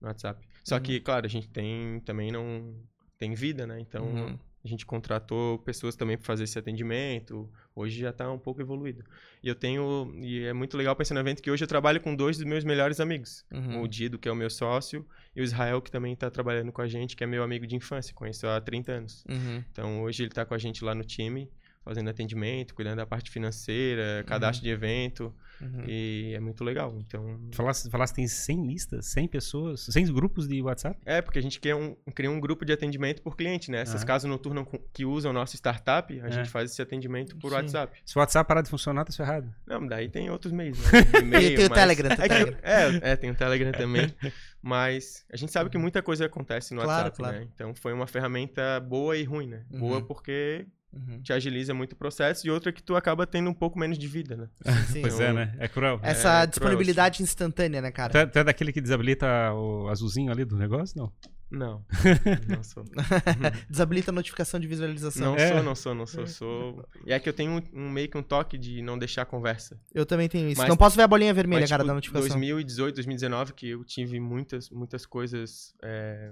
no 0.00 0.08
WhatsApp. 0.08 0.46
Só 0.64 0.76
Uhum. 0.76 0.82
que, 0.82 1.00
claro, 1.00 1.26
a 1.26 1.28
gente 1.28 1.48
tem 1.48 2.00
também 2.00 2.30
não 2.32 2.74
tem 3.18 3.34
vida, 3.34 3.66
né? 3.66 3.78
Então 3.80 4.04
Uhum. 4.06 4.38
a 4.64 4.68
gente 4.68 4.86
contratou 4.86 5.58
pessoas 5.58 5.94
também 5.96 6.16
para 6.16 6.24
fazer 6.26 6.44
esse 6.44 6.58
atendimento. 6.58 7.50
Hoje 7.74 8.00
já 8.00 8.12
tá 8.12 8.30
um 8.30 8.38
pouco 8.38 8.60
evoluído. 8.62 9.04
E 9.42 9.48
eu 9.48 9.54
tenho 9.54 10.12
e 10.22 10.44
é 10.44 10.52
muito 10.54 10.76
legal 10.76 10.96
pensar 10.96 11.14
no 11.14 11.20
evento 11.20 11.42
que 11.42 11.50
hoje 11.50 11.64
eu 11.64 11.68
trabalho 11.68 12.00
com 12.00 12.14
dois 12.16 12.36
dos 12.38 12.46
meus 12.46 12.64
melhores 12.64 13.00
amigos. 13.00 13.44
Uhum. 13.52 13.82
O 13.82 13.88
Dido, 13.88 14.18
que 14.18 14.28
é 14.28 14.32
o 14.32 14.36
meu 14.36 14.48
sócio, 14.50 15.06
e 15.36 15.40
o 15.40 15.44
Israel, 15.44 15.80
que 15.82 15.90
também 15.90 16.14
tá 16.16 16.30
trabalhando 16.30 16.72
com 16.72 16.80
a 16.82 16.88
gente, 16.88 17.14
que 17.16 17.24
é 17.24 17.26
meu 17.26 17.42
amigo 17.42 17.66
de 17.66 17.76
infância, 17.76 18.14
conheceu 18.14 18.50
há 18.50 18.60
30 18.60 18.92
anos. 18.92 19.24
Uhum. 19.28 19.62
Então 19.70 20.02
hoje 20.02 20.22
ele 20.22 20.30
tá 20.30 20.44
com 20.46 20.54
a 20.54 20.58
gente 20.58 20.82
lá 20.84 20.94
no 20.94 21.04
time, 21.04 21.50
fazendo 21.90 22.08
atendimento, 22.08 22.72
cuidando 22.74 22.98
da 22.98 23.06
parte 23.06 23.30
financeira, 23.32 24.22
cadastro 24.24 24.62
de 24.64 24.70
evento, 24.70 25.34
Uhum. 25.60 25.84
e 25.86 26.32
é 26.34 26.40
muito 26.40 26.64
legal. 26.64 26.96
Então, 26.98 27.38
Falasse, 27.52 27.90
falasse 27.90 28.14
tem 28.14 28.26
100 28.26 28.66
listas, 28.66 29.06
100 29.06 29.28
pessoas, 29.28 29.80
100 29.90 30.06
grupos 30.12 30.48
de 30.48 30.62
WhatsApp? 30.62 30.98
é 31.04 31.20
porque 31.20 31.38
a 31.38 31.42
gente 31.42 31.60
cria 31.60 31.76
um, 31.76 31.94
cria 32.14 32.30
um 32.30 32.40
grupo 32.40 32.64
de 32.64 32.72
atendimento 32.72 33.20
por 33.20 33.36
cliente, 33.36 33.70
né? 33.70 33.80
Essas 33.82 33.96
Aham. 33.96 34.06
casas 34.06 34.30
noturnas 34.30 34.64
que 34.92 35.04
usam 35.04 35.32
nosso 35.32 35.54
startup, 35.56 36.18
a 36.20 36.26
É. 36.28 36.30
gente 36.32 36.48
faz 36.48 36.70
esse 36.70 36.80
atendimento 36.80 37.36
por 37.36 37.50
Sim. 37.50 37.56
WhatsApp. 37.56 37.98
Se 38.06 38.16
o 38.16 38.20
WhatsApp 38.20 38.46
parar 38.48 38.62
de 38.62 38.70
funcionar, 38.70 39.04
tá 39.04 39.12
ferrado. 39.12 39.52
Não, 39.66 39.86
daí 39.86 40.08
tem 40.08 40.30
outros 40.30 40.52
meios, 40.52 40.78
né? 40.78 40.84
E-mail, 41.24 41.56
tem 41.56 41.66
o 41.66 41.68
mas- 41.68 41.78
Telegram, 41.78 42.08
tem 42.16 42.18
o 42.18 42.22
é, 42.24 42.28
que- 42.28 42.34
Telegram. 42.34 42.60
é, 42.62 43.10
é, 43.12 43.16
tem 43.16 43.30
o 43.30 43.34
Telegram 43.34 43.72
também. 43.72 44.14
Mas 44.62 45.24
a 45.32 45.36
gente 45.36 45.50
sabe 45.52 45.70
que 45.70 45.78
muita 45.78 46.02
coisa 46.02 46.26
acontece 46.26 46.74
no 46.74 46.82
Claro, 46.82 47.04
WhatsApp, 47.04 47.16
claro. 47.18 47.38
né? 47.38 47.48
Então 47.54 47.74
foi 47.74 47.92
uma 47.92 48.06
ferramenta 48.06 48.78
boa 48.80 49.16
e 49.16 49.24
ruim, 49.24 49.46
né? 49.48 49.64
Boa 49.70 49.98
Uhum. 49.98 50.04
porque 50.04 50.66
Uhum. 50.92 51.22
te 51.22 51.32
agiliza 51.32 51.72
muito 51.72 51.92
o 51.92 51.96
processo 51.96 52.46
e 52.46 52.50
outra 52.50 52.72
que 52.72 52.82
tu 52.82 52.96
acaba 52.96 53.26
tendo 53.26 53.48
um 53.48 53.54
pouco 53.54 53.78
menos 53.78 53.96
de 53.98 54.08
vida, 54.08 54.36
né? 54.36 54.48
Sim. 54.88 55.02
Pois 55.02 55.20
é, 55.20 55.32
né? 55.32 55.54
É 55.58 55.68
cruel. 55.68 56.00
Essa 56.02 56.28
É, 56.28 56.32
cruel, 56.32 56.46
disponibilidade 56.48 57.22
instantânea, 57.22 57.80
né, 57.80 57.90
cara? 57.92 58.10
Tu 58.12 58.18
é, 58.18 58.26
tu 58.26 58.38
é 58.40 58.44
daquele 58.44 58.72
que 58.72 58.80
desabilita 58.80 59.26
o 59.54 59.88
azulzinho 59.88 60.32
ali 60.32 60.44
do 60.44 60.56
negócio? 60.56 60.98
Não. 60.98 61.12
Não, 61.50 61.84
não 62.48 62.62
sou. 62.62 62.84
Desabilita 63.68 64.12
a 64.12 64.14
notificação 64.14 64.60
de 64.60 64.68
visualização. 64.68 65.32
Não 65.32 65.36
É. 65.36 65.48
sou, 65.52 65.62
não 65.64 65.74
sou, 65.74 65.94
não 65.96 66.06
sou, 66.06 66.26
sou. 66.26 66.88
E 67.04 67.12
é 67.12 67.18
que 67.18 67.28
eu 67.28 67.32
tenho 67.32 67.50
um, 67.52 67.62
um- 67.86 67.90
meio 67.90 68.08
que 68.08 68.16
um 68.16 68.22
toque 68.22 68.56
de 68.56 68.80
não 68.82 68.96
deixar 68.96 69.22
a 69.22 69.26
conversa. 69.26 69.76
Eu 69.92 70.06
também 70.06 70.28
tenho 70.28 70.48
isso. 70.48 70.60
Mas- 70.60 70.68
não 70.68 70.76
posso 70.76 70.94
ver 70.96 71.02
a 71.02 71.08
bolinha 71.08 71.34
vermelha, 71.34 71.62
Mas, 71.62 71.70
cara, 71.70 71.82
tipo, 71.82 71.88
da 71.88 71.94
notificação. 71.94 72.28
2018, 72.28 72.94
2019, 72.94 73.52
que 73.54 73.68
eu 73.70 73.82
tive 73.84 74.20
muitas, 74.20 74.70
muitas 74.70 75.04
coisas, 75.04 75.74
é, 75.82 76.30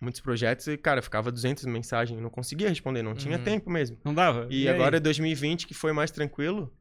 muitos 0.00 0.20
projetos 0.20 0.66
e, 0.66 0.76
cara, 0.76 1.00
ficava 1.02 1.30
200 1.32 1.64
mensagens, 1.64 2.20
não 2.20 2.30
conseguia 2.30 2.68
responder, 2.68 3.02
não 3.02 3.14
tinha 3.14 3.38
Uhum. 3.38 3.44
tempo 3.44 3.70
mesmo. 3.70 3.96
Não 4.04 4.14
dava? 4.14 4.46
E, 4.50 4.68
aí? 4.68 4.74
agora 4.74 5.00
2020, 5.00 5.66
que 5.66 5.74
foi 5.74 5.92
mais 5.92 6.10
tranquilo, 6.10 6.72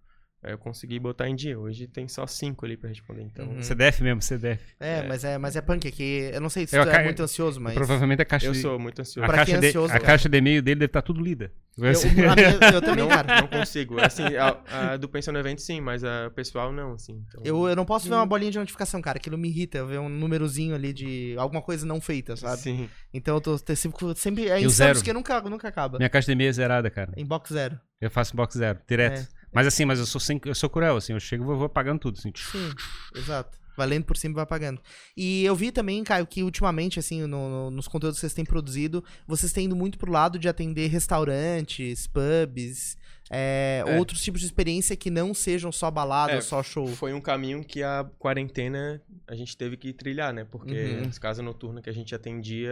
aí 0.43 0.51
eu 0.53 0.57
consegui 0.57 0.99
botar 0.99 1.27
em 1.27 1.35
dia. 1.35 1.57
Hoje 1.59 1.87
tem 1.87 2.07
só 2.07 2.25
5 2.27 2.65
ali 2.65 2.77
pra 2.77 2.89
responder, 2.89 3.23
então... 3.23 3.47
Uhum. 3.47 3.61
CDF 3.63 4.03
mesmo, 4.03 4.21
CDF. 4.21 4.61
É, 4.79 5.01
mas 5.07 5.23
é, 5.23 5.37
mas 5.37 5.55
é 5.55 5.61
punk 5.61 5.87
aqui. 5.87 6.29
Eu 6.33 6.41
não 6.41 6.49
sei 6.49 6.67
se 6.67 6.77
Eu 6.77 6.83
tu 6.85 6.89
é 6.89 7.03
muito 7.03 7.21
ansioso, 7.23 7.59
mas. 7.59 7.73
Provavelmente 7.73 8.21
a 8.21 8.25
caixa 8.25 8.45
Eu 8.47 8.51
de... 8.53 8.59
sou 8.61 8.77
muito 8.79 8.99
ansioso. 9.01 9.23
A, 9.23 9.27
Pra 9.27 9.37
caixa, 9.37 9.51
quem 9.51 9.55
é 9.57 9.59
de, 9.61 9.67
ansioso, 9.67 9.87
a 9.89 9.93
cara. 9.93 10.05
caixa 10.05 10.29
de 10.29 10.37
e-mail 10.37 10.61
dele 10.61 10.79
deve 10.79 10.89
estar 10.89 11.01
tudo 11.01 11.21
lida. 11.21 11.51
Eu, 11.77 11.83
a 12.31 12.35
minha- 12.35 12.71
eu 12.73 12.79
também, 12.81 13.03
não, 13.03 13.09
cara. 13.09 13.41
não 13.41 13.47
consigo. 13.49 13.99
Assim, 13.99 14.23
a, 14.37 14.93
a 14.93 14.97
do 14.97 15.09
Pensa 15.09 15.29
no 15.31 15.39
Evento, 15.39 15.61
sim, 15.61 15.81
mas 15.81 16.05
a 16.05 16.29
pessoal 16.33 16.71
não, 16.71 16.93
assim. 16.93 17.21
Então... 17.27 17.41
Eu, 17.43 17.67
eu 17.67 17.75
não 17.75 17.83
posso 17.83 18.07
ver 18.07 18.15
uma 18.15 18.25
bolinha 18.25 18.49
de 18.51 18.57
notificação, 18.57 19.01
cara. 19.01 19.17
Aquilo 19.17 19.37
me 19.37 19.49
irrita. 19.49 19.79
Eu 19.79 19.87
ver 19.87 19.99
um 19.99 20.07
númerozinho 20.07 20.73
ali 20.73 20.93
de 20.93 21.35
alguma 21.37 21.61
coisa 21.61 21.85
não 21.85 21.99
feita, 21.99 22.35
sabe? 22.37 22.61
Sim. 22.61 22.89
Então 23.13 23.35
eu 23.35 23.41
tô 23.41 23.57
sempre. 23.75 24.15
sempre 24.15 24.47
é 24.47 24.55
o 24.55 24.59
insano 24.59 24.93
zero? 24.93 25.03
que 25.03 25.11
nunca, 25.11 25.41
nunca 25.41 25.67
acaba. 25.67 25.97
Minha 25.97 26.09
caixa 26.09 26.27
de 26.27 26.31
e-mail 26.31 26.49
é 26.49 26.53
zerada, 26.53 26.89
cara. 26.89 27.11
Inbox 27.17 27.51
zero. 27.51 27.77
Eu 27.99 28.09
faço 28.09 28.35
box 28.37 28.57
zero, 28.57 28.79
direto. 28.87 29.27
Mas 29.55 29.65
assim, 29.67 29.85
mas 29.85 29.97
eu 29.99 30.05
sou, 30.05 30.19
sem, 30.21 30.39
eu 30.45 30.53
sou 30.53 30.69
cruel, 30.69 30.97
assim. 30.97 31.13
Eu 31.13 31.19
chego 31.19 31.43
e 31.43 31.47
vou, 31.47 31.55
vou 31.57 31.65
apagando 31.65 31.99
tudo, 31.99 32.17
assim. 32.19 32.31
Sim, 32.35 32.71
exato. 33.15 33.57
Valendo 33.77 34.05
por 34.05 34.15
cima 34.15 34.31
e 34.33 34.35
vai 34.35 34.43
apagando. 34.43 34.79
E 35.17 35.43
eu 35.43 35.53
vi 35.55 35.69
também, 35.71 36.01
Caio, 36.03 36.25
que 36.27 36.43
ultimamente, 36.43 36.97
assim, 36.99 37.21
no- 37.21 37.27
no- 37.49 37.71
nos 37.71 37.87
conteúdos 37.87 38.17
que 38.17 38.21
vocês 38.21 38.33
têm 38.33 38.45
produzido, 38.45 39.03
vocês 39.27 39.51
têm 39.51 39.65
ido 39.65 39.75
muito 39.75 39.97
pro 39.97 40.11
lado 40.11 40.37
de 40.39 40.47
atender 40.47 40.87
restaurantes, 40.87 42.07
pubs, 42.07 42.97
é, 43.29 43.83
É. 43.85 43.97
outros 43.97 44.21
tipos 44.21 44.39
de 44.39 44.45
experiência 44.47 44.95
que 44.95 45.09
não 45.09 45.33
sejam 45.33 45.71
só 45.73 45.91
balada 45.91 46.33
É, 46.33 46.41
só 46.41 46.63
show. 46.63 46.87
Foi 46.87 47.11
um 47.13 47.19
caminho 47.19 47.63
que 47.65 47.83
a 47.83 48.05
quarentena 48.19 49.01
a 49.27 49.35
gente 49.35 49.57
teve 49.57 49.75
que 49.75 49.91
trilhar, 49.91 50.31
né? 50.33 50.45
Porque 50.45 50.99
Uhum. 51.01 51.09
as 51.09 51.17
casas 51.19 51.43
noturnas 51.43 51.83
que 51.83 51.89
a 51.89 51.93
gente 51.93 52.13
atendia, 52.15 52.71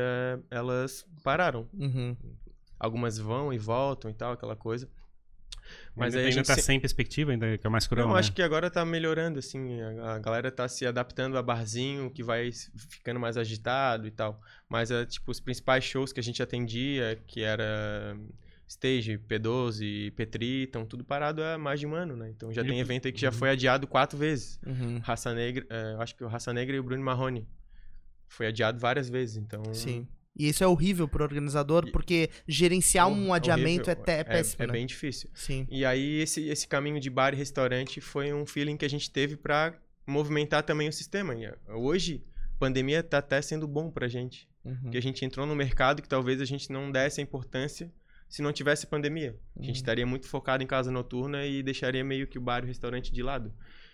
elas 0.50 1.06
pararam. 1.24 1.68
Uhum. 1.74 2.16
Algumas 2.80 3.18
vão 3.18 3.52
e 3.54 3.58
voltam 3.58 4.10
e 4.10 4.14
tal, 4.14 4.34
aquela 4.34 4.56
coisa. 4.56 4.88
Mas 5.96 6.14
ainda, 6.16 6.18
aí 6.20 6.24
a 6.24 6.28
ainda 6.30 6.38
gente 6.40 6.48
tá 6.48 6.56
se- 6.56 6.62
sem 6.64 6.80
perspectiva, 6.80 7.32
ainda 7.32 7.58
que 7.58 7.66
é 7.66 7.70
o 7.70 7.72
mais 7.72 7.86
cruel, 7.86 8.08
Não, 8.08 8.14
né? 8.14 8.20
acho 8.20 8.32
que 8.34 8.42
agora 8.42 8.70
tá 8.70 8.84
melhorando, 8.84 9.38
assim. 9.40 9.80
A, 9.82 10.16
a 10.16 10.20
galera 10.20 10.52
tá 10.52 10.68
se 10.68 10.86
adaptando 10.86 11.38
a 11.38 11.42
barzinho, 11.44 12.10
que 12.10 12.24
vai 12.24 12.50
ficando 12.90 13.20
mais 13.20 13.38
agitado 13.38 14.08
e 14.08 14.12
tal. 14.12 14.42
Mas, 14.68 14.90
é, 14.92 15.06
tipo, 15.06 15.30
os 15.32 15.40
principais 15.40 15.84
shows 15.84 16.12
que 16.12 16.20
a 16.20 16.24
gente 16.24 16.42
atendia, 16.42 17.22
que 17.28 17.44
era 17.44 18.18
Stage, 18.68 19.20
P12, 19.20 20.12
Petri, 20.16 20.64
estão 20.64 20.84
tudo 20.86 21.04
parado 21.04 21.44
há 21.44 21.58
mais 21.60 21.80
de 21.80 21.86
um 21.86 21.94
ano, 21.94 22.16
né? 22.16 22.30
Então 22.30 22.52
já 22.52 22.64
E- 22.64 22.66
tem 22.68 22.80
evento 22.80 23.06
aí 23.08 23.12
que 23.12 23.22
já 23.22 23.32
foi 23.32 23.50
adiado 23.52 23.86
quatro 23.86 24.18
vezes. 24.18 24.60
Uhum. 24.66 25.00
Raça 25.04 25.34
Negra, 25.34 25.66
é, 25.70 25.96
acho 26.00 26.16
que 26.16 26.24
o 26.24 26.28
Raça 26.28 26.52
Negra 26.52 26.76
e 26.76 26.80
o 26.80 26.84
Bruno 26.84 27.04
Marrone. 27.04 27.48
Foi 28.28 28.48
adiado 28.48 28.80
várias 28.80 29.08
vezes, 29.10 29.38
então... 29.38 29.62
Sim. 29.76 30.08
E 30.36 30.48
isso 30.50 30.64
é 30.64 30.68
horrível 30.68 31.08
pro 31.08 31.24
organizador, 31.24 31.86
E- 31.88 31.92
porque 31.92 32.30
gerenciar 32.48 33.08
um 33.08 33.30
Hor- 33.30 33.36
adiamento 33.36 33.90
é, 33.90 33.94
horrível. 33.94 34.06
te- 34.06 34.12
é 34.12 34.24
péssimo, 34.24 34.64
É, 34.64 34.68
né? 34.68 34.74
bem 34.74 34.86
difícil. 34.86 35.30
Sim. 35.34 35.68
E 35.70 35.86
aí, 35.86 36.22
esse, 36.22 36.48
esse 36.48 36.68
caminho 36.68 37.00
de 37.00 37.10
bar 37.10 37.34
e 37.34 37.38
restaurante 37.38 38.02
foi 38.02 38.34
um 38.34 38.46
feeling 38.46 38.76
que 38.78 38.86
a 38.86 38.90
gente 38.90 39.12
teve 39.12 39.36
pra 39.38 39.76
movimentar 40.08 40.64
também 40.64 40.90
o 40.90 40.94
sistema. 40.94 41.36
E, 41.36 41.48
uh, 41.48 41.56
hoje, 41.76 42.24
a 42.56 42.58
pandemia 42.60 43.04
tá 43.04 43.20
até 43.20 43.42
sendo 43.42 43.68
bom 43.68 43.92
pra 43.92 44.08
gente. 44.08 44.48
Uhum. 44.66 44.76
Porque 44.84 44.98
a 44.98 45.02
gente 45.02 45.24
entrou 45.24 45.46
no 45.46 45.56
mercado 45.56 46.02
que 46.02 46.08
talvez 46.10 46.42
a 46.42 46.46
gente 46.46 46.72
não 46.72 46.92
desse 46.92 47.20
a 47.20 47.24
importância 47.24 47.92
se 48.30 48.42
não 48.42 48.52
tivesse 48.52 48.88
pandemia. 48.88 49.36
A 49.56 49.60
gente 49.60 49.68
Uhum. 49.68 49.74
estaria 49.74 50.06
muito 50.06 50.28
focado 50.28 50.64
em 50.64 50.68
casa 50.68 50.90
noturna 50.90 51.46
e 51.46 51.62
deixaria 51.62 52.04
meio 52.04 52.26
que 52.26 52.38
o 52.40 52.42
bar 52.42 52.62
e 52.62 52.64
o 52.64 52.68
restaurante 52.68 53.12
de 53.14 53.22
lado. 53.22 53.54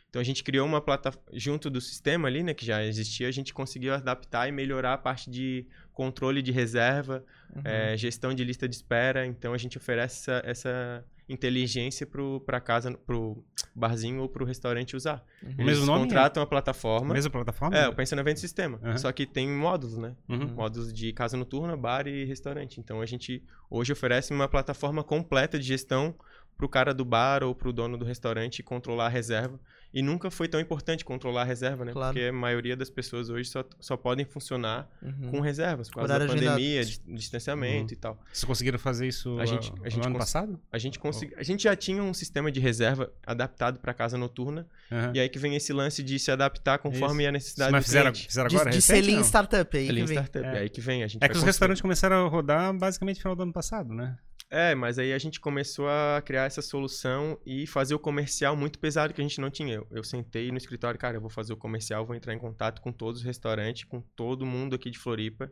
Então 0.10 0.20
a 0.22 0.26
gente 0.26 0.44
criou 0.44 0.66
uma 0.66 0.80
plataforma 0.82 1.28
junto 1.34 1.70
do 1.70 1.80
sistema 1.82 2.28
ali, 2.28 2.42
né, 2.42 2.54
que 2.54 2.66
já 2.66 2.84
existia, 2.84 3.28
a 3.28 3.32
gente 3.32 3.54
conseguiu 3.54 3.94
adaptar 3.94 4.48
e 4.48 4.52
melhorar 4.52 4.94
a 4.94 4.98
parte 4.98 5.30
de 5.30 5.68
controle 6.00 6.41
de 6.41 6.52
reserva, 6.54 7.26
Uhum. 7.54 7.62
é, 7.66 7.97
gestão 7.97 8.32
de 8.34 8.43
lista 8.43 8.70
de 8.70 8.76
espera. 8.76 9.26
Então 9.26 9.54
a 9.54 9.58
gente 9.58 9.76
oferece 9.78 10.30
essa, 10.32 10.41
essa 10.45 11.06
inteligência 11.28 12.08
para 12.45 12.62
casa, 12.62 12.91
pro 13.06 13.43
barzinho 13.76 14.22
ou 14.22 14.30
pro 14.30 14.45
restaurante 14.45 14.95
usar. 14.95 15.24
Uhum. 15.43 15.50
Eles 15.58 15.66
mesmo 15.66 15.86
nome, 15.88 16.04
contratam 16.04 16.41
a 16.43 16.45
plataforma. 16.45 17.14
Mesma 17.14 17.32
plataforma? 17.32 17.76
É, 17.76 17.88
o 17.88 17.93
Pensa 17.93 18.16
no 18.16 18.22
Evento 18.22 18.39
Sistema. 18.39 18.80
Aham. 18.84 18.97
Só 18.97 19.12
que 19.12 19.26
tem 19.26 19.50
módulos, 19.50 19.97
né? 19.97 20.16
Uhum. 20.30 20.47
Módulos 20.54 20.93
de 20.93 21.12
casa 21.12 21.36
noturna, 21.36 21.76
bar 21.76 22.08
e 22.08 22.24
restaurante. 22.24 22.80
Então 22.80 23.02
a 23.02 23.06
gente 23.06 23.43
hoje 23.70 23.91
oferece 23.91 24.32
uma 24.32 24.47
plataforma 24.47 25.04
completa 25.04 25.58
de 25.60 25.66
gestão 25.66 26.16
para 26.60 26.66
o 26.66 26.70
cara 26.70 26.93
do 26.93 27.05
bar 27.05 27.41
ou 27.41 27.55
para 27.55 27.70
o 27.70 27.72
dono 27.74 27.97
do 27.97 28.03
restaurante 28.03 28.62
controlar 28.62 29.05
a 29.05 29.10
reserva. 29.10 29.57
E 29.91 30.03
nunca 30.03 30.30
foi 30.30 30.47
tão 30.47 30.60
importante 30.60 31.03
controlar 31.03 31.41
a 31.41 31.45
reserva, 31.45 31.84
né? 31.84 31.91
Claro. 31.93 32.14
Porque 32.14 32.28
a 32.28 32.32
maioria 32.34 32.76
das 32.78 32.91
pessoas 32.91 33.28
hoje 33.32 33.49
só, 33.49 33.64
só 33.80 33.97
podem 33.97 34.24
funcionar 34.24 34.88
Uhum. 35.01 35.32
com 35.32 35.39
reservas, 35.39 35.88
por 35.89 35.95
causa 35.95 36.10
da 36.20 36.26
agendado. 36.26 36.45
pandemia, 36.51 36.86
dis- 36.86 37.01
distanciamento 37.07 37.86
Uhum. 37.93 37.93
e 37.93 37.95
tal. 37.95 38.20
Vocês 38.32 38.43
conseguiram 38.43 38.78
fazer 38.78 39.07
isso 39.07 39.39
A 39.39 39.45
gente- 39.47 39.72
ah, 39.78 39.82
a 39.86 39.89
gente 39.89 40.01
no 40.03 40.10
ano 40.10 40.20
passado? 40.20 40.60
A 40.72 40.78
gente, 40.78 40.99
consegui... 40.99 41.34
a 41.36 41.41
gente 41.41 41.64
já 41.64 41.76
tinha 41.76 42.03
um 42.03 42.14
sistema 42.14 42.51
de 42.51 42.60
reserva 42.60 43.12
adaptado 43.26 43.80
para 43.80 43.91
casa 43.93 44.16
noturna. 44.16 44.68
Aham. 44.91 45.12
E 45.16 45.20
aí 45.22 45.30
que 45.30 45.39
vem 45.39 45.55
esse 45.55 45.74
lance 45.74 46.03
de 46.03 46.20
se 46.20 46.30
adaptar 46.30 46.78
conforme 46.78 47.26
a 47.26 47.32
necessidade 47.32 47.72
Mas 47.72 47.86
do 47.86 47.88
fizeram, 47.88 48.12
cliente. 48.12 48.28
fizeram 48.28 48.47
De, 48.49 48.55
agora? 48.57 48.70
de 48.70 48.76
recente, 48.78 48.95
selinho 48.97 49.18
não? 49.20 49.24
startup 49.26 49.78
aí. 49.78 49.91
Lean 49.91 50.01
que 50.05 50.07
vem. 50.10 50.18
Startup. 50.18 50.45
É. 50.45 50.49
É 50.55 50.60
aí 50.60 50.70
que 50.70 50.82
vem. 50.82 51.03
A 51.03 51.07
gente 51.07 51.24
É 51.24 51.28
que 51.30 51.36
os 51.38 51.41
restaurantes 51.43 51.82
começaram 51.82 52.28
a 52.28 52.30
rodar 52.30 52.72
basicamente 52.78 53.16
no 53.18 53.22
final 53.24 53.36
do 53.36 53.41
ano 53.41 53.53
passado, 53.53 53.91
né? 53.91 54.18
É, 54.52 54.74
mas 54.74 54.97
aí 54.97 55.14
a 55.14 55.18
gente 55.20 55.39
começou 55.39 55.88
a 55.88 56.22
criar 56.26 56.45
essa 56.45 56.62
solução 56.62 57.39
e 57.45 57.68
fazer 57.68 57.93
o 57.93 58.00
comercial 58.00 58.56
muito 58.56 58.80
pesado 58.80 59.14
que 59.14 59.22
a 59.22 59.24
gente 59.24 59.39
não 59.39 59.50
tinha. 59.52 59.76
Eu, 59.76 59.88
eu 59.91 60.04
sentei 60.04 60.52
no 60.52 60.58
escritório, 60.58 61.00
cara, 61.00 61.18
eu 61.18 61.22
vou 61.22 61.30
fazer 61.30 61.54
o 61.54 61.58
comercial, 61.58 62.06
vou 62.06 62.16
entrar 62.16 62.34
em 62.34 62.39
contato 62.39 62.82
com 62.82 62.91
todos 62.91 63.20
os 63.22 63.26
restaurantes, 63.26 63.84
com 63.84 64.02
todo 64.02 64.45
mundo 64.47 64.76
aqui 64.76 64.89
de 64.89 64.97
Floripa. 64.97 65.52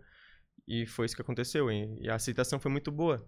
E 0.68 0.86
foi 0.88 1.06
isso 1.06 1.16
que 1.16 1.22
aconteceu. 1.22 1.72
E, 1.72 2.00
e 2.02 2.10
a 2.10 2.16
aceitação 2.16 2.60
foi 2.60 2.72
muito 2.72 2.91
boa. 2.91 3.24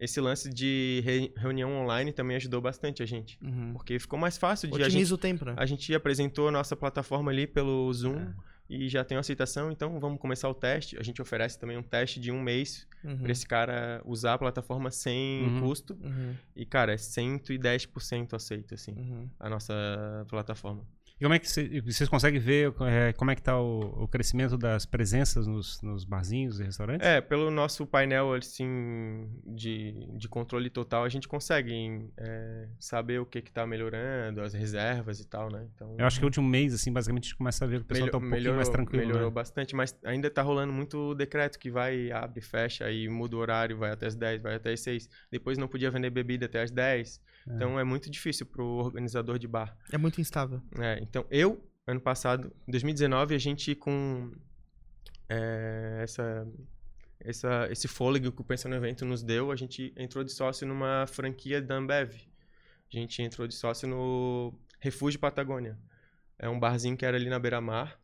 Esse 0.00 0.20
lance 0.20 0.52
de 0.52 1.00
re- 1.04 1.32
reunião 1.36 1.70
online 1.72 2.12
também 2.12 2.36
ajudou 2.36 2.60
bastante 2.60 3.02
a 3.02 3.06
gente. 3.06 3.38
Uhum. 3.40 3.72
Porque 3.74 3.98
ficou 4.00 4.18
mais 4.18 4.36
fácil 4.36 4.68
de 4.68 4.74
a 4.74 4.78
gente, 4.86 4.88
Otimiza 4.88 5.14
o 5.14 5.18
tempo, 5.18 5.44
né? 5.44 5.54
a 5.56 5.64
gente 5.64 5.94
apresentou 5.94 6.48
a 6.48 6.50
nossa 6.50 6.74
plataforma 6.74 7.30
ali 7.30 7.46
pelo 7.46 7.92
Zoom 7.92 8.16
É. 8.18 8.34
e 8.74 8.88
já 8.88 9.04
tem 9.04 9.16
uma 9.16 9.20
aceitação, 9.20 9.70
então 9.70 9.98
vamos 10.00 10.18
começar 10.20 10.48
o 10.48 10.54
teste. 10.54 10.98
A 10.98 11.02
gente 11.02 11.20
oferece 11.20 11.58
também 11.58 11.76
um 11.76 11.82
teste 11.82 12.18
de 12.20 12.30
um 12.32 12.40
mês 12.40 12.86
Uhum. 13.04 13.18
para 13.18 13.32
esse 13.32 13.46
cara 13.46 14.00
usar 14.04 14.34
a 14.34 14.38
plataforma 14.38 14.90
sem 14.90 15.42
Uhum. 15.44 15.60
custo. 15.60 15.98
Uhum. 16.02 16.34
E, 16.56 16.64
cara, 16.64 16.92
é 16.92 16.96
110% 16.96 18.34
aceito, 18.34 18.74
assim, 18.74 18.92
Uhum. 18.92 19.28
a 19.38 19.48
nossa 19.50 19.74
plataforma. 20.28 20.84
E 21.20 21.24
como 21.24 21.34
é 21.34 21.38
que 21.38 21.48
cê- 21.48 21.80
vocês 21.82 22.08
conseguem 22.08 22.40
ver 22.40 22.72
é, 22.80 23.12
como 23.12 23.30
é 23.30 23.34
que 23.36 23.42
tá 23.42 23.58
o, 23.60 24.04
o 24.04 24.08
crescimento 24.08 24.58
das 24.58 24.84
presenças 24.84 25.46
nos, 25.46 25.80
nos 25.82 26.04
barzinhos 26.04 26.58
e 26.60 26.64
restaurantes? 26.64 27.06
É, 27.06 27.20
pelo 27.20 27.50
nosso 27.50 27.86
painel, 27.86 28.32
assim, 28.34 29.28
de, 29.46 30.06
de 30.16 30.28
controle 30.28 30.68
total, 30.68 31.04
a 31.04 31.08
gente 31.08 31.28
consegue 31.28 32.10
é, 32.16 32.68
saber 32.78 33.20
o 33.20 33.26
que 33.26 33.40
que 33.40 33.52
tá 33.52 33.66
melhorando, 33.66 34.40
as 34.40 34.52
reservas 34.52 35.20
e 35.20 35.26
tal, 35.26 35.50
né? 35.50 35.66
Então, 35.74 35.94
Eu 35.98 36.06
acho 36.06 36.18
que 36.18 36.24
o 36.24 36.28
último 36.28 36.48
mês, 36.48 36.74
assim, 36.74 36.92
basicamente 36.92 37.24
a 37.24 37.28
gente 37.28 37.36
começa 37.36 37.64
a 37.64 37.68
ver 37.68 37.78
que 37.78 37.84
o 37.84 37.88
pessoal 37.88 38.10
tá 38.10 38.18
um 38.18 38.28
pouquinho 38.28 38.54
mais 38.56 38.68
tranquilo, 38.68 39.06
melhorou 39.06 39.28
né? 39.28 39.34
bastante, 39.34 39.76
mas 39.76 39.96
ainda 40.04 40.28
tá 40.30 40.42
rolando 40.42 40.72
muito 40.72 41.14
decreto 41.14 41.58
que 41.58 41.70
vai, 41.70 42.10
abre, 42.10 42.40
fecha, 42.40 42.84
aí 42.84 43.08
muda 43.08 43.36
o 43.36 43.38
horário, 43.38 43.76
vai 43.78 43.92
até 43.92 44.06
as 44.06 44.14
10, 44.16 44.42
vai 44.42 44.54
até 44.56 44.72
as 44.72 44.80
6. 44.80 45.08
Depois 45.30 45.56
não 45.56 45.68
podia 45.68 45.90
vender 45.90 46.10
bebida 46.10 46.46
até 46.46 46.62
as 46.62 46.70
10. 46.70 47.20
É. 47.48 47.54
Então 47.54 47.78
é 47.78 47.84
muito 47.84 48.10
difícil 48.10 48.46
pro 48.46 48.64
organizador 48.64 49.38
de 49.38 49.48
bar. 49.48 49.76
É 49.90 49.98
muito 49.98 50.20
instável. 50.20 50.60
É, 50.78 50.98
então, 51.00 51.24
eu, 51.30 51.62
ano 51.86 52.00
passado, 52.00 52.52
em 52.66 52.70
2019, 52.70 53.34
a 53.34 53.38
gente 53.38 53.74
com 53.74 54.32
é, 55.28 56.00
essa, 56.02 56.46
essa, 57.20 57.68
esse 57.70 57.88
fôlego 57.88 58.30
que 58.32 58.40
o 58.40 58.44
Pensa 58.44 58.68
no 58.68 58.76
Evento 58.76 59.04
nos 59.04 59.22
deu, 59.22 59.50
a 59.50 59.56
gente 59.56 59.92
entrou 59.96 60.22
de 60.22 60.32
sócio 60.32 60.66
numa 60.66 61.06
franquia 61.06 61.60
da 61.60 61.76
Ambev. 61.76 62.12
A 62.92 62.96
gente 62.96 63.22
entrou 63.22 63.46
de 63.46 63.54
sócio 63.54 63.88
no 63.88 64.54
Refúgio 64.78 65.18
Patagônia. 65.18 65.78
É 66.38 66.48
um 66.48 66.58
barzinho 66.58 66.96
que 66.96 67.06
era 67.06 67.16
ali 67.16 67.30
na 67.30 67.38
beira-mar. 67.38 67.98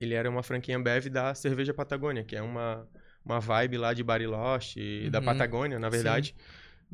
Ele 0.00 0.14
era 0.14 0.28
uma 0.28 0.42
franquia 0.42 0.76
Ambev 0.76 1.06
da 1.08 1.34
Cerveja 1.34 1.74
Patagônia, 1.74 2.24
que 2.24 2.34
é 2.34 2.42
uma, 2.42 2.88
uma 3.24 3.38
vibe 3.38 3.78
lá 3.78 3.92
de 3.92 4.02
Bariloche, 4.02 5.10
da 5.10 5.18
Uhum. 5.18 5.24
Patagônia, 5.24 5.78
na 5.78 5.88
verdade. 5.88 6.34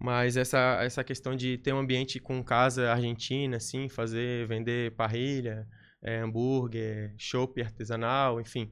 Mas 0.00 0.36
essa, 0.36 0.78
essa 0.80 1.02
questão 1.02 1.34
de 1.34 1.58
ter 1.58 1.72
um 1.72 1.78
ambiente 1.78 2.20
com 2.20 2.40
casa 2.42 2.92
argentina, 2.92 3.56
assim, 3.56 3.88
fazer, 3.88 4.46
vender 4.46 4.92
parrilha, 4.92 5.66
é, 6.00 6.20
hambúrguer, 6.20 7.12
chopp 7.18 7.60
artesanal, 7.60 8.40
enfim. 8.40 8.70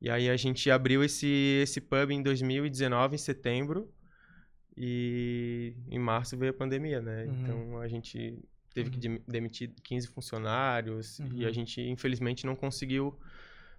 E 0.00 0.10
aí 0.10 0.28
a 0.28 0.36
gente 0.36 0.68
abriu 0.72 1.04
esse, 1.04 1.60
esse 1.62 1.80
pub 1.80 2.10
em 2.10 2.20
2019, 2.22 3.14
em 3.14 3.18
setembro, 3.18 3.88
e 4.76 5.74
em 5.88 5.98
março 5.98 6.36
veio 6.36 6.50
a 6.50 6.54
pandemia, 6.54 7.00
né? 7.00 7.24
Uhum. 7.24 7.34
Então 7.42 7.80
a 7.80 7.86
gente 7.88 8.38
teve 8.74 8.90
que 8.90 8.98
dem- 8.98 9.22
demitir 9.28 9.70
15 9.84 10.08
funcionários 10.08 11.20
e 11.20 11.42
Uhum. 11.42 11.46
a 11.48 11.52
gente, 11.52 11.80
infelizmente, 11.80 12.44
não 12.44 12.56
conseguiu 12.56 13.16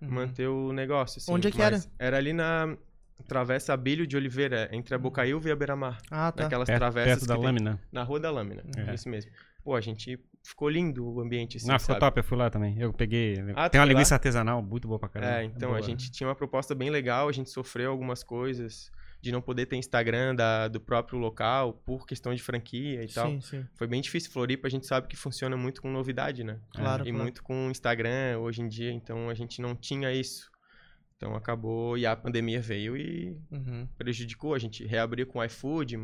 Uhum. 0.01 0.09
manter 0.11 0.47
o 0.47 0.71
negócio. 0.71 1.17
assim, 1.19 1.33
Onde 1.33 1.49
é 1.49 1.51
que 1.51 1.57
mas 1.57 1.89
Era 1.99 2.17
ali 2.17 2.31
na 2.31 2.77
Travessa 3.23 3.73
Abílio 3.73 4.05
de 4.05 4.15
Oliveira, 4.15 4.69
entre 4.71 4.93
a 4.93 4.97
Bocaiúva 4.97 5.49
e 5.49 5.51
a 5.51 5.55
Beira-Mar. 5.55 5.97
Ah, 6.11 6.31
tá. 6.31 6.43
Naquelas 6.43 6.67
Perto, 6.67 6.79
travessas 6.79 7.13
perto 7.19 7.27
da 7.27 7.33
que 7.35 7.39
tem- 7.39 7.45
lâmina. 7.47 7.79
na 7.91 8.03
Rua 8.03 8.19
da 8.19 8.29
Lâmina, 8.31 8.63
É. 8.77 8.93
isso 8.93 9.09
mesmo. 9.09 9.31
Pô, 9.63 9.73
a 9.75 9.81
gente 9.81 10.19
ficou 10.43 10.69
lindo 10.69 11.03
o 11.03 11.19
ambiente, 11.21 11.57
assim, 11.57 11.71
ah, 11.71 11.79
ficou 11.79 11.93
sabe? 11.95 11.99
top, 12.01 12.19
eu 12.19 12.23
fui 12.23 12.37
lá 12.37 12.51
também. 12.51 12.79
Eu 12.79 12.93
peguei. 12.93 13.33
Ah, 13.33 13.35
tem 13.35 13.51
uma 13.51 13.69
foi 13.69 13.79
lá? 13.79 13.85
linguiça 13.85 14.13
artesanal 14.13 14.61
muito 14.61 14.87
boa 14.87 14.99
pra 14.99 15.09
caramba. 15.09 15.41
É, 15.41 15.43
então 15.45 15.69
boa. 15.69 15.79
a 15.79 15.81
gente 15.81 16.11
tinha 16.11 16.27
uma 16.27 16.35
proposta 16.35 16.75
bem 16.75 16.91
legal, 16.91 17.27
a 17.27 17.31
gente 17.31 17.49
sofreu 17.49 17.89
algumas 17.89 18.21
coisas 18.23 18.91
de 19.21 19.31
não 19.31 19.41
poder 19.41 19.65
ter 19.65 19.75
Instagram 19.77 20.35
da, 20.35 20.67
do 20.67 20.79
próprio 20.79 21.17
local 21.17 21.73
por 21.83 22.05
questão 22.05 22.31
de 22.35 22.43
franquia 22.43 23.03
e 23.03 23.07
tal. 23.07 23.27
Sim, 23.27 23.41
sim. 23.41 23.65
Foi 23.73 23.87
bem 23.87 23.99
difícil. 24.01 24.29
Floripa 24.31 24.67
a 24.67 24.69
gente 24.69 24.85
sabe 24.85 25.07
que 25.07 25.15
funciona 25.15 25.57
muito 25.57 25.81
com 25.81 25.89
novidade, 25.89 26.43
né? 26.43 26.59
Claro, 26.75 27.01
e 27.01 27.09
claro. 27.09 27.23
muito 27.23 27.41
com 27.41 27.71
Instagram 27.71 28.37
hoje 28.37 28.61
em 28.61 28.67
dia, 28.67 28.91
então 28.91 29.27
a 29.31 29.33
gente 29.33 29.59
não 29.63 29.75
tinha 29.75 30.11
isso. 30.13 30.51
Então 31.17 31.35
acabou 31.35 31.97
e 31.97 32.05
a 32.05 32.15
pandemia 32.15 32.59
veio 32.61 32.97
e 32.97 33.37
Uhum. 33.51 33.87
prejudicou. 33.97 34.53
A 34.53 34.59
gente 34.59 34.85
reabriu 34.85 35.25
com 35.25 35.43
iFood, 35.43 35.97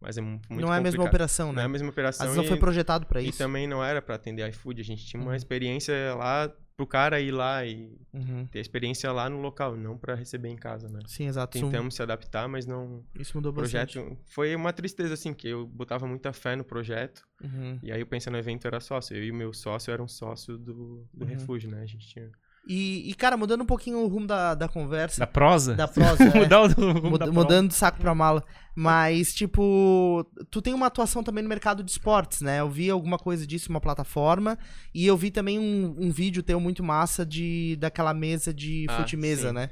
mas 0.00 0.16
é 0.16 0.20
mu- 0.20 0.40
muito 0.48 0.60
Não 0.64 0.72
é 0.72 0.78
a 0.78 0.80
mesma 0.80 0.98
complicado. 0.98 1.08
operação, 1.08 1.46
Não 1.48 1.54
né? 1.54 1.62
é 1.62 1.64
a 1.64 1.68
mesma 1.68 1.88
operação. 1.88 2.24
Às 2.26 2.28
vezes 2.32 2.36
não 2.36 2.44
e- 2.44 2.48
foi 2.48 2.58
projetado 2.58 3.06
pra 3.06 3.20
E 3.20 3.28
isso. 3.28 3.38
também 3.38 3.66
não 3.66 3.82
era 3.82 4.00
pra 4.00 4.14
atender 4.14 4.48
iFood, 4.50 4.80
a 4.80 4.84
gente 4.84 5.04
tinha 5.04 5.20
uma 5.20 5.30
Uhum. 5.30 5.36
experiência 5.36 6.14
lá 6.14 6.52
pro 6.76 6.86
cara 6.86 7.18
ir 7.20 7.30
lá 7.32 7.64
e 7.64 7.98
Uhum. 8.12 8.46
ter 8.46 8.60
experiência 8.60 9.10
lá 9.10 9.28
no 9.30 9.40
local, 9.40 9.74
não 9.76 9.96
pra 9.96 10.14
receber 10.14 10.50
em 10.50 10.56
casa, 10.56 10.88
né? 10.90 11.00
Sim, 11.06 11.26
exato. 11.26 11.58
Tentamos 11.58 11.94
se 11.96 12.02
adaptar, 12.02 12.46
mas 12.48 12.66
não. 12.66 13.02
Isso 13.18 13.32
mudou 13.36 13.50
O 13.50 13.54
projeto 13.54 13.94
bastante. 13.98 14.20
foi 14.26 14.54
uma 14.54 14.72
tristeza 14.74 15.14
assim, 15.14 15.32
que 15.34 15.48
eu 15.48 15.66
botava 15.66 16.06
muita 16.06 16.32
fé 16.34 16.54
no 16.54 16.62
projeto. 16.62 17.22
Uhum. 17.42 17.78
E 17.82 17.90
aí 17.90 17.98
eu 18.00 18.06
pensei 18.06 18.30
no 18.30 18.38
evento 18.38 18.66
era 18.66 18.78
sócio, 18.78 19.16
eu 19.16 19.24
e 19.24 19.30
o 19.30 19.34
meu 19.34 19.52
sócio 19.54 19.90
eram 19.90 20.06
sócio 20.06 20.56
do, 20.58 21.08
do 21.12 21.24
Uhum. 21.24 21.30
refúgio, 21.30 21.70
né? 21.70 21.80
A 21.82 21.86
gente 21.86 22.06
tinha 22.06 22.30
E, 22.68 23.08
e, 23.10 23.14
cara, 23.14 23.36
mudando 23.36 23.60
um 23.62 23.66
pouquinho 23.66 23.98
o 24.00 24.08
rumo 24.08 24.26
da, 24.26 24.54
da 24.54 24.68
conversa. 24.68 25.20
Da 25.20 25.26
prosa? 25.26 25.74
Da 25.74 25.86
prosa. 25.86 26.24
é. 26.24 26.34
Mudar 26.40 26.62
o 26.62 26.66
rumo 26.68 26.94
Mud- 27.10 27.18
da 27.18 27.26
prosa. 27.26 27.32
mudando 27.32 27.68
de 27.68 27.74
saco 27.74 27.98
pra 28.00 28.14
mala. 28.14 28.42
Mas, 28.74 29.32
tipo, 29.32 30.28
tu 30.50 30.60
tem 30.60 30.74
uma 30.74 30.86
atuação 30.86 31.22
também 31.22 31.42
no 31.42 31.48
mercado 31.48 31.82
de 31.84 31.90
esportes, 31.90 32.40
né? 32.40 32.60
Eu 32.60 32.68
vi 32.68 32.90
alguma 32.90 33.18
coisa 33.18 33.46
disso, 33.46 33.70
uma 33.70 33.80
plataforma. 33.80 34.58
E 34.92 35.06
eu 35.06 35.16
vi 35.16 35.30
também 35.30 35.58
um, 35.58 35.94
um 35.98 36.10
vídeo 36.10 36.42
teu 36.42 36.58
muito 36.58 36.82
massa 36.82 37.24
de 37.24 37.76
daquela 37.76 38.12
mesa 38.12 38.52
de 38.52 38.84
Ah, 38.88 38.98
fute-mesa, 38.98 39.48
sim. 39.48 39.54
né? 39.54 39.70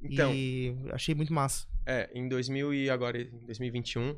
Então, 0.00 0.32
E 0.32 0.76
achei 0.92 1.14
muito 1.14 1.32
massa. 1.34 1.66
é, 1.84 2.08
em 2.14 2.28
2000 2.28 2.72
e 2.72 2.88
agora 2.88 3.20
em 3.20 3.44
2021, 3.46 4.16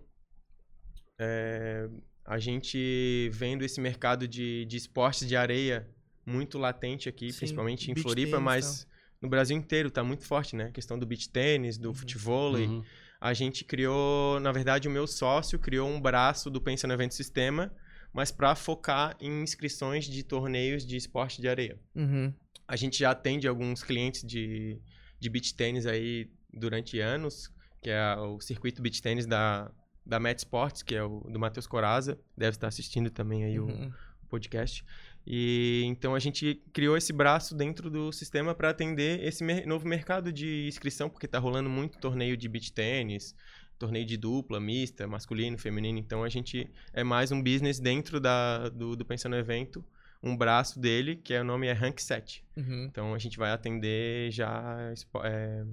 é, 1.18 1.88
a 2.24 2.38
gente 2.38 3.30
vendo 3.32 3.64
esse 3.64 3.80
mercado 3.80 4.28
de, 4.28 4.64
de 4.66 4.76
esportes 4.76 5.26
de 5.26 5.34
areia 5.36 5.88
muito 6.28 6.58
latente 6.58 7.08
aqui, 7.08 7.32
Sim, 7.32 7.38
principalmente 7.38 7.90
em 7.90 7.94
Floripa, 7.96 8.32
tênis 8.32 8.44
mas 8.44 8.86
no 9.20 9.28
Brasil 9.28 9.56
inteiro 9.56 9.90
tá 9.90 10.04
muito 10.04 10.24
forte, 10.24 10.54
né? 10.54 10.66
A 10.66 10.70
questão 10.70 10.98
do 10.98 11.06
beach 11.06 11.28
tênis, 11.28 11.78
do 11.78 11.92
futevôlei. 11.92 12.66
Uhum. 12.66 12.82
A 13.20 13.34
gente 13.34 13.64
criou, 13.64 14.38
na 14.38 14.52
verdade, 14.52 14.86
o 14.86 14.90
meu 14.90 15.06
sócio 15.06 15.58
criou 15.58 15.88
um 15.88 16.00
braço 16.00 16.48
do 16.50 16.60
Pensa 16.60 16.86
no 16.86 16.92
Evento 16.94 17.14
Sistema, 17.14 17.72
mas 18.12 18.30
para 18.30 18.54
focar 18.54 19.16
em 19.20 19.42
inscrições 19.42 20.04
de 20.04 20.22
torneios 20.22 20.86
de 20.86 20.96
esporte 20.96 21.40
de 21.40 21.48
areia. 21.48 21.78
Uhum. 21.94 22.32
A 22.66 22.76
gente 22.76 22.98
já 22.98 23.10
atende 23.10 23.48
alguns 23.48 23.82
clientes 23.82 24.22
de, 24.22 24.78
de 25.18 25.28
beach 25.28 25.54
tênis 25.54 25.84
aí 25.84 26.30
durante 26.52 27.00
anos, 27.00 27.50
que 27.82 27.90
é 27.90 28.16
o 28.16 28.40
circuito 28.40 28.80
beach 28.80 29.02
tênis 29.02 29.26
da, 29.26 29.70
da 30.06 30.20
Met 30.20 30.38
Sports, 30.38 30.82
que 30.82 30.94
é 30.94 31.02
o 31.02 31.20
do 31.20 31.38
Matheus 31.38 31.66
Coraza, 31.66 32.18
deve 32.36 32.56
estar 32.56 32.68
assistindo 32.68 33.10
também 33.10 33.44
aí 33.44 33.58
o 33.58 33.66
Uhum. 33.66 33.92
podcast. 34.28 34.84
E 35.30 35.82
então 35.84 36.14
a 36.14 36.18
gente 36.18 36.62
criou 36.72 36.96
esse 36.96 37.12
braço 37.12 37.54
dentro 37.54 37.90
do 37.90 38.10
sistema 38.10 38.54
para 38.54 38.70
atender 38.70 39.22
esse 39.22 39.44
mer- 39.44 39.66
novo 39.66 39.86
mercado 39.86 40.32
de 40.32 40.66
inscrição, 40.66 41.10
porque 41.10 41.28
tá 41.28 41.38
rolando 41.38 41.68
muito 41.68 41.98
torneio 41.98 42.34
de 42.34 42.48
beach 42.48 42.72
tênis, 42.72 43.34
torneio 43.78 44.06
de 44.06 44.16
dupla, 44.16 44.58
mista, 44.58 45.06
masculino, 45.06 45.58
feminino. 45.58 45.98
Então 45.98 46.24
a 46.24 46.30
gente 46.30 46.66
é 46.94 47.04
mais 47.04 47.30
um 47.30 47.42
business 47.42 47.78
dentro 47.78 48.18
da, 48.18 48.70
do, 48.70 48.96
do 48.96 49.04
Pensa 49.04 49.28
no 49.28 49.36
Evento, 49.36 49.84
um 50.22 50.34
braço 50.34 50.80
dele, 50.80 51.16
que 51.16 51.34
é, 51.34 51.42
o 51.42 51.44
nome 51.44 51.66
é 51.66 51.72
Rank 51.72 51.98
7. 52.00 52.42
Uhum. 52.56 52.84
Então 52.84 53.12
a 53.12 53.18
gente 53.18 53.36
vai 53.36 53.50
atender 53.50 54.30
já 54.32 54.92
é, 55.24 55.64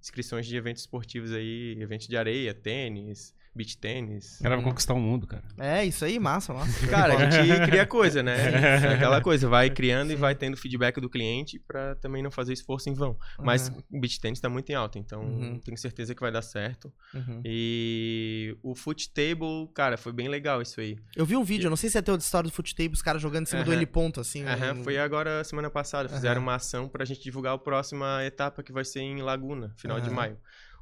inscrições 0.00 0.46
de 0.46 0.56
eventos 0.56 0.82
esportivos 0.82 1.32
aí, 1.32 1.76
eventos 1.80 2.06
de 2.06 2.16
areia, 2.16 2.54
tênis, 2.54 3.34
beach 3.54 3.76
tênis. 3.78 4.38
O 4.40 4.42
cara 4.44 4.56
vai 4.56 4.64
conquistar 4.64 4.94
o 4.94 5.00
mundo, 5.00 5.26
cara. 5.26 5.42
É, 5.58 5.84
isso 5.84 6.04
aí, 6.04 6.18
massa, 6.18 6.54
massa. 6.54 6.86
Cara, 6.88 7.14
a 7.16 7.30
gente 7.30 7.66
cria 7.66 7.84
coisa, 7.86 8.22
né? 8.22 8.36
É 8.90 8.94
aquela 8.94 9.20
coisa, 9.20 9.48
vai 9.48 9.68
criando 9.70 10.12
e 10.12 10.16
vai 10.16 10.34
tendo 10.34 10.56
feedback 10.56 11.00
do 11.00 11.10
cliente 11.10 11.58
pra 11.58 11.94
também 11.96 12.22
não 12.22 12.30
fazer 12.30 12.52
esforço 12.52 12.88
em 12.88 12.94
vão. 12.94 13.16
Mas 13.38 13.68
o 13.90 14.00
beach 14.00 14.20
tênis 14.20 14.40
tá 14.40 14.48
muito 14.48 14.70
em 14.70 14.74
alta, 14.74 14.98
então 14.98 15.22
Uhum. 15.22 15.58
tenho 15.58 15.76
certeza 15.76 16.14
que 16.14 16.20
vai 16.20 16.30
dar 16.32 16.42
certo. 16.42 16.92
Uhum. 17.14 17.42
E 17.44 18.56
o 18.62 18.74
foot 18.74 19.10
table, 19.12 19.68
cara, 19.74 19.96
foi 19.96 20.12
bem 20.12 20.28
legal 20.28 20.62
isso 20.62 20.80
aí. 20.80 20.96
Eu 21.16 21.26
vi 21.26 21.36
um 21.36 21.44
vídeo, 21.44 21.66
eu 21.66 21.70
não 21.70 21.76
sei 21.76 21.90
se 21.90 21.98
é 21.98 22.02
teu 22.02 22.16
de 22.16 22.22
história 22.22 22.48
do 22.48 22.52
Foot 22.54 22.74
Table, 22.74 22.92
os 22.92 23.02
caras 23.02 23.20
jogando 23.20 23.42
em 23.44 23.46
cima 23.50 23.64
do. 23.64 23.72
L 23.72 23.86
ponto, 23.86 24.20
assim. 24.20 24.44
Aham, 24.44 24.74
um- 24.74 24.84
foi 24.84 24.98
agora 24.98 25.42
semana 25.44 25.70
passada. 25.70 26.08
Fizeram 26.08 26.40
uma 26.42 26.54
ação 26.54 26.88
pra 26.88 27.04
gente 27.04 27.22
divulgar 27.22 27.54
a 27.54 27.58
próxima 27.58 28.24
etapa 28.24 28.62
que 28.62 28.72
vai 28.72 28.84
ser 28.84 29.00
em 29.00 29.20
Laguna, 29.22 29.74
final 29.76 30.00
de 30.00 30.10
maio. 30.10 30.36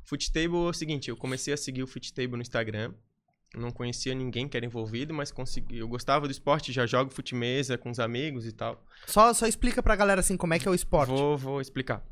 Foot 0.08 0.32
Table 0.32 0.56
é 0.66 0.70
o 0.70 0.72
seguinte, 0.72 1.10
eu 1.10 1.16
comecei 1.16 1.52
a 1.52 1.56
seguir 1.56 1.82
o 1.82 1.86
Foot 1.86 2.14
Table 2.14 2.36
no 2.36 2.40
Instagram. 2.42 2.94
Não 3.54 3.70
conhecia 3.70 4.14
ninguém 4.14 4.48
que 4.48 4.56
era 4.56 4.64
envolvido, 4.64 5.12
mas 5.12 5.30
consegui. 5.30 5.78
Eu 5.78 5.88
gostava 5.88 6.26
do 6.26 6.30
esporte, 6.30 6.72
já 6.72 6.86
jogo 6.86 7.10
fute 7.12 7.34
mesa 7.34 7.76
com 7.76 7.90
os 7.90 7.98
amigos 7.98 8.46
e 8.46 8.52
tal. 8.52 8.82
Só, 9.06 9.32
só 9.34 9.46
explica 9.46 9.82
pra 9.82 9.96
galera, 9.96 10.20
assim, 10.20 10.36
como 10.36 10.54
é 10.54 10.58
que 10.58 10.66
é 10.66 10.70
o 10.70 10.74
esporte. 10.74 11.08
Vou, 11.10 11.36
vou 11.36 11.60
explicar. 11.60 12.02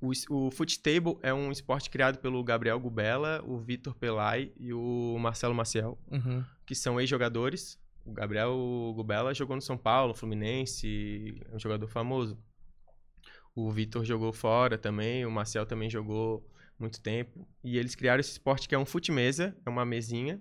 O, 0.00 0.10
o 0.30 0.50
foot 0.50 0.80
table 0.80 1.16
é 1.22 1.32
um 1.32 1.50
esporte 1.50 1.88
criado 1.90 2.18
pelo 2.18 2.42
Gabriel 2.44 2.78
Gubela, 2.80 3.42
o 3.46 3.58
Vitor 3.58 3.94
Pelai 3.94 4.52
e 4.58 4.72
o 4.72 5.16
Marcelo 5.18 5.54
Maciel, 5.54 5.98
Uhum. 6.10 6.42
que 6.66 6.74
são 6.74 7.00
ex-jogadores. 7.00 7.78
O 8.04 8.12
Gabriel 8.12 8.54
Gubela 8.94 9.32
jogou 9.34 9.56
no 9.56 9.62
São 9.62 9.78
Paulo, 9.78 10.14
Fluminense, 10.14 11.40
é 11.50 11.56
um 11.56 11.58
jogador 11.58 11.86
famoso. 11.88 12.38
O 13.54 13.70
Vitor 13.70 14.04
jogou 14.04 14.32
fora 14.32 14.76
também, 14.76 15.24
o 15.24 15.30
Marcel 15.30 15.64
também 15.64 15.88
jogou 15.88 16.46
muito 16.78 17.00
tempo. 17.00 17.46
E 17.62 17.78
eles 17.78 17.94
criaram 17.94 18.20
esse 18.20 18.32
esporte 18.32 18.68
que 18.68 18.74
é 18.74 18.78
um 18.78 18.86
fute 18.86 19.12
mesa, 19.12 19.56
é 19.64 19.70
uma 19.70 19.84
mesinha, 19.84 20.40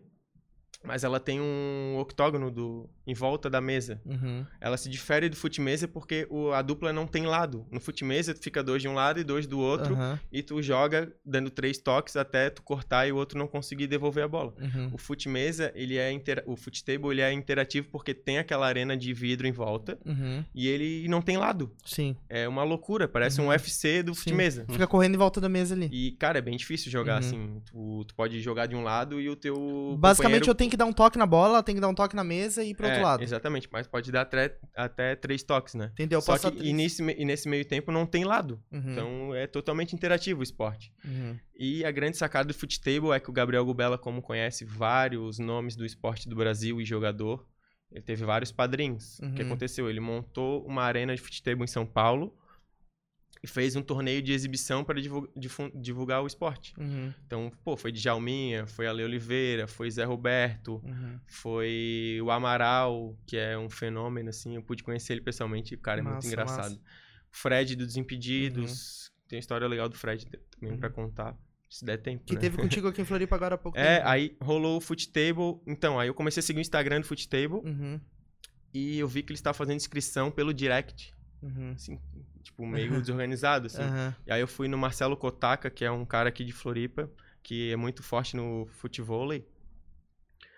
mas 0.83 1.03
ela 1.03 1.19
tem 1.19 1.39
um 1.39 1.97
octógono 1.99 2.51
do, 2.51 2.89
em 3.07 3.13
volta 3.13 3.49
da 3.49 3.61
mesa. 3.61 4.01
Uhum. 4.05 4.45
Ela 4.59 4.77
se 4.77 4.89
difere 4.89 5.29
do 5.29 5.35
fute 5.35 5.61
mesa 5.61 5.87
porque 5.87 6.27
o, 6.29 6.51
a 6.51 6.61
dupla 6.61 6.91
não 6.91 7.07
tem 7.07 7.25
lado. 7.25 7.65
No 7.71 7.79
fute 7.79 8.03
mesa, 8.03 8.35
fica 8.39 8.63
dois 8.63 8.81
de 8.81 8.87
um 8.87 8.93
lado 8.93 9.19
e 9.19 9.23
dois 9.23 9.47
do 9.47 9.59
outro. 9.59 9.93
Aham. 9.93 10.19
E 10.31 10.41
tu 10.43 10.61
joga 10.61 11.11
dando 11.25 11.49
três 11.49 11.77
toques 11.77 12.15
até 12.15 12.49
tu 12.49 12.61
cortar 12.61 13.07
e 13.07 13.11
o 13.11 13.15
outro 13.15 13.37
não 13.37 13.47
conseguir 13.47 13.87
devolver 13.87 14.23
a 14.23 14.27
bola. 14.27 14.53
Uhum. 14.59 14.89
O 14.93 14.97
fute 14.97 15.29
mesa, 15.29 15.71
ele 15.75 15.97
é 15.97 16.11
intera- 16.11 16.43
o 16.45 16.55
fute 16.55 16.83
table, 16.83 17.09
ele 17.11 17.21
é 17.21 17.31
interativo 17.31 17.87
porque 17.91 18.13
tem 18.13 18.37
aquela 18.37 18.67
arena 18.67 18.95
de 18.97 19.13
vidro 19.13 19.47
em 19.47 19.51
volta 19.51 19.97
Uhum. 20.05 20.43
e 20.53 20.67
ele 20.67 21.07
não 21.07 21.21
tem 21.21 21.37
lado. 21.37 21.71
Sim. 21.85 22.15
É 22.29 22.47
uma 22.47 22.63
loucura, 22.63 23.07
parece 23.07 23.39
um 23.39 23.45
Uhum. 23.45 23.49
UFC 23.51 24.03
do 24.03 24.13
fute 24.13 24.29
Sim. 24.31 24.35
mesa. 24.35 24.65
Fica 24.69 24.87
correndo 24.87 25.15
em 25.15 25.17
volta 25.17 25.39
da 25.39 25.47
mesa 25.49 25.73
ali. 25.75 25.89
E, 25.91 26.11
cara, 26.13 26.39
é 26.39 26.41
bem 26.41 26.57
difícil 26.57 26.91
jogar 26.91 27.13
Uhum. 27.13 27.19
assim. 27.19 27.61
Tu, 27.71 28.05
tu 28.07 28.15
pode 28.15 28.39
jogar 28.41 28.65
de 28.65 28.75
um 28.75 28.83
lado 28.83 29.19
e 29.21 29.29
o 29.29 29.35
teu. 29.35 29.95
Basicamente, 29.99 30.47
eu 30.47 30.55
tenho 30.55 30.69
que 30.73 30.77
dar 30.77 30.85
um 30.85 30.93
toque 30.93 31.17
na 31.17 31.25
bola, 31.25 31.61
tenho 31.63 31.77
que 31.77 31.81
dar 31.81 31.87
um 31.87 31.93
toque 31.95 32.15
na 32.15 32.23
mesa 32.23 32.63
e 32.63 32.71
ir 32.71 32.75
pro 32.75 32.85
outro 32.85 32.99
É, 32.99 33.03
lado. 33.03 33.23
Exatamente, 33.23 33.69
mas 33.71 33.87
pode 33.87 34.11
dar 34.11 34.21
até, 34.21 34.57
até 34.75 35.15
três 35.15 35.43
toques, 35.43 35.73
né? 35.75 35.89
Entendeu? 35.93 36.17
Eu 36.17 36.21
Só 36.21 36.37
que, 36.51 36.63
e, 36.63 36.73
nesse, 36.73 37.01
e 37.03 37.23
nesse 37.25 37.47
meio 37.47 37.63
tempo 37.65 37.91
não 37.91 38.05
tem 38.05 38.23
lado. 38.25 38.61
Uhum. 38.71 38.91
Então 38.91 39.35
é 39.35 39.47
totalmente 39.47 39.93
interativo 39.95 40.39
o 40.41 40.43
esporte. 40.43 40.91
Uhum. 41.05 41.37
E 41.57 41.85
a 41.85 41.91
grande 41.91 42.17
sacada 42.17 42.47
do 42.47 42.53
Foot 42.53 42.81
Table 42.81 43.11
é 43.11 43.19
que 43.19 43.29
o 43.29 43.33
Gabriel 43.33 43.65
Gubela, 43.65 43.97
como 43.97 44.21
conhece 44.21 44.65
vários 44.65 45.39
nomes 45.39 45.75
do 45.75 45.85
esporte 45.85 46.27
do 46.27 46.35
Brasil 46.35 46.81
e 46.81 46.85
jogador, 46.85 47.45
ele 47.91 48.01
teve 48.01 48.25
vários 48.25 48.51
padrinhos. 48.51 49.19
O 49.19 49.31
que 49.33 49.41
Uhum. 49.41 49.47
aconteceu? 49.49 49.89
Ele 49.89 49.99
montou 49.99 50.65
uma 50.65 50.81
arena 50.83 51.15
de 51.15 51.21
Foot 51.21 51.43
Table 51.43 51.63
em 51.63 51.67
São 51.67 51.85
Paulo 51.85 52.35
e 53.43 53.47
fez 53.47 53.75
um 53.75 53.81
torneio 53.81 54.21
de 54.21 54.31
exibição 54.31 54.83
para 54.85 55.01
divu- 55.01 55.29
difu- 55.35 55.69
divulgar 55.75 56.23
o 56.23 56.27
esporte. 56.27 56.73
Uhum. 56.79 57.13
Então, 57.27 57.51
pô, 57.63 57.75
foi 57.75 57.91
Djalminha, 57.91 58.65
foi 58.65 58.87
Ale 58.87 59.03
Oliveira, 59.03 59.67
foi 59.67 59.91
Zé 59.91 60.05
Roberto, 60.05 60.81
Uhum. 60.85 61.19
foi 61.27 62.19
o 62.23 62.31
Amaral, 62.31 63.17
que 63.27 63.35
é 63.35 63.57
um 63.57 63.69
fenômeno, 63.69 64.29
assim. 64.29 64.55
Eu 64.55 64.63
pude 64.63 64.81
conhecer 64.81 65.11
ele 65.13 65.21
pessoalmente, 65.21 65.75
o 65.75 65.77
cara 65.79 65.99
é 65.99 66.03
muito 66.03 66.15
Massa, 66.15 66.27
engraçado. 66.27 66.57
massa. 66.71 66.75
O 66.75 66.81
Fred 67.37 67.75
do 67.75 67.85
Desimpedidos. 67.85 69.11
Tem 69.27 69.37
uma 69.37 69.41
história 69.41 69.67
legal 69.67 69.89
do 69.89 69.95
Fred 69.97 70.25
também 70.25 70.79
Uhum. 70.81 70.89
contar, 70.91 71.35
se 71.69 71.83
der 71.83 71.97
tempo. 71.97 72.23
Que 72.23 72.35
né? 72.35 72.39
teve 72.39 72.55
contigo 72.57 72.87
aqui 72.87 73.01
em 73.01 73.05
Floripa 73.05 73.35
agora 73.35 73.55
há 73.55 73.57
pouco 73.57 73.77
É, 73.77 73.97
tempo. 73.97 74.07
aí 74.07 74.37
rolou 74.39 74.77
o 74.77 74.81
Foot 74.81 75.11
Table. 75.11 75.59
Então, 75.67 75.99
aí 75.99 76.07
eu 76.07 76.13
comecei 76.13 76.39
a 76.39 76.43
seguir 76.43 76.59
o 76.59 76.61
Instagram 76.61 77.01
do 77.01 77.07
Foot 77.07 77.27
Table 77.27 77.57
Uhum. 77.65 77.99
e 78.73 78.99
eu 78.99 79.07
vi 79.07 79.21
que 79.23 79.31
ele 79.31 79.37
estava 79.37 79.53
fazendo 79.53 79.77
inscrição 79.77 80.29
pelo 80.31 80.53
direct. 80.53 81.13
Uhum. 81.41 81.71
Assim, 81.71 81.99
tipo, 82.43 82.65
meio 82.65 82.99
desorganizado, 83.01 83.67
assim. 83.67 83.81
Aham. 83.81 84.15
E 84.27 84.31
aí 84.31 84.41
eu 84.41 84.47
fui 84.47 84.67
no 84.67 84.77
Marcelo 84.77 85.15
Kotaka, 85.17 85.69
que 85.69 85.83
é 85.85 85.91
um 85.91 86.05
cara 86.05 86.29
aqui 86.29 86.43
de 86.43 86.51
Floripa, 86.53 87.09
que 87.41 87.71
é 87.71 87.75
muito 87.75 88.03
forte 88.03 88.35
no 88.35 88.65
futevôlei. 88.73 89.45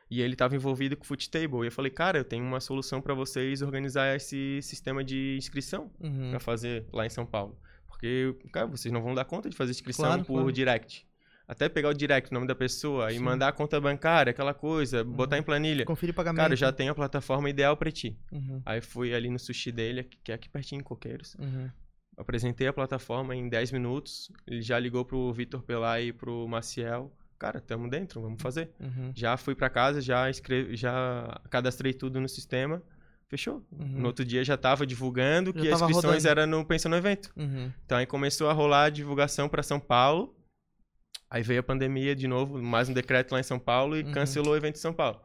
E 0.10 0.22
ele 0.22 0.34
estava 0.34 0.56
envolvido 0.56 0.96
com 0.96 1.04
o 1.04 1.08
Foot 1.08 1.30
Table. 1.32 1.64
E 1.64 1.68
eu 1.68 1.72
falei, 1.72 1.90
cara, 1.92 2.18
eu 2.20 2.24
tenho 2.24 2.44
uma 2.46 2.60
solução 2.60 3.02
para 3.02 3.14
vocês 3.14 3.62
organizar 3.64 4.16
esse 4.16 4.60
sistema 4.62 5.04
de 5.04 5.36
inscrição 5.38 5.92
Uhum. 6.00 6.30
pra 6.30 6.40
fazer 6.40 6.86
lá 6.94 7.06
em 7.06 7.10
São 7.10 7.26
Paulo. 7.26 7.58
Porque, 7.88 8.36
cara, 8.52 8.68
vocês 8.68 8.92
não 8.94 9.02
vão 9.02 9.16
dar 9.16 9.26
conta 9.26 9.50
de 9.50 9.56
fazer 9.56 9.72
inscrição 9.72 10.06
Claro, 10.06 10.26
por 10.26 10.34
claro. 10.36 10.52
direct. 10.52 11.08
Até 11.48 11.70
pegar 11.70 11.90
o 11.90 11.94
direct, 11.94 12.32
o 12.32 12.34
nome 12.34 12.48
da 12.48 12.56
pessoa, 12.56 13.12
e 13.12 13.18
Sim. 13.18 13.24
mandar 13.24 13.50
a 13.50 13.52
conta 13.52 13.80
bancária, 13.80 14.32
aquela 14.32 14.54
coisa, 14.54 15.04
botar 15.04 15.38
em 15.38 15.44
planilha. 15.44 15.86
Conferir 15.86 16.14
pagamento. 16.14 16.42
Cara, 16.42 16.54
eu 16.54 16.58
já 16.58 16.72
tenho 16.72 16.92
a 16.92 16.96
plataforma 16.96 17.50
ideal 17.50 17.78
pra 17.78 17.92
ti. 17.92 18.18
Uhum. 18.32 18.62
Aí 18.66 18.82
fui 18.82 19.14
ali 19.14 19.30
no 19.30 19.38
sushi 19.38 19.72
dele, 19.72 20.04
que 20.24 20.32
é 20.32 20.36
aqui 20.36 20.50
pertinho 20.50 20.82
em 20.82 20.84
Coqueiros. 20.84 21.36
Uhum. 21.36 21.70
Apresentei 22.18 22.66
a 22.66 22.74
plataforma 22.74 23.36
em 23.36 23.48
10 23.48 23.72
minutos. 23.74 24.32
Ele 24.48 24.62
já 24.62 24.80
ligou 24.80 25.06
pro 25.06 25.32
Vitor 25.34 25.62
Pelai 25.62 26.08
e 26.08 26.14
pro 26.14 26.48
Maciel. 26.48 27.12
Cara, 27.38 27.60
tamo 27.60 27.90
dentro, 27.90 28.22
vamos 28.22 28.42
fazer. 28.42 28.72
Uhum. 28.80 29.12
Já 29.14 29.38
fui 29.38 29.54
pra 29.54 29.70
casa, 29.70 30.02
já 30.02 30.30
escrevi, 30.30 30.76
já 30.76 31.42
cadastrei 31.50 31.94
tudo 31.94 32.20
no 32.20 32.30
sistema. 32.30 32.82
Fechou. 33.28 33.66
Uhum. 33.72 34.00
No 34.00 34.08
outro 34.08 34.24
dia 34.24 34.44
já 34.44 34.56
tava 34.56 34.86
divulgando 34.86 35.52
Já 35.54 35.62
que 35.62 35.68
as 35.68 35.82
inscrições 35.82 36.24
rodando. 36.24 36.28
eram 36.28 36.48
no 36.48 36.66
Pensa 36.66 36.88
no 36.88 36.96
Evento. 36.96 37.32
Uhum. 37.36 37.72
Então 37.86 37.98
aí 37.98 38.06
começou 38.06 38.50
a 38.50 38.54
rolar 38.54 38.86
a 38.86 38.90
divulgação 38.90 39.50
pra 39.50 39.62
São 39.62 39.80
Paulo. 39.80 40.34
Aí 41.36 41.44
veio 41.44 41.60
a 41.60 41.64
pandemia 41.64 42.16
de 42.16 42.30
novo, 42.30 42.62
mais 42.64 42.88
um 42.88 42.94
decreto 42.94 43.34
lá 43.34 43.42
em 43.42 43.44
São 43.44 43.60
Paulo 43.60 43.98
e 43.98 44.04
Uhum. 44.04 44.12
cancelou 44.14 44.54
o 44.54 44.56
evento 44.56 44.78
em 44.78 44.80
São 44.80 44.94
Paulo. 44.94 45.20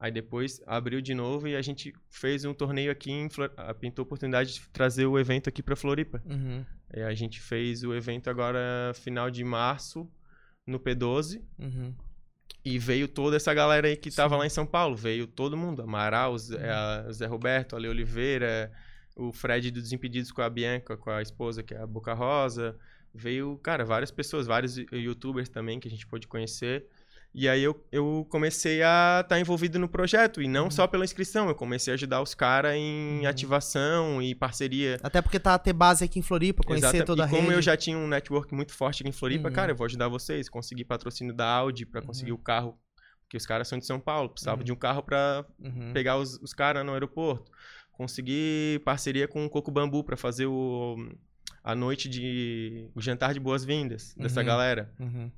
Aí 0.00 0.10
depois 0.10 0.60
abriu 0.66 1.00
de 1.00 1.14
novo 1.14 1.46
e 1.46 1.54
a 1.54 1.62
gente 1.62 1.92
fez 2.10 2.44
um 2.44 2.52
torneio 2.52 2.90
aqui 2.90 3.12
em 3.12 3.28
Flor... 3.30 3.52
ah, 3.56 3.72
pintou 3.72 4.02
a 4.02 4.06
oportunidade 4.06 4.54
de 4.54 4.68
trazer 4.70 5.06
o 5.06 5.16
evento 5.16 5.48
aqui 5.48 5.62
pra 5.62 5.76
Floripa. 5.76 6.20
Uhum. 6.26 6.64
E 6.92 7.02
a 7.02 7.14
gente 7.14 7.40
fez 7.40 7.84
o 7.84 7.94
evento 7.94 8.28
agora 8.28 8.92
final 8.94 9.30
de 9.30 9.44
março 9.44 10.10
no 10.66 10.80
P12 10.80 11.40
Uhum. 11.56 11.94
e 12.64 12.76
veio 12.76 13.06
toda 13.06 13.36
essa 13.36 13.54
galera 13.54 13.86
aí 13.86 13.96
que 13.96 14.10
tava 14.10 14.34
Sim. 14.34 14.38
lá 14.40 14.46
em 14.46 14.50
São 14.50 14.66
Paulo, 14.66 14.96
veio 14.96 15.28
todo 15.28 15.56
mundo, 15.56 15.82
Amaral, 15.82 16.36
Zé, 16.36 16.68
a- 16.68 17.12
Zé 17.12 17.26
Roberto, 17.26 17.76
Ale 17.76 17.86
Oliveira, 17.88 18.72
o 19.14 19.32
Fred 19.32 19.70
do 19.70 19.80
Desimpedidos 19.80 20.32
com 20.32 20.42
a 20.42 20.50
Bianca, 20.50 20.96
com 20.96 21.10
a 21.10 21.22
esposa 21.22 21.62
que 21.62 21.74
é 21.74 21.78
a 21.80 21.86
Boca 21.86 22.12
Rosa, 22.12 22.76
veio, 23.18 23.58
cara, 23.58 23.84
várias 23.84 24.10
pessoas, 24.10 24.46
vários 24.46 24.76
youtubers 24.92 25.48
também 25.48 25.78
que 25.80 25.88
a 25.88 25.90
gente 25.90 26.06
pôde 26.06 26.26
conhecer. 26.26 26.86
E 27.34 27.46
aí 27.46 27.62
eu, 27.62 27.78
eu 27.92 28.26
comecei 28.30 28.82
a 28.82 29.20
estar 29.22 29.38
envolvido 29.38 29.78
no 29.78 29.86
projeto, 29.88 30.40
e 30.40 30.48
não 30.48 30.64
Uhum. 30.64 30.70
só 30.70 30.86
pela 30.86 31.04
inscrição, 31.04 31.46
eu 31.48 31.54
comecei 31.54 31.92
a 31.92 31.94
ajudar 31.94 32.22
os 32.22 32.34
caras 32.34 32.74
em 32.74 33.20
Uhum. 33.20 33.26
ativação 33.28 34.22
e 34.22 34.34
parceria. 34.34 34.98
Até 35.02 35.20
porque 35.20 35.38
tá 35.38 35.54
a 35.54 35.58
ter 35.58 35.74
base 35.74 36.02
aqui 36.04 36.18
em 36.18 36.22
Floripa, 36.22 36.62
conhecer 36.66 36.86
Exata- 36.86 37.04
toda 37.04 37.24
a 37.24 37.26
e 37.26 37.30
como 37.30 37.42
rede. 37.42 37.54
eu 37.54 37.62
já 37.62 37.76
tinha 37.76 37.98
um 37.98 38.08
network 38.08 38.54
muito 38.54 38.72
forte 38.72 39.02
aqui 39.02 39.10
em 39.10 39.12
Floripa, 39.12 39.48
Uhum. 39.48 39.54
cara, 39.54 39.72
eu 39.72 39.76
vou 39.76 39.84
ajudar 39.84 40.08
vocês, 40.08 40.48
conseguir 40.48 40.84
patrocínio 40.84 41.34
da 41.34 41.46
Audi 41.46 41.84
pra 41.84 42.00
conseguir 42.00 42.32
Uhum. 42.32 42.38
o 42.38 42.42
carro, 42.42 42.78
porque 43.22 43.36
os 43.36 43.44
caras 43.44 43.68
são 43.68 43.78
de 43.78 43.84
São 43.84 44.00
Paulo, 44.00 44.30
precisava 44.30 44.60
Uhum. 44.60 44.64
de 44.64 44.72
um 44.72 44.76
carro 44.76 45.02
pra 45.02 45.44
Uhum. 45.60 45.92
pegar 45.92 46.16
os, 46.16 46.38
os 46.42 46.54
caras 46.54 46.84
no 46.84 46.94
aeroporto. 46.94 47.52
Consegui 47.92 48.80
parceria 48.84 49.28
com 49.28 49.44
o 49.44 49.50
Coco 49.50 49.70
Bambu 49.70 50.02
pra 50.02 50.16
fazer 50.16 50.46
o 50.46 50.96
a 51.62 51.74
noite 51.74 52.08
de 52.08 52.88
o 52.94 53.00
jantar 53.00 53.34
de 53.34 53.40
boas-vindas 53.40 54.14
dessa 54.16 54.40
Uhum. 54.40 54.46
galera. 54.46 54.90
Uhum. 54.98 55.30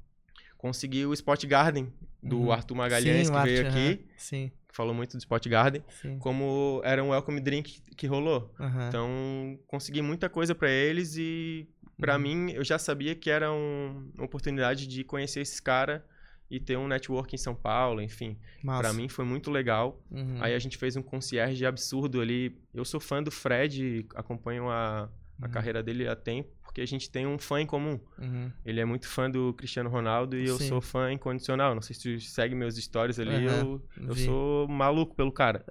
Consegui 0.56 1.06
o 1.06 1.12
Spot 1.14 1.42
Garden 1.46 1.92
do 2.22 2.38
Uhum. 2.40 2.52
Arthur 2.52 2.74
Magalhães 2.74 3.28
Sim, 3.28 3.32
que 3.34 3.42
veio 3.42 3.66
Art, 3.66 3.74
aqui. 3.76 4.04
Sim, 4.16 4.50
que 4.68 4.76
falou 4.76 4.94
muito 4.94 5.16
do 5.16 5.20
Spot 5.20 5.48
Garden, 5.48 5.82
sim. 6.02 6.18
como 6.18 6.80
era 6.84 7.02
um 7.02 7.08
welcome 7.10 7.40
drink 7.40 7.80
que 7.96 8.06
rolou. 8.06 8.54
Então, 8.88 9.58
consegui 9.66 10.02
muita 10.02 10.28
coisa 10.28 10.54
pra 10.54 10.70
eles 10.70 11.16
e 11.16 11.66
pra 11.98 12.16
Uhum. 12.16 12.20
mim 12.22 12.50
eu 12.52 12.62
já 12.64 12.78
sabia 12.78 13.14
que 13.14 13.30
era 13.30 13.50
um- 13.52 14.10
uma 14.16 14.24
oportunidade 14.26 14.86
de 14.86 15.02
conhecer 15.02 15.40
esses 15.40 15.60
caras 15.60 16.02
e 16.50 16.58
ter 16.60 16.76
um 16.76 16.88
network 16.88 17.34
em 17.34 17.38
São 17.38 17.54
Paulo, 17.54 18.02
enfim. 18.02 18.36
Pra 18.64 18.92
mim 18.92 19.08
foi 19.08 19.24
muito 19.24 19.50
legal. 19.50 20.02
Uhum. 20.10 20.38
Aí 20.40 20.52
a 20.54 20.58
gente 20.58 20.76
fez 20.76 20.94
um 20.96 21.02
concierge 21.02 21.64
absurdo 21.64 22.20
ali. 22.20 22.58
Eu 22.74 22.84
sou 22.84 23.00
fã 23.00 23.22
do 23.22 23.30
Fred, 23.30 24.04
acompanho 24.14 24.68
há 24.68 25.08
a 25.40 25.46
Uhum. 25.46 25.52
carreira 25.52 25.82
dele 25.82 26.06
há 26.08 26.14
tempo, 26.16 26.50
porque 26.62 26.80
a 26.80 26.86
gente 26.86 27.10
tem 27.10 27.26
um 27.26 27.38
fã 27.38 27.60
em 27.60 27.66
comum. 27.66 27.98
Uhum. 28.18 28.50
Ele 28.64 28.80
é 28.80 28.84
muito 28.84 29.08
fã 29.08 29.28
do 29.30 29.52
Cristiano 29.54 29.88
Ronaldo 29.90 30.36
e 30.36 30.46
eu 30.46 30.56
Sim. 30.58 30.68
sou 30.68 30.80
fã 30.80 31.12
incondicional. 31.12 31.74
Não 31.74 31.82
sei 31.82 31.96
se 31.96 32.02
tu 32.02 32.20
segue 32.20 32.54
meus 32.54 32.76
stories 32.76 33.18
ali, 33.18 33.46
Aham, 33.46 33.60
eu, 33.60 33.82
eu 34.08 34.14
vi. 34.14 34.24
sou 34.24 34.68
maluco 34.68 35.14
pelo 35.14 35.32
cara. 35.32 35.64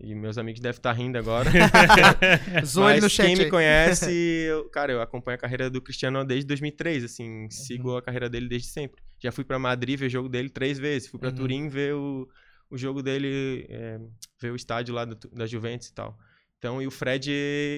E 0.00 0.14
meus 0.14 0.36
amigos 0.38 0.60
devem 0.60 0.76
estar 0.76 0.92
rindo 0.92 1.16
agora. 1.18 1.48
Zoa 2.64 2.92
ele 2.92 2.94
Mas 3.00 3.02
no 3.04 3.10
chat 3.10 3.26
quem 3.26 3.36
me 3.36 3.50
conhece, 3.50 4.10
eu- 4.48 4.68
cara, 4.70 4.92
eu 4.92 5.00
acompanho 5.00 5.36
a 5.36 5.38
carreira 5.40 5.70
do 5.70 5.80
Cristiano 5.80 6.24
desde 6.24 6.46
2003, 6.46 7.04
assim, 7.04 7.42
Uhum. 7.44 7.50
sigo 7.50 7.96
a 7.96 8.02
carreira 8.02 8.28
dele 8.28 8.48
desde 8.48 8.68
sempre. 8.68 9.02
Já 9.18 9.30
fui 9.32 9.44
pra 9.44 9.58
Madrid 9.58 9.98
ver 9.98 10.08
jogo 10.10 10.28
dele 10.28 10.48
três 10.50 10.78
vezes, 10.78 11.08
fui 11.08 11.18
pra 11.20 11.28
Uhum. 11.30 11.34
Turim 11.34 11.68
ver 11.68 11.94
o, 11.94 12.28
o 12.70 12.76
jogo 12.76 13.02
dele, 13.02 13.66
é, 13.68 14.00
ver 14.40 14.50
o 14.50 14.56
estádio 14.56 14.94
lá 14.94 15.04
do- 15.04 15.16
da 15.30 15.46
Juventus 15.46 15.88
e 15.88 15.94
tal. 15.94 16.18
Então, 16.58 16.80
e 16.80 16.86
o 16.86 16.90
Fred, 16.90 17.30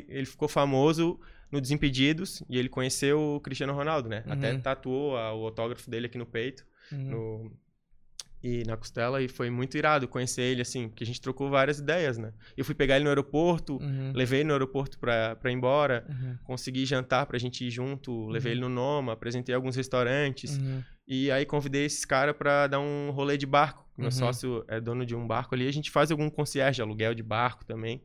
ele 0.09 0.27
ficou 0.27 0.47
famoso 0.49 1.19
no 1.55 1.61
Desimpedidos 1.61 2.43
e 2.51 2.59
ele 2.59 2.69
conheceu 2.69 3.37
o 3.37 3.41
Cristiano 3.41 3.73
Ronaldo, 3.73 4.09
né? 4.09 4.25
Até 4.27 4.53
Uhum. 4.53 4.61
tatuou 4.61 5.17
a- 5.17 5.33
o 5.33 5.45
autógrafo 5.47 5.89
dele 5.89 6.07
aqui 6.07 6.19
no 6.19 6.27
peito 6.27 6.65
Uhum. 6.93 7.11
no- 7.11 7.53
e 8.43 8.63
na 8.67 8.77
costela 8.77 9.23
e 9.23 9.29
foi 9.29 9.49
muito 9.49 9.75
irado 9.79 10.07
conhecer 10.07 10.43
ele, 10.43 10.61
assim, 10.61 10.87
porque 10.89 11.03
a 11.03 11.07
gente 11.07 11.19
trocou 11.21 11.49
várias 11.49 11.79
ideias, 11.79 12.19
né? 12.19 12.31
Eu 12.57 12.63
fui 12.65 12.75
pegar 12.75 12.97
ele 12.97 13.05
no 13.05 13.09
aeroporto, 13.11 13.79
Uhum. 13.79 14.13
levei 14.15 14.41
ele 14.41 14.49
no 14.49 14.53
aeroporto 14.53 14.99
pra, 14.99 15.35
pra 15.37 15.51
ir 15.51 15.55
embora, 15.55 16.05
Uhum. 16.11 16.37
consegui 16.45 16.85
jantar 16.85 17.25
pra 17.25 17.39
gente 17.39 17.65
ir 17.67 17.71
junto, 17.71 18.27
levei 18.29 18.53
ele 18.53 18.61
no 18.61 18.69
Noma, 18.69 19.13
apresentei 19.15 19.55
alguns 19.55 19.77
restaurantes 19.77 20.59
Uhum. 20.59 20.83
e 21.09 21.31
aí 21.31 21.47
convidei 21.47 21.87
esses 21.87 22.05
caras 22.05 22.37
pra 22.37 22.67
dar 22.67 22.81
um 22.81 23.11
rolê 23.13 23.39
de 23.39 23.47
barco. 23.47 23.83
Meu 23.97 24.07
Uhum. 24.07 24.11
sócio 24.11 24.63
é 24.69 24.79
dono 24.79 25.07
de 25.07 25.15
um 25.15 25.27
barco 25.27 25.55
ali, 25.55 25.67
a 25.67 25.73
gente 25.73 25.91
faz 25.91 26.11
algum 26.11 26.29
concierge, 26.29 26.83
aluguel 26.83 27.15
de 27.15 27.23
barco 27.23 27.65
também. 27.65 28.03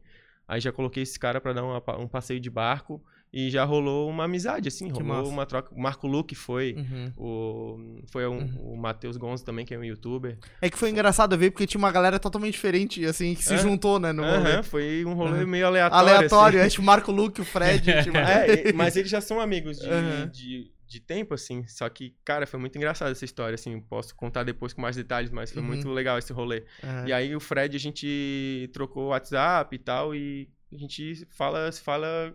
Aí 0.47 0.61
já 0.61 0.71
coloquei 0.71 1.03
esse 1.03 1.19
cara 1.19 1.41
pra 1.41 1.51
dar 1.51 1.63
uma 1.63 1.83
um 1.99 2.07
passeio 2.07 2.39
de 2.39 2.49
barco 2.49 3.03
e 3.31 3.49
já 3.51 3.63
rolou 3.63 4.09
uma 4.09 4.23
amizade, 4.25 4.67
assim, 4.67 4.87
Que 4.87 4.93
rolou 4.93 5.07
massa. 5.07 5.29
uma 5.29 5.45
troca. 5.45 5.73
O 5.75 5.79
Marco 5.79 6.07
Luque 6.07 6.33
foi, 6.33 6.73
Uhum. 6.77 7.13
o, 7.15 8.01
foi 8.11 8.25
um- 8.27 8.39
Uhum. 8.39 8.73
o 8.73 8.77
Matheus 8.77 9.17
Gonzo 9.17 9.45
também, 9.45 9.65
que 9.65 9.73
é 9.73 9.77
um 9.77 9.83
youtuber. 9.83 10.37
É 10.61 10.69
que 10.69 10.77
foi 10.77 10.89
engraçado 10.89 11.37
ver 11.37 11.51
porque 11.51 11.67
tinha 11.67 11.77
uma 11.79 11.91
galera 11.91 12.17
totalmente 12.19 12.53
diferente, 12.53 13.05
assim, 13.05 13.35
que 13.35 13.43
se 13.43 13.53
É. 13.53 13.57
juntou, 13.57 13.99
né, 13.99 14.11
no 14.11 14.23
Aham, 14.23 14.37
rolê. 14.39 14.63
foi 14.63 15.05
um 15.05 15.13
rolê 15.13 15.45
meio 15.45 15.67
aleatório. 15.67 16.09
Aleatório, 16.15 16.59
assim. 16.59 16.67
é 16.67 16.69
tipo 16.71 16.83
Marco 16.83 17.11
Luque, 17.11 17.41
o 17.41 17.45
Fred, 17.45 17.83
tipo... 18.03 18.17
É, 18.17 18.73
mas 18.73 18.95
eles 18.95 19.11
já 19.11 19.21
são 19.21 19.39
amigos 19.39 19.77
de, 19.77 20.25
de, 20.31 20.71
de 20.87 20.99
tempo, 20.99 21.35
assim. 21.35 21.63
Só 21.67 21.87
que, 21.87 22.15
cara, 22.25 22.47
foi 22.47 22.59
muito 22.59 22.75
engraçado 22.77 23.11
essa 23.11 23.25
história, 23.25 23.53
assim. 23.53 23.79
Posso 23.79 24.15
contar 24.15 24.43
depois 24.43 24.73
com 24.73 24.81
mais 24.81 24.95
detalhes, 24.95 25.29
mas 25.29 25.51
foi 25.51 25.61
Uhum. 25.61 25.67
muito 25.67 25.87
legal 25.89 26.17
esse 26.17 26.33
rolê. 26.33 26.63
E 27.05 27.13
aí 27.13 27.35
o 27.35 27.39
Fred, 27.39 27.75
a 27.75 27.79
gente 27.79 28.67
trocou 28.73 29.03
o 29.05 29.09
WhatsApp 29.09 29.75
e 29.75 29.77
tal, 29.79 30.15
e 30.15 30.49
a 30.73 30.77
gente 30.77 31.27
fala, 31.29 31.71
se 31.71 31.79
fala 31.81 32.33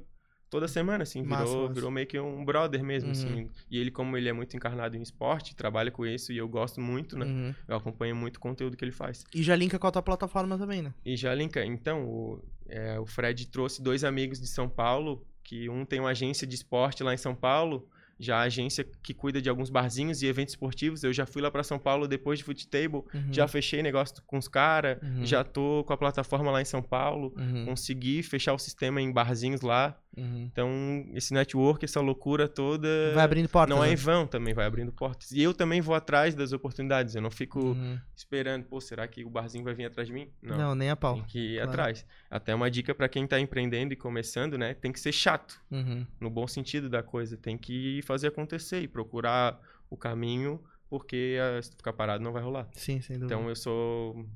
toda 0.55 0.69
semana, 0.69 1.03
assim. 1.03 1.21
Massa, 1.25 1.45
Virou, 1.47 1.63
massa. 1.63 1.75
virou 1.75 1.91
meio 1.91 2.07
que 2.07 2.19
um 2.21 2.45
brother 2.45 2.83
mesmo, 2.85 3.09
Uhum. 3.09 3.13
assim. 3.13 3.51
E 3.69 3.77
ele, 3.79 3.91
como 3.91 4.17
ele 4.17 4.29
é 4.29 4.33
muito 4.33 4.57
encarnado 4.57 4.97
em 4.97 5.03
esporte, 5.03 5.55
trabalha 5.57 5.91
com 5.91 6.07
isso, 6.07 6.33
e 6.33 6.37
eu 6.39 6.49
gosto 6.49 6.81
muito, 6.81 7.19
né? 7.19 7.27
Uhum. 7.27 7.55
Eu 7.67 7.77
acompanho 7.77 8.15
muito 8.15 8.37
o 8.37 8.41
conteúdo 8.41 8.77
que 8.77 8.85
ele 8.85 8.93
faz. 8.93 9.25
E 9.35 9.43
já 9.43 9.57
linka 9.57 9.79
com 9.81 9.87
a 9.89 9.91
tua 9.91 10.03
plataforma 10.03 10.57
também, 10.57 10.81
né? 10.81 10.95
E 11.05 11.17
já 11.17 11.35
linka, 11.35 11.65
então, 11.65 12.05
o, 12.07 12.45
é, 12.69 13.01
o 13.01 13.05
Fred 13.07 13.47
trouxe 13.49 13.83
dois 13.83 14.05
amigos 14.05 14.41
de 14.41 14.47
São 14.47 14.69
Paulo, 14.69 15.27
que 15.43 15.69
um 15.69 15.85
tem 15.85 15.99
uma 15.99 16.11
agência 16.11 16.47
de 16.47 16.55
esporte 16.55 17.03
lá 17.03 17.13
em 17.13 17.17
São 17.19 17.35
Paulo, 17.35 17.89
já 18.19 18.39
a 18.39 18.43
agência 18.43 18.85
que 19.03 19.13
cuida 19.15 19.41
de 19.43 19.49
alguns 19.49 19.71
barzinhos 19.71 20.23
e 20.23 20.27
eventos 20.27 20.53
esportivos. 20.55 21.03
Eu 21.03 21.13
já 21.13 21.27
fui 21.27 21.43
lá 21.43 21.51
pra 21.51 21.63
São 21.63 21.79
Paulo 21.79 22.07
depois 22.07 22.39
de 22.39 22.45
Foot 22.45 22.69
Table, 22.69 23.03
Uhum. 23.15 23.33
já 23.33 23.47
fechei 23.49 23.83
negócio 23.83 24.23
com 24.27 24.39
os 24.39 24.49
caras, 24.49 24.99
Uhum. 25.03 25.25
já 25.25 25.43
tô 25.45 25.85
com 25.87 25.93
a 25.93 25.97
plataforma 25.97 26.51
lá 26.51 26.61
em 26.63 26.65
São 26.65 26.83
Paulo, 26.83 27.35
Uhum. 27.37 27.65
consegui 27.67 28.23
fechar 28.23 28.53
o 28.55 28.59
sistema 28.59 29.01
em 29.01 29.13
barzinhos 29.13 29.61
lá. 29.63 29.99
Uhum. 30.17 30.49
Então, 30.53 30.71
esse 31.13 31.35
network, 31.35 31.85
essa 31.85 32.01
loucura 32.01 32.47
toda. 32.47 32.89
Vai 33.15 33.25
abrindo 33.25 33.49
portas, 33.49 33.77
Não 33.77 33.83
é 33.83 33.89
né? 33.89 33.93
em 33.95 33.97
vão 33.97 34.29
também, 34.29 34.55
vai 34.55 34.65
abrindo 34.65 34.93
portas. 34.93 35.33
E 35.33 35.43
eu 35.43 35.53
também 35.53 35.81
vou 35.81 35.93
atrás 35.93 36.37
das 36.37 36.53
oportunidades. 36.53 37.17
Eu 37.17 37.23
não 37.23 37.33
fico 37.33 37.59
Uhum. 37.61 37.99
esperando, 38.17 38.65
pô, 38.65 38.81
será 38.81 39.09
que 39.09 39.25
o 39.25 39.29
barzinho 39.31 39.65
vai 39.65 39.75
vir 39.75 39.87
atrás 39.87 40.07
de 40.07 40.15
mim? 40.15 40.29
Não. 40.41 40.75
nem 40.77 40.89
a 40.91 40.95
pau. 40.97 41.15
Tem 41.17 41.25
que 41.25 41.39
ir 41.39 41.55
Claro. 41.57 41.71
atrás. 41.71 42.07
Até 42.31 42.55
uma 42.55 42.71
dica 42.71 42.95
pra 42.95 43.09
quem 43.09 43.27
tá 43.27 43.41
empreendendo 43.41 43.93
e 43.93 43.97
começando, 43.97 44.57
né? 44.57 44.73
Tem 44.75 44.93
que 44.93 45.01
ser 45.01 45.11
chato, 45.13 45.61
Uhum. 45.71 46.07
no 46.21 46.31
bom 46.31 46.47
sentido 46.47 46.89
da 46.89 47.03
coisa. 47.03 47.37
Tem 47.37 47.59
que 47.59 47.99
fazer 48.05 48.29
acontecer 48.29 48.81
e 48.81 48.89
procurar 48.89 49.61
o 49.91 49.97
caminho, 49.97 50.63
porque 50.89 51.37
se 51.63 51.71
tu 51.71 51.77
ficar 51.77 51.93
parado 51.93 52.23
não 52.23 52.33
vai 52.33 52.43
rolar. 52.43 52.69
Sim, 52.73 53.01
sem 53.01 53.19
dúvida. 53.19 53.35
Então 53.35 53.49
eu 53.49 53.57
sou 53.57 54.27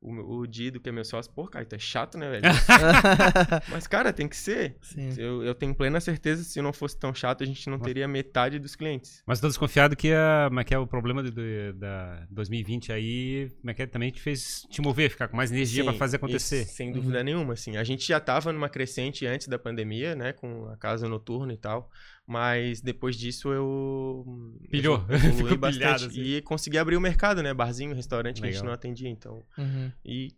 o, 0.00 0.38
o 0.40 0.46
Dido, 0.46 0.78
que 0.80 0.88
é 0.88 0.92
meu 0.92 1.04
sócio. 1.04 1.32
Pô, 1.32 1.46
cara, 1.48 1.64
tu 1.64 1.74
é 1.74 1.78
chato, 1.78 2.16
né, 2.18 2.30
velho? 2.30 2.44
Mas, 3.70 3.86
cara, 3.86 4.12
tem 4.12 4.28
que 4.28 4.36
ser. 4.36 4.76
Sim. 4.82 5.10
Eu, 5.16 5.42
eu 5.42 5.54
tenho 5.54 5.74
plena 5.74 6.00
certeza 6.00 6.42
que 6.42 6.48
se 6.50 6.60
não 6.62 6.72
fosse 6.72 6.98
tão 6.98 7.14
chato, 7.14 7.42
a 7.42 7.46
gente 7.46 7.68
não 7.68 7.78
teria 7.78 8.06
metade 8.06 8.58
dos 8.58 8.76
clientes. 8.76 9.22
Mas 9.26 9.40
tô 9.40 9.48
desconfiado 9.48 9.96
que, 9.96 10.12
a, 10.12 10.50
é 10.58 10.64
que 10.64 10.74
é 10.74 10.78
o 10.78 10.86
problema 10.86 11.22
de, 11.22 11.30
de- 11.30 11.72
da 11.72 12.26
2020 12.30 12.92
aí, 12.92 13.50
como 13.60 13.70
é 13.70 13.74
que 13.74 13.82
é, 13.82 13.86
também 13.86 14.10
te 14.10 14.20
fez 14.20 14.62
te 14.70 14.80
mover, 14.80 15.10
ficar 15.10 15.28
com 15.28 15.36
mais 15.36 15.50
energia 15.50 15.82
pra 15.82 15.92
Sim, 15.92 15.98
fazer 15.98 16.16
acontecer. 16.16 16.62
isso, 16.62 16.74
sem 16.74 16.92
dúvida 16.92 17.22
nenhuma, 17.24 17.54
assim. 17.54 17.76
A 17.76 17.84
gente 17.84 18.06
já 18.06 18.20
tava 18.20 18.52
numa 18.52 18.68
crescente 18.68 19.26
antes 19.26 19.48
da 19.48 19.58
pandemia, 19.58 20.14
né? 20.14 20.32
Com 20.32 20.68
a 20.68 20.76
casa 20.76 21.08
noturna 21.08 21.52
e 21.52 21.58
tal. 21.58 21.90
Mas 22.26 22.80
depois 22.80 23.14
disso 23.16 23.52
eu. 23.52 24.58
Pilhou. 24.68 25.04
eu 25.08 25.14
evoluí 25.14 25.42
Ficou 25.44 25.58
bastante. 25.58 25.78
pilhado, 25.78 26.04
assim. 26.06 26.20
E 26.20 26.42
consegui 26.42 26.76
abrir 26.76 26.96
o 26.96 27.00
mercado, 27.00 27.40
né? 27.40 27.54
Barzinho, 27.54 27.94
restaurante 27.94 28.40
que 28.40 28.46
a 28.46 28.50
gente 28.50 28.56
Legal. 28.56 28.66
não 28.66 28.72
atendia, 28.74 29.08
então. 29.08 29.44
Uhum. 29.56 29.92
E 30.04 30.32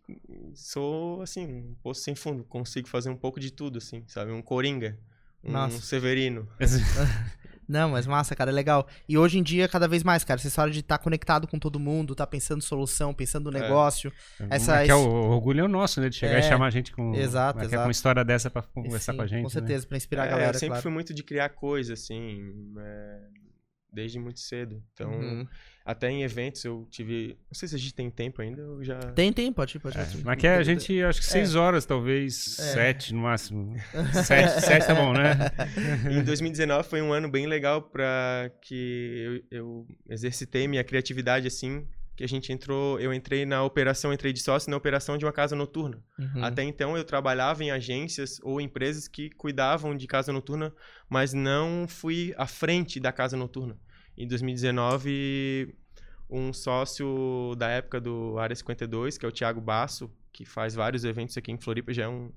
sou, 0.53 1.21
assim, 1.23 1.45
um 1.47 1.75
poço 1.81 2.01
sem 2.01 2.13
fundo. 2.13 2.43
Consigo 2.43 2.87
fazer 2.87 3.09
um 3.09 3.15
pouco 3.17 3.39
de 3.39 3.51
tudo, 3.51 3.79
assim, 3.79 4.03
sabe? 4.07 4.31
Um 4.31 4.41
coringa. 4.41 4.99
Um 5.43 5.51
Nossa. 5.51 5.81
Severino. 5.81 6.47
Não, 7.69 7.91
mas 7.91 8.07
massa, 8.07 8.35
cara, 8.35 8.49
é 8.49 8.53
legal. 8.53 8.87
E 9.07 9.15
hoje 9.15 9.37
em 9.37 9.43
dia, 9.43 9.67
cada 9.67 9.87
vez 9.87 10.03
mais, 10.03 10.23
cara, 10.23 10.41
essa 10.43 10.59
hora 10.61 10.71
de 10.71 10.79
estar 10.79 10.97
conectado 10.97 11.47
com 11.47 11.59
todo 11.59 11.79
mundo, 11.79 12.15
tá 12.15 12.25
pensando 12.25 12.63
solução, 12.63 13.13
pensando 13.13 13.51
no 13.51 13.57
É. 13.57 13.61
negócio. 13.61 14.11
Essa- 14.49 14.71
Como 14.71 14.81
é 14.81 14.85
que 14.85 14.91
é 14.91 14.95
o, 14.95 15.07
o 15.07 15.29
orgulho 15.29 15.59
é 15.61 15.63
o 15.63 15.67
nosso, 15.67 16.01
né? 16.01 16.09
De 16.09 16.15
chegar 16.15 16.37
É, 16.37 16.39
e 16.39 16.43
chamar 16.43 16.65
a 16.65 16.69
gente 16.71 16.91
com, 16.91 17.13
exato, 17.13 17.59
é 17.59 17.61
é, 17.61 17.65
exato. 17.65 17.81
com 17.83 17.85
uma 17.87 17.91
história 17.91 18.25
dessa 18.25 18.49
pra 18.49 18.63
conversar 18.63 19.11
Sim, 19.13 19.17
com 19.17 19.23
a 19.23 19.27
gente. 19.27 19.41
Com 19.43 19.47
né? 19.49 19.53
certeza, 19.53 19.85
pra 19.85 19.97
inspirar 19.97 20.23
a 20.23 20.25
É, 20.25 20.29
galera, 20.31 20.49
eu 20.49 20.53
sempre 20.55 20.67
claro. 20.69 20.81
fui 20.81 20.91
muito 20.91 21.13
de 21.13 21.21
criar 21.23 21.49
coisa, 21.49 21.93
assim, 21.93 22.73
é, 22.79 23.19
desde 23.91 24.19
muito 24.19 24.39
cedo. 24.39 24.81
Então, 24.93 25.11
Uhum. 25.11 25.47
até 25.85 26.09
em 26.09 26.23
eventos 26.23 26.63
eu 26.63 26.87
tive. 26.91 27.37
Não 27.49 27.53
sei 27.53 27.67
se 27.67 27.75
a 27.75 27.77
gente 27.79 27.93
tem 27.93 28.09
tempo 28.09 28.41
ainda, 28.41 28.61
eu 28.61 28.83
já. 28.83 28.99
Tem, 29.13 29.33
tem, 29.33 29.51
pode 29.51 29.77
ir, 29.77 29.79
pode 29.79 29.97
ir. 29.97 30.01
É, 30.01 30.07
mas 30.23 30.37
que 30.39 30.47
a 30.47 30.61
gente, 30.63 31.01
acho 31.03 31.19
que 31.19 31.25
seis 31.25 31.55
horas, 31.55 31.85
talvez, 31.85 32.59
É. 32.59 32.63
sete 32.73 33.13
no 33.13 33.21
máximo. 33.21 33.75
Sete, 34.25 34.61
sete 34.61 34.85
tá 34.87 34.93
bom, 34.95 35.13
né? 35.13 35.35
Em 36.11 36.23
2019 36.23 36.87
foi 36.87 37.01
um 37.01 37.11
ano 37.11 37.29
bem 37.29 37.47
legal 37.47 37.81
para 37.81 38.51
que 38.61 39.43
eu, 39.51 39.57
eu 39.59 39.87
exercitei 40.09 40.67
minha 40.67 40.83
criatividade 40.83 41.47
assim, 41.47 41.87
que 42.19 42.23
a 42.25 42.27
gente 42.27 42.51
entrou, 42.51 42.99
eu 42.99 43.13
entrei 43.13 43.45
na 43.45 43.63
operação, 43.63 44.11
entrei 44.11 44.33
de 44.33 44.41
sócio 44.41 44.69
na 44.69 44.75
operação 44.75 45.17
de 45.17 45.23
uma 45.23 45.31
casa 45.31 45.55
noturna. 45.55 46.03
Uhum. 46.19 46.43
Até 46.43 46.63
então 46.63 46.97
eu 46.97 47.05
trabalhava 47.05 47.63
em 47.63 47.71
agências 47.71 48.41
ou 48.43 48.59
empresas 48.59 49.07
que 49.07 49.29
cuidavam 49.29 49.95
de 49.95 50.05
casa 50.05 50.33
noturna, 50.33 50.73
mas 51.07 51.31
não 51.31 51.85
fui 51.87 52.33
à 52.37 52.45
frente 52.45 52.99
da 52.99 53.13
casa 53.13 53.37
noturna. 53.37 53.77
Em 54.17 54.27
2019, 54.27 55.73
um 56.29 56.51
sócio 56.51 57.55
da 57.57 57.69
época 57.69 58.01
do 58.01 58.37
Área 58.37 58.53
52, 58.53 59.17
que 59.17 59.25
é 59.25 59.29
o 59.29 59.31
Thiago 59.31 59.61
Basso, 59.61 60.11
que 60.33 60.43
faz 60.43 60.75
vários 60.75 61.05
eventos 61.05 61.37
aqui 61.37 61.53
em 61.53 61.57
Floripa, 61.57 61.93
já 61.93 62.03
é 62.03 62.09
um 62.09 62.33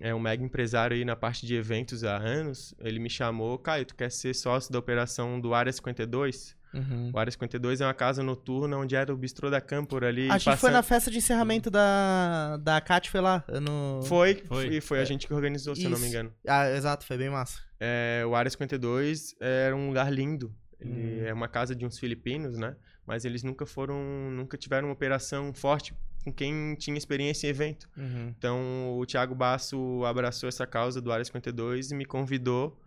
é 0.00 0.12
um 0.12 0.18
mega 0.18 0.42
empresário 0.42 0.96
aí 0.96 1.04
na 1.04 1.14
parte 1.14 1.46
de 1.46 1.54
eventos 1.54 2.02
há 2.02 2.16
anos. 2.16 2.74
Ele 2.80 2.98
me 2.98 3.10
chamou, 3.10 3.58
Caio, 3.58 3.84
tu 3.84 3.94
quer 3.94 4.10
ser 4.10 4.34
sócio 4.34 4.72
da 4.72 4.78
operação 4.80 5.40
do 5.40 5.54
Área 5.54 5.72
52? 5.72 6.57
Uhum. 6.74 7.10
O 7.14 7.18
Área 7.18 7.30
52 7.30 7.80
é 7.80 7.86
uma 7.86 7.94
casa 7.94 8.22
noturna 8.22 8.76
onde 8.76 8.94
era 8.94 9.12
o 9.12 9.16
bistrô 9.16 9.50
da 9.50 9.60
Campor 9.60 10.04
ali. 10.04 10.30
A 10.30 10.38
gente 10.38 10.56
foi 10.56 10.70
na 10.70 10.82
festa 10.82 11.10
de 11.10 11.18
encerramento 11.18 11.70
da, 11.70 12.56
da 12.58 12.80
Cat, 12.80 13.10
foi 13.10 13.20
lá. 13.20 13.44
No... 13.60 14.02
Foi, 14.04 14.34
Foi. 14.46 14.66
foi, 14.68 14.80
foi 14.80 15.00
a 15.00 15.04
gente 15.04 15.26
que 15.26 15.32
organizou, 15.34 15.74
se 15.74 15.84
eu 15.84 15.90
não 15.90 15.98
me 15.98 16.04
Isso. 16.06 16.14
engano. 16.14 16.32
Ah, 16.46 16.70
exato, 16.70 17.06
foi 17.06 17.16
bem 17.16 17.30
massa. 17.30 17.60
É, 17.80 18.22
o 18.26 18.34
Área 18.34 18.50
52 18.50 19.34
era 19.40 19.74
um 19.74 19.88
lugar 19.88 20.12
lindo. 20.12 20.54
Ele 20.80 21.22
Hum. 21.22 21.26
é 21.26 21.32
uma 21.32 21.48
casa 21.48 21.74
de 21.74 21.84
uns 21.84 21.98
filipinos, 21.98 22.56
né? 22.56 22.76
Mas 23.06 23.24
eles 23.24 23.42
nunca 23.42 23.64
foram, 23.66 24.30
nunca 24.30 24.56
tiveram 24.56 24.88
uma 24.88 24.92
operação 24.94 25.52
forte 25.54 25.94
com 26.24 26.32
quem 26.32 26.74
tinha 26.74 26.96
experiência 26.96 27.46
em 27.46 27.50
evento. 27.50 27.88
Uhum. 27.96 28.32
Então 28.36 28.98
o 28.98 29.06
Thiago 29.06 29.34
Basso 29.34 30.04
abraçou 30.04 30.48
essa 30.48 30.66
causa 30.66 31.00
do 31.00 31.10
Área 31.10 31.24
52 31.24 31.90
e 31.90 31.94
me 31.94 32.04
convidou 32.04 32.78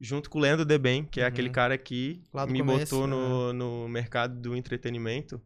junto 0.00 0.28
com 0.28 0.38
o 0.38 0.40
Leandro 0.42 0.64
Deben, 0.64 1.04
que 1.04 1.20
é 1.20 1.24
Uhum. 1.24 1.28
aquele 1.28 1.50
cara 1.50 1.78
que 1.78 2.20
me 2.48 2.58
começo, 2.60 2.94
botou 2.96 3.06
no, 3.06 3.52
no 3.52 3.88
mercado 3.88 4.38
do 4.40 4.56
entretenimento. 4.56 5.40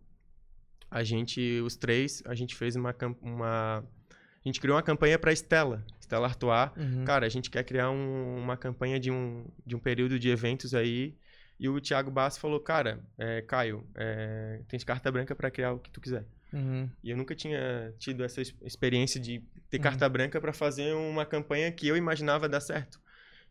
A 0.91 1.05
gente, 1.05 1.61
os 1.61 1.77
três, 1.77 2.23
a 2.27 2.35
gente 2.35 2.55
fez 2.57 2.75
uma, 2.75 2.95
uma 3.21 3.79
a 3.81 4.49
gente 4.49 4.61
criou 4.61 4.77
uma 4.77 4.83
campanha 4.83 5.19
para 5.19 5.33
Estela, 5.33 5.85
Estela 6.01 6.27
Artois, 6.27 6.71
Uhum. 6.77 7.05
Cara, 7.05 7.27
a 7.27 7.29
gente 7.29 7.51
quer 7.51 7.63
criar 7.65 7.91
um- 7.91 8.37
uma 8.39 8.57
campanha 8.57 8.99
de 8.99 9.11
um, 9.11 9.45
de 9.67 9.77
um 9.77 9.79
período 9.79 10.19
de 10.19 10.31
eventos 10.31 10.75
aí. 10.75 11.15
E 11.61 11.69
o 11.69 11.79
Thiago 11.81 12.11
Basso 12.11 12.39
falou, 12.41 12.61
cara, 12.61 13.01
é, 13.19 13.43
Caio, 13.43 13.85
é, 13.97 14.61
tens 14.69 14.85
carta 14.85 15.11
branca 15.11 15.35
para 15.35 15.51
criar 15.51 15.73
o 15.73 15.79
que 15.79 15.91
tu 15.91 16.01
quiser. 16.01 16.25
Uhum. 16.53 16.89
E 17.05 17.11
eu 17.11 17.17
nunca 17.17 17.35
tinha 17.35 17.93
tido 17.99 18.25
essa 18.25 18.41
ex- 18.41 18.55
experiência 18.63 19.21
de 19.21 19.43
ter 19.69 19.77
Uhum. 19.79 19.83
carta 19.83 20.09
branca 20.09 20.41
para 20.41 20.53
fazer 20.53 20.95
uma 20.95 21.27
campanha 21.27 21.71
que 21.71 21.87
eu 21.87 21.97
imaginava 21.97 22.49
dar 22.49 22.61
certo. 22.61 22.99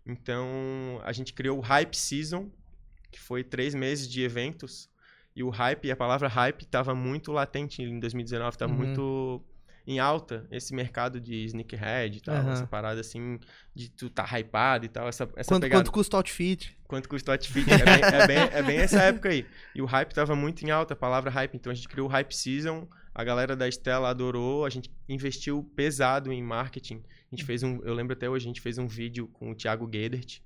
Então, 0.08 1.02
a 1.04 1.12
gente 1.12 1.34
criou 1.34 1.58
o 1.58 1.62
Hype 1.62 1.96
Season, 1.96 2.50
que 3.12 3.20
foi 3.20 3.44
três 3.44 3.76
meses 3.76 4.08
de 4.08 4.22
eventos. 4.22 4.90
E 5.36 5.44
o 5.44 5.50
hype, 5.50 5.92
a 5.92 5.96
palavra 5.96 6.28
hype, 6.28 6.64
estava 6.64 6.96
muito 6.96 7.32
latente 7.32 7.82
em 7.84 8.00
2019, 8.00 8.50
estava 8.56 8.72
Uhum. 8.72 8.78
muito 8.78 9.44
em 9.86 10.00
alta 10.00 10.46
esse 10.52 10.74
mercado 10.74 11.20
de 11.22 11.46
sneakerhead 11.46 12.18
e 12.18 12.22
tal, 12.22 12.36
Aham. 12.36 12.52
essa 12.52 12.68
parada 12.68 13.00
assim 13.00 13.40
de 13.74 13.90
tu 13.90 14.10
tá 14.10 14.26
hypado 14.38 14.86
e 14.86 14.90
tal, 14.90 15.08
essa, 15.08 15.30
essa 15.36 15.50
Quanto, 15.50 15.62
pegada. 15.62 15.80
quanto 15.82 15.92
custa 15.94 16.16
o 16.16 16.20
outfit? 16.20 16.78
Quanto 16.88 17.08
custa 17.08 17.32
o 17.32 17.34
outfit? 17.34 17.66
É 17.72 17.78
bem, 17.86 18.04
é, 18.04 18.28
bem, 18.28 18.38
é 18.52 18.64
bem 18.64 18.78
essa 18.80 19.02
época 19.04 19.30
aí. 19.30 19.46
E 19.76 19.82
o 19.82 19.86
hype 19.86 20.14
tava 20.14 20.36
muito 20.36 20.66
em 20.66 20.72
alta, 20.72 20.94
a 20.94 20.98
palavra 20.98 21.30
hype. 21.30 21.56
Então 21.56 21.72
a 21.72 21.76
gente 21.76 21.88
criou 21.88 22.08
o 22.08 22.12
Hype 22.12 22.34
Season, 22.36 22.86
a 23.16 23.24
galera 23.24 23.56
da 23.56 23.68
Estela 23.68 24.10
adorou, 24.10 24.66
a 24.66 24.70
gente 24.70 24.92
investiu 25.08 25.64
pesado 25.76 26.34
em 26.34 26.42
marketing. 26.44 27.02
A 27.32 27.36
gente 27.36 27.46
fez 27.46 27.64
um, 27.64 27.80
eu 27.84 27.94
lembro 27.94 28.14
até 28.14 28.30
hoje, 28.30 28.46
a 28.46 28.50
gente 28.50 28.62
fez 28.62 28.78
um 28.78 28.88
vídeo 28.88 29.28
com 29.28 29.52
o 29.52 29.56
Thiago 29.56 29.90
Gedert, 29.92 30.40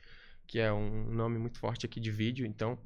que 0.47 0.59
é 0.59 0.71
um 0.71 1.05
nome 1.11 1.37
muito 1.37 1.59
forte 1.59 1.85
aqui 1.85 1.99
de 1.99 2.09
vídeo, 2.11 2.45
então 2.45 2.77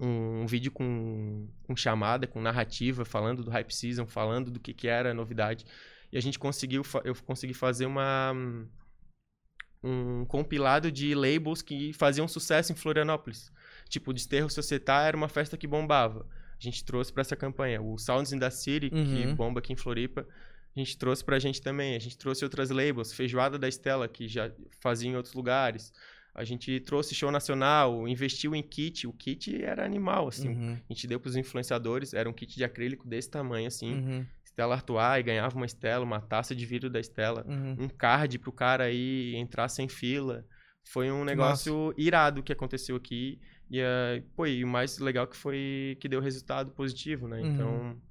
um, 0.00 0.46
vídeo 0.46 0.72
com, 0.72 1.48
com 1.62 1.76
chamada, 1.76 2.26
com 2.26 2.40
narrativa, 2.40 3.04
falando 3.04 3.44
do 3.44 3.50
Hype 3.50 3.72
Season, 3.72 4.06
falando 4.06 4.50
do 4.50 4.58
que, 4.58 4.74
que 4.74 4.88
era 4.88 5.12
a 5.12 5.14
novidade. 5.14 5.64
E 6.12 6.18
a 6.18 6.20
gente 6.20 6.38
conseguiu, 6.38 6.82
eu 7.04 7.14
consegui 7.24 7.54
fazer 7.54 7.86
uma 7.86 8.34
um 9.82 10.24
compilado 10.24 10.90
de 10.90 11.14
labels 11.14 11.60
que 11.60 11.92
faziam 11.92 12.26
sucesso 12.26 12.72
em 12.72 12.74
Florianópolis. 12.74 13.52
Tipo, 13.88 14.10
o 14.10 14.14
Desterro 14.14 14.48
Societar 14.48 15.06
era 15.06 15.16
uma 15.16 15.28
festa 15.28 15.58
que 15.58 15.66
bombava. 15.66 16.26
A 16.58 16.62
gente 16.62 16.82
trouxe 16.84 17.12
pra 17.12 17.20
essa 17.20 17.36
campanha. 17.36 17.82
O 17.82 17.98
Sounds 17.98 18.32
in 18.32 18.38
the 18.38 18.48
City, 18.48 18.88
que 18.88 18.96
Uhum. 18.96 19.34
bomba 19.34 19.58
aqui 19.60 19.74
em 19.74 19.76
Floripa, 19.76 20.26
a 20.76 20.78
gente 20.78 20.98
trouxe 20.98 21.24
pra 21.24 21.38
gente 21.38 21.62
também. 21.62 21.94
A 21.94 21.98
gente 21.98 22.18
trouxe 22.18 22.44
outras 22.44 22.70
labels. 22.70 23.12
Feijoada 23.12 23.58
da 23.58 23.68
Estela, 23.68 24.08
que 24.08 24.26
já 24.26 24.50
fazia 24.80 25.08
em 25.08 25.16
outros 25.16 25.34
lugares. 25.34 25.92
A 26.34 26.42
gente 26.42 26.80
trouxe 26.80 27.14
show 27.14 27.30
nacional, 27.30 28.08
investiu 28.08 28.56
em 28.56 28.62
kit. 28.62 29.06
O 29.06 29.12
kit 29.12 29.62
era 29.62 29.84
animal, 29.84 30.26
assim. 30.28 30.48
Uhum, 30.48 30.72
A 30.72 30.92
gente 30.92 31.06
deu 31.06 31.20
pros 31.20 31.36
influenciadores, 31.36 32.12
era 32.12 32.28
um 32.28 32.32
kit 32.32 32.56
de 32.56 32.64
acrílico 32.64 33.06
desse 33.06 33.30
tamanho, 33.30 33.68
assim. 33.68 33.94
uhum, 33.94 34.26
Stella 34.44 34.74
Artois, 34.74 35.20
e 35.20 35.22
ganhava 35.22 35.56
uma 35.56 35.66
Stella, 35.66 36.04
uma 36.04 36.20
taça 36.20 36.54
de 36.54 36.66
vidro 36.66 36.90
da 36.90 37.00
Stella 37.00 37.44
uhum. 37.46 37.84
um 37.84 37.88
card 37.88 38.38
pro 38.38 38.52
cara 38.52 38.84
aí 38.84 39.34
entrar 39.36 39.68
sem 39.68 39.88
fila. 39.88 40.44
Foi 40.82 41.10
um 41.10 41.24
negócio 41.24 41.94
irado 41.96 42.42
que 42.42 42.52
aconteceu 42.52 42.96
aqui. 42.96 43.40
E, 43.70 43.80
eh, 43.80 44.22
pô, 44.36 44.46
e 44.46 44.62
o 44.62 44.68
mais 44.68 44.98
legal 44.98 45.26
que 45.26 45.36
foi 45.36 45.96
que 46.00 46.08
deu 46.08 46.20
resultado 46.20 46.72
positivo, 46.72 47.26
né? 47.26 47.40
Uhum. 47.40 47.46
Então, 47.46 48.02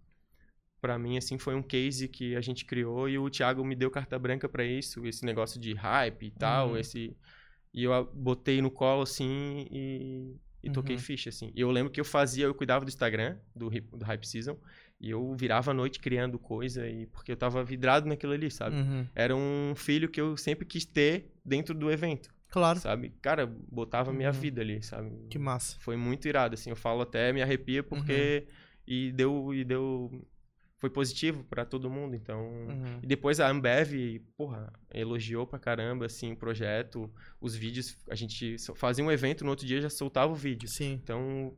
pra 0.83 0.99
mim, 0.99 1.17
assim, 1.17 1.37
foi 1.39 1.55
um 1.55 1.63
case 1.63 2.09
que 2.09 2.35
a 2.35 2.41
gente 2.41 2.65
criou 2.65 3.07
e 3.07 3.17
o 3.17 3.29
Thiago 3.29 3.63
me 3.63 3.73
deu 3.75 3.89
carta 3.89 4.19
branca 4.19 4.49
pra 4.49 4.65
isso, 4.65 5.05
esse 5.07 5.23
negócio 5.25 5.57
de 5.59 5.73
hype 5.73 6.25
e 6.25 6.31
tal, 6.31 6.71
Uhum. 6.71 6.77
esse... 6.77 7.15
E 7.73 7.85
eu 7.85 7.91
botei 8.13 8.61
no 8.61 8.69
colo, 8.69 9.01
assim, 9.03 9.65
e, 9.71 10.35
e 10.61 10.69
toquei 10.69 10.95
Uhum. 10.97 11.01
ficha, 11.01 11.29
assim. 11.29 11.51
E 11.55 11.61
eu 11.61 11.71
lembro 11.71 11.89
que 11.91 12.01
eu 12.01 12.05
fazia, 12.05 12.45
eu 12.45 12.53
cuidava 12.53 12.83
do 12.83 12.89
Instagram, 12.89 13.37
do, 13.55 13.69
do 13.69 14.03
Hype 14.05 14.27
Season, 14.27 14.57
e 14.99 15.09
eu 15.09 15.33
virava 15.35 15.71
a 15.71 15.73
noite 15.73 15.99
criando 15.99 16.37
coisa, 16.37 16.85
e 16.87 17.05
porque 17.07 17.31
eu 17.31 17.37
tava 17.37 17.63
vidrado 17.63 18.05
naquilo 18.07 18.33
ali, 18.33 18.51
sabe? 18.51 18.75
Uhum. 18.75 19.07
Era 19.15 19.33
um 19.35 19.73
filho 19.75 20.09
que 20.09 20.19
eu 20.21 20.35
sempre 20.37 20.65
quis 20.65 20.85
ter 20.85 21.31
dentro 21.45 21.73
do 21.73 21.89
evento, 21.89 22.29
Claro, 22.49 22.77
sabe? 22.79 23.11
Cara, 23.21 23.47
botava 23.71 24.13
minha 24.13 24.29
Uhum. 24.31 24.39
vida 24.39 24.61
ali, 24.61 24.83
sabe? 24.83 25.11
que 25.29 25.39
massa. 25.39 25.77
Foi 25.79 25.95
muito 25.97 26.27
irado, 26.27 26.53
assim. 26.55 26.69
Eu 26.69 26.75
falo 26.75 27.01
até, 27.01 27.31
me 27.33 27.41
arrepia 27.41 27.81
porque... 27.81 28.45
Uhum. 28.47 28.53
E 28.85 29.11
deu... 29.13 29.53
E 29.53 29.63
deu... 29.63 30.11
Foi 30.83 30.89
positivo 30.89 31.45
pra 31.45 31.63
todo 31.63 31.89
mundo, 31.89 32.13
então... 32.13 32.41
Uhum. 32.67 32.99
E 33.01 33.07
depois 33.07 33.39
a 33.39 33.49
Ambev, 33.49 34.19
porra, 34.35 34.69
elogiou 34.93 35.47
pra 35.47 35.57
caramba, 35.57 36.07
assim, 36.07 36.33
o 36.33 36.35
projeto. 36.35 37.09
Os 37.39 37.55
vídeos, 37.55 37.97
a 38.09 38.15
gente 38.15 38.57
fazia 38.75 39.01
um 39.01 39.09
evento, 39.09 39.45
no 39.45 39.51
outro 39.51 39.65
dia 39.65 39.79
já 39.79 39.89
soltava 39.89 40.33
o 40.33 40.35
vídeo. 40.35 40.67
Sim. 40.67 40.99
Então, 41.01 41.53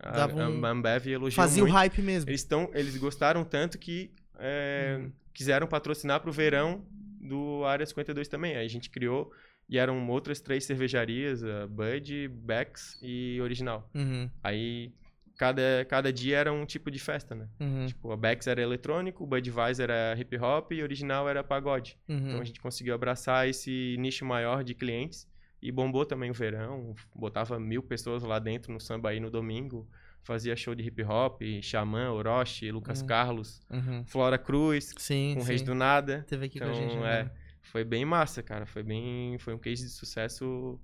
a, 0.00 0.26
um- 0.48 0.64
a 0.64 0.70
Ambev 0.70 1.08
elogiou 1.08 1.36
Fazia 1.44 1.62
o 1.62 1.66
muito. 1.66 1.74
hype 1.76 2.00
mesmo. 2.00 2.30
Eles, 2.30 2.42
tão, 2.42 2.70
eles 2.72 2.96
gostaram 2.96 3.44
tanto 3.44 3.78
que 3.78 4.10
é, 4.38 4.96
Uhum. 4.98 5.12
quiseram 5.34 5.66
patrocinar 5.66 6.20
pro 6.22 6.32
verão 6.32 6.86
do 7.20 7.66
Área 7.66 7.84
52 7.84 8.28
também. 8.28 8.56
Aí 8.56 8.64
a 8.64 8.68
gente 8.70 8.88
criou 8.88 9.30
e 9.68 9.76
eram 9.78 10.08
outras 10.08 10.40
três 10.40 10.64
cervejarias, 10.64 11.44
a 11.44 11.66
Bud, 11.66 12.28
Bex 12.28 12.98
e 13.02 13.38
Original. 13.42 13.90
Uhum, 13.94 14.30
Aí 14.42 14.90
cada, 15.36 15.84
cada 15.88 16.12
dia 16.12 16.38
era 16.38 16.52
um 16.52 16.64
tipo 16.64 16.90
de 16.90 16.98
festa, 16.98 17.34
né? 17.34 17.48
uhum, 17.60 17.86
Tipo, 17.86 18.12
a 18.12 18.16
Bex 18.16 18.46
era 18.46 18.60
eletrônico, 18.62 19.24
o 19.24 19.26
Budweiser 19.26 19.90
era 19.90 20.18
hip 20.18 20.36
hop 20.38 20.72
e 20.72 20.82
Original 20.82 21.28
era 21.28 21.42
pagode. 21.44 21.98
Então 22.08 22.34
uhum. 22.36 22.40
a 22.40 22.44
gente 22.44 22.60
conseguiu 22.60 22.94
abraçar 22.94 23.48
esse 23.48 23.96
nicho 23.98 24.24
maior 24.24 24.62
de 24.64 24.74
clientes 24.74 25.28
e 25.60 25.72
bombou 25.72 26.04
também 26.04 26.30
o 26.30 26.34
verão. 26.34 26.94
Botava 27.14 27.58
mil 27.58 27.82
pessoas 27.82 28.22
lá 28.22 28.38
dentro 28.38 28.72
no 28.72 28.80
samba 28.80 29.10
aí 29.10 29.20
no 29.20 29.30
domingo. 29.30 29.88
Fazia 30.22 30.56
show 30.56 30.74
de 30.74 30.82
hip 30.82 31.02
hop, 31.04 31.42
Xamã, 31.62 32.10
Orochi, 32.10 32.70
Lucas 32.70 33.00
Uhum. 33.02 33.06
Carlos, 33.06 33.60
Uhum. 33.70 34.04
Flora 34.06 34.38
Cruz, 34.38 34.94
Sim, 34.96 35.34
com 35.34 35.40
sim. 35.42 35.48
Reis 35.48 35.60
do 35.62 35.74
Nada. 35.74 36.24
Teve 36.28 36.46
aqui 36.46 36.56
Então, 36.58 36.70
com 36.72 36.78
a 36.78 36.80
gente. 36.80 36.96
é, 36.96 37.24
né? 37.24 37.30
foi 37.60 37.84
bem 37.84 38.04
massa, 38.06 38.42
cara. 38.42 38.64
Foi 38.64 38.82
bem, 38.82 39.36
foi 39.38 39.52
um 39.54 39.58
case 39.58 39.84
de 39.84 39.90
sucesso 39.90 40.80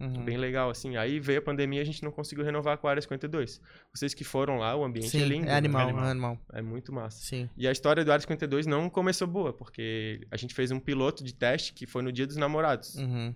Uhum. 0.00 0.24
bem 0.24 0.36
legal, 0.36 0.70
assim. 0.70 0.96
Aí 0.96 1.18
veio 1.18 1.40
a 1.40 1.42
pandemia, 1.42 1.82
a 1.82 1.84
gente 1.84 2.02
não 2.04 2.10
conseguiu 2.12 2.44
renovar 2.44 2.78
com 2.78 2.86
a 2.86 2.90
Área 2.90 3.02
52. 3.02 3.60
Vocês 3.92 4.14
que 4.14 4.22
foram 4.24 4.58
lá, 4.58 4.76
o 4.76 4.84
ambiente 4.84 5.08
Sim, 5.10 5.22
é 5.22 5.26
lindo. 5.26 5.46
é 5.46 5.48
né? 5.50 5.56
animal, 5.56 5.82
animal. 5.88 6.04
é 6.06 6.10
animal. 6.10 6.38
É 6.52 6.62
muito 6.62 6.92
massa. 6.92 7.18
Sim. 7.20 7.48
E 7.56 7.66
a 7.66 7.72
história 7.72 8.04
do 8.04 8.12
Área 8.12 8.20
52 8.22 8.66
não 8.66 8.88
começou 8.88 9.26
boa, 9.26 9.52
porque 9.52 10.26
a 10.30 10.36
gente 10.36 10.54
fez 10.54 10.70
um 10.70 10.78
piloto 10.78 11.24
de 11.24 11.34
teste 11.34 11.72
que 11.72 11.86
foi 11.86 12.02
no 12.02 12.12
Dia 12.12 12.26
dos 12.26 12.36
Namorados, 12.36 12.94
Uhum. 12.96 13.34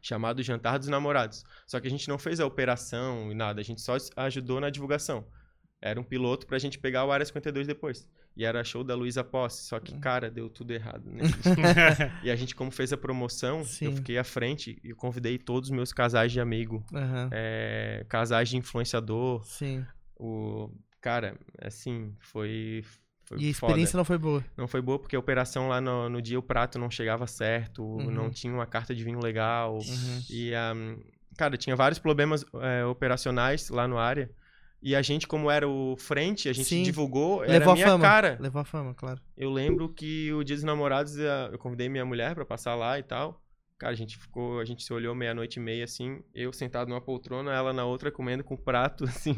chamado 0.00 0.42
Jantar 0.42 0.78
dos 0.78 0.88
Namorados. 0.88 1.44
Só 1.66 1.78
que 1.80 1.86
a 1.86 1.90
gente 1.90 2.08
não 2.08 2.18
fez 2.18 2.40
a 2.40 2.46
operação 2.46 3.30
e 3.30 3.34
nada, 3.34 3.60
a 3.60 3.64
gente 3.64 3.80
só 3.80 3.96
ajudou 4.16 4.60
na 4.60 4.70
divulgação. 4.70 5.26
Era 5.80 6.00
um 6.00 6.04
piloto 6.04 6.46
pra 6.46 6.58
gente 6.58 6.78
pegar 6.78 7.04
o 7.04 7.10
Área 7.12 7.26
52 7.26 7.66
depois. 7.66 8.06
E 8.36 8.44
era 8.44 8.64
show 8.64 8.82
da 8.82 8.94
Luísa 8.94 9.22
Posse, 9.22 9.64
só 9.64 9.76
Uhum. 9.76 9.82
que, 9.82 9.98
cara, 9.98 10.30
deu 10.30 10.48
tudo 10.48 10.72
errado. 10.72 11.02
dia. 11.04 11.20
e 12.24 12.30
a 12.30 12.36
gente, 12.36 12.54
como 12.54 12.70
fez 12.70 12.92
a 12.92 12.96
promoção, 12.96 13.62
Sim. 13.64 13.86
eu 13.86 13.92
fiquei 13.92 14.16
à 14.16 14.24
frente 14.24 14.78
e 14.82 14.92
convidei 14.94 15.36
todos 15.38 15.68
os 15.68 15.74
meus 15.74 15.92
casais 15.92 16.32
de 16.32 16.40
amigo, 16.40 16.82
Aham. 16.94 17.28
é, 17.30 18.06
casais 18.08 18.48
de 18.48 18.56
influenciador. 18.56 19.44
Sim. 19.44 19.84
O, 20.18 20.70
cara, 21.00 21.36
assim, 21.60 22.14
foi. 22.20 22.82
foi 23.24 23.38
E 23.38 23.50
a 23.50 23.54
foda. 23.54 23.72
experiência 23.72 23.96
não 23.96 24.04
foi 24.04 24.16
boa. 24.18 24.42
Não 24.56 24.66
foi 24.66 24.80
boa 24.80 24.98
porque 24.98 25.14
a 25.16 25.18
operação 25.18 25.68
lá 25.68 25.80
no, 25.80 26.08
no 26.08 26.22
dia 26.22 26.38
o 26.38 26.42
prato 26.42 26.78
não 26.78 26.90
chegava 26.90 27.26
certo, 27.26 27.82
Uhum. 27.84 28.10
não 28.10 28.30
tinha 28.30 28.52
uma 28.52 28.66
carta 28.66 28.94
de 28.94 29.04
vinho 29.04 29.20
legal. 29.20 29.74
Uhum. 29.78 30.22
E, 30.30 30.54
ahm, 30.54 30.96
cara, 31.36 31.56
tinha 31.58 31.76
vários 31.76 31.98
problemas 31.98 32.44
é, 32.62 32.84
operacionais 32.86 33.68
lá 33.68 33.86
no 33.86 33.98
área. 33.98 34.30
E 34.82 34.96
a 34.96 35.02
gente, 35.02 35.28
como 35.28 35.48
era 35.48 35.68
o 35.68 35.96
frente, 35.96 36.48
a 36.48 36.52
gente 36.52 36.66
Sim. 36.68 36.82
divulgou, 36.82 37.44
era 37.44 37.52
Levou 37.52 37.72
a 37.72 37.74
minha 37.74 37.86
fama. 37.86 38.02
cara. 38.04 38.36
Levou 38.40 38.60
a 38.60 38.64
fama, 38.64 38.92
claro. 38.94 39.20
Eu 39.36 39.50
lembro 39.50 39.88
que 39.88 40.32
o 40.32 40.42
dia 40.42 40.56
dos 40.56 40.64
namorados, 40.64 41.16
eu 41.18 41.58
convidei 41.58 41.88
minha 41.88 42.04
mulher 42.04 42.34
pra 42.34 42.44
passar 42.44 42.74
lá 42.74 42.98
e 42.98 43.02
tal. 43.02 43.40
Cara, 43.82 43.92
a 43.92 43.96
gente 43.96 44.16
ficou, 44.16 44.60
a 44.60 44.64
gente 44.64 44.84
se 44.84 44.92
olhou 44.92 45.12
meia-noite 45.12 45.58
e 45.58 45.62
meia, 45.62 45.82
assim, 45.82 46.20
eu 46.32 46.52
sentado 46.52 46.86
numa 46.88 47.00
poltrona, 47.00 47.50
ela 47.52 47.72
na 47.72 47.84
outra 47.84 48.12
comendo 48.12 48.44
com 48.44 48.54
o 48.54 48.56
prato, 48.56 49.02
assim, 49.10 49.34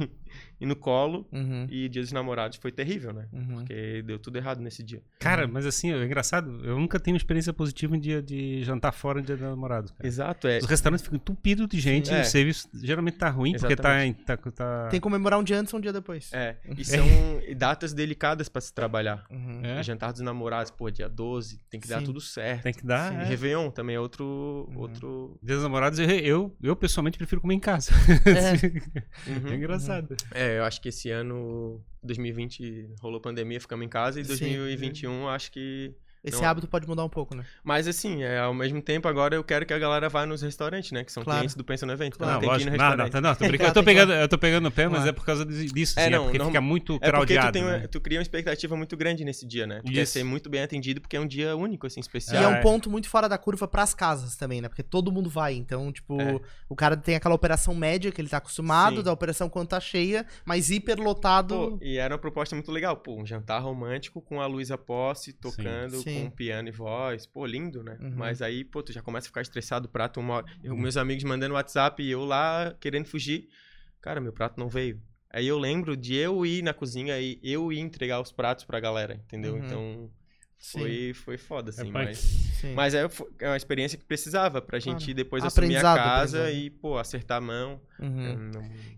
e 0.60 0.66
no 0.66 0.76
colo. 0.76 1.26
Uhum. 1.32 1.66
E 1.70 1.88
dia 1.88 2.02
dos 2.02 2.12
namorados 2.12 2.58
foi 2.58 2.70
terrível, 2.70 3.14
né? 3.14 3.26
Uhum. 3.32 3.54
Porque 3.54 4.02
deu 4.02 4.18
tudo 4.18 4.36
errado 4.36 4.60
nesse 4.60 4.82
dia. 4.82 5.02
Cara, 5.18 5.48
mas 5.48 5.64
assim, 5.64 5.90
é 5.94 6.04
engraçado. 6.04 6.60
Eu 6.62 6.78
nunca 6.78 7.00
tenho 7.00 7.16
experiência 7.16 7.54
positiva 7.54 7.96
em 7.96 8.00
dia 8.00 8.20
de 8.20 8.62
jantar 8.64 8.92
fora 8.92 9.18
no 9.20 9.24
dia 9.24 9.34
do 9.34 9.44
namorado. 9.44 9.94
cara. 9.94 10.06
Exato, 10.06 10.46
é. 10.46 10.58
Os 10.58 10.66
restaurantes 10.66 11.02
ficam 11.04 11.16
entupidos 11.16 11.66
de 11.66 11.80
gente 11.80 12.10
e 12.10 12.14
É. 12.14 12.20
o 12.20 12.24
serviço 12.26 12.68
geralmente 12.74 13.16
tá 13.16 13.30
ruim 13.30 13.52
porque 13.58 13.74
tá, 13.76 14.04
em- 14.04 14.10
Exatamente. 14.10 14.24
tá, 14.24 14.36
tá... 14.52 14.88
Tem 14.90 15.00
que 15.00 15.04
comemorar 15.04 15.40
um 15.40 15.42
dia 15.42 15.58
antes 15.58 15.72
ou 15.72 15.78
um 15.78 15.80
dia 15.80 15.92
depois. 15.94 16.30
É, 16.34 16.56
e 16.76 16.84
são 16.84 17.02
datas 17.56 17.94
delicadas 17.94 18.50
pra 18.50 18.60
se 18.60 18.74
trabalhar. 18.74 19.24
Uhum. 19.30 19.60
É. 19.64 19.82
Jantar 19.82 20.12
dos 20.12 20.20
namorados, 20.20 20.70
pô, 20.70 20.90
dia 20.90 21.08
12, 21.08 21.60
tem 21.70 21.80
que 21.80 21.88
dar 21.88 22.00
Sim. 22.00 22.04
tudo 22.04 22.20
certo. 22.20 22.62
Tem 22.64 22.74
que 22.74 22.84
dar. 22.84 23.12
É. 23.14 23.24
Réveillon 23.24 23.70
também 23.70 23.96
é 23.96 24.00
outro. 24.00 24.33
Uhum. 24.34 24.78
outro... 24.78 25.38
Dia 25.42 25.54
dos 25.54 25.62
namorados, 25.62 25.98
eu, 25.98 26.08
eu, 26.08 26.56
eu 26.62 26.76
pessoalmente 26.76 27.18
prefiro 27.18 27.40
comer 27.40 27.54
em 27.54 27.60
casa. 27.60 27.92
É. 28.24 29.04
Uhum. 29.26 29.52
É 29.52 29.54
engraçado. 29.54 30.16
É, 30.32 30.58
eu 30.58 30.64
acho 30.64 30.80
que 30.80 30.88
esse 30.88 31.10
ano, 31.10 31.80
2020, 32.02 32.94
rolou 33.00 33.20
pandemia, 33.20 33.60
ficamos 33.60 33.84
em 33.84 33.88
casa, 33.88 34.20
e 34.20 34.24
Sim. 34.24 34.28
2021, 34.28 35.28
acho 35.28 35.50
que. 35.50 35.94
Esse 36.24 36.40
Não. 36.40 36.48
hábito 36.48 36.66
pode 36.66 36.88
mudar 36.88 37.04
um 37.04 37.08
pouco, 37.08 37.34
né? 37.36 37.44
Mas 37.62 37.86
assim, 37.86 38.22
é, 38.22 38.38
ao 38.38 38.54
mesmo 38.54 38.80
tempo, 38.80 39.06
agora 39.06 39.34
eu 39.36 39.44
quero 39.44 39.66
que 39.66 39.74
a 39.74 39.78
galera 39.78 40.08
vá 40.08 40.24
nos 40.24 40.40
restaurantes, 40.40 40.90
né? 40.90 41.04
Que 41.04 41.12
são 41.12 41.22
Claro. 41.22 41.40
clientes 41.40 41.54
do 41.54 41.62
Pensa 41.62 41.84
no 41.84 41.92
Evento. 41.92 42.14
Então 42.16 42.26
Claro. 42.26 42.40
tem 42.40 42.48
que 42.48 42.54
ir 42.54 42.64
no 42.64 42.70
lógico. 42.70 42.70
Não, 42.70 42.76
não, 42.78 43.04
restaurante. 43.04 43.12
tá- 43.12 43.20
não, 43.20 43.34
tô 43.34 43.46
brincando. 43.46 43.68
Eu, 43.68 43.74
tô 43.74 43.84
pegando, 43.84 44.12
eu 44.14 44.28
tô 44.28 44.38
pegando 44.38 44.62
no 44.64 44.70
pé, 44.70 44.84
mas 44.88 44.96
Claro. 45.00 45.08
é 45.10 45.12
por 45.12 45.24
causa 45.26 45.44
disso, 45.44 45.98
É, 45.98 46.02
assim, 46.04 46.14
é, 46.14 46.16
não, 46.16 46.24
porque 46.24 46.38
norma- 46.38 46.50
fica 46.52 46.60
muito 46.62 46.98
É 47.02 47.12
porque 47.12 47.34
tu, 47.38 47.58
uma- 47.58 47.76
né? 47.78 47.86
tu 47.88 48.00
cria 48.00 48.18
uma 48.18 48.22
expectativa 48.22 48.74
muito 48.76 48.96
grande 48.96 49.22
nesse 49.24 49.46
dia, 49.46 49.66
né? 49.66 49.82
Tu 49.84 49.92
quer 49.92 50.06
ser 50.06 50.24
muito 50.24 50.48
bem 50.48 50.62
atendido 50.62 51.00
porque 51.00 51.16
é 51.16 51.20
um 51.20 51.26
dia 51.26 51.54
único, 51.56 51.86
assim, 51.86 52.00
E 52.00 52.02
especial. 52.02 52.42
é 52.42 52.46
Ah, 52.46 52.48
um 52.48 52.54
é. 52.54 52.60
ponto 52.62 52.88
muito 52.88 53.06
fora 53.08 53.28
da 53.28 53.36
curva 53.36 53.68
pras 53.68 53.92
casas 53.94 54.34
também, 54.36 54.62
né? 54.62 54.68
Porque 54.68 54.82
todo 54.82 55.12
mundo 55.12 55.28
vai. 55.28 55.54
Então, 55.54 55.92
tipo, 55.92 56.18
É. 56.20 56.40
o 56.70 56.74
cara 56.74 56.96
tem 56.96 57.16
aquela 57.16 57.34
operação 57.34 57.74
média 57.74 58.10
que 58.10 58.20
ele 58.20 58.28
tá 58.30 58.38
acostumado, 58.38 58.96
Sim. 58.96 59.02
da 59.02 59.12
operação 59.12 59.50
quando 59.50 59.68
tá 59.68 59.80
cheia, 59.80 60.24
mas 60.44 60.70
hiper 60.70 60.98
lotado. 60.98 61.54
Pô, 61.72 61.78
e 61.82 61.98
era 61.98 62.14
uma 62.14 62.18
proposta 62.18 62.54
muito 62.56 62.72
legal. 62.72 62.96
Pô, 62.96 63.20
um 63.20 63.26
jantar 63.26 63.60
romântico 63.62 64.22
com 64.22 64.40
a 64.40 64.46
Luísa 64.46 64.78
Posse 64.78 65.32
tocando, 65.34 65.96
Sim. 65.96 66.02
Sim. 66.02 66.13
Com 66.14 66.30
piano 66.30 66.68
e 66.68 66.72
voz, 66.72 67.26
pô, 67.26 67.44
lindo, 67.46 67.82
né? 67.82 67.98
Uhum. 68.00 68.14
Mas 68.16 68.40
aí, 68.40 68.64
pô, 68.64 68.82
tu 68.82 68.92
já 68.92 69.02
começa 69.02 69.26
a 69.26 69.28
ficar 69.28 69.42
estressado, 69.42 69.86
o 69.86 69.90
prato, 69.90 70.20
uma 70.20 70.34
hora. 70.34 70.46
Eu, 70.62 70.76
meus 70.76 70.96
amigos 70.96 71.24
mandando 71.24 71.54
WhatsApp 71.54 72.02
e 72.02 72.10
eu 72.10 72.24
lá 72.24 72.74
querendo 72.80 73.06
fugir. 73.06 73.48
Cara, 74.00 74.20
meu 74.20 74.32
prato 74.32 74.58
não 74.58 74.68
veio. 74.68 75.00
Aí 75.30 75.46
eu 75.46 75.58
lembro 75.58 75.96
de 75.96 76.14
eu 76.14 76.46
ir 76.46 76.62
na 76.62 76.72
cozinha 76.72 77.18
e 77.18 77.40
eu 77.42 77.72
ir 77.72 77.80
entregar 77.80 78.20
os 78.20 78.30
pratos 78.30 78.64
pra 78.64 78.78
galera, 78.78 79.14
entendeu? 79.14 79.54
Uhum. 79.54 79.64
Então, 79.64 80.10
Sim. 80.64 80.78
foi, 80.78 81.12
foi 81.14 81.36
foda, 81.36 81.68
assim, 81.70 81.88
É, 81.88 81.92
mas... 81.92 82.18
Sim. 82.18 82.72
Mas 82.74 82.94
é, 82.94 83.06
é 83.40 83.48
uma 83.48 83.56
experiência 83.56 83.98
que 83.98 84.04
precisava 84.04 84.62
pra 84.62 84.78
gente 84.78 85.04
Claro. 85.04 85.14
depois 85.14 85.44
assumir 85.44 85.76
a 85.76 85.80
Aprendizado, 85.80 85.96
casa 85.98 86.38
aprendizado. 86.38 86.64
e, 86.64 86.70
pô, 86.70 86.96
acertar 86.98 87.36
a 87.36 87.40
mão. 87.42 87.78
Uhum. 88.00 88.50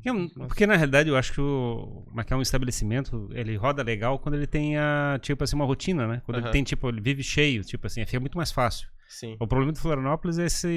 Não- 0.04 0.28
Porque 0.46 0.64
na 0.66 0.76
realidade 0.76 1.08
eu 1.08 1.16
acho 1.16 1.32
que 1.32 1.40
o 1.40 2.04
é 2.16 2.22
que 2.22 2.32
é 2.32 2.36
um 2.36 2.42
estabelecimento, 2.42 3.28
ele 3.32 3.56
roda 3.56 3.82
legal 3.82 4.18
quando 4.20 4.36
ele 4.36 4.46
tem 4.46 4.76
a, 4.78 5.18
tipo 5.20 5.42
assim, 5.42 5.56
uma 5.56 5.64
rotina, 5.64 6.06
né? 6.06 6.22
Quando 6.24 6.36
ele 6.38 6.44
Aham. 6.46 6.52
tem, 6.52 6.62
tipo, 6.62 6.88
ele 6.88 7.00
vive 7.00 7.24
cheio, 7.24 7.64
tipo 7.64 7.84
assim, 7.86 8.04
fica 8.06 8.20
muito 8.20 8.36
mais 8.38 8.52
fácil. 8.52 8.88
Sim. 9.08 9.36
O 9.38 9.46
problema 9.46 9.72
do 9.72 9.78
Florianópolis 9.78 10.38
é 10.38 10.46
esse, 10.46 10.68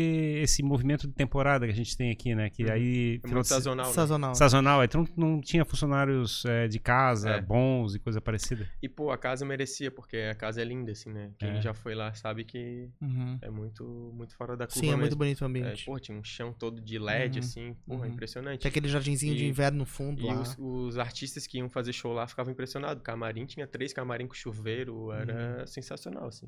esse 0.43 0.61
movimento 0.63 1.07
de 1.07 1.13
temporada 1.13 1.65
que 1.65 1.71
a 1.71 1.75
gente 1.75 1.97
tem 1.97 2.11
aqui, 2.11 2.35
né? 2.35 2.49
Que 2.49 2.63
Uhum. 2.65 2.71
aí. 2.71 3.19
É 3.23 3.27
muito 3.27 3.41
de- 3.41 3.47
sazonal, 3.47 3.87
né? 3.87 3.93
Sazonal. 3.93 4.35
Sazonal, 4.35 4.81
aí 4.81 4.87
tu 4.87 4.97
não, 4.99 5.07
não 5.33 5.41
tinha 5.41 5.65
funcionários 5.65 6.45
é, 6.45 6.67
de 6.67 6.79
casa 6.79 7.29
É. 7.31 7.41
bons 7.41 7.95
e 7.95 7.99
coisa 7.99 8.21
parecida. 8.21 8.69
E, 8.81 8.87
pô, 8.87 9.11
a 9.11 9.17
casa 9.17 9.45
merecia, 9.45 9.89
porque 9.89 10.15
a 10.17 10.35
casa 10.35 10.61
é 10.61 10.63
linda, 10.63 10.91
assim, 10.91 11.11
né? 11.11 11.31
Quem 11.39 11.57
É. 11.57 11.61
já 11.61 11.73
foi 11.73 11.95
lá 11.95 12.13
sabe 12.13 12.43
que 12.43 12.87
Uhum. 13.01 13.37
é 13.41 13.49
muito, 13.49 13.83
muito 14.13 14.35
fora 14.35 14.55
da 14.55 14.67
curva 14.67 14.79
Sim, 14.79 14.87
é 14.91 14.95
muito 14.95 15.03
mesmo. 15.03 15.17
bonito 15.17 15.41
o 15.41 15.45
É, 15.45 15.47
ambiente. 15.47 15.85
pô, 15.85 15.99
tinha 15.99 16.17
um 16.17 16.23
chão 16.23 16.53
todo 16.53 16.79
de 16.79 16.99
LED, 16.99 17.39
Uhum. 17.39 17.45
assim, 17.45 17.73
porra, 17.87 18.05
Uhum. 18.05 18.13
impressionante. 18.13 18.61
Tem 18.61 18.69
aquele 18.69 18.87
jardinzinho 18.87 19.35
de 19.35 19.45
E- 19.45 19.47
inverno 19.49 19.79
no 19.79 19.85
fundo 19.85 20.21
E 20.21 20.25
lá. 20.25 20.39
os, 20.41 20.55
os 20.59 20.97
artistas 20.99 21.47
que 21.47 21.57
iam 21.57 21.69
fazer 21.69 21.93
show 21.93 22.13
lá 22.13 22.27
ficavam 22.27 22.51
impressionados. 22.53 23.01
O 23.01 23.03
camarim 23.03 23.45
tinha 23.45 23.65
três 23.65 23.91
camarim 23.91 24.27
com 24.27 24.33
chuveiro, 24.35 25.11
era 25.11 25.65
sensacional, 25.65 26.27
assim. 26.27 26.47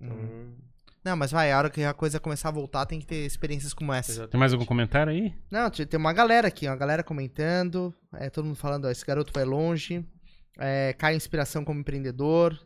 Então, 0.00 0.16
Uhum. 0.16 0.56
Não, 1.04 1.16
mas 1.16 1.32
vai, 1.32 1.50
a 1.50 1.58
hora 1.58 1.68
que 1.70 1.82
a 1.82 1.92
coisa 1.92 2.20
começar 2.20 2.48
a 2.48 2.52
voltar, 2.52 2.86
tem 2.86 3.00
que 3.00 3.06
ter 3.06 3.26
experiências 3.26 3.74
como 3.74 3.92
essa. 3.92 4.10
exatamente. 4.12 4.30
Tem 4.32 4.38
mais 4.40 4.52
algum 4.52 4.64
comentário 4.64 5.12
aí? 5.12 5.34
Não, 5.50 5.68
tem 5.70 5.86
uma 5.98 6.12
galera 6.12 6.46
aqui, 6.48 6.66
uma 6.68 6.76
galera 6.76 7.02
comentando, 7.02 7.92
é, 8.14 8.30
todo 8.30 8.44
mundo 8.44 8.56
falando, 8.56 8.84
ó, 8.84 8.90
esse 8.90 9.04
garoto 9.04 9.32
vai 9.34 9.44
longe, 9.44 10.04
é, 10.58 10.92
cai 10.96 11.16
inspiração 11.16 11.64
como 11.64 11.80
empreendedor, 11.80 12.56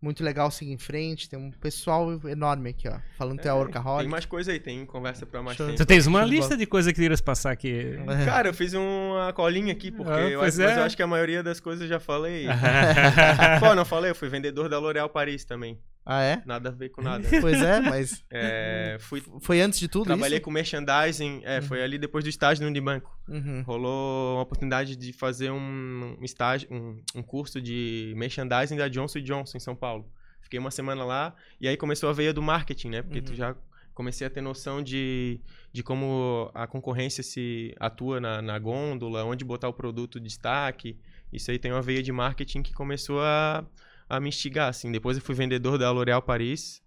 muito 0.00 0.24
legal 0.24 0.50
seguir 0.50 0.72
em 0.72 0.78
frente, 0.78 1.28
tem 1.28 1.38
um 1.38 1.50
pessoal 1.52 2.10
enorme 2.28 2.70
aqui, 2.70 2.88
ó, 2.88 2.98
falando 3.18 3.38
que 3.40 3.46
é, 3.46 3.50
a 3.50 3.54
Tem 3.54 3.62
Orcaholic. 3.62 4.10
mais 4.10 4.24
coisa 4.24 4.52
aí, 4.52 4.58
tem 4.58 4.84
conversa 4.86 5.26
pra 5.26 5.42
mais 5.42 5.56
Show. 5.58 5.66
tempo. 5.66 5.78
Tu 5.78 5.84
tens 5.86 6.06
uma 6.06 6.24
lista 6.24 6.56
de 6.56 6.64
coisas 6.66 6.92
que 6.92 7.00
querias 7.00 7.20
passar 7.20 7.52
aqui. 7.52 7.98
É. 8.08 8.24
Cara, 8.24 8.48
eu 8.48 8.54
fiz 8.54 8.72
uma 8.72 9.32
colinha 9.34 9.70
aqui, 9.72 9.90
porque 9.92 10.10
Ah, 10.10 10.20
eu, 10.28 10.40
acho- 10.40 10.58
mas 10.58 10.58
é. 10.58 10.78
eu 10.78 10.82
acho 10.84 10.96
que 10.96 11.02
a 11.02 11.06
maioria 11.06 11.42
das 11.42 11.60
coisas 11.60 11.82
eu 11.82 11.88
já 11.88 12.00
falei. 12.00 12.46
Pô, 13.60 13.74
não 13.74 13.84
falei, 13.84 14.10
eu 14.10 14.14
fui 14.14 14.28
vendedor 14.28 14.68
da 14.68 14.78
L'Oréal 14.78 15.08
Paris 15.10 15.44
também. 15.44 15.78
Ah, 16.04 16.20
é? 16.22 16.42
Nada 16.44 16.68
a 16.70 16.72
ver 16.72 16.88
com 16.88 17.00
nada. 17.00 17.28
Pois 17.40 17.62
é, 17.62 17.80
mas 17.80 18.24
É, 18.30 18.96
fui, 19.00 19.22
foi 19.40 19.60
antes 19.60 19.78
de 19.78 19.86
tudo 19.86 20.06
trabalhei 20.06 20.38
isso? 20.38 20.44
com 20.44 20.50
merchandising, 20.50 21.42
é, 21.44 21.60
foi 21.62 21.80
ali 21.82 21.96
depois 21.98 22.24
do 22.24 22.28
estágio 22.30 22.62
no 22.64 22.68
Unibanco. 22.68 23.16
Uhum. 23.28 23.62
Rolou 23.62 24.34
uma 24.36 24.42
oportunidade 24.42 24.96
de 24.96 25.12
fazer 25.12 25.50
um, 25.52 26.16
um 26.20 26.24
estágio, 26.24 26.68
um, 26.72 27.00
um 27.14 27.22
curso 27.22 27.60
de 27.60 28.12
merchandising 28.16 28.76
da 28.76 28.88
Johnson 28.88 29.20
Johnson 29.20 29.56
em 29.56 29.60
São 29.60 29.76
Paulo. 29.76 30.04
Fiquei 30.40 30.58
uma 30.58 30.70
semana 30.72 31.04
lá 31.04 31.34
e 31.60 31.68
aí 31.68 31.76
começou 31.76 32.10
a 32.10 32.12
veia 32.12 32.32
do 32.32 32.42
marketing, 32.42 32.88
né? 32.90 33.02
Porque 33.02 33.22
tu 33.22 33.30
Uhum. 33.30 33.36
já 33.36 33.56
comecei 33.94 34.26
a 34.26 34.30
ter 34.30 34.40
noção 34.40 34.82
de, 34.82 35.38
de 35.72 35.82
como 35.82 36.50
a 36.54 36.66
concorrência 36.66 37.22
se 37.22 37.74
atua 37.78 38.18
na, 38.20 38.42
na 38.42 38.58
gôndola, 38.58 39.22
onde 39.24 39.44
botar 39.44 39.68
o 39.68 39.72
produto 39.72 40.18
de 40.18 40.26
destaque. 40.26 40.98
Isso 41.32 41.50
aí 41.50 41.58
tem 41.58 41.70
uma 41.70 41.80
veia 41.82 42.02
de 42.02 42.10
marketing 42.10 42.62
que 42.62 42.72
começou 42.72 43.20
a, 43.22 43.64
a 44.12 44.20
me 44.20 44.28
instigar, 44.28 44.68
assim. 44.68 44.92
Depois 44.92 45.16
eu 45.16 45.22
fui 45.22 45.34
vendedor 45.34 45.78
da 45.78 45.90
L'Oréal 45.90 46.20
Paris. 46.20 46.82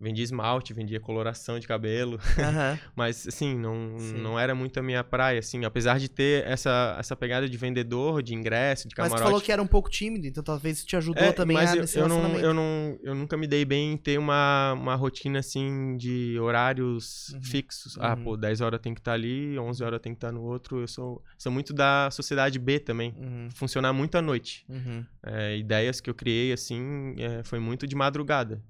Vendia 0.00 0.22
esmalte, 0.22 0.72
vendia 0.72 1.00
coloração 1.00 1.58
de 1.58 1.66
cabelo. 1.66 2.20
Aham. 2.38 2.78
Mas, 2.94 3.26
assim, 3.26 3.56
não, 3.56 3.96
Sim. 3.98 4.18
não 4.22 4.38
era 4.38 4.54
muito 4.54 4.78
a 4.78 4.82
minha 4.82 5.02
praia, 5.02 5.40
assim. 5.40 5.64
Apesar 5.64 5.98
de 5.98 6.08
ter 6.08 6.46
essa, 6.46 6.96
essa 7.00 7.16
pegada 7.16 7.48
de 7.48 7.56
vendedor, 7.56 8.22
de 8.22 8.32
ingresso, 8.32 8.86
de 8.86 8.94
Mas 8.96 9.08
camarote. 9.08 9.22
tu 9.22 9.24
falou 9.24 9.40
que 9.40 9.50
era 9.50 9.60
um 9.60 9.66
pouco 9.66 9.90
tímido, 9.90 10.26
então 10.28 10.42
talvez 10.42 10.78
isso 10.78 10.86
te 10.86 10.94
ajudou 10.96 11.20
É, 11.24 11.32
também 11.32 11.56
mas 11.56 11.72
a 11.72 11.74
eu, 11.74 11.80
nesse 11.80 11.98
eu, 11.98 12.06
não, 12.08 12.38
eu, 12.38 12.54
não, 12.54 12.98
eu 13.02 13.14
nunca 13.14 13.36
me 13.36 13.46
dei 13.48 13.64
bem 13.64 13.94
em 13.94 13.96
ter 13.96 14.18
uma, 14.18 14.72
uma 14.74 14.94
rotina, 14.94 15.40
assim, 15.40 15.96
de 15.96 16.38
horários 16.38 17.30
Uhum. 17.34 17.42
fixos. 17.42 17.98
Ah, 17.98 18.14
Uhum. 18.14 18.22
pô, 18.22 18.36
10 18.36 18.60
horas 18.60 18.80
tem 18.80 18.94
que 18.94 19.00
estar 19.00 19.14
ali, 19.14 19.58
11 19.58 19.82
horas 19.82 20.00
tem 20.00 20.12
que 20.12 20.16
estar 20.18 20.30
no 20.30 20.42
outro. 20.42 20.78
Eu 20.80 20.86
sou, 20.86 21.22
sou 21.36 21.50
muito 21.50 21.72
da 21.74 22.08
sociedade 22.12 22.56
B 22.58 22.78
também. 22.78 23.14
Uhum, 23.18 23.48
Funcionar 23.52 23.92
muito 23.92 24.16
à 24.16 24.22
noite. 24.22 24.64
uhum, 24.68 25.04
É, 25.24 25.56
ideias 25.56 26.00
que 26.00 26.08
eu 26.08 26.14
criei, 26.14 26.52
assim, 26.52 27.16
é, 27.18 27.42
foi 27.42 27.58
muito 27.58 27.84
de 27.86 27.96
madrugada. 27.96 28.62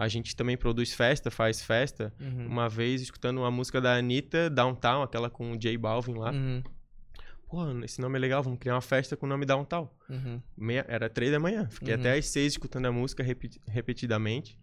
A 0.00 0.08
gente 0.08 0.34
também 0.34 0.56
produz 0.56 0.92
festa, 0.94 1.30
faz 1.30 1.62
festa. 1.62 2.12
uhum, 2.20 2.46
Uma 2.46 2.68
vez 2.68 3.02
escutando 3.02 3.38
uma 3.38 3.50
música 3.50 3.80
da 3.80 3.94
Anitta, 3.96 4.48
Downtown, 4.48 5.02
aquela 5.02 5.28
com 5.28 5.52
o 5.52 5.56
J 5.58 5.76
Balvin 5.76 6.14
lá. 6.14 6.30
uhum, 6.32 6.62
Pô, 7.48 7.68
esse 7.84 8.00
nome 8.00 8.16
é 8.16 8.20
legal, 8.20 8.42
vamos 8.42 8.58
criar 8.60 8.74
uma 8.76 8.80
festa 8.80 9.16
com 9.16 9.26
o 9.26 9.28
nome 9.28 9.44
Downtown. 9.44 9.90
uhum. 10.08 10.40
Meia- 10.56 10.86
era 10.88 11.10
três 11.10 11.30
da 11.32 11.38
manhã. 11.40 11.68
Fiquei 11.68 11.92
Uhum. 11.94 12.00
até 12.00 12.16
às 12.16 12.26
seis 12.26 12.52
escutando 12.52 12.86
a 12.86 12.92
música 12.92 13.24
repetidamente. 13.68 14.56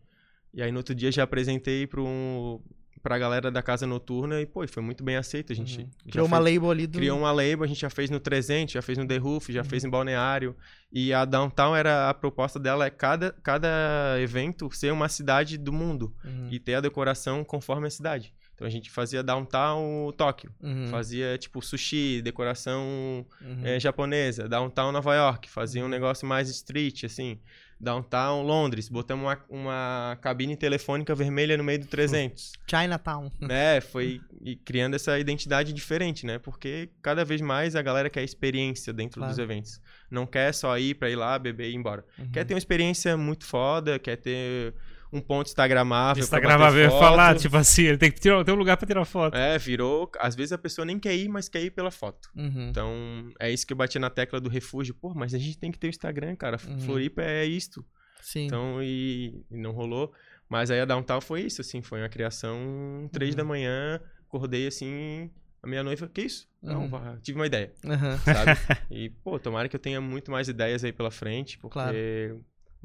E 0.53 0.61
aí 0.61 0.71
no 0.71 0.77
outro 0.77 0.95
dia 0.95 1.11
já 1.11 1.23
apresentei 1.23 1.85
para 1.85 2.01
um, 2.01 2.59
pra 3.07 3.17
galera 3.17 3.49
da 3.49 3.61
casa 3.63 3.87
noturna 3.87 4.41
e, 4.41 4.45
pô, 4.45 4.67
foi 4.67 4.83
muito 4.83 5.01
bem 5.03 5.15
aceito. 5.15 5.53
A 5.53 5.55
gente 5.55 5.79
Uhum. 5.79 5.89
Criou 6.11 6.27
uma 6.27 6.41
fez- 6.41 6.55
label 6.55 6.71
ali 6.71 6.85
do... 6.87 6.97
criou 6.97 7.17
uma 7.17 7.31
label, 7.31 7.63
a 7.63 7.67
gente 7.67 7.79
já 7.79 7.89
fez 7.89 8.09
no 8.09 8.19
300, 8.19 8.73
já 8.73 8.81
fez 8.81 8.97
no 8.97 9.07
The 9.07 9.17
Roof, 9.17 9.49
já 9.49 9.61
Uhum. 9.61 9.65
fez 9.69 9.83
em 9.85 9.89
Balneário. 9.89 10.55
E 10.91 11.13
a 11.13 11.23
Downtown 11.23 11.75
era 11.75 12.09
a 12.09 12.13
proposta 12.13 12.59
dela 12.59 12.85
é 12.85 12.89
cada, 12.89 13.31
cada 13.43 14.15
evento 14.19 14.69
ser 14.71 14.91
uma 14.91 15.07
cidade 15.07 15.57
do 15.57 15.71
mundo 15.71 16.13
Uhum, 16.25 16.49
e 16.51 16.59
ter 16.59 16.75
a 16.75 16.81
decoração 16.81 17.43
conforme 17.43 17.87
a 17.87 17.89
cidade. 17.89 18.33
Então 18.55 18.65
a 18.65 18.69
gente 18.71 18.89
fazia 18.89 19.21
Downtown 19.21 20.11
Tóquio, 20.17 20.51
uhum, 20.61 20.87
fazia 20.87 21.37
tipo 21.37 21.61
sushi, 21.61 22.21
decoração 22.23 23.23
uhum, 23.41 23.61
é, 23.63 23.79
japonesa, 23.79 24.49
Downtown 24.49 24.91
Nova 24.91 25.13
York, 25.15 25.49
fazia 25.49 25.85
um 25.85 25.87
negócio 25.87 26.27
mais 26.27 26.49
street, 26.49 27.03
assim. 27.03 27.39
Downtown 27.79 28.41
Londres, 28.43 28.89
botamos 28.89 29.23
uma, 29.25 29.39
uma 29.49 30.17
cabine 30.21 30.55
telefônica 30.55 31.13
vermelha 31.13 31.55
no 31.57 31.63
meio 31.63 31.79
do 31.79 31.87
300. 31.87 32.51
Chinatown. 32.69 33.31
né? 33.39 33.79
Foi 33.81 34.19
e 34.41 34.55
criando 34.55 34.95
essa 34.95 35.17
identidade 35.19 35.71
diferente, 35.73 36.25
né? 36.25 36.39
Porque 36.39 36.89
cada 37.01 37.23
vez 37.23 37.39
mais 37.41 37.75
a 37.75 37.81
galera 37.81 38.09
quer 38.09 38.23
experiência 38.23 38.91
dentro 38.91 39.19
Claro. 39.19 39.31
dos 39.31 39.39
eventos. 39.39 39.79
Não 40.09 40.25
quer 40.25 40.53
só 40.53 40.77
ir 40.77 40.95
pra 40.95 41.09
ir 41.09 41.15
lá, 41.15 41.37
beber 41.37 41.67
e 41.69 41.73
ir 41.73 41.75
embora. 41.75 42.03
Uhum. 42.17 42.31
Quer 42.31 42.45
ter 42.45 42.53
uma 42.53 42.57
experiência 42.59 43.15
muito 43.15 43.45
foda, 43.45 43.99
quer 43.99 44.15
ter 44.17 44.73
um 45.11 45.21
ponto 45.21 45.47
instagramável. 45.47 46.15
pra 46.15 46.23
Instagram 46.23 46.57
bater 46.57 46.73
vai 46.73 46.89
foto. 46.89 46.99
falar, 46.99 47.35
tipo 47.37 47.57
assim, 47.57 47.83
ele 47.83 47.97
tem 47.97 48.11
que 48.11 48.19
tirar, 48.19 48.43
ter 48.43 48.51
um 48.51 48.55
lugar 48.55 48.77
pra 48.77 48.85
tirar 48.87 49.05
foto. 49.05 49.35
É, 49.35 49.57
virou. 49.57 50.09
Às 50.19 50.35
vezes 50.35 50.51
a 50.51 50.57
pessoa 50.57 50.85
nem 50.85 50.99
quer 50.99 51.15
ir, 51.15 51.27
mas 51.29 51.47
quer 51.49 51.61
ir 51.61 51.71
pela 51.71 51.91
foto. 51.91 52.29
Uhum. 52.35 52.69
Então, 52.69 52.93
é 53.39 53.49
isso 53.51 53.65
que 53.65 53.73
eu 53.73 53.77
bati 53.77 53.97
na 53.99 54.09
tecla 54.09 54.39
do 54.39 54.49
refúgio. 54.49 54.93
Pô, 54.95 55.13
mas 55.13 55.33
a 55.33 55.37
gente 55.37 55.57
tem 55.57 55.71
que 55.71 55.79
ter 55.79 55.87
o 55.87 55.89
Instagram, 55.89 56.35
cara. 56.35 56.57
Uhum. 56.67 56.79
Floripa 56.79 57.21
é 57.21 57.45
isto. 57.45 57.85
Sim. 58.21 58.45
Então, 58.45 58.81
e, 58.83 59.43
e 59.49 59.57
não 59.57 59.71
rolou. 59.71 60.11
Mas 60.49 60.71
aí 60.71 60.79
a 60.79 60.85
Downtown 60.85 61.21
foi 61.21 61.41
isso, 61.41 61.61
assim. 61.61 61.81
Foi 61.81 61.99
uma 62.01 62.09
criação 62.09 63.09
três 63.11 63.31
Uhum. 63.31 63.37
da 63.37 63.43
manhã. 63.43 64.01
Acordei, 64.27 64.67
assim, 64.67 65.29
a 65.63 65.67
minha 65.67 65.83
noiva, 65.83 66.07
que 66.07 66.21
isso? 66.21 66.47
Não, 66.61 66.85
Uhum. 66.85 67.17
tive 67.21 67.39
uma 67.39 67.45
ideia, 67.47 67.71
Aham. 67.85 68.17
sabe? 68.17 68.51
e, 68.91 69.09
pô, 69.09 69.39
tomara 69.39 69.69
que 69.69 69.75
eu 69.75 69.79
tenha 69.79 70.01
muito 70.01 70.31
mais 70.31 70.49
ideias 70.49 70.83
aí 70.83 70.91
pela 70.91 71.11
frente, 71.11 71.57
porque 71.59 71.73
Claro. 71.73 71.95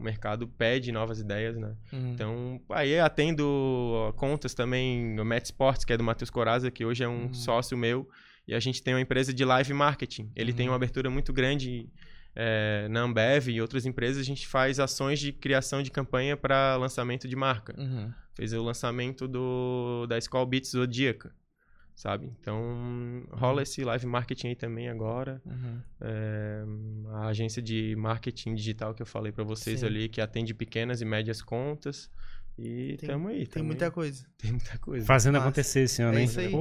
O 0.03 0.05
mercado 0.05 0.47
pede 0.49 0.93
novas 0.93 1.19
ideias, 1.21 1.57
né? 1.57 1.75
Uhum. 1.93 2.13
Então, 2.13 2.61
aí 2.71 2.99
atendo 2.99 4.13
contas 4.17 4.53
também, 4.55 5.19
o 5.19 5.25
Met 5.25 5.47
Sports, 5.47 5.85
que 5.85 5.93
é 5.93 5.97
do 5.97 6.05
Matheus 6.05 6.31
Coraza, 6.31 6.71
que 6.71 6.85
hoje 6.85 7.03
é 7.05 7.09
um 7.09 7.27
Uhum. 7.27 7.35
sócio 7.35 7.77
meu, 7.79 8.09
e 8.47 8.55
a 8.55 8.61
gente 8.61 8.83
tem 8.83 8.95
uma 8.95 9.01
empresa 9.01 9.33
de 9.33 9.45
live 9.45 9.73
marketing. 9.73 10.31
Ele 10.37 10.53
tem 10.53 10.67
Uhum. 10.67 10.73
uma 10.73 10.77
abertura 10.77 11.09
muito 11.09 11.33
grande 11.33 11.89
é, 12.35 12.89
na 12.89 13.01
Ambev 13.03 13.49
e 13.49 13.61
outras 13.61 13.85
empresas, 13.87 14.19
a 14.21 14.25
gente 14.25 14.47
faz 14.47 14.81
ações 14.81 15.21
de 15.21 15.33
criação 15.33 15.83
de 15.83 15.91
campanha 15.91 16.35
para 16.37 16.77
lançamento 16.77 17.29
de 17.29 17.37
marca. 17.37 17.75
Uhum. 17.79 18.11
Fez 18.35 18.53
o 18.55 18.63
lançamento 18.63 19.29
do, 19.29 20.07
da 20.09 20.17
Skull 20.17 20.47
Beats 20.47 20.71
Zodíaca, 20.71 21.31
sabe? 21.95 22.33
Então, 22.41 23.23
rola 23.31 23.63
esse 23.63 23.85
live 23.85 24.07
marketing 24.07 24.49
aí 24.49 24.57
também 24.57 24.89
agora. 24.89 25.41
Uhum. 25.47 25.81
É, 26.01 26.65
a 27.15 27.27
agência 27.29 27.63
de 27.63 27.95
marketing 27.97 28.55
digital 28.55 28.95
que 28.95 29.03
eu 29.03 29.07
falei 29.07 29.33
para 29.33 29.45
vocês 29.45 29.81
Sim. 29.81 29.87
ali, 29.87 30.09
que 30.09 30.21
atende 30.21 30.55
pequenas 30.55 31.01
e 31.01 31.05
médias 31.05 31.43
contas. 31.43 32.11
E 32.59 32.99
Tem- 32.99 33.09
tamo 33.09 33.29
aí. 33.29 33.39
Tem 33.39 33.47
tamo 33.47 33.65
muita 33.67 33.87
aí. 33.87 33.91
coisa. 33.91 34.27
Tem 34.37 34.51
muita 34.51 34.77
coisa. 34.79 35.07
Fazendo 35.07 35.35
Massa. 35.35 35.47
acontecer 35.47 35.81
esse 35.81 36.03
ano, 36.03 36.19
É 36.19 36.21
hein? 36.21 36.27
isso 36.27 36.39
aí. 36.39 36.53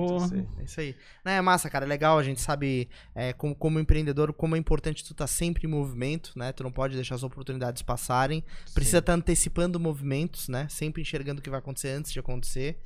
É 0.59 0.63
isso 0.63 0.79
aí. 0.79 0.95
Não, 1.25 1.31
é 1.33 1.41
massa, 1.41 1.69
cara. 1.69 1.85
É 1.85 1.87
legal. 1.87 2.17
A 2.17 2.23
gente 2.23 2.39
sabe, 2.39 2.87
é, 3.13 3.33
como, 3.33 3.53
como 3.53 3.77
empreendedor, 3.77 4.31
como 4.31 4.55
é 4.55 4.59
importante 4.59 5.03
tu 5.03 5.11
estar 5.11 5.27
sempre 5.27 5.67
em 5.67 5.69
movimento, 5.69 6.31
né? 6.37 6.53
Tu 6.53 6.63
não 6.63 6.71
pode 6.71 6.95
deixar 6.95 7.15
as 7.15 7.23
oportunidades 7.23 7.81
passarem. 7.81 8.41
Precisa 8.73 8.99
estar 8.99 9.13
antecipando 9.13 9.79
movimentos, 9.81 10.47
né? 10.47 10.65
Sempre 10.69 11.01
enxergando 11.01 11.39
o 11.41 11.43
que 11.43 11.49
vai 11.49 11.59
acontecer 11.59 11.89
antes 11.89 12.13
de 12.13 12.19
acontecer. 12.19 12.79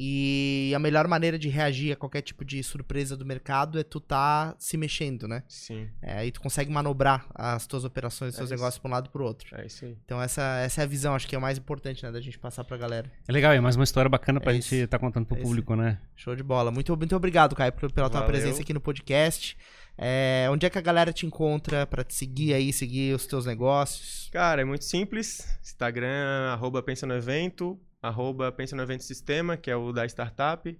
E 0.00 0.72
a 0.76 0.78
melhor 0.78 1.08
maneira 1.08 1.36
de 1.36 1.48
reagir 1.48 1.92
a 1.92 1.96
qualquer 1.96 2.22
tipo 2.22 2.44
de 2.44 2.62
surpresa 2.62 3.16
do 3.16 3.26
mercado 3.26 3.80
é 3.80 3.82
tu 3.82 3.98
tá 3.98 4.54
se 4.56 4.76
mexendo, 4.76 5.26
né? 5.26 5.42
Sim, 5.48 5.88
É, 6.00 6.18
aí 6.18 6.30
tu 6.30 6.40
consegue 6.40 6.70
manobrar 6.70 7.26
as 7.34 7.66
tuas 7.66 7.84
operações, 7.84 8.30
os 8.30 8.34
É 8.36 8.38
teus 8.38 8.50
isso. 8.50 8.54
negócios 8.60 8.78
pra 8.78 8.88
um 8.88 8.92
lado 8.92 9.06
e 9.06 9.10
pro 9.10 9.24
outro. 9.24 9.48
é 9.60 9.66
isso 9.66 9.84
aí. 9.84 9.96
Então 10.04 10.22
essa, 10.22 10.42
essa 10.60 10.82
é 10.82 10.84
a 10.84 10.86
visão, 10.86 11.16
acho 11.16 11.26
que 11.26 11.34
é 11.34 11.38
o 11.38 11.42
mais 11.42 11.58
importante, 11.58 12.04
né, 12.04 12.12
da 12.12 12.20
gente 12.20 12.38
passar 12.38 12.62
pra 12.62 12.76
galera. 12.76 13.10
É 13.26 13.32
legal, 13.32 13.52
é 13.52 13.60
mais 13.60 13.74
uma 13.74 13.82
história 13.84 14.08
bacana 14.08 14.40
pra 14.40 14.52
É 14.52 14.54
gente 14.54 14.66
isso. 14.66 14.74
estar 14.84 15.00
contando 15.00 15.26
pro 15.26 15.36
É 15.36 15.40
isso. 15.40 15.48
público, 15.48 15.74
né? 15.74 15.98
Show 16.14 16.36
de 16.36 16.44
bola. 16.44 16.70
Muito, 16.70 16.96
muito 16.96 17.16
obrigado, 17.16 17.56
Caio, 17.56 17.72
pela 17.72 17.90
tua 18.08 18.20
Valeu. 18.20 18.26
presença 18.28 18.62
aqui 18.62 18.72
no 18.72 18.80
podcast. 18.80 19.56
É, 20.00 20.46
onde 20.48 20.64
é 20.64 20.70
que 20.70 20.78
a 20.78 20.80
galera 20.80 21.12
te 21.12 21.26
encontra 21.26 21.84
pra 21.84 22.04
te 22.04 22.14
seguir 22.14 22.54
aí, 22.54 22.72
seguir 22.72 23.16
os 23.16 23.26
teus 23.26 23.44
negócios? 23.46 24.28
Cara, 24.32 24.62
é 24.62 24.64
muito 24.64 24.84
simples. 24.84 25.58
Instagram, 25.60 26.50
arroba 26.52 26.80
Pensa 26.80 27.04
no 27.04 27.14
Evento, 27.14 27.76
arroba 28.02 28.50
Pensa 28.52 28.74
no 28.76 28.82
Evento 28.82 29.04
Sistema, 29.04 29.56
que 29.56 29.70
é 29.70 29.76
o 29.76 29.92
da 29.92 30.04
startup. 30.06 30.78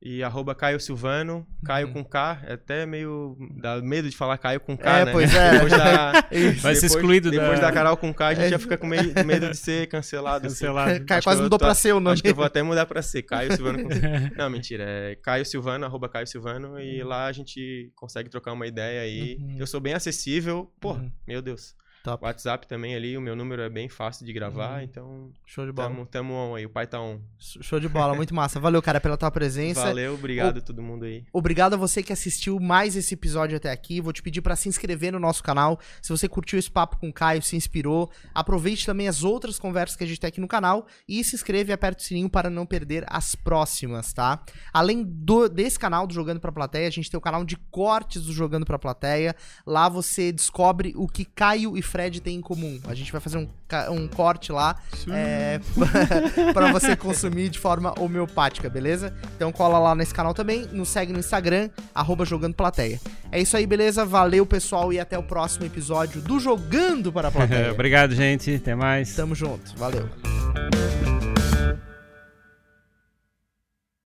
E 0.00 0.22
arroba 0.22 0.54
Caio 0.54 0.78
Silvano, 0.78 1.44
Caio 1.64 1.88
Uhum. 1.88 1.92
com 1.92 2.04
K. 2.04 2.40
É 2.46 2.52
até 2.52 2.86
meio. 2.86 3.36
dá 3.60 3.80
medo 3.82 4.08
de 4.08 4.16
falar 4.16 4.38
Caio 4.38 4.60
com 4.60 4.76
K, 4.78 4.98
É, 5.00 5.04
né? 5.06 5.10
pois 5.10 5.34
é. 5.34 5.50
Depois 5.58 5.72
da, 5.72 6.12
Vai 6.22 6.22
ser 6.30 6.52
depois- 6.54 6.82
excluído 6.84 7.30
Depois 7.32 7.58
da- 7.58 7.66
da 7.66 7.72
Carol 7.72 7.96
com 7.96 8.14
K, 8.14 8.28
a 8.28 8.34
gente 8.34 8.44
É. 8.46 8.48
já 8.50 8.58
fica 8.60 8.78
com 8.78 8.86
meio- 8.86 9.12
medo 9.26 9.50
de 9.50 9.56
ser 9.56 9.88
cancelado. 9.88 10.46
assim. 10.46 10.54
Cancelado. 10.66 11.04
Caio 11.04 11.18
Acho 11.18 11.24
quase 11.26 11.42
mudou 11.42 11.58
tô- 11.58 11.64
pra 11.64 11.74
ser 11.74 11.92
o 11.94 11.98
nome. 11.98 12.12
Acho 12.12 12.22
que 12.22 12.28
eu 12.28 12.34
vou 12.36 12.44
até 12.44 12.62
mudar 12.62 12.86
pra 12.86 13.02
ser 13.02 13.22
Caio 13.22 13.52
Silvano. 13.56 13.82
com- 13.82 13.88
Não, 14.36 14.48
mentira. 14.48 14.84
É 14.86 15.16
Caio 15.16 15.44
Silvano, 15.44 15.84
arroba 15.84 16.08
Caio 16.08 16.28
Silvano. 16.28 16.78
E 16.78 17.02
lá 17.02 17.26
a 17.26 17.32
gente 17.32 17.90
consegue 17.96 18.30
trocar 18.30 18.52
uma 18.52 18.68
ideia 18.68 19.00
aí. 19.00 19.36
Uhum. 19.40 19.56
Eu 19.58 19.66
sou 19.66 19.80
bem 19.80 19.94
acessível. 19.94 20.72
Pô, 20.80 20.92
Uhum. 20.92 21.10
meu 21.26 21.42
Deus. 21.42 21.74
Top. 22.02 22.24
WhatsApp 22.24 22.66
também 22.66 22.94
ali, 22.94 23.16
o 23.16 23.20
meu 23.20 23.34
número 23.34 23.62
é 23.62 23.68
bem 23.68 23.88
fácil 23.88 24.24
de 24.24 24.32
gravar. 24.32 24.78
Uhum. 24.78 24.82
Então, 24.82 25.32
Show 25.44 25.66
de 25.66 25.72
bola. 25.72 25.88
tamo, 25.88 26.06
tamo 26.06 26.34
on 26.34 26.54
aí. 26.54 26.66
O 26.66 26.70
pai 26.70 26.86
tá 26.86 27.00
on. 27.00 27.20
Show 27.38 27.80
de 27.80 27.88
bola, 27.88 28.14
muito 28.14 28.34
massa. 28.34 28.60
Valeu, 28.60 28.80
cara, 28.80 29.00
pela 29.00 29.16
tua 29.16 29.30
presença. 29.30 29.80
Valeu, 29.82 30.14
obrigado 30.14 30.58
a 30.58 30.60
todo 30.60 30.82
mundo 30.82 31.04
aí. 31.04 31.24
Obrigado 31.32 31.74
a 31.74 31.76
você 31.76 32.02
que 32.02 32.12
assistiu 32.12 32.58
mais 32.60 32.96
esse 32.96 33.14
episódio 33.14 33.56
até 33.56 33.70
aqui. 33.70 34.00
Vou 34.00 34.12
te 34.12 34.22
pedir 34.22 34.40
para 34.40 34.56
se 34.56 34.68
inscrever 34.68 35.12
no 35.12 35.18
nosso 35.18 35.42
canal. 35.42 35.78
Se 36.00 36.10
você 36.10 36.28
curtiu 36.28 36.58
esse 36.58 36.70
papo 36.70 36.98
com 36.98 37.08
o 37.08 37.12
Caio, 37.12 37.42
se 37.42 37.56
inspirou, 37.56 38.10
aproveite 38.34 38.86
também 38.86 39.08
as 39.08 39.24
outras 39.24 39.58
conversas 39.58 39.96
que 39.96 40.04
a 40.04 40.06
gente 40.06 40.20
tem 40.20 40.28
aqui 40.28 40.40
no 40.40 40.48
canal 40.48 40.86
e 41.08 41.22
se 41.24 41.34
inscreve 41.34 41.70
e 41.70 41.74
aperta 41.74 42.02
o 42.02 42.04
sininho 42.04 42.30
para 42.30 42.48
não 42.48 42.64
perder 42.64 43.04
as 43.08 43.34
próximas, 43.34 44.12
tá? 44.12 44.42
Além 44.72 45.02
do, 45.02 45.48
desse 45.48 45.78
canal 45.78 46.06
do 46.06 46.14
Jogando 46.14 46.40
pra 46.40 46.52
Plateia, 46.52 46.86
a 46.86 46.90
gente 46.90 47.10
tem 47.10 47.18
o 47.18 47.20
canal 47.20 47.44
de 47.44 47.56
cortes 47.70 48.24
do 48.24 48.32
Jogando 48.32 48.64
pra 48.64 48.78
Plateia. 48.78 49.34
Lá 49.66 49.88
você 49.88 50.32
descobre 50.32 50.92
o 50.96 51.06
que 51.06 51.24
Caio 51.24 51.76
e 51.76 51.82
Fred 51.88 52.20
têm 52.20 52.36
em 52.36 52.40
comum. 52.40 52.78
A 52.86 52.94
gente 52.94 53.10
vai 53.10 53.20
fazer 53.20 53.38
um, 53.38 53.48
um 53.90 54.06
corte 54.06 54.52
lá 54.52 54.76
é, 55.10 55.60
para 56.52 56.70
você 56.72 56.94
consumir 56.94 57.48
de 57.48 57.58
forma 57.58 57.94
homeopática, 57.98 58.68
beleza? 58.68 59.12
Então 59.34 59.50
cola 59.50 59.78
lá 59.78 59.94
nesse 59.94 60.14
canal 60.14 60.34
também, 60.34 60.66
nos 60.72 60.88
segue 60.88 61.12
no 61.12 61.18
Instagram, 61.18 61.70
arroba 61.94 62.24
Jogando 62.24 62.54
Plateia. 62.54 63.00
É 63.32 63.40
isso 63.40 63.56
aí, 63.56 63.66
beleza? 63.66 64.04
Valeu, 64.04 64.44
pessoal, 64.46 64.92
e 64.92 65.00
até 65.00 65.18
o 65.18 65.22
próximo 65.22 65.66
episódio 65.66 66.20
do 66.20 66.38
Jogando 66.38 67.12
para 67.12 67.28
a 67.28 67.30
Plateia. 67.30 67.72
Obrigado, 67.72 68.14
gente. 68.14 68.54
Até 68.54 68.74
mais. 68.74 69.14
Tamo 69.14 69.34
junto, 69.34 69.76
valeu. 69.76 70.08